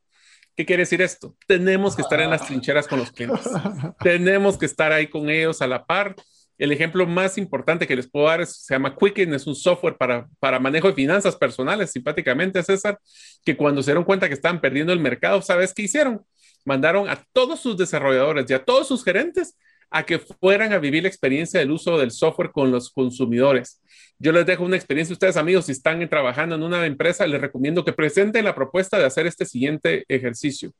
¿Qué 0.55 0.66
quiere 0.66 0.82
decir 0.82 1.01
esto? 1.01 1.34
Tenemos 1.47 1.97
que 1.97 2.03
estar 2.03 2.20
en 2.20 2.28
las 2.28 2.47
trincheras 2.47 2.86
con 2.86 2.99
los 2.99 3.12
clientes. 3.12 3.49
Tenemos 4.01 4.59
que 4.59 4.66
estar 4.66 4.92
ahí 4.92 5.07
con 5.07 5.30
ellos 5.30 5.62
a 5.62 5.66
la 5.66 5.86
par. 5.86 6.16
El 6.57 6.70
ejemplo 6.70 7.07
más 7.07 7.36
importante 7.36 7.86
que 7.86 7.96
les 7.96 8.09
puedo 8.09 8.26
dar 8.26 8.46
se 8.46 8.74
llama 8.74 8.96
Quicken, 8.96 9.34
es 9.34 9.46
un 9.46 9.57
software 9.57 9.96
para, 9.96 10.28
para 10.38 10.61
manejo 10.61 10.88
de 10.88 10.94
finanzas 10.94 11.34
personales, 11.36 11.90
simpáticamente, 11.90 12.62
César, 12.62 12.98
que 13.44 13.57
cuando 13.57 13.82
se 13.82 13.90
dieron 13.90 14.05
cuenta 14.05 14.28
que 14.28 14.34
estaban 14.34 14.61
perdiendo 14.61 14.92
el 14.92 15.00
mercado, 15.00 15.42
¿sabes 15.42 15.74
qué 15.74 15.82
hicieron? 15.82 16.24
Mandaron 16.64 17.09
a 17.09 17.24
todos 17.32 17.61
sus 17.61 17.76
desarrolladores 17.76 18.48
y 18.48 18.55
a 18.55 18.64
todos 18.64 18.86
sus 18.86 19.05
gerentes 19.05 19.57
a 19.90 20.05
que 20.05 20.18
fueran 20.18 20.72
a 20.72 20.78
vivir 20.78 21.02
la 21.02 21.09
experiencia 21.09 21.61
del 21.61 21.70
uso 21.70 21.98
del 21.98 22.11
software 22.11 22.50
con 22.50 22.70
los 22.70 22.90
consumidores. 22.90 23.80
Yo 24.18 24.32
les 24.32 24.46
dejo 24.46 24.64
una 24.64 24.76
experiencia, 24.76 25.12
ustedes 25.12 25.36
amigos, 25.36 25.66
si 25.66 25.72
están 25.72 26.09
trabajando 26.09 26.55
en 26.55 26.62
una 26.62 26.84
empresa, 26.86 27.26
les 27.26 27.40
recomiendo 27.40 27.84
que 27.84 27.92
presenten 27.92 28.44
la 28.44 28.55
propuesta 28.55 28.98
de 28.98 29.05
hacer 29.05 29.26
este 29.26 29.44
siguiente 29.44 30.05
ejercicio. 30.09 30.72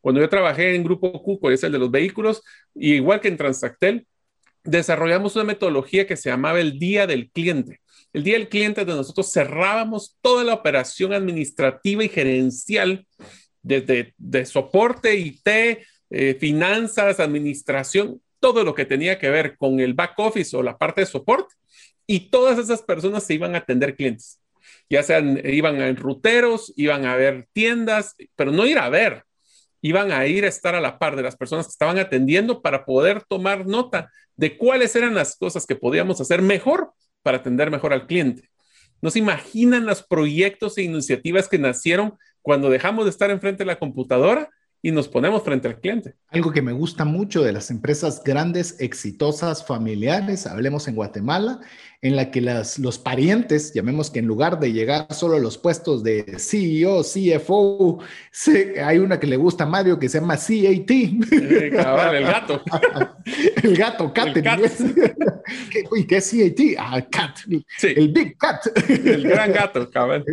Cuando 0.00 0.20
yo 0.20 0.28
trabajé 0.28 0.74
en 0.74 0.84
Grupo 0.84 1.12
Cuco, 1.22 1.50
es 1.50 1.62
el 1.64 1.72
de 1.72 1.78
los 1.78 1.90
vehículos, 1.90 2.42
igual 2.74 3.20
que 3.20 3.28
en 3.28 3.36
Transactel, 3.36 4.06
desarrollamos 4.64 5.36
una 5.36 5.44
metodología 5.44 6.06
que 6.06 6.16
se 6.16 6.30
llamaba 6.30 6.60
el 6.60 6.78
Día 6.78 7.06
del 7.06 7.30
Cliente. 7.30 7.80
El 8.12 8.24
Día 8.24 8.34
del 8.34 8.48
Cliente 8.48 8.84
de 8.84 8.94
nosotros 8.94 9.32
cerrábamos 9.32 10.16
toda 10.20 10.44
la 10.44 10.54
operación 10.54 11.12
administrativa 11.12 12.04
y 12.04 12.08
gerencial 12.08 13.06
desde 13.62 14.14
de 14.18 14.44
soporte, 14.44 15.16
IT, 15.16 15.48
eh, 16.10 16.36
finanzas, 16.38 17.20
administración, 17.20 18.20
todo 18.40 18.64
lo 18.64 18.74
que 18.74 18.84
tenía 18.84 19.18
que 19.18 19.30
ver 19.30 19.56
con 19.56 19.80
el 19.80 19.94
back 19.94 20.18
office 20.18 20.56
o 20.56 20.62
la 20.62 20.76
parte 20.76 21.02
de 21.02 21.06
soporte 21.06 21.54
y 22.06 22.30
todas 22.30 22.58
esas 22.58 22.82
personas 22.82 23.24
se 23.24 23.34
iban 23.34 23.54
a 23.54 23.58
atender 23.58 23.96
clientes. 23.96 24.40
Ya 24.90 25.02
sean, 25.02 25.40
iban 25.44 25.80
a 25.80 25.90
ruteros, 25.92 26.72
iban 26.76 27.06
a 27.06 27.16
ver 27.16 27.48
tiendas, 27.52 28.14
pero 28.36 28.52
no 28.52 28.66
ir 28.66 28.78
a 28.78 28.90
ver, 28.90 29.24
iban 29.80 30.12
a 30.12 30.26
ir 30.26 30.44
a 30.44 30.48
estar 30.48 30.74
a 30.74 30.80
la 30.80 30.98
par 30.98 31.16
de 31.16 31.22
las 31.22 31.36
personas 31.36 31.66
que 31.66 31.72
estaban 31.72 31.98
atendiendo 31.98 32.60
para 32.60 32.84
poder 32.84 33.22
tomar 33.22 33.66
nota 33.66 34.10
de 34.36 34.56
cuáles 34.56 34.94
eran 34.96 35.14
las 35.14 35.36
cosas 35.36 35.66
que 35.66 35.76
podíamos 35.76 36.20
hacer 36.20 36.42
mejor 36.42 36.92
para 37.22 37.38
atender 37.38 37.70
mejor 37.70 37.92
al 37.92 38.06
cliente. 38.06 38.48
No 39.00 39.10
se 39.10 39.18
imaginan 39.18 39.86
los 39.86 40.02
proyectos 40.02 40.78
e 40.78 40.82
iniciativas 40.82 41.48
que 41.48 41.58
nacieron 41.58 42.18
cuando 42.40 42.70
dejamos 42.70 43.04
de 43.04 43.10
estar 43.10 43.30
enfrente 43.30 43.62
de 43.62 43.66
la 43.66 43.78
computadora 43.78 44.50
y 44.82 44.90
nos 44.90 45.08
ponemos 45.08 45.44
frente 45.44 45.68
al 45.68 45.80
cliente. 45.80 46.16
Algo 46.28 46.52
que 46.52 46.60
me 46.60 46.72
gusta 46.72 47.04
mucho 47.04 47.42
de 47.42 47.52
las 47.52 47.70
empresas 47.70 48.22
grandes, 48.24 48.80
exitosas, 48.80 49.64
familiares, 49.64 50.46
hablemos 50.46 50.88
en 50.88 50.96
Guatemala, 50.96 51.60
en 52.02 52.16
la 52.16 52.32
que 52.32 52.40
las, 52.40 52.80
los 52.80 52.98
parientes, 52.98 53.72
llamemos 53.72 54.10
que 54.10 54.18
en 54.18 54.26
lugar 54.26 54.58
de 54.58 54.72
llegar 54.72 55.06
solo 55.14 55.36
a 55.36 55.38
los 55.38 55.56
puestos 55.56 56.02
de 56.02 56.36
CEO, 56.36 57.02
CFO, 57.02 58.00
hay 58.84 58.98
una 58.98 59.20
que 59.20 59.28
le 59.28 59.36
gusta 59.36 59.64
a 59.64 59.68
Mario 59.68 60.00
que 60.00 60.08
se 60.08 60.18
llama 60.18 60.36
CAT. 60.36 60.90
el 60.90 61.70
gato. 61.70 62.60
el 63.62 63.76
gato, 63.76 64.12
cat. 64.12 64.36
El 64.36 64.42
cat. 64.42 64.60
Uy, 65.92 66.04
¿qué 66.04 66.16
es 66.16 66.30
CAT? 66.30 66.60
Ah, 66.76 67.06
cat. 67.08 67.38
El 67.82 68.08
big 68.08 68.36
cat. 68.36 68.66
El 68.88 69.22
gran 69.22 69.52
gato, 69.52 69.88
cabal 69.88 70.24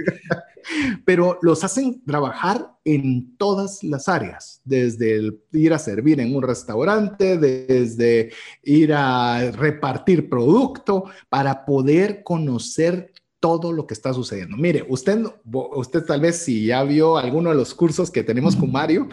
pero 1.06 1.40
los 1.42 1.64
hacen 1.64 2.04
trabajar 2.06 2.74
en 2.86 3.38
todas 3.38 3.84
las 3.84 4.08
áreas, 4.08 4.62
desde 4.64 5.32
ir 5.52 5.74
a 5.74 5.80
servir 5.80 6.20
en 6.20 6.36
un 6.36 6.42
restaurante, 6.42 7.38
desde 7.38 8.32
ir 8.64 8.94
a 8.94 9.52
repartir 9.52 10.30
producto, 10.30 11.06
para 11.30 11.59
poder 11.66 12.24
conocer 12.24 13.12
todo 13.40 13.72
lo 13.72 13.88
que 13.88 13.94
está 13.94 14.14
sucediendo. 14.14 14.58
Mire, 14.58 14.86
usted, 14.90 15.24
usted 15.46 16.04
tal 16.04 16.22
vez 16.22 16.38
si 16.38 16.66
ya 16.66 16.84
vio 16.84 17.18
alguno 17.18 17.50
de 17.50 17.56
los 17.56 17.74
cursos 17.74 18.12
que 18.12 18.24
tenemos 18.24 18.56
con 18.56 18.72
Mario, 18.72 19.10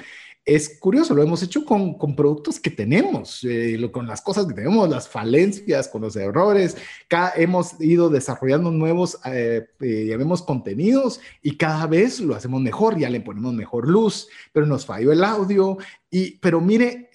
es 0.47 0.79
curioso, 0.79 1.13
lo 1.13 1.25
hemos 1.25 1.43
hecho 1.43 1.65
con, 1.65 1.95
con 1.99 2.15
productos 2.15 2.61
que 2.61 2.71
tenemos, 2.71 3.43
eh, 3.43 3.91
con 3.91 4.07
las 4.07 4.23
cosas 4.23 4.47
que 4.47 4.55
tenemos, 4.55 4.89
las 4.89 5.09
falencias, 5.09 5.89
con 5.89 6.03
los 6.03 6.15
errores. 6.15 6.77
Cada, 7.09 7.33
hemos 7.35 7.81
ido 7.81 8.11
desarrollando 8.11 8.71
nuevos, 8.71 9.19
eh, 9.25 9.67
eh, 9.81 10.07
llamemos 10.09 10.43
contenidos 10.43 11.19
y 11.43 11.57
cada 11.57 11.89
vez 11.89 12.21
lo 12.21 12.37
hacemos 12.37 12.61
mejor, 12.61 12.97
ya 12.97 13.11
le 13.11 13.21
ponemos 13.21 13.55
mejor 13.55 13.89
luz, 13.89 14.29
pero 14.53 14.67
nos 14.67 14.87
falló 14.87 15.11
el 15.11 15.25
audio. 15.25 15.79
Y, 16.13 16.39
pero 16.39 16.61
mire, 16.61 17.06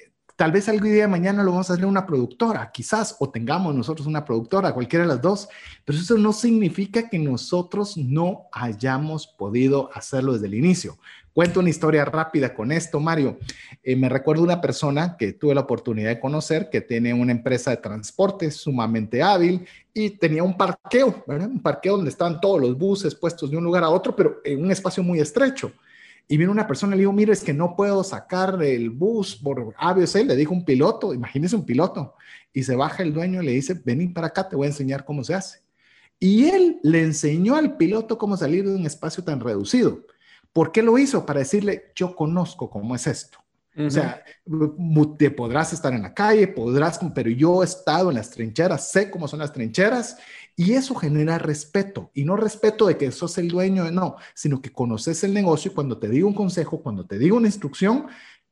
tal 0.42 0.52
vez 0.52 0.68
algún 0.68 0.90
día 0.90 1.04
de 1.04 1.08
mañana 1.08 1.44
lo 1.44 1.52
vamos 1.52 1.70
a 1.70 1.74
hacer 1.74 1.86
una 1.86 2.04
productora, 2.04 2.72
quizás, 2.74 3.16
o 3.20 3.30
tengamos 3.30 3.76
nosotros 3.76 4.08
una 4.08 4.26
productora, 4.26 4.74
cualquiera 4.74 5.06
de 5.06 5.10
las 5.10 5.22
dos, 5.22 5.48
pero 5.86 6.00
eso 6.00 6.18
no 6.18 6.34
significa 6.34 7.08
que 7.08 7.20
nosotros 7.20 7.96
no 7.96 8.48
hayamos 8.52 9.28
podido 9.28 9.92
hacerlo 9.94 10.34
desde 10.34 10.48
el 10.48 10.56
inicio. 10.56 10.98
Cuento 11.32 11.60
una 11.60 11.70
historia 11.70 12.06
rápida 12.06 12.56
con 12.56 12.72
esto, 12.72 13.00
Mario. 13.00 13.38
Eh, 13.84 13.96
me 13.96 14.10
recuerdo 14.10 14.42
una 14.42 14.60
persona 14.60 15.16
que 15.16 15.34
tuve 15.34 15.54
la 15.54 15.62
oportunidad 15.62 16.10
de 16.10 16.20
conocer 16.20 16.72
que 16.72 16.82
tiene 16.82 17.14
una 17.14 17.34
empresa 17.34 17.70
de 17.70 17.78
transporte 17.78 18.50
sumamente 18.50 19.22
hábil 19.22 19.68
y 19.94 20.10
tenía 20.10 20.42
un 20.42 20.58
parqueo, 20.58 21.24
¿verdad? 21.28 21.50
Un 21.50 21.62
parqueo 21.62 21.98
donde 21.98 22.10
estaban 22.10 22.42
todos 22.42 22.60
los 22.60 22.76
buses 22.76 23.14
puestos 23.14 23.52
de 23.52 23.58
un 23.58 23.64
lugar 23.64 23.84
a 23.84 23.90
otro, 23.90 24.16
pero 24.16 24.42
en 24.44 24.64
un 24.64 24.72
espacio 24.72 25.04
muy 25.04 25.20
estrecho. 25.20 25.72
Y 26.32 26.38
viene 26.38 26.54
una 26.54 26.66
persona 26.66 26.96
y 26.96 26.98
le 26.98 27.02
digo, 27.02 27.12
mire, 27.12 27.34
es 27.34 27.44
que 27.44 27.54
no 27.54 27.76
puedo 27.76 28.06
sacar 28.06 28.64
el 28.64 28.90
bus 28.90 29.36
por 29.36 29.76
ABC, 29.78 30.26
le 30.26 30.38
dijo 30.38 30.54
un 30.54 30.64
piloto, 30.64 31.14
imagínese 31.14 31.58
un 31.58 31.66
piloto. 31.66 32.16
Y 32.54 32.64
se 32.64 32.74
baja 32.74 33.04
el 33.04 33.14
dueño 33.14 33.42
y 33.42 33.48
le 33.48 33.52
dice, 33.52 33.74
vení 33.84 34.08
para 34.08 34.28
acá, 34.28 34.48
te 34.48 34.56
voy 34.56 34.68
a 34.68 34.70
enseñar 34.70 35.04
cómo 35.04 35.26
se 35.26 35.34
hace. 35.34 35.60
Y 36.18 36.46
él 36.46 36.80
le 36.84 37.04
enseñó 37.04 37.58
al 37.58 37.76
piloto 37.76 38.18
cómo 38.18 38.38
salir 38.38 38.66
de 38.66 38.74
un 38.74 38.86
espacio 38.86 39.22
tan 39.26 39.42
reducido. 39.42 40.06
¿Por 40.54 40.72
qué 40.72 40.82
lo 40.82 40.98
hizo? 40.98 41.26
Para 41.26 41.40
decirle, 41.40 41.92
yo 41.96 42.16
conozco 42.16 42.70
cómo 42.70 42.96
es 42.96 43.08
esto. 43.08 43.38
O 43.78 43.90
sea, 43.90 44.24
te 45.18 45.32
podrás 45.32 45.74
estar 45.74 45.94
en 45.94 46.02
la 46.02 46.14
calle, 46.14 46.48
podrás, 46.48 47.00
pero 47.14 47.30
yo 47.30 47.62
he 47.62 47.66
estado 47.66 48.10
en 48.10 48.16
las 48.16 48.30
trincheras, 48.30 48.90
sé 48.90 49.10
cómo 49.10 49.28
son 49.28 49.40
las 49.40 49.52
trincheras 49.52 50.18
y 50.56 50.74
eso 50.74 50.96
genera 50.96 51.38
respeto. 51.38 52.12
Y 52.14 52.24
no 52.26 52.36
respeto 52.36 52.88
de 52.88 52.98
que 52.98 53.12
sos 53.12 53.38
el 53.38 53.48
dueño, 53.48 53.90
no, 53.92 54.18
sino 54.34 54.62
que 54.62 54.72
conoces 54.72 55.24
el 55.24 55.34
negocio 55.34 55.72
y 55.72 55.74
cuando 55.74 55.98
te 55.98 56.10
digo 56.10 56.28
un 56.28 56.34
consejo, 56.34 56.82
cuando 56.82 57.06
te 57.06 57.18
digo 57.18 57.38
una 57.38 57.48
instrucción, 57.48 58.08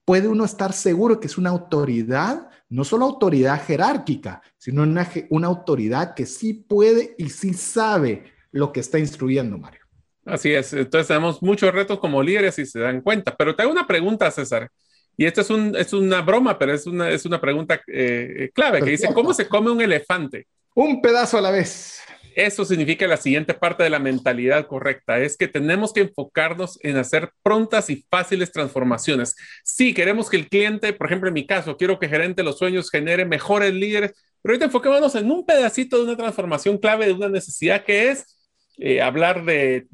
puede 0.06 0.28
uno 0.28 0.45
estar 0.45 0.74
seguro 0.74 1.20
que 1.20 1.28
es 1.28 1.38
una 1.38 1.52
autoridad, 1.52 2.50
no 2.70 2.84
solo 2.84 3.06
autoridad 3.06 3.64
jerárquica, 3.64 4.41
sino 4.58 4.84
una, 4.84 5.08
una 5.30 5.47
autoridad 5.47 6.16
que 6.16 6.26
sí 6.26 6.54
puede 6.54 7.16
y 7.18 7.30
sí 7.30 7.54
sabe 7.54 8.24
lo 8.52 8.72
que 8.72 8.80
está 8.80 8.97
instruyendo, 8.97 9.58
Mario. 9.58 9.82
Así 10.26 10.52
es, 10.52 10.74
entonces 10.74 11.08
tenemos 11.08 11.41
muchos 11.41 11.74
retos 11.74 12.00
como 12.00 12.22
líderes 12.22 12.58
y 12.60 12.66
se 12.66 12.80
dan 12.80 13.02
cuenta. 13.02 13.36
Pero 13.36 13.56
te 13.56 13.64
hago 13.64 13.72
una 13.72 13.88
pregunta, 13.88 14.30
César. 14.32 14.70
Y 15.18 15.26
esta 15.26 15.41
es, 15.41 15.50
un, 15.50 15.76
es 15.76 15.91
una 15.91 16.22
broma, 16.22 16.58
pero 16.58 16.74
es 16.74 16.88
una, 16.88 17.10
es 17.10 17.26
una 17.26 17.41
pregunta 17.41 17.82
eh, 17.88 18.52
clave 18.54 18.82
que 18.82 18.91
dice, 18.91 19.14
¿cómo 19.14 19.34
se 19.34 19.47
come 19.47 19.70
un 19.70 19.82
elefante? 19.82 20.47
Un 20.82 21.01
pedazo 21.01 21.38
a 21.38 21.41
la 21.41 21.51
vez. 21.51 21.99
Eso 22.38 22.63
significa 22.63 23.05
la 23.05 23.17
siguiente 23.17 23.53
parte 23.53 23.84
de 23.84 23.89
la 23.89 23.99
mentalidad 23.99 24.65
correcta, 24.65 25.19
es 25.19 25.36
que 25.36 25.49
tenemos 25.49 25.91
que 25.91 25.99
enfocarnos 25.99 26.80
en 26.84 26.95
hacer 26.95 27.34
prontas 27.43 27.89
y 27.89 28.05
fáciles 28.09 28.53
transformaciones. 28.53 29.36
Si 29.65 29.93
queremos 29.93 30.30
que 30.30 30.38
el 30.38 30.47
cliente, 30.47 30.93
por 30.93 31.07
ejemplo, 31.07 31.27
en 31.27 31.34
mi 31.34 31.45
caso, 31.45 31.75
quiero 31.75 31.99
que 31.99 32.07
gerente 32.07 32.43
los 32.43 32.57
sueños 32.57 32.89
genere 32.89 33.25
mejores 33.25 33.73
líderes, 33.73 34.13
pero 34.41 34.53
ahorita 34.53 34.67
enfoquémonos 34.67 35.15
en 35.15 35.30
un 35.30 35.45
pedacito 35.45 35.97
de 35.97 36.03
una 36.03 36.15
transformación 36.15 36.77
clave 36.77 37.07
de 37.07 37.11
una 37.11 37.27
necesidad 37.27 37.84
que 37.84 38.11
es 38.11 38.38
eh, 38.77 39.01
hablar 39.01 39.43
de, 39.43 39.86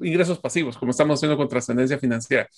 ingresos 0.00 0.40
pasivos, 0.40 0.76
como 0.76 0.90
estamos 0.90 1.20
haciendo 1.20 1.36
con 1.36 1.48
trascendencia 1.48 2.00
financiera. 2.00 2.48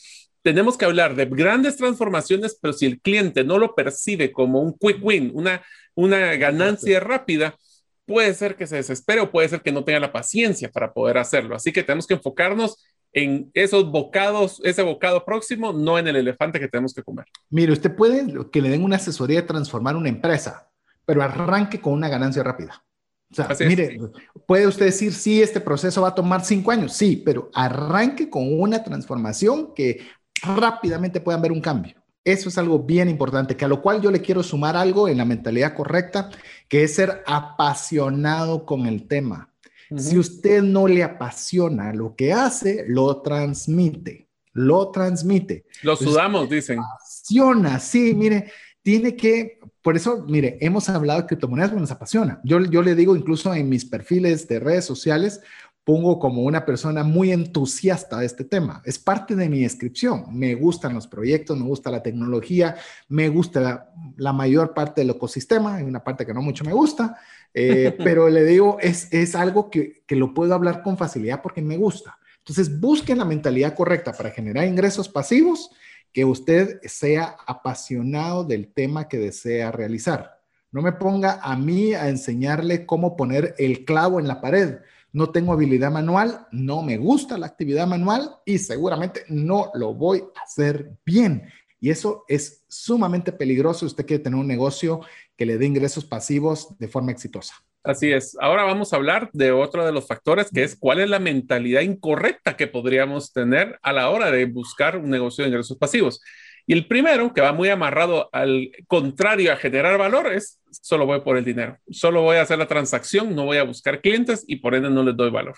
Tenemos 0.41 0.79
que 0.79 0.87
hablar 0.87 1.15
de 1.15 1.27
grandes 1.27 1.77
transformaciones, 1.77 2.59
pero 2.63 2.73
si 2.73 2.87
el 2.87 2.99
cliente 2.99 3.45
no 3.45 3.59
lo 3.59 3.75
percibe 3.75 4.33
como 4.33 4.63
un 4.63 4.73
quick 4.73 5.05
win, 5.05 5.33
una, 5.35 5.63
una 5.95 6.35
ganancia 6.37 6.99
rápida, 6.99 7.59
puede 8.07 8.35
ser 8.35 8.57
que 8.57 8.67
se 8.67 8.77
desespere 8.77 9.21
o 9.21 9.31
puede 9.31 9.49
ser 9.49 9.63
que 9.63 9.73
no 9.73 9.85
tenga 9.85 10.01
la 10.01 10.13
paciencia 10.13 10.71
para 10.71 10.93
poder 10.93 11.19
hacerlo. 11.19 11.57
Así 11.57 11.73
que 11.73 11.83
tenemos 11.83 12.07
que 12.07 12.15
enfocarnos 12.15 12.85
en 13.13 13.51
esos 13.55 13.91
bocados, 13.91 14.61
ese 14.65 14.83
bocado 14.83 15.25
próximo, 15.25 15.73
no 15.73 15.99
en 15.99 16.09
el 16.09 16.17
elefante 16.17 16.59
que 16.59 16.69
tenemos 16.69 16.93
que 16.93 17.03
comer. 17.03 17.27
Mire, 17.49 17.73
usted 17.73 17.95
puede 17.95 18.27
que 18.51 18.61
le 18.61 18.71
den 18.71 18.83
una 18.83 18.97
asesoría 18.97 19.41
de 19.41 19.47
transformar 19.47 19.97
una 19.97 20.09
empresa, 20.09 20.69
pero 21.07 21.23
arranque 21.23 21.81
con 21.81 21.93
una 21.93 22.09
ganancia 22.09 22.43
rápida. 22.43 22.85
O 23.31 23.35
sea, 23.35 23.67
mire, 23.67 23.99
puede 24.47 24.67
usted 24.67 24.87
decir, 24.87 25.13
sí, 25.13 25.43
este 25.43 25.61
proceso 25.61 26.03
va 26.03 26.09
a 26.09 26.15
tomar 26.15 26.45
cinco 26.45 26.71
años, 26.71 26.93
sí, 26.93 27.23
pero 27.25 27.51
arranque 27.55 28.29
con 28.29 28.61
una 28.61 28.83
transformación 28.83 29.75
que 29.75 30.07
rápidamente 30.43 31.21
puedan 31.21 31.43
ver 31.43 31.53
un 31.53 31.61
cambio. 31.61 31.95
Eso 32.25 32.49
es 32.49 32.57
algo 32.57 32.79
bien 32.79 33.11
importante, 33.11 33.57
que 33.57 33.67
a 33.67 33.69
lo 33.69 33.83
cual 33.83 34.01
yo 34.01 34.11
le 34.11 34.23
quiero 34.23 34.43
sumar 34.43 34.77
algo 34.77 35.09
en 35.09 35.19
la 35.19 35.27
mentalidad 35.27 35.75
correcta, 35.75 36.31
que 36.69 36.85
es 36.85 36.95
ser 36.95 37.23
apasionado 37.27 38.65
con 38.65 38.87
el 38.87 39.07
tema. 39.07 39.51
Si 39.97 40.19
usted 40.19 40.63
no 40.63 40.89
le 40.89 41.05
apasiona 41.05 41.93
lo 41.93 42.17
que 42.17 42.33
hace, 42.33 42.85
lo 42.89 43.21
transmite, 43.21 44.29
lo 44.53 44.91
transmite. 44.91 45.67
Lo 45.83 45.95
sudamos, 45.95 46.49
dicen. 46.49 46.81
Apasiona, 46.81 47.79
sí, 47.79 48.15
mire, 48.15 48.51
tiene 48.83 49.15
que, 49.15 49.61
por 49.83 49.97
eso, 49.97 50.25
mire, 50.27 50.59
hemos 50.61 50.89
hablado 50.89 51.21
de 51.21 51.27
criptomonedas 51.27 51.73
nos 51.73 51.91
apasiona. 51.91 52.41
Yo, 52.45 52.61
yo 52.61 52.83
le 52.83 52.95
digo 52.95 53.17
incluso 53.17 53.55
en 53.55 53.69
mis 53.69 53.85
perfiles 53.85 54.49
de 54.49 54.61
redes 54.61 54.85
sociales, 54.85 55.41
pongo 55.85 56.19
como 56.19 56.43
una 56.43 56.65
persona 56.65 57.05
muy 57.05 57.31
entusiasta 57.31 58.19
de 58.19 58.27
este 58.27 58.45
tema. 58.45 58.83
Es 58.87 58.99
parte 58.99 59.37
de 59.37 59.51
mi 59.51 59.61
descripción. 59.61 60.25
Me 60.31 60.55
gustan 60.55 60.95
los 60.95 61.07
proyectos, 61.07 61.59
me 61.59 61.67
gusta 61.67 61.91
la 61.91 62.03
tecnología, 62.03 62.77
me 63.09 63.29
gusta 63.29 63.93
la, 64.17 64.33
mayor 64.33 64.73
parte 64.73 65.03
del 65.03 65.11
ecosistema, 65.11 65.77
hay 65.77 65.85
una 65.85 66.03
parte 66.03 66.25
que 66.25 66.33
no 66.33 66.41
mucho 66.41 66.65
me 66.65 66.73
gusta, 66.73 67.19
eh, 67.53 67.95
pero 68.03 68.31
le 68.31 68.45
digo, 68.45 68.79
es, 68.81 69.13
es 69.13 69.35
algo 69.35 69.71
que, 69.71 70.03
que 70.07 70.17
lo 70.17 70.33
puedo 70.33 70.55
hablar 70.55 70.83
con 70.83 70.97
facilidad 70.97 71.43
porque 71.43 71.61
me 71.61 71.77
gusta. 71.77 72.19
Entonces, 72.39 72.81
busquen 72.81 73.19
la 73.19 73.25
mentalidad 73.25 73.75
correcta 73.75 74.13
para 74.13 74.31
generar 74.31 74.67
ingresos 74.67 75.09
pasivos, 75.09 75.71
que 76.13 76.25
usted 76.25 76.81
sea 76.85 77.37
apasionado 77.47 78.45
del 78.45 78.73
tema 78.73 79.09
que 79.09 79.19
desea 79.19 79.73
realizar. 79.73 80.41
No 80.71 80.81
me 80.81 80.93
ponga 80.93 81.41
a 81.43 81.57
mí 81.57 81.95
a 81.95 82.09
enseñarle 82.09 82.87
cómo 82.87 83.17
poner 83.17 83.55
el 83.59 83.85
clavo 83.85 84.21
en 84.21 84.29
la 84.29 84.41
pared 84.41 84.79
no 85.15 85.31
tengo 85.31 85.53
habilidad 85.53 85.93
manual, 85.93 86.47
no 86.51 86.83
me 86.83 86.99
gusta 86.99 87.39
la 87.39 87.47
actividad 87.47 87.87
manual 87.87 88.37
y 88.45 88.59
seguramente 88.59 89.25
no 89.29 89.71
lo 89.75 89.95
voy 89.95 90.25
a 90.35 90.43
hacer 90.43 90.91
bien. 91.07 91.49
Y 91.81 91.91
eso 91.91 92.25
es 92.27 92.65
sumamente 92.69 93.31
peligroso. 93.31 93.87
Usted 93.87 94.05
quiere 94.05 94.25
tener 94.25 94.39
un 94.39 94.49
negocio 94.49 95.03
que 95.37 95.47
le 95.47 95.57
dé 95.57 95.67
ingresos 95.67 96.05
pasivos 96.05 96.77
de 96.79 96.89
forma 96.89 97.13
exitosa. 97.13 97.55
Así 97.85 98.11
es. 98.11 98.37
Ahora 98.41 98.65
vamos 98.65 98.93
a 98.93 98.97
hablar 98.97 99.31
de 99.33 99.53
otro 99.53 99.87
de 99.87 99.93
los 99.93 100.07
factores, 100.09 100.51
que 100.51 100.65
es 100.65 100.75
cuál 100.75 100.99
es 100.99 101.09
la 101.09 101.21
mentalidad 101.21 101.83
incorrecta 101.83 102.57
que 102.57 102.67
podríamos 102.67 103.33
tener 103.33 103.79
a 103.83 103.93
la 103.93 104.11
hora 104.11 104.33
de 104.33 104.47
buscar 104.47 104.97
un 104.97 105.11
negocio 105.11 105.45
de 105.45 105.51
ingresos 105.51 105.77
pasivos. 105.77 106.21
Y 106.67 106.73
el 106.73 106.87
primero, 106.87 107.33
que 107.35 107.41
va 107.41 107.53
muy 107.53 107.69
amarrado 107.69 108.31
al 108.33 108.71
contrario 108.87 109.53
a 109.53 109.57
generar 109.57 109.99
valor, 109.99 110.33
es 110.33 110.61
solo 110.71 111.07
voy 111.07 111.21
por 111.21 111.37
el 111.37 111.45
dinero. 111.45 111.79
Solo 111.91 112.23
voy 112.23 112.37
a 112.37 112.43
hacer 112.43 112.59
la 112.59 112.67
transacción, 112.67 113.35
no 113.35 113.45
voy 113.45 113.59
a 113.59 113.65
buscar 113.65 114.01
clientes 114.01 114.45
y 114.47 114.57
por 114.57 114.75
ende 114.75 114.91
no 114.91 115.03
les 115.03 115.17
doy 115.17 115.31
valor. 115.31 115.57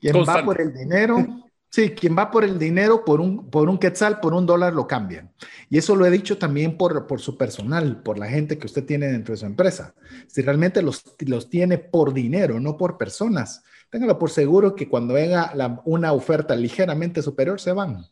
Quien 0.00 0.16
va 0.16 0.44
por 0.44 0.60
el 0.60 0.72
dinero, 0.72 1.26
sí, 1.70 1.90
quien 1.90 2.16
va 2.16 2.30
por 2.30 2.44
el 2.44 2.58
dinero, 2.58 3.04
por 3.04 3.20
un, 3.20 3.48
por 3.50 3.68
un 3.68 3.78
quetzal, 3.78 4.20
por 4.20 4.34
un 4.34 4.46
dólar, 4.46 4.72
lo 4.72 4.86
cambian. 4.86 5.32
Y 5.70 5.78
eso 5.78 5.96
lo 5.96 6.04
he 6.06 6.10
dicho 6.10 6.36
también 6.36 6.76
por, 6.76 7.06
por 7.06 7.20
su 7.20 7.36
personal, 7.36 8.02
por 8.02 8.18
la 8.18 8.26
gente 8.26 8.58
que 8.58 8.66
usted 8.66 8.84
tiene 8.84 9.06
dentro 9.06 9.34
de 9.34 9.38
su 9.38 9.46
empresa. 9.46 9.94
Si 10.26 10.42
realmente 10.42 10.82
los, 10.82 11.04
los 11.26 11.48
tiene 11.48 11.78
por 11.78 12.12
dinero, 12.12 12.60
no 12.60 12.76
por 12.76 12.96
personas, 12.96 13.62
téngalo 13.90 14.18
por 14.18 14.30
seguro 14.30 14.74
que 14.74 14.88
cuando 14.88 15.14
venga 15.14 15.52
una 15.84 16.12
oferta 16.12 16.54
ligeramente 16.54 17.22
superior, 17.22 17.60
se 17.60 17.72
van 17.72 18.04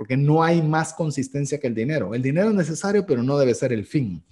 porque 0.00 0.16
no 0.16 0.42
hay 0.42 0.62
más 0.62 0.94
consistencia 0.94 1.60
que 1.60 1.66
el 1.66 1.74
dinero. 1.74 2.14
El 2.14 2.22
dinero 2.22 2.48
es 2.48 2.54
necesario, 2.54 3.04
pero 3.04 3.22
no 3.22 3.36
debe 3.36 3.52
ser 3.52 3.70
el 3.70 3.84
fin. 3.84 4.24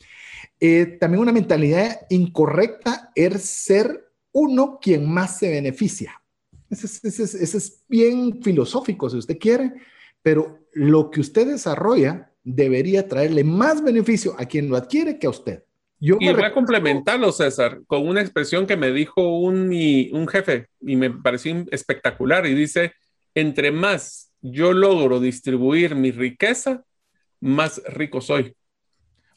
Eh, 0.59 0.97
también 0.99 1.21
una 1.21 1.31
mentalidad 1.31 2.07
incorrecta 2.09 3.13
es 3.15 3.43
ser 3.43 4.11
uno 4.33 4.79
quien 4.81 5.07
más 5.07 5.37
se 5.37 5.51
beneficia. 5.51 6.23
Ese 6.71 6.87
es, 6.87 7.85
bien 7.87 8.43
filosófico, 8.43 9.11
si 9.11 9.19
usted 9.19 9.39
quiere, 9.39 9.75
pero 10.23 10.59
lo 10.73 11.11
que 11.11 11.21
usted 11.21 11.47
desarrolla 11.47 12.33
debería 12.43 13.07
traerle 13.07 13.45
más 13.45 13.85
beneficio 13.85 14.37
a 14.39 14.47
quien 14.47 14.71
lo 14.71 14.77
adquiere 14.79 15.19
que 15.19 15.27
a 15.27 15.31
usted. 15.31 15.65
Yo 16.01 16.17
y 16.19 16.33
voy 16.33 16.45
a 16.45 16.55
complementarlo, 16.55 17.31
César, 17.31 17.83
con 17.87 18.09
una 18.09 18.23
expresión 18.23 18.67
que 18.67 18.79
me 18.79 18.91
dijo 18.91 19.39
un, 19.39 19.71
un 20.13 20.29
jefe 20.29 20.69
y 20.81 20.97
me 20.97 21.11
pareció 21.11 21.67
espectacular 21.71 22.47
y 22.47 22.55
dice, 22.55 22.95
entre 23.35 23.71
más 23.71 24.28
yo 24.41 24.73
logro 24.73 25.21
distribuir 25.21 25.95
mi 25.95 26.11
riqueza, 26.11 26.85
más 27.41 27.83
rico 27.89 28.21
soy. 28.21 28.55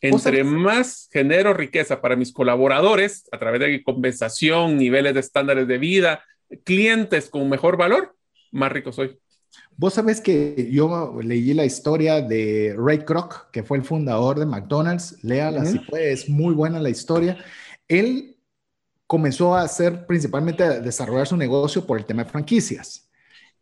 Entre 0.02 0.44
más 0.44 1.10
genero 1.12 1.54
riqueza 1.54 2.02
para 2.02 2.16
mis 2.16 2.34
colaboradores 2.34 3.30
a 3.32 3.38
través 3.38 3.62
de 3.62 3.84
compensación, 3.84 4.78
niveles 4.78 5.14
de 5.14 5.20
estándares 5.20 5.68
de 5.68 5.78
vida, 5.78 6.24
clientes 6.64 7.30
con 7.30 7.48
mejor 7.50 7.78
valor, 7.78 8.16
más 8.52 8.72
rico 8.72 8.92
soy. 8.92 9.20
Vos 9.78 9.94
sabés 9.94 10.22
que 10.22 10.70
yo 10.72 11.20
leí 11.22 11.54
la 11.54 11.66
historia 11.66 12.22
de 12.22 12.76
Ray 12.78 13.00
Kroc, 13.00 13.52
que 13.52 13.64
fue 13.64 13.78
el 13.78 13.84
fundador 13.84 14.40
de 14.40 14.46
McDonald's. 14.46 15.24
Léala 15.24 15.66
si 15.66 15.80
puede, 15.80 16.12
es 16.12 16.30
muy 16.30 16.54
buena 16.54 16.80
la 16.80 16.90
historia. 16.90 17.38
Él 17.88 18.38
comenzó 19.08 19.56
a 19.56 19.64
hacer 19.64 20.06
principalmente 20.06 20.64
a 20.64 20.80
desarrollar 20.80 21.28
su 21.28 21.38
negocio 21.38 21.86
por 21.86 21.98
el 21.98 22.06
tema 22.06 22.24
de 22.24 22.30
franquicias. 22.30 23.11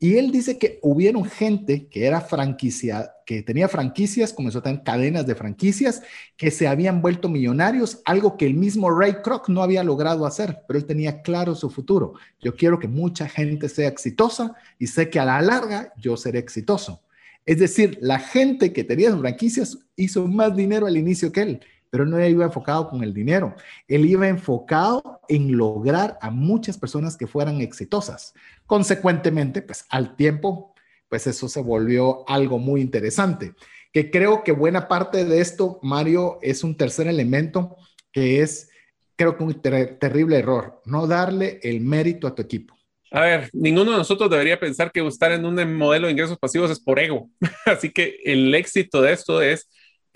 Y 0.02 0.16
él 0.16 0.32
dice 0.32 0.58
que 0.58 0.80
hubieron 0.82 1.26
gente 1.26 1.90
que 1.90 2.06
era 2.06 2.22
franquicia, 2.22 3.12
que 3.26 3.44
tenía 3.44 3.68
franquicias, 3.68 4.32
comenzó 4.32 4.62
tener 4.62 4.82
cadenas 4.82 5.28
de 5.28 5.36
franquicias, 5.36 6.02
que 6.38 6.52
se 6.52 6.70
habían 6.70 7.02
vuelto 7.02 7.28
millonarios, 7.28 8.02
algo 8.06 8.38
que 8.38 8.46
el 8.46 8.54
mismo 8.54 8.90
Ray 8.90 9.16
Kroc 9.22 9.50
no 9.50 9.62
había 9.62 9.84
logrado 9.84 10.26
hacer, 10.26 10.62
pero 10.66 10.80
él 10.80 10.86
tenía 10.86 11.22
claro 11.22 11.54
su 11.54 11.70
futuro. 11.70 12.14
Yo 12.42 12.56
quiero 12.56 12.80
que 12.80 12.88
mucha 12.88 13.28
gente 13.28 13.68
sea 13.68 13.90
exitosa 13.90 14.56
y 14.78 14.88
sé 14.88 15.10
que 15.10 15.20
a 15.20 15.26
la 15.26 15.42
larga 15.42 15.92
yo 15.98 16.16
seré 16.16 16.40
exitoso. 16.40 17.02
Es 17.46 17.60
decir, 17.60 17.98
la 18.00 18.20
gente 18.20 18.72
que 18.72 18.86
tenía 18.86 19.16
franquicias 19.18 19.80
hizo 19.98 20.28
más 20.28 20.56
dinero 20.56 20.88
al 20.88 20.96
inicio 20.96 21.34
que 21.34 21.42
él 21.42 21.60
pero 21.90 22.06
no 22.06 22.24
iba 22.24 22.46
enfocado 22.46 22.90
con 22.90 23.04
el 23.04 23.14
dinero. 23.14 23.56
Él 23.88 24.06
iba 24.06 24.28
enfocado 24.28 25.22
en 25.28 25.58
lograr 25.58 26.18
a 26.22 26.30
muchas 26.30 26.78
personas 26.78 27.18
que 27.18 27.28
fueran 27.28 27.62
exitosas. 27.62 28.34
Consecuentemente, 28.66 29.62
pues 29.62 29.86
al 29.90 30.16
tiempo, 30.16 30.74
pues 31.08 31.28
eso 31.28 31.50
se 31.50 31.62
volvió 31.62 32.28
algo 32.30 32.60
muy 32.60 32.82
interesante. 32.82 33.54
Que 33.92 34.12
creo 34.12 34.44
que 34.44 34.52
buena 34.52 34.88
parte 34.88 35.26
de 35.26 35.42
esto, 35.42 35.80
Mario, 35.82 36.38
es 36.42 36.64
un 36.64 36.78
tercer 36.78 37.08
elemento 37.08 37.76
que 38.12 38.42
es, 38.42 38.70
creo 39.16 39.38
que 39.38 39.44
un 39.44 39.62
terrible 39.62 40.38
error, 40.38 40.82
no 40.86 41.08
darle 41.08 41.60
el 41.64 41.82
mérito 41.82 42.28
a 42.28 42.36
tu 42.36 42.42
equipo. 42.42 42.76
A 43.12 43.22
ver, 43.22 43.50
ninguno 43.54 43.92
de 43.92 43.98
nosotros 43.98 44.30
debería 44.30 44.60
pensar 44.60 44.92
que 44.92 45.06
estar 45.08 45.32
en 45.32 45.44
un 45.44 45.76
modelo 45.76 46.06
de 46.06 46.14
ingresos 46.14 46.38
pasivos 46.38 46.70
es 46.70 46.80
por 46.80 47.00
ego. 47.00 47.30
Así 47.66 47.92
que 47.92 48.18
el 48.24 48.54
éxito 48.54 49.02
de 49.02 49.14
esto 49.14 49.42
es 49.42 49.68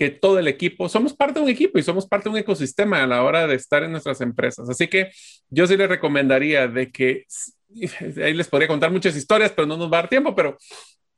que 0.04 0.10
todo 0.10 0.38
el 0.38 0.50
equipo, 0.50 0.90
somos 0.90 1.14
parte 1.14 1.40
de 1.40 1.46
un 1.46 1.50
equipo 1.50 1.80
y 1.80 1.84
somos 1.84 2.06
parte 2.06 2.26
de 2.26 2.32
un 2.32 2.38
ecosistema 2.38 3.02
a 3.02 3.08
la 3.08 3.24
hora 3.24 3.48
de 3.48 3.56
estar 3.56 3.84
en 3.84 3.92
nuestras 3.94 4.20
empresas. 4.20 4.70
Así 4.70 4.90
que 4.90 5.12
yo 5.50 5.66
sí 5.66 5.78
les 5.78 5.88
recomendaría 5.88 6.68
de 6.68 6.92
que, 6.92 7.26
ahí 8.22 8.34
les 8.34 8.50
podría 8.50 8.68
contar 8.68 8.92
muchas 8.92 9.16
historias, 9.16 9.54
pero 9.56 9.66
no 9.66 9.78
nos 9.78 9.90
va 9.90 10.00
a 10.00 10.02
dar 10.02 10.10
tiempo, 10.10 10.36
pero 10.36 10.58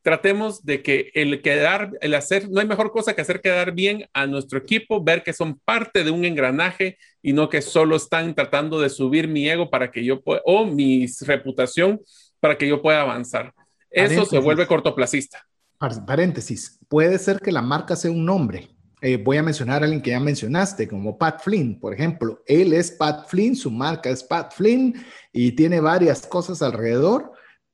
tratemos 0.04 0.64
de 0.64 0.84
que 0.84 1.10
el 1.16 1.42
quedar, 1.42 1.94
el 2.00 2.14
hacer, 2.14 2.48
no 2.52 2.62
hay 2.62 2.68
mejor 2.68 2.92
cosa 2.92 3.16
que 3.16 3.24
hacer 3.24 3.42
quedar 3.42 3.72
bien 3.72 4.08
a 4.14 4.28
nuestro 4.28 4.60
equipo, 4.60 5.04
ver 5.04 5.24
que 5.24 5.34
son 5.34 5.60
parte 5.66 6.04
de 6.04 6.12
un 6.12 6.24
engranaje 6.24 7.00
y 7.24 7.34
no 7.34 7.50
que 7.50 7.64
solo 7.64 7.96
están 7.96 8.36
tratando 8.36 8.80
de 8.80 8.92
subir 8.92 9.28
mi 9.28 9.50
ego 9.50 9.72
para 9.72 9.90
que 9.90 10.06
yo 10.06 10.22
pueda, 10.22 10.44
o 10.46 10.64
mi 10.64 11.08
reputación 11.22 12.02
para 12.40 12.56
que 12.56 12.68
yo 12.68 12.84
pueda 12.84 13.02
avanzar. 13.02 13.52
Eso 13.90 14.26
se 14.26 14.38
vuelve 14.38 14.68
cortoplacista. 14.68 15.44
Paréntesis, 15.80 16.80
puede 16.88 17.18
ser 17.18 17.40
que 17.40 17.52
la 17.52 17.64
marca 17.64 17.96
sea 17.96 18.12
un 18.12 18.26
nombre. 18.26 18.75
Eh, 19.08 19.18
voy 19.18 19.38
a 19.38 19.44
mencionar 19.44 19.84
a 19.84 19.86
alguien 19.86 20.02
que 20.02 20.10
ya 20.10 20.20
mencionaste, 20.20 20.88
como 20.88 21.16
Pat 21.16 21.40
Flynn, 21.40 21.80
por 21.80 21.94
ejemplo. 21.94 22.42
Él 22.48 22.74
es 22.74 22.90
Pat 22.90 23.28
Flynn, 23.28 23.56
su 23.56 23.70
marca 23.70 24.10
es 24.10 24.24
Pat 24.24 24.52
Flynn 24.52 24.96
y 25.32 25.52
tiene 25.52 25.80
varias 25.80 26.26
cosas 26.26 26.64
alrededor, 26.64 27.32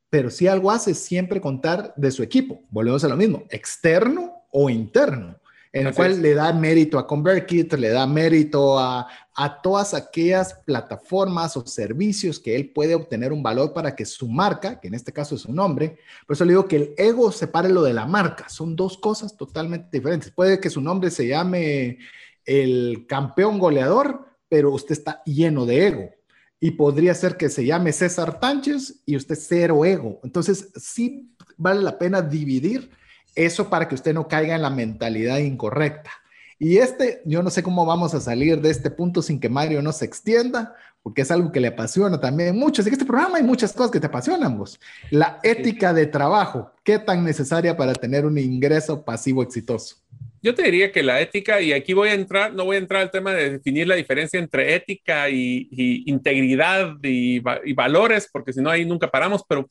pero 0.09 0.29
si 0.29 0.47
algo 0.47 0.71
hace, 0.71 0.93
siempre 0.93 1.39
contar 1.39 1.93
de 1.95 2.11
su 2.11 2.21
equipo. 2.21 2.65
Volvemos 2.69 3.05
a 3.05 3.07
lo 3.07 3.15
mismo, 3.15 3.45
externo 3.49 4.43
o 4.51 4.69
interno 4.69 5.40
en 5.73 5.87
el 5.87 5.95
cual 5.95 6.21
le 6.21 6.33
da 6.33 6.51
mérito 6.51 6.99
a 6.99 7.07
ConvertKit, 7.07 7.73
le 7.73 7.89
da 7.89 8.05
mérito 8.05 8.77
a, 8.77 9.07
a, 9.33 9.61
todas 9.61 9.93
aquellas 9.93 10.53
plataformas 10.65 11.55
o 11.55 11.65
servicios 11.65 12.39
que 12.39 12.55
él 12.55 12.71
puede 12.71 12.93
obtener 12.93 13.31
un 13.31 13.41
valor 13.41 13.73
para 13.73 13.95
que 13.95 14.05
su 14.05 14.27
marca, 14.27 14.81
que 14.81 14.89
en 14.89 14.95
este 14.95 15.13
caso 15.13 15.35
es 15.35 15.41
su 15.41 15.53
nombre, 15.53 15.97
por 16.27 16.35
eso 16.35 16.43
le 16.43 16.51
digo 16.51 16.67
que 16.67 16.75
el 16.75 16.93
ego 16.97 17.31
separe 17.31 17.69
lo 17.69 17.83
de 17.83 17.93
la 17.93 18.05
marca, 18.05 18.49
son 18.49 18.75
dos 18.75 18.97
cosas 18.97 19.37
totalmente 19.37 19.87
diferentes. 19.97 20.31
Puede 20.31 20.59
que 20.59 20.69
su 20.69 20.81
nombre 20.81 21.09
se 21.09 21.27
llame 21.27 21.99
el 22.45 23.05
campeón 23.07 23.57
goleador, 23.57 24.25
pero 24.49 24.71
usted 24.71 24.93
está 24.93 25.23
lleno 25.23 25.65
de 25.65 25.87
ego. 25.87 26.09
Y 26.59 26.71
podría 26.71 27.15
ser 27.15 27.37
que 27.37 27.49
se 27.49 27.65
llame 27.65 27.93
César 27.93 28.39
Tánchez 28.39 29.01
y 29.05 29.15
usted 29.15 29.37
cero 29.39 29.83
ego. 29.85 30.19
Entonces, 30.23 30.69
sí 30.75 31.33
vale 31.57 31.81
la 31.81 31.97
pena 31.97 32.21
dividir 32.21 32.91
eso 33.35 33.69
para 33.69 33.87
que 33.87 33.95
usted 33.95 34.13
no 34.13 34.27
caiga 34.27 34.55
en 34.55 34.61
la 34.61 34.69
mentalidad 34.69 35.37
incorrecta. 35.39 36.11
Y 36.59 36.77
este, 36.77 37.21
yo 37.25 37.41
no 37.41 37.49
sé 37.49 37.63
cómo 37.63 37.87
vamos 37.87 38.13
a 38.13 38.21
salir 38.21 38.61
de 38.61 38.69
este 38.69 38.91
punto 38.91 39.23
sin 39.23 39.39
que 39.39 39.49
Mario 39.49 39.81
no 39.81 39.91
se 39.91 40.05
extienda, 40.05 40.75
porque 41.01 41.23
es 41.23 41.31
algo 41.31 41.51
que 41.51 41.59
le 41.59 41.69
apasiona 41.69 42.19
también 42.19 42.55
mucho. 42.55 42.81
Así 42.81 42.91
que 42.91 42.95
este 42.95 43.05
programa 43.05 43.37
hay 43.37 43.43
muchas 43.43 43.73
cosas 43.73 43.91
que 43.91 43.99
te 43.99 44.05
apasionan 44.05 44.57
vos. 44.57 44.79
La 45.09 45.39
ética 45.41 45.91
de 45.91 46.05
trabajo, 46.05 46.71
¿qué 46.83 46.99
tan 46.99 47.23
necesaria 47.23 47.75
para 47.75 47.93
tener 47.93 48.27
un 48.27 48.37
ingreso 48.37 49.03
pasivo 49.03 49.41
exitoso? 49.41 49.95
Yo 50.43 50.53
te 50.53 50.63
diría 50.63 50.91
que 50.91 51.03
la 51.03 51.21
ética, 51.21 51.61
y 51.61 51.73
aquí 51.73 51.93
voy 51.93 52.09
a 52.09 52.13
entrar, 52.13 52.53
no 52.53 52.65
voy 52.65 52.75
a 52.75 52.79
entrar 52.79 53.01
al 53.01 53.11
tema 53.11 53.33
de 53.33 53.53
definir 53.53 53.87
la 53.87 53.95
diferencia 53.95 54.39
entre 54.39 54.75
ética 54.75 55.29
y, 55.29 55.67
integridad 56.05 56.95
y, 57.03 57.41
y 57.65 57.73
valores, 57.73 58.29
porque 58.31 58.53
si 58.53 58.61
no 58.61 58.69
ahí 58.69 58.85
nunca 58.85 59.09
paramos, 59.09 59.43
pero 59.47 59.67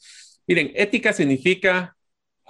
miren, 0.47 0.73
ética 0.75 1.13
significa 1.13 1.97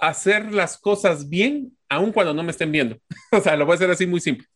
hacer 0.01 0.51
las 0.51 0.77
cosas 0.77 1.29
bien, 1.29 1.77
aun 1.87 2.11
cuando 2.11 2.33
no 2.33 2.43
me 2.43 2.51
estén 2.51 2.71
viendo. 2.71 2.97
o 3.31 3.39
sea, 3.39 3.55
lo 3.55 3.65
voy 3.65 3.73
a 3.73 3.75
hacer 3.75 3.91
así 3.91 4.05
muy 4.05 4.19
simple. 4.19 4.47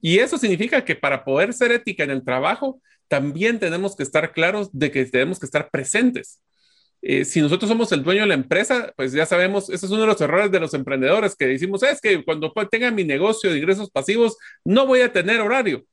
Y 0.00 0.18
eso 0.18 0.38
significa 0.38 0.84
que 0.84 0.96
para 0.96 1.24
poder 1.24 1.52
ser 1.52 1.72
ética 1.72 2.04
en 2.04 2.10
el 2.10 2.24
trabajo, 2.24 2.80
también 3.08 3.58
tenemos 3.58 3.94
que 3.94 4.02
estar 4.02 4.32
claros 4.32 4.70
de 4.72 4.90
que 4.90 5.04
tenemos 5.06 5.38
que 5.38 5.46
estar 5.46 5.70
presentes. 5.70 6.40
Eh, 7.02 7.24
si 7.24 7.40
nosotros 7.40 7.68
somos 7.68 7.92
el 7.92 8.02
dueño 8.02 8.22
de 8.22 8.28
la 8.28 8.34
empresa, 8.34 8.92
pues 8.96 9.12
ya 9.12 9.26
sabemos, 9.26 9.70
ese 9.70 9.86
es 9.86 9.92
uno 9.92 10.02
de 10.02 10.08
los 10.08 10.20
errores 10.20 10.50
de 10.50 10.58
los 10.58 10.74
emprendedores 10.74 11.36
que 11.36 11.46
decimos, 11.46 11.82
es 11.82 12.00
que 12.00 12.24
cuando 12.24 12.52
tenga 12.70 12.90
mi 12.90 13.04
negocio 13.04 13.50
de 13.52 13.58
ingresos 13.58 13.90
pasivos, 13.90 14.36
no 14.64 14.86
voy 14.86 15.02
a 15.02 15.12
tener 15.12 15.40
horario. 15.40 15.84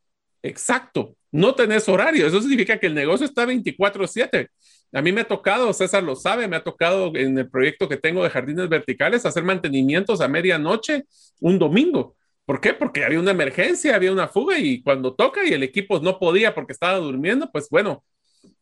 Exacto, 0.41 1.15
no 1.31 1.55
tenés 1.55 1.87
horario. 1.87 2.25
Eso 2.27 2.41
significa 2.41 2.79
que 2.79 2.87
el 2.87 2.95
negocio 2.95 3.25
está 3.25 3.45
24/7. 3.45 4.49
A 4.93 5.01
mí 5.01 5.11
me 5.11 5.21
ha 5.21 5.27
tocado, 5.27 5.73
César 5.73 6.03
lo 6.03 6.15
sabe, 6.15 6.47
me 6.47 6.55
ha 6.55 6.63
tocado 6.63 7.11
en 7.15 7.37
el 7.37 7.49
proyecto 7.49 7.89
que 7.89 7.97
tengo 7.97 8.23
de 8.23 8.29
jardines 8.29 8.69
verticales 8.69 9.25
hacer 9.25 9.43
mantenimientos 9.43 10.21
a 10.21 10.27
medianoche 10.27 11.05
un 11.39 11.57
domingo. 11.57 12.15
¿Por 12.45 12.61
qué? 12.61 12.73
Porque 12.73 13.03
había 13.03 13.19
una 13.19 13.31
emergencia, 13.31 13.95
había 13.95 14.11
una 14.11 14.27
fuga 14.27 14.59
y 14.59 14.81
cuando 14.83 15.15
toca 15.15 15.43
y 15.45 15.53
el 15.53 15.63
equipo 15.63 15.99
no 15.99 16.19
podía 16.19 16.53
porque 16.53 16.73
estaba 16.73 16.97
durmiendo, 16.97 17.49
pues 17.51 17.69
bueno, 17.69 18.03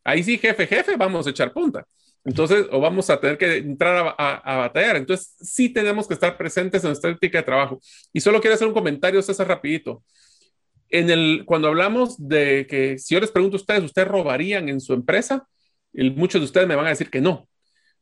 ahí 0.03 0.23
sí, 0.23 0.37
jefe, 0.37 0.67
jefe, 0.67 0.95
vamos 0.95 1.27
a 1.27 1.31
echar 1.31 1.51
punta. 1.51 1.85
Entonces, 2.23 2.67
o 2.71 2.79
vamos 2.79 3.09
a 3.09 3.19
tener 3.19 3.37
que 3.37 3.57
entrar 3.57 4.15
a, 4.17 4.57
batallar. 4.57 4.97
Entonces, 4.97 5.35
sí 5.41 5.69
tenemos 5.69 6.07
que 6.07 6.13
estar 6.13 6.37
presentes 6.37 6.83
en 6.83 6.89
nuestra 6.89 7.11
ética 7.11 7.39
de 7.39 7.43
trabajo. 7.43 7.79
Y 8.13 8.21
solo 8.21 8.39
quiero 8.39 8.53
hacer 8.53 8.67
un 8.67 8.73
comentario, 8.73 9.21
César, 9.21 9.47
rapidito. 9.47 10.03
En 10.89 11.09
el, 11.09 11.43
cuando 11.45 11.67
hablamos 11.67 12.15
de 12.19 12.67
que, 12.69 12.99
si 12.99 13.15
yo 13.15 13.21
les 13.21 13.31
pregunto 13.31 13.57
a 13.57 13.61
ustedes, 13.61 13.83
¿ustedes 13.83 14.07
robarían 14.07 14.69
en 14.69 14.79
su 14.79 14.93
empresa? 14.93 15.47
Muchos 15.93 16.41
de 16.41 16.45
ustedes 16.45 16.67
me 16.67 16.75
van 16.75 16.85
a 16.87 16.89
decir 16.89 17.09
que 17.09 17.21
no. 17.21 17.47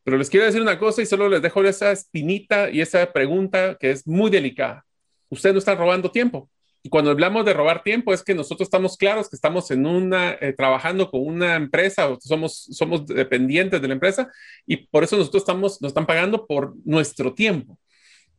Pero 0.03 0.17
les 0.17 0.29
quiero 0.29 0.45
decir 0.45 0.61
una 0.61 0.79
cosa 0.79 1.01
y 1.01 1.05
solo 1.05 1.29
les 1.29 1.41
dejo 1.41 1.63
esa 1.63 1.91
espinita 1.91 2.69
y 2.69 2.81
esa 2.81 3.11
pregunta 3.11 3.77
que 3.79 3.91
es 3.91 4.07
muy 4.07 4.31
delicada. 4.31 4.85
Ustedes 5.29 5.53
no 5.53 5.59
están 5.59 5.77
robando 5.77 6.11
tiempo. 6.11 6.49
Y 6.81 6.89
cuando 6.89 7.11
hablamos 7.11 7.45
de 7.45 7.53
robar 7.53 7.83
tiempo 7.83 8.13
es 8.13 8.23
que 8.23 8.33
nosotros 8.33 8.67
estamos 8.67 8.95
claros 8.95 9.29
que 9.29 9.35
estamos 9.35 9.69
en 9.69 9.85
una, 9.85 10.31
eh, 10.31 10.53
trabajando 10.53 11.11
con 11.11 11.25
una 11.25 11.55
empresa 11.55 12.09
o 12.09 12.17
somos, 12.21 12.69
somos 12.71 13.05
dependientes 13.05 13.81
de 13.81 13.87
la 13.87 13.93
empresa 13.95 14.31
y 14.65 14.77
por 14.87 15.03
eso 15.03 15.17
nosotros 15.17 15.43
estamos, 15.43 15.81
nos 15.81 15.89
están 15.89 16.05
pagando 16.05 16.47
por 16.47 16.73
nuestro 16.85 17.33
tiempo. 17.33 17.77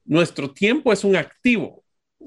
Nuestro 0.04 0.50
tiempo 0.52 0.92
es 0.92 1.04
un 1.04 1.16
activo 1.16 1.84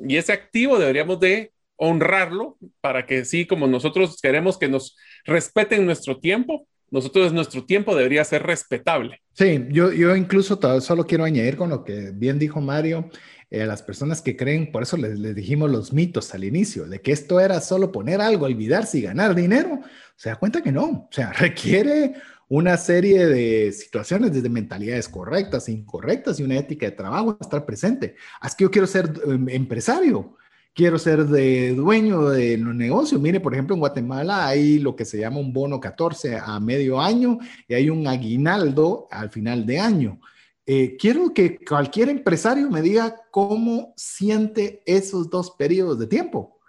y 0.07 0.17
ese 0.17 0.33
activo 0.33 0.77
deberíamos 0.77 1.19
de 1.19 1.51
honrarlo 1.75 2.57
para 2.79 3.05
que 3.07 3.25
sí, 3.25 3.47
como 3.47 3.65
nosotros 3.67 4.19
queremos 4.21 4.57
que 4.59 4.69
nos 4.69 4.95
respeten 5.25 5.85
nuestro 5.85 6.19
tiempo, 6.19 6.67
nosotros 6.93 7.33
nuestro 7.33 7.65
tiempo 7.65 7.95
debería 7.95 8.23
ser 8.23 8.43
respetable. 8.43 9.19
Sí, 9.33 9.65
yo, 9.71 9.91
yo 9.91 10.15
incluso 10.15 10.59
solo 10.79 11.07
quiero 11.07 11.23
añadir 11.23 11.57
con 11.57 11.71
lo 11.71 11.83
que 11.83 12.11
bien 12.13 12.37
dijo 12.37 12.61
Mario, 12.61 13.09
eh, 13.49 13.63
a 13.63 13.65
las 13.65 13.81
personas 13.81 14.21
que 14.21 14.37
creen, 14.37 14.71
por 14.71 14.83
eso 14.83 14.95
les, 14.95 15.35
dijimos 15.35 15.71
los 15.71 15.91
mitos 15.91 16.31
al 16.35 16.43
inicio, 16.43 16.85
de 16.85 17.01
que 17.01 17.11
esto 17.11 17.39
era 17.39 17.59
solo 17.61 17.91
poner 17.91 18.21
algo, 18.21 18.45
olvidarse 18.45 18.99
y 18.99 19.01
ganar 19.01 19.33
dinero, 19.33 19.79
se 20.15 20.29
da 20.29 20.35
cuenta 20.35 20.61
que 20.61 20.71
no, 20.71 20.83
o 20.85 21.09
sea, 21.09 21.33
requiere 21.39 22.13
una 22.47 22.77
serie 22.77 23.25
de 23.25 23.71
situaciones 23.71 24.31
desde 24.31 24.49
mentalidades 24.49 25.09
correctas 25.09 25.67
e 25.67 25.71
incorrectas 25.71 26.39
y 26.39 26.43
una 26.43 26.59
ética 26.59 26.85
de 26.85 26.91
trabajo 26.91 27.35
estar 27.41 27.65
presente. 27.65 28.15
Es 28.45 28.53
que 28.53 28.65
yo 28.65 28.69
quiero 28.69 28.85
ser 28.85 29.11
em, 29.25 29.49
empresario, 29.49 30.35
quiero 30.73 30.97
ser 30.97 31.25
de 31.25 31.75
dueño 31.75 32.29
de 32.29 32.57
los 32.57 32.75
negocios. 32.75 33.21
Mire, 33.21 33.39
por 33.39 33.53
ejemplo, 33.53 33.75
en 33.75 33.79
Guatemala 33.79 34.47
hay 34.47 34.79
lo 34.79 34.95
que 34.95 35.05
se 35.05 35.19
llama 35.19 35.39
un 35.39 35.53
bono 35.53 35.79
14 35.79 36.37
a 36.37 36.59
medio 36.59 36.99
año 36.99 37.37
y 37.67 37.73
hay 37.73 37.89
un 37.89 38.07
aguinaldo 38.07 39.07
al 39.11 39.29
final 39.29 39.65
de 39.65 39.79
año. 39.79 40.19
Eh, 40.65 40.95
quiero 40.97 41.33
que 41.33 41.57
cualquier 41.63 42.09
empresario 42.09 42.69
me 42.69 42.81
diga 42.81 43.15
cómo 43.31 43.93
siente 43.97 44.81
esos 44.85 45.29
dos 45.29 45.51
periodos 45.51 45.99
de 45.99 46.07
tiempo. 46.07 46.59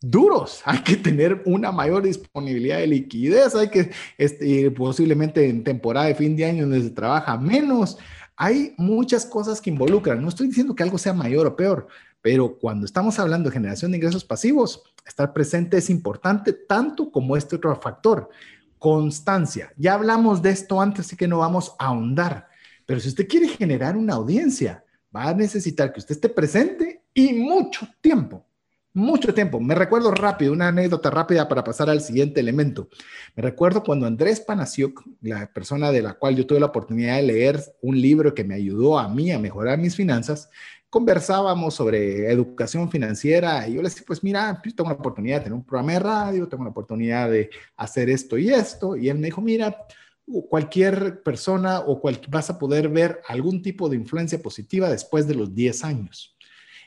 Duros, 0.00 0.60
hay 0.66 0.82
que 0.82 0.96
tener 0.96 1.42
una 1.46 1.72
mayor 1.72 2.02
disponibilidad 2.02 2.78
de 2.78 2.88
liquidez, 2.88 3.54
hay 3.54 3.68
que, 3.68 3.90
este, 4.18 4.70
posiblemente 4.72 5.48
en 5.48 5.64
temporada 5.64 6.06
de 6.06 6.14
fin 6.14 6.36
de 6.36 6.44
año 6.44 6.62
donde 6.62 6.82
se 6.82 6.90
trabaja 6.90 7.38
menos, 7.38 7.96
hay 8.36 8.74
muchas 8.76 9.24
cosas 9.24 9.60
que 9.60 9.70
involucran. 9.70 10.20
No 10.20 10.28
estoy 10.28 10.48
diciendo 10.48 10.74
que 10.74 10.82
algo 10.82 10.98
sea 10.98 11.12
mayor 11.12 11.46
o 11.46 11.56
peor, 11.56 11.86
pero 12.24 12.56
cuando 12.58 12.86
estamos 12.86 13.18
hablando 13.18 13.50
de 13.50 13.52
generación 13.52 13.90
de 13.90 13.98
ingresos 13.98 14.24
pasivos, 14.24 14.82
estar 15.06 15.34
presente 15.34 15.76
es 15.76 15.90
importante 15.90 16.54
tanto 16.54 17.10
como 17.10 17.36
este 17.36 17.56
otro 17.56 17.78
factor, 17.78 18.30
constancia. 18.78 19.74
Ya 19.76 19.92
hablamos 19.92 20.40
de 20.40 20.48
esto 20.48 20.80
antes, 20.80 21.04
así 21.04 21.16
que 21.16 21.28
no 21.28 21.40
vamos 21.40 21.76
a 21.78 21.88
ahondar. 21.88 22.48
Pero 22.86 22.98
si 22.98 23.08
usted 23.08 23.28
quiere 23.28 23.48
generar 23.48 23.94
una 23.94 24.14
audiencia, 24.14 24.82
va 25.14 25.28
a 25.28 25.34
necesitar 25.34 25.92
que 25.92 26.00
usted 26.00 26.14
esté 26.14 26.30
presente 26.30 27.02
y 27.12 27.34
mucho 27.34 27.86
tiempo. 28.00 28.46
Mucho 28.94 29.34
tiempo. 29.34 29.60
Me 29.60 29.74
recuerdo 29.74 30.10
rápido, 30.10 30.54
una 30.54 30.68
anécdota 30.68 31.10
rápida 31.10 31.46
para 31.46 31.62
pasar 31.62 31.90
al 31.90 32.00
siguiente 32.00 32.40
elemento. 32.40 32.88
Me 33.36 33.42
recuerdo 33.42 33.82
cuando 33.82 34.06
Andrés 34.06 34.40
Panasiuk, 34.40 35.02
la 35.20 35.52
persona 35.52 35.90
de 35.90 36.00
la 36.00 36.14
cual 36.14 36.36
yo 36.36 36.46
tuve 36.46 36.60
la 36.60 36.66
oportunidad 36.66 37.16
de 37.16 37.22
leer 37.24 37.60
un 37.82 38.00
libro 38.00 38.32
que 38.32 38.44
me 38.44 38.54
ayudó 38.54 38.98
a 38.98 39.10
mí 39.10 39.30
a 39.30 39.38
mejorar 39.38 39.78
mis 39.78 39.94
finanzas, 39.94 40.48
conversábamos 40.94 41.74
sobre 41.74 42.30
educación 42.30 42.88
financiera 42.88 43.66
y 43.66 43.74
yo 43.74 43.82
le 43.82 43.88
decía, 43.88 44.04
pues 44.06 44.22
mira, 44.22 44.62
tengo 44.62 44.88
la 44.88 44.94
oportunidad 44.94 45.38
de 45.38 45.44
tener 45.46 45.56
un 45.56 45.64
programa 45.64 45.94
de 45.94 45.98
radio, 45.98 46.48
tengo 46.48 46.62
la 46.62 46.70
oportunidad 46.70 47.28
de 47.28 47.50
hacer 47.76 48.08
esto 48.08 48.38
y 48.38 48.50
esto. 48.50 48.96
Y 48.96 49.08
él 49.08 49.18
me 49.18 49.26
dijo, 49.26 49.40
mira, 49.40 49.76
cualquier 50.48 51.20
persona 51.24 51.80
o 51.80 52.00
vas 52.28 52.48
a 52.48 52.60
poder 52.60 52.88
ver 52.90 53.20
algún 53.26 53.60
tipo 53.60 53.88
de 53.88 53.96
influencia 53.96 54.40
positiva 54.40 54.88
después 54.88 55.26
de 55.26 55.34
los 55.34 55.52
10 55.52 55.82
años. 55.82 56.36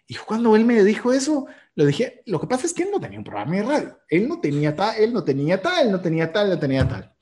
Y 0.08 0.16
cuando 0.16 0.56
él 0.56 0.64
me 0.64 0.82
dijo 0.86 1.12
eso, 1.12 1.46
le 1.76 1.86
dije, 1.86 2.24
lo 2.28 2.40
que 2.40 2.48
pasa 2.48 2.66
es 2.66 2.74
que 2.74 2.84
él 2.84 2.90
no 2.94 3.02
tenía 3.02 3.20
un 3.20 3.26
programa 3.26 3.58
de 3.58 3.64
radio, 3.64 4.00
él 4.08 4.30
no 4.30 4.40
tenía 4.40 4.74
tal, 4.74 4.96
él 4.98 5.12
no 5.12 5.22
tenía 5.26 5.62
tal, 5.62 5.86
él 5.86 5.92
no 5.92 6.00
tenía 6.00 6.32
tal, 6.32 6.50
no 6.50 6.58
tenía 6.58 6.88
tal. 6.88 7.14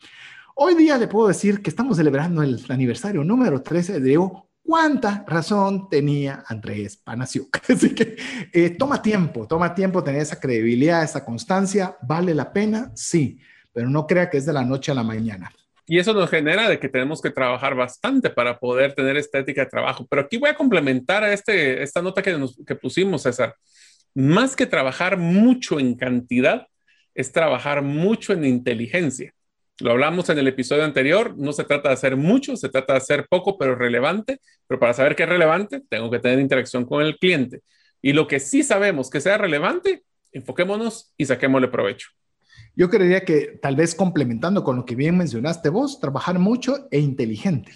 Hoy 0.54 0.76
día 0.76 1.00
le 1.00 1.08
puedo 1.08 1.30
decir 1.30 1.64
que 1.64 1.72
estamos 1.72 1.98
celebrando 1.98 2.44
el 2.44 2.64
aniversario 2.70 3.24
número 3.24 3.64
13 3.64 4.02
de 4.02 4.18
cuánta 4.66 5.24
razón 5.28 5.88
tenía 5.90 6.44
Andrés 6.48 6.98
Panasiuk. 6.98 7.58
Así 7.70 7.94
que 7.94 8.16
eh, 8.52 8.72
toma 8.72 9.02
tiempo, 9.02 9.48
toma 9.48 9.74
tiempo 9.74 10.04
tener 10.04 10.22
esa 10.22 10.40
credibilidad, 10.40 11.04
esa 11.04 11.24
constancia, 11.24 11.96
¿vale 12.02 12.34
la 12.34 12.52
pena? 12.52 12.92
Sí, 12.96 13.40
pero 13.72 13.90
no 13.90 14.08
crea 14.08 14.30
que 14.30 14.38
es 14.38 14.46
de 14.46 14.54
la 14.54 14.66
noche 14.66 14.92
a 14.92 14.96
la 14.96 15.04
mañana. 15.04 15.52
Y 15.88 16.00
eso 16.00 16.14
nos 16.14 16.30
genera 16.32 16.68
de 16.68 16.80
que 16.80 16.90
tenemos 16.90 17.22
que 17.22 17.30
trabajar 17.30 17.76
bastante 17.76 18.32
para 18.32 18.58
poder 18.58 18.94
tener 18.94 19.18
esta 19.18 19.38
ética 19.38 19.66
de 19.66 19.70
trabajo. 19.70 20.08
Pero 20.10 20.24
aquí 20.24 20.38
voy 20.38 20.50
a 20.50 20.56
complementar 20.56 21.24
a 21.24 21.32
este, 21.32 21.84
esta 21.84 22.02
nota 22.02 22.24
que, 22.24 22.36
nos, 22.36 22.60
que 22.66 22.74
pusimos, 22.74 23.22
César. 23.22 23.56
Más 24.16 24.56
que 24.56 24.66
trabajar 24.66 25.18
mucho 25.18 25.80
en 25.80 25.96
cantidad, 25.96 26.68
es 27.14 27.32
trabajar 27.32 27.84
mucho 27.84 28.34
en 28.34 28.46
inteligencia. 28.46 29.32
Lo 29.80 29.92
hablamos 29.92 30.30
en 30.30 30.38
el 30.38 30.48
episodio 30.48 30.86
anterior, 30.86 31.36
no 31.38 31.52
se 31.52 31.66
trata 31.66 31.90
de 31.90 31.96
hacer 31.96 32.16
mucho, 32.16 32.56
se 32.56 32.70
trata 32.70 32.94
de 32.94 32.98
hacer 32.98 33.28
poco, 33.30 33.58
pero 33.58 33.76
relevante. 33.76 34.40
Pero 34.68 34.80
para 34.80 34.94
saber 34.94 35.16
qué 35.16 35.24
es 35.24 35.30
relevante, 35.30 35.82
tengo 35.90 36.10
que 36.10 36.20
tener 36.20 36.40
interacción 36.40 36.86
con 36.86 37.04
el 37.04 37.18
cliente. 37.18 37.62
Y 38.02 38.14
lo 38.14 38.28
que 38.28 38.40
sí 38.40 38.64
sabemos 38.64 39.10
que 39.10 39.20
sea 39.20 39.38
relevante, 39.38 40.04
enfoquémonos 40.32 41.14
y 41.18 41.26
saquémosle 41.26 41.68
provecho. 41.68 42.10
Yo 42.76 42.90
creería 42.90 43.26
que 43.26 43.60
tal 43.62 43.76
vez 43.76 43.96
complementando 43.96 44.64
con 44.64 44.78
lo 44.78 44.86
que 44.86 44.96
bien 44.96 45.18
mencionaste 45.18 45.70
vos, 45.70 46.00
trabajar 46.00 46.40
mucho 46.40 46.88
e 46.92 47.00
inteligente. 47.00 47.72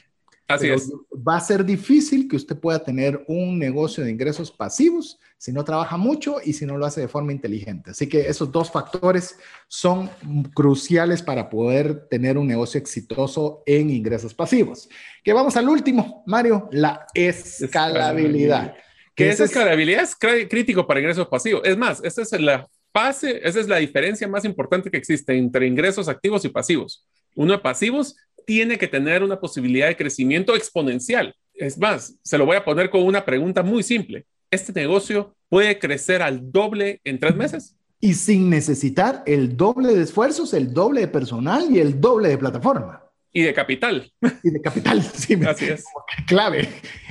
Así 0.48 0.70
es. 0.70 0.92
Va 1.16 1.38
a 1.38 1.42
ser 1.42 1.64
difícil 1.64 2.28
que 2.28 2.36
usted 2.36 2.58
pueda 2.58 2.84
tener 2.84 3.24
un 3.28 3.60
negocio 3.60 4.04
de 4.04 4.12
ingresos 4.12 4.52
pasivos 4.52 5.20
si 5.40 5.54
no 5.54 5.64
trabaja 5.64 5.96
mucho 5.96 6.36
y 6.44 6.52
si 6.52 6.66
no 6.66 6.78
lo 6.78 6.86
hace 6.86 7.00
de 7.00 7.08
forma 7.08 7.32
inteligente. 7.32 7.92
Así 7.92 8.08
que 8.08 8.28
esos 8.28 8.52
dos 8.52 8.70
factores 8.70 9.38
son 9.70 10.10
cruciales 10.54 11.24
para 11.24 11.50
poder 11.50 12.08
tener 12.10 12.38
un 12.38 12.46
negocio 12.46 12.78
exitoso 12.78 13.64
en 13.66 13.90
ingresos 13.90 14.34
pasivos. 14.34 14.90
Que 15.24 15.32
vamos 15.32 15.56
al 15.56 15.70
último, 15.70 16.24
Mario, 16.28 16.68
la 16.74 17.08
escalabilidad. 17.14 18.76
Que 19.16 19.30
esa 19.30 19.46
escalabilidad 19.46 20.04
es 20.04 20.16
crítico 20.48 20.86
para 20.86 21.00
ingresos 21.00 21.28
pasivos. 21.28 21.62
Es 21.64 21.78
más, 21.78 22.04
esa 22.04 22.22
es 22.22 22.32
la 22.34 22.70
Pase, 22.92 23.40
esa 23.44 23.60
es 23.60 23.68
la 23.68 23.78
diferencia 23.78 24.28
más 24.28 24.46
importante 24.46 24.90
que 24.90 24.98
existe 24.98 25.38
entre 25.38 25.68
ingresos 25.68 26.10
activos 26.10 26.44
y 26.44 26.50
pasivos. 26.50 27.06
Uno 27.36 27.54
de 27.54 27.60
pasivos 27.60 28.16
tiene 28.48 28.80
que 28.80 28.88
tener 28.88 29.22
una 29.22 29.40
posibilidad 29.40 29.88
de 29.88 29.96
crecimiento 29.96 30.56
exponencial. 30.56 31.36
Es 31.54 31.78
más, 31.78 32.16
se 32.24 32.38
lo 32.38 32.48
voy 32.48 32.58
a 32.58 32.66
poner 32.66 32.90
con 32.90 33.04
una 33.04 33.24
pregunta 33.24 33.62
muy 33.62 33.84
simple. 33.84 34.26
¿Este 34.52 34.74
negocio 34.74 35.36
puede 35.48 35.78
crecer 35.78 36.24
al 36.24 36.52
doble 36.52 37.02
en 37.04 37.20
tres 37.20 37.36
meses? 37.36 37.76
Y 38.00 38.16
sin 38.16 38.50
necesitar 38.50 39.22
el 39.28 39.56
doble 39.56 39.94
de 39.94 40.02
esfuerzos, 40.02 40.54
el 40.56 40.74
doble 40.74 41.02
de 41.02 41.08
personal 41.08 41.68
y 41.70 41.80
el 41.80 42.02
doble 42.02 42.30
de 42.30 42.38
plataforma. 42.38 43.04
Y 43.32 43.44
de 43.44 43.54
capital. 43.54 44.12
Y 44.44 44.50
de 44.50 44.62
capital, 44.62 45.04
sí. 45.14 45.36
Así 45.46 45.66
es. 45.66 45.84
Clave. 46.26 46.68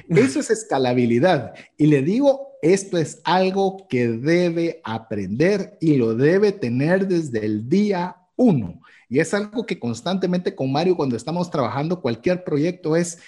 Eso 0.08 0.40
es 0.40 0.50
escalabilidad. 0.50 1.54
Y 1.76 1.86
le 1.86 2.02
digo, 2.02 2.54
esto 2.60 2.98
es 2.98 3.20
algo 3.22 3.86
que 3.88 4.08
debe 4.08 4.80
aprender 4.82 5.76
y 5.80 5.96
lo 5.96 6.14
debe 6.14 6.50
tener 6.50 7.06
desde 7.06 7.44
el 7.44 7.68
día 7.68 8.16
uno. 8.34 8.80
Y 9.08 9.20
es 9.20 9.32
algo 9.32 9.64
que 9.64 9.78
constantemente 9.78 10.56
con 10.56 10.72
Mario, 10.72 10.96
cuando 10.96 11.16
estamos 11.16 11.50
trabajando 11.50 12.00
cualquier 12.00 12.42
proyecto, 12.42 12.96
es 12.96 13.18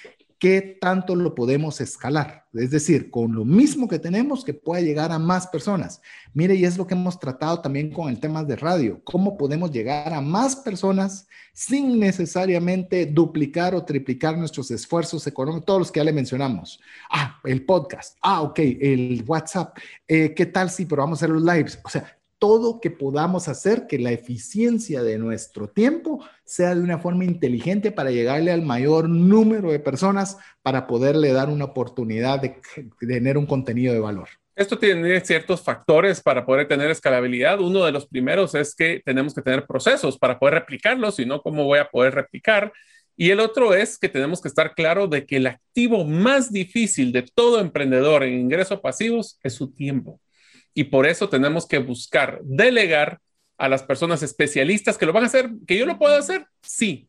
qué 0.41 0.79
tanto 0.81 1.15
lo 1.15 1.35
podemos 1.35 1.81
escalar. 1.81 2.47
Es 2.55 2.71
decir, 2.71 3.11
con 3.11 3.33
lo 3.33 3.45
mismo 3.45 3.87
que 3.87 4.01
tenemos, 4.01 4.43
que 4.43 4.55
pueda 4.55 4.81
llegar 4.81 5.13
a 5.13 5.19
más 5.19 5.47
personas. 5.47 6.01
Mire, 6.33 6.55
y 6.57 6.65
es 6.65 6.77
lo 6.79 6.87
que 6.87 6.95
hemos 6.95 7.21
tratado 7.21 7.61
también 7.61 7.93
con 7.93 8.09
el 8.09 8.19
tema 8.19 8.43
de 8.43 8.57
radio. 8.57 9.01
¿Cómo 9.05 9.37
podemos 9.37 9.71
llegar 9.71 10.13
a 10.13 10.21
más 10.21 10.57
personas 10.57 11.29
sin 11.53 12.01
necesariamente 12.01 13.07
duplicar 13.07 13.75
o 13.75 13.85
triplicar 13.85 14.37
nuestros 14.37 14.71
esfuerzos 14.71 15.27
económicos? 15.27 15.67
Todos 15.67 15.81
los 15.81 15.93
que 15.93 16.01
ya 16.01 16.05
le 16.05 16.13
mencionamos. 16.13 16.81
Ah, 17.11 17.39
el 17.45 17.65
podcast. 17.65 18.17
Ah, 18.23 18.41
ok, 18.41 18.59
el 18.59 19.23
WhatsApp. 19.29 19.77
Eh, 20.09 20.35
¿Qué 20.35 20.47
tal 20.47 20.71
si 20.71 20.87
probamos 20.87 21.19
hacer 21.19 21.31
los 21.31 21.43
lives? 21.43 21.79
O 21.85 21.91
sea, 21.91 22.20
todo 22.41 22.81
que 22.81 22.91
podamos 22.91 23.49
hacer 23.49 23.87
que 23.87 23.99
la 23.99 24.11
eficiencia 24.11 25.03
de 25.03 25.19
nuestro 25.19 25.69
tiempo 25.69 26.25
sea 26.43 26.75
de 26.75 26.81
una 26.81 26.99
forma 26.99 27.25
inteligente 27.25 27.93
para 27.93 28.11
llegarle 28.11 28.51
al 28.51 28.63
mayor 28.63 29.09
número 29.09 29.71
de 29.71 29.79
personas 29.79 30.39
para 30.63 30.87
poderle 30.87 31.33
dar 31.33 31.51
una 31.51 31.67
oportunidad 31.67 32.41
de, 32.41 32.57
tener 32.99 33.37
un 33.37 33.47
contenido 33.47 33.93
de 33.93 34.01
valor. 34.01 34.29
Esto 34.57 34.79
tiene 34.79 35.21
ciertos 35.21 35.61
factores 35.61 36.21
para 36.23 36.45
poder 36.45 36.67
tener 36.67 36.91
escalabilidad. 36.91 37.61
Uno 37.61 37.85
de 37.85 37.93
los 37.93 38.07
primeros 38.07 38.55
es 38.55 38.75
que 38.75 39.03
tenemos 39.05 39.35
que 39.35 39.43
tener 39.43 39.67
procesos 39.67 40.19
para 40.19 40.39
poder 40.39 40.55
replicarlos, 40.55 41.17
si 41.17 41.27
no, 41.27 41.43
¿cómo 41.43 41.65
voy 41.65 41.79
a 41.79 41.89
poder 41.89 42.15
replicar? 42.15 42.73
Y 43.17 43.31
el 43.31 43.41
otro 43.41 43.75
es 43.75 43.99
que 43.99 44.09
tenemos 44.09 44.41
que 44.41 44.49
estar 44.49 44.75
claro 44.75 45.07
de 45.07 45.27
que 45.27 45.37
el 45.37 45.47
activo 45.47 46.07
más 46.07 46.51
difícil 46.51 47.13
de 47.13 47.23
todo 47.23 47.61
emprendedor 47.61 48.23
en 48.23 48.41
ingresos 48.41 48.81
pasivos 48.81 49.39
es 49.43 49.53
su 49.53 49.71
tiempo 49.71 50.19
y 50.75 50.85
por 50.85 51.07
eso 51.07 51.29
tenemos 51.29 51.67
que 51.67 51.79
buscar 51.79 52.41
delegar 52.43 53.21
a 53.59 53.69
las 53.69 53.83
personas 53.83 54.23
especialistas 54.23 54.97
que 54.97 55.07
lo 55.07 55.13
van 55.13 55.25
a 55.25 55.27
hacer, 55.27 55.51
que 55.67 55.77
yo 55.79 55.87
lo 55.87 55.99
puedo 55.99 56.17
hacer, 56.17 56.47
sí, 56.63 57.09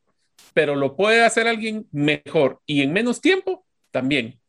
pero 0.53 0.75
lo 0.75 0.95
puede 0.95 1.23
hacer 1.23 1.47
alguien 1.47 1.87
mejor 1.91 2.59
y 2.65 2.81
en 2.81 2.91
menos 2.91 3.21
tiempo 3.21 3.65
también. 3.91 4.39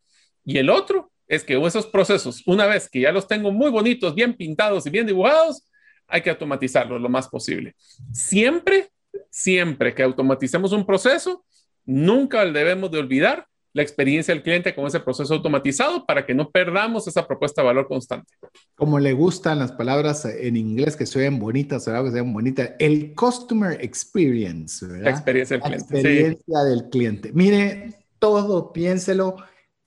Y 0.45 0.59
el 0.59 0.71
otro 0.71 1.13
es 1.29 1.45
que 1.45 1.55
esos 1.65 1.87
procesos, 1.87 2.43
una 2.47 2.67
vez 2.67 2.89
que 2.91 3.01
ya 3.01 3.13
los 3.13 3.29
tengo 3.29 3.53
muy 3.53 3.71
bonitos, 3.71 4.15
bien 4.15 4.35
pintados 4.35 4.87
y 4.87 4.91
bien 4.91 5.07
dibujados, 5.07 5.69
hay 6.07 6.21
que 6.21 6.31
automatizarlos 6.31 7.01
lo 7.01 7.09
más 7.09 7.29
posible. 7.29 7.75
Siempre, 8.13 8.91
siempre 9.31 9.95
que 9.95 10.03
automaticemos 10.03 10.73
un 10.73 10.85
proceso, 10.85 11.45
nunca 11.85 12.45
debemos 12.45 12.91
de 12.91 12.99
olvidar 12.99 13.47
la 13.75 13.83
experiencia 13.83 14.35
del 14.35 14.43
cliente 14.43 14.75
con 14.75 14.87
ese 14.87 15.01
proceso 15.01 15.35
automatizado 15.35 16.05
para 16.05 16.27
que 16.27 16.35
no 16.35 16.51
perdamos 16.51 17.09
esa 17.09 17.27
propuesta 17.27 17.63
de 17.63 17.67
valor 17.67 17.89
constante. 17.89 18.35
Como 18.75 18.99
le 18.99 19.13
gustan 19.13 19.59
las 19.61 19.73
palabras 19.73 20.25
en 20.25 20.57
inglés 20.57 20.97
que 20.97 21.07
se 21.07 21.31
bonitas, 21.31 21.85
que 21.85 22.11
se 22.11 22.21
bonitas, 22.21 22.73
el 22.79 23.15
customer 23.15 23.83
experience, 23.83 24.87
¿verdad? 24.87 25.05
La 25.05 25.11
experiencia 25.11 25.57
del 25.57 25.63
cliente. 25.63 25.93
La 25.93 25.99
experiencia 26.01 26.59
del 26.65 26.89
cliente. 26.91 27.33
Mire, 27.33 28.05
todo 28.19 28.73
piénselo 28.73 29.37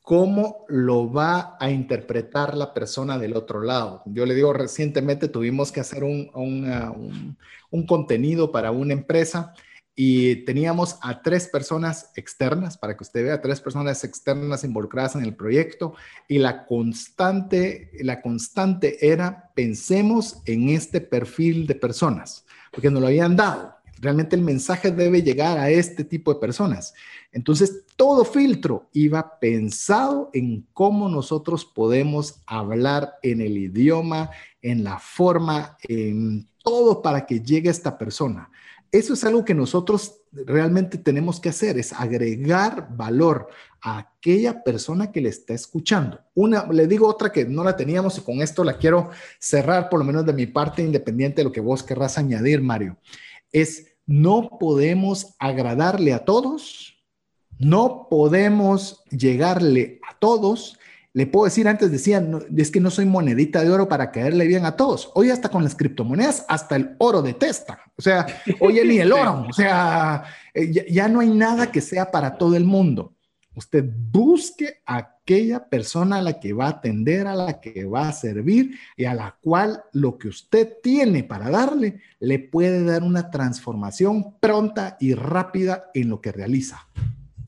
cómo 0.01 0.65
lo 0.67 1.11
va 1.11 1.57
a 1.59 1.71
interpretar 1.71 2.55
la 2.55 2.73
persona 2.73 3.17
del 3.17 3.35
otro 3.35 3.61
lado. 3.61 4.03
Yo 4.05 4.25
le 4.25 4.35
digo, 4.35 4.53
recientemente 4.53 5.27
tuvimos 5.27 5.71
que 5.71 5.79
hacer 5.79 6.03
un, 6.03 6.29
un, 6.35 7.37
un 7.71 7.85
contenido 7.87 8.51
para 8.51 8.71
una 8.71 8.93
empresa 8.93 9.53
y 9.95 10.43
teníamos 10.43 10.97
a 11.01 11.21
tres 11.21 11.47
personas 11.47 12.11
externas, 12.15 12.77
para 12.77 12.97
que 12.97 13.03
usted 13.03 13.23
vea, 13.23 13.41
tres 13.41 13.61
personas 13.61 14.03
externas 14.03 14.63
involucradas 14.65 15.15
en 15.15 15.23
el 15.23 15.35
proyecto 15.35 15.95
y 16.27 16.37
la 16.37 16.65
constante, 16.65 17.91
la 18.01 18.21
constante 18.21 19.07
era 19.09 19.51
pensemos 19.55 20.41
en 20.45 20.69
este 20.69 20.99
perfil 20.99 21.65
de 21.65 21.75
personas, 21.75 22.45
porque 22.71 22.91
nos 22.91 23.01
lo 23.01 23.07
habían 23.07 23.37
dado. 23.37 23.73
Realmente 23.97 24.35
el 24.35 24.41
mensaje 24.41 24.91
debe 24.91 25.21
llegar 25.21 25.57
a 25.57 25.69
este 25.69 26.03
tipo 26.03 26.33
de 26.33 26.41
personas. 26.41 26.93
Entonces, 27.31 27.85
todo 27.95 28.25
filtro 28.25 28.89
iba 28.91 29.39
pensado 29.39 30.29
en 30.33 30.67
cómo 30.73 31.07
nosotros 31.07 31.63
podemos 31.63 32.41
hablar 32.45 33.13
en 33.23 33.39
el 33.39 33.57
idioma, 33.57 34.31
en 34.61 34.83
la 34.83 34.99
forma, 34.99 35.77
en 35.83 36.49
todo 36.61 37.01
para 37.01 37.25
que 37.25 37.39
llegue 37.39 37.69
esta 37.69 37.97
persona. 37.97 38.49
Eso 38.91 39.13
es 39.13 39.23
algo 39.23 39.43
que 39.43 39.53
nosotros 39.53 40.21
realmente 40.31 40.97
tenemos 40.97 41.39
que 41.39 41.49
hacer, 41.49 41.77
es 41.77 41.93
agregar 41.93 42.87
valor 42.95 43.47
a 43.81 43.99
aquella 43.99 44.63
persona 44.63 45.11
que 45.11 45.21
le 45.21 45.29
está 45.29 45.53
escuchando. 45.53 46.19
Una, 46.33 46.65
le 46.71 46.87
digo 46.87 47.07
otra 47.07 47.31
que 47.31 47.45
no 47.45 47.63
la 47.63 47.75
teníamos 47.75 48.17
y 48.17 48.21
con 48.21 48.41
esto 48.41 48.63
la 48.63 48.77
quiero 48.77 49.09
cerrar, 49.39 49.89
por 49.89 49.99
lo 49.99 50.05
menos 50.05 50.25
de 50.25 50.33
mi 50.33 50.45
parte, 50.45 50.81
independiente 50.81 51.37
de 51.37 51.45
lo 51.45 51.51
que 51.51 51.61
vos 51.61 51.83
querrás 51.83 52.17
añadir, 52.17 52.61
Mario, 52.61 52.97
es 53.51 53.97
no 54.05 54.57
podemos 54.59 55.35
agradarle 55.39 56.13
a 56.13 56.25
todos, 56.25 56.95
no 57.57 58.07
podemos 58.09 59.03
llegarle 59.09 59.99
a 60.07 60.17
todos, 60.19 60.77
le 61.15 61.27
puedo 61.27 61.45
decir, 61.45 61.65
antes 61.69 61.89
decía, 61.91 62.21
es 62.57 62.69
que 62.69 62.81
no 62.81 62.91
soy 62.91 63.05
monedita 63.05 63.63
de 63.63 63.71
oro 63.71 63.87
para 63.87 64.11
caerle 64.11 64.47
bien 64.47 64.65
a 64.65 64.75
todos. 64.75 65.11
Hoy 65.13 65.29
hasta 65.29 65.47
con 65.47 65.63
las 65.63 65.73
criptomonedas, 65.73 66.43
hasta 66.49 66.75
el 66.75 66.97
oro 66.97 67.21
detesta. 67.21 67.79
O 67.95 68.01
sea, 68.01 68.27
oye, 68.59 68.83
ni 68.83 68.97
el 68.97 69.13
oro. 69.13 69.45
O 69.49 69.53
sea, 69.53 70.25
eh, 70.53 70.73
ya, 70.73 70.83
ya, 70.89 71.07
no 71.07 71.21
hay 71.21 71.29
nada 71.29 71.71
que 71.71 71.79
sea 71.79 72.11
para 72.11 72.37
todo 72.37 72.57
el 72.57 72.65
mundo. 72.65 73.13
Usted 73.55 73.85
busque 74.11 74.81
aquella 74.85 75.69
persona 75.69 76.17
a 76.17 76.21
la 76.21 76.37
que 76.41 76.51
va 76.51 76.65
a 76.65 76.71
atender, 76.71 77.27
a 77.27 77.35
la 77.35 77.61
que 77.61 77.85
va 77.85 78.09
a 78.09 78.13
servir 78.13 78.77
y 78.97 79.05
a 79.05 79.13
la 79.13 79.37
cual 79.41 79.85
lo 79.93 80.17
que 80.17 80.27
usted 80.27 80.73
tiene 80.83 81.23
para 81.23 81.49
darle 81.49 82.01
le 82.19 82.39
puede 82.39 82.83
dar 82.83 83.03
una 83.03 83.31
transformación 83.31 84.37
pronta 84.41 84.97
y 84.99 85.13
rápida 85.13 85.85
en 85.93 86.09
lo 86.09 86.19
que 86.19 86.33
realiza. 86.33 86.89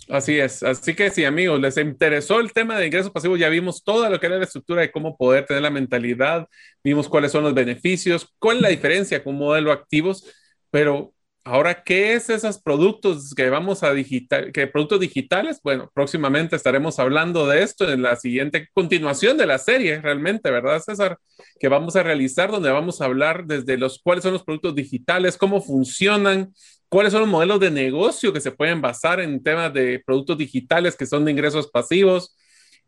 Así 0.10 0.40
es. 0.40 0.64
Así 0.64 0.96
que 0.96 1.10
sí, 1.10 1.26
amigos, 1.26 1.60
les 1.60 1.76
interesó 1.78 2.40
el 2.40 2.54
tema 2.54 2.78
de 2.80 2.86
ingresos 2.88 3.12
pasivos. 3.12 3.40
Ya 3.40 3.50
vimos 3.50 3.84
toda 3.84 4.10
lo 4.10 4.20
que 4.20 4.28
era 4.28 4.38
la 4.38 4.46
estructura 4.46 4.82
de 4.82 4.92
cómo 4.92 5.18
poder 5.18 5.46
tener 5.46 5.62
la 5.64 5.70
mentalidad. 5.70 6.48
Vimos 6.84 7.10
cuáles 7.10 7.32
son 7.34 7.44
los 7.44 7.54
beneficios, 7.54 8.34
cuál 8.40 8.58
es 8.58 8.64
la 8.64 8.70
diferencia 8.70 9.22
con 9.22 9.36
modelo 9.36 9.72
activos. 9.72 10.26
Pero 10.72 11.14
ahora, 11.44 11.84
¿qué 11.84 12.14
es 12.14 12.30
esos 12.30 12.62
productos 12.62 13.34
que 13.36 13.50
vamos 13.50 13.84
a 13.84 13.94
digital, 13.94 14.54
que 14.54 14.68
productos 14.68 15.02
digitales? 15.02 15.60
Bueno, 15.62 15.92
próximamente 15.94 16.56
estaremos 16.56 17.00
hablando 17.00 17.46
de 17.46 17.64
esto 17.64 17.92
en 17.92 18.02
la 18.02 18.16
siguiente 18.16 18.70
continuación 18.74 19.38
de 19.38 19.46
la 19.46 19.58
serie, 19.58 20.00
realmente, 20.02 20.50
¿verdad, 20.52 20.80
César? 20.80 21.18
Que 21.60 21.68
vamos 21.68 21.98
a 21.98 22.04
realizar, 22.04 22.50
donde 22.50 22.72
vamos 22.72 23.02
a 23.02 23.06
hablar 23.06 23.46
desde 23.46 23.78
los 23.78 24.00
cuáles 24.02 24.24
son 24.24 24.34
los 24.34 24.44
productos 24.44 24.74
digitales, 24.76 25.38
cómo 25.38 25.62
funcionan, 25.62 26.54
cuáles 26.90 27.12
son 27.12 27.22
los 27.22 27.30
modelos 27.30 27.60
de 27.60 27.72
negocio 27.72 28.34
que 28.34 28.42
se 28.42 28.52
pueden 28.52 28.82
basar 28.82 29.20
en 29.20 29.44
temas 29.44 29.74
de 29.74 30.02
productos 30.06 30.38
digitales 30.38 30.96
que 30.96 31.06
son 31.06 31.26
de 31.26 31.32
ingresos 31.32 31.70
pasivos, 31.70 32.36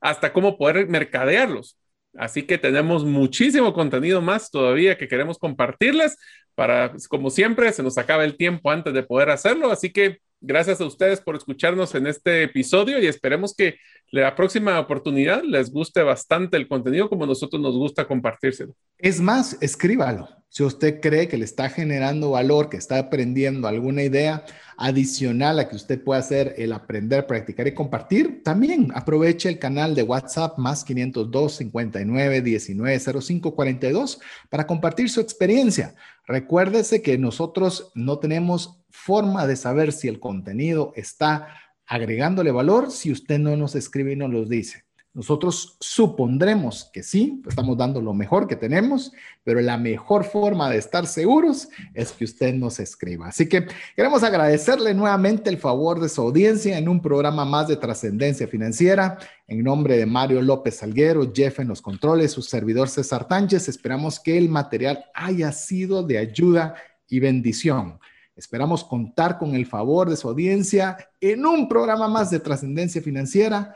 hasta 0.02 0.32
cómo 0.32 0.58
poder 0.58 0.88
mercadearlos. 0.88 1.78
Así 2.18 2.44
que 2.44 2.58
tenemos 2.58 3.06
muchísimo 3.06 3.74
contenido 3.74 4.22
más 4.22 4.50
todavía 4.50 4.98
que 4.98 5.08
queremos 5.08 5.38
compartirles 5.38 6.18
para, 6.56 6.94
como 7.08 7.30
siempre, 7.30 7.72
se 7.72 7.84
nos 7.84 7.98
acaba 7.98 8.26
el 8.26 8.36
tiempo 8.36 8.72
antes 8.72 8.94
de 8.94 9.04
poder 9.04 9.30
hacerlo. 9.30 9.72
Así 9.72 9.92
que 9.92 10.20
gracias 10.42 10.82
a 10.82 10.86
ustedes 10.86 11.22
por 11.22 11.36
escucharnos 11.36 11.94
en 11.96 12.08
este 12.08 12.44
episodio 12.44 13.00
y 13.00 13.08
esperemos 13.08 13.54
que 13.56 13.78
la 14.12 14.36
próxima 14.36 14.80
oportunidad 14.80 15.44
les 15.44 15.72
guste 15.72 16.02
bastante 16.02 16.58
el 16.58 16.68
contenido 16.68 17.10
como 17.10 17.26
nosotros 17.26 17.62
nos 17.62 17.76
gusta 17.76 18.08
compartírselo. 18.08 18.74
Es 18.98 19.22
más, 19.22 19.58
escríbalo. 19.62 20.39
Si 20.52 20.64
usted 20.64 21.00
cree 21.00 21.28
que 21.28 21.38
le 21.38 21.46
está 21.46 21.70
generando 21.70 22.32
valor, 22.32 22.70
que 22.70 22.78
está 22.78 22.98
aprendiendo 22.98 23.68
alguna 23.68 24.02
idea 24.02 24.44
adicional 24.78 25.60
a 25.60 25.70
que 25.70 25.76
usted 25.76 26.04
pueda 26.04 26.20
hacer 26.20 26.56
el 26.58 26.74
aprender, 26.74 27.28
practicar 27.28 27.68
y 27.68 27.76
compartir, 27.76 28.42
también 28.44 28.92
aproveche 28.96 29.48
el 29.48 29.60
canal 29.60 29.94
de 29.94 30.02
WhatsApp 30.02 30.58
más 30.58 30.84
502 30.84 31.54
59 31.54 32.42
19 32.42 33.00
05 33.00 33.56
42 33.56 34.20
para 34.50 34.66
compartir 34.66 35.10
su 35.12 35.22
experiencia. 35.22 35.94
Recuérdese 36.26 37.04
que 37.04 37.20
nosotros 37.20 37.92
no 37.94 38.18
tenemos 38.18 38.82
forma 38.90 39.46
de 39.46 39.56
saber 39.56 39.92
si 39.92 40.08
el 40.08 40.20
contenido 40.20 40.94
está 40.96 41.48
agregándole 41.86 42.52
valor 42.52 42.90
si 42.92 43.12
usted 43.12 43.38
no 43.38 43.56
nos 43.56 43.76
escribe 43.76 44.14
y 44.14 44.16
nos 44.16 44.50
dice. 44.50 44.89
Nosotros 45.12 45.76
supondremos 45.80 46.90
que 46.94 47.02
sí, 47.02 47.42
estamos 47.48 47.76
dando 47.76 48.00
lo 48.00 48.14
mejor 48.14 48.48
que 48.48 48.56
tenemos, 48.56 49.12
pero 49.44 49.60
la 49.60 49.76
mejor 49.76 50.24
forma 50.24 50.70
de 50.70 50.78
estar 50.78 51.08
seguros 51.08 51.68
es 51.96 52.12
que 52.12 52.26
usted 52.26 52.54
nos 52.54 52.80
escriba. 52.80 53.28
Así 53.28 53.50
que 53.50 53.66
queremos 53.96 54.22
agradecerle 54.22 54.94
nuevamente 54.94 55.50
el 55.50 55.58
favor 55.58 56.00
de 56.00 56.10
su 56.10 56.22
audiencia 56.22 56.78
en 56.78 56.88
un 56.88 57.02
programa 57.02 57.44
más 57.44 57.68
de 57.68 57.78
trascendencia 57.78 58.48
financiera. 58.48 59.18
En 59.48 59.64
nombre 59.64 59.98
de 59.98 60.06
Mario 60.06 60.44
López 60.44 60.76
Salguero, 60.76 61.32
Jeff 61.34 61.60
en 61.60 61.70
los 61.70 61.82
controles, 61.82 62.32
su 62.32 62.44
servidor 62.44 62.88
César 62.88 63.28
Tánchez, 63.28 63.68
esperamos 63.68 64.20
que 64.20 64.38
el 64.38 64.48
material 64.48 65.06
haya 65.16 65.52
sido 65.52 66.04
de 66.04 66.20
ayuda 66.20 66.76
y 67.08 67.20
bendición. 67.20 68.00
Esperamos 68.36 68.86
contar 68.86 69.38
con 69.38 69.56
el 69.56 69.66
favor 69.66 70.10
de 70.10 70.16
su 70.16 70.30
audiencia 70.30 70.96
en 71.20 71.46
un 71.46 71.68
programa 71.68 72.08
más 72.08 72.30
de 72.30 72.40
trascendencia 72.40 73.02
financiera. 73.02 73.76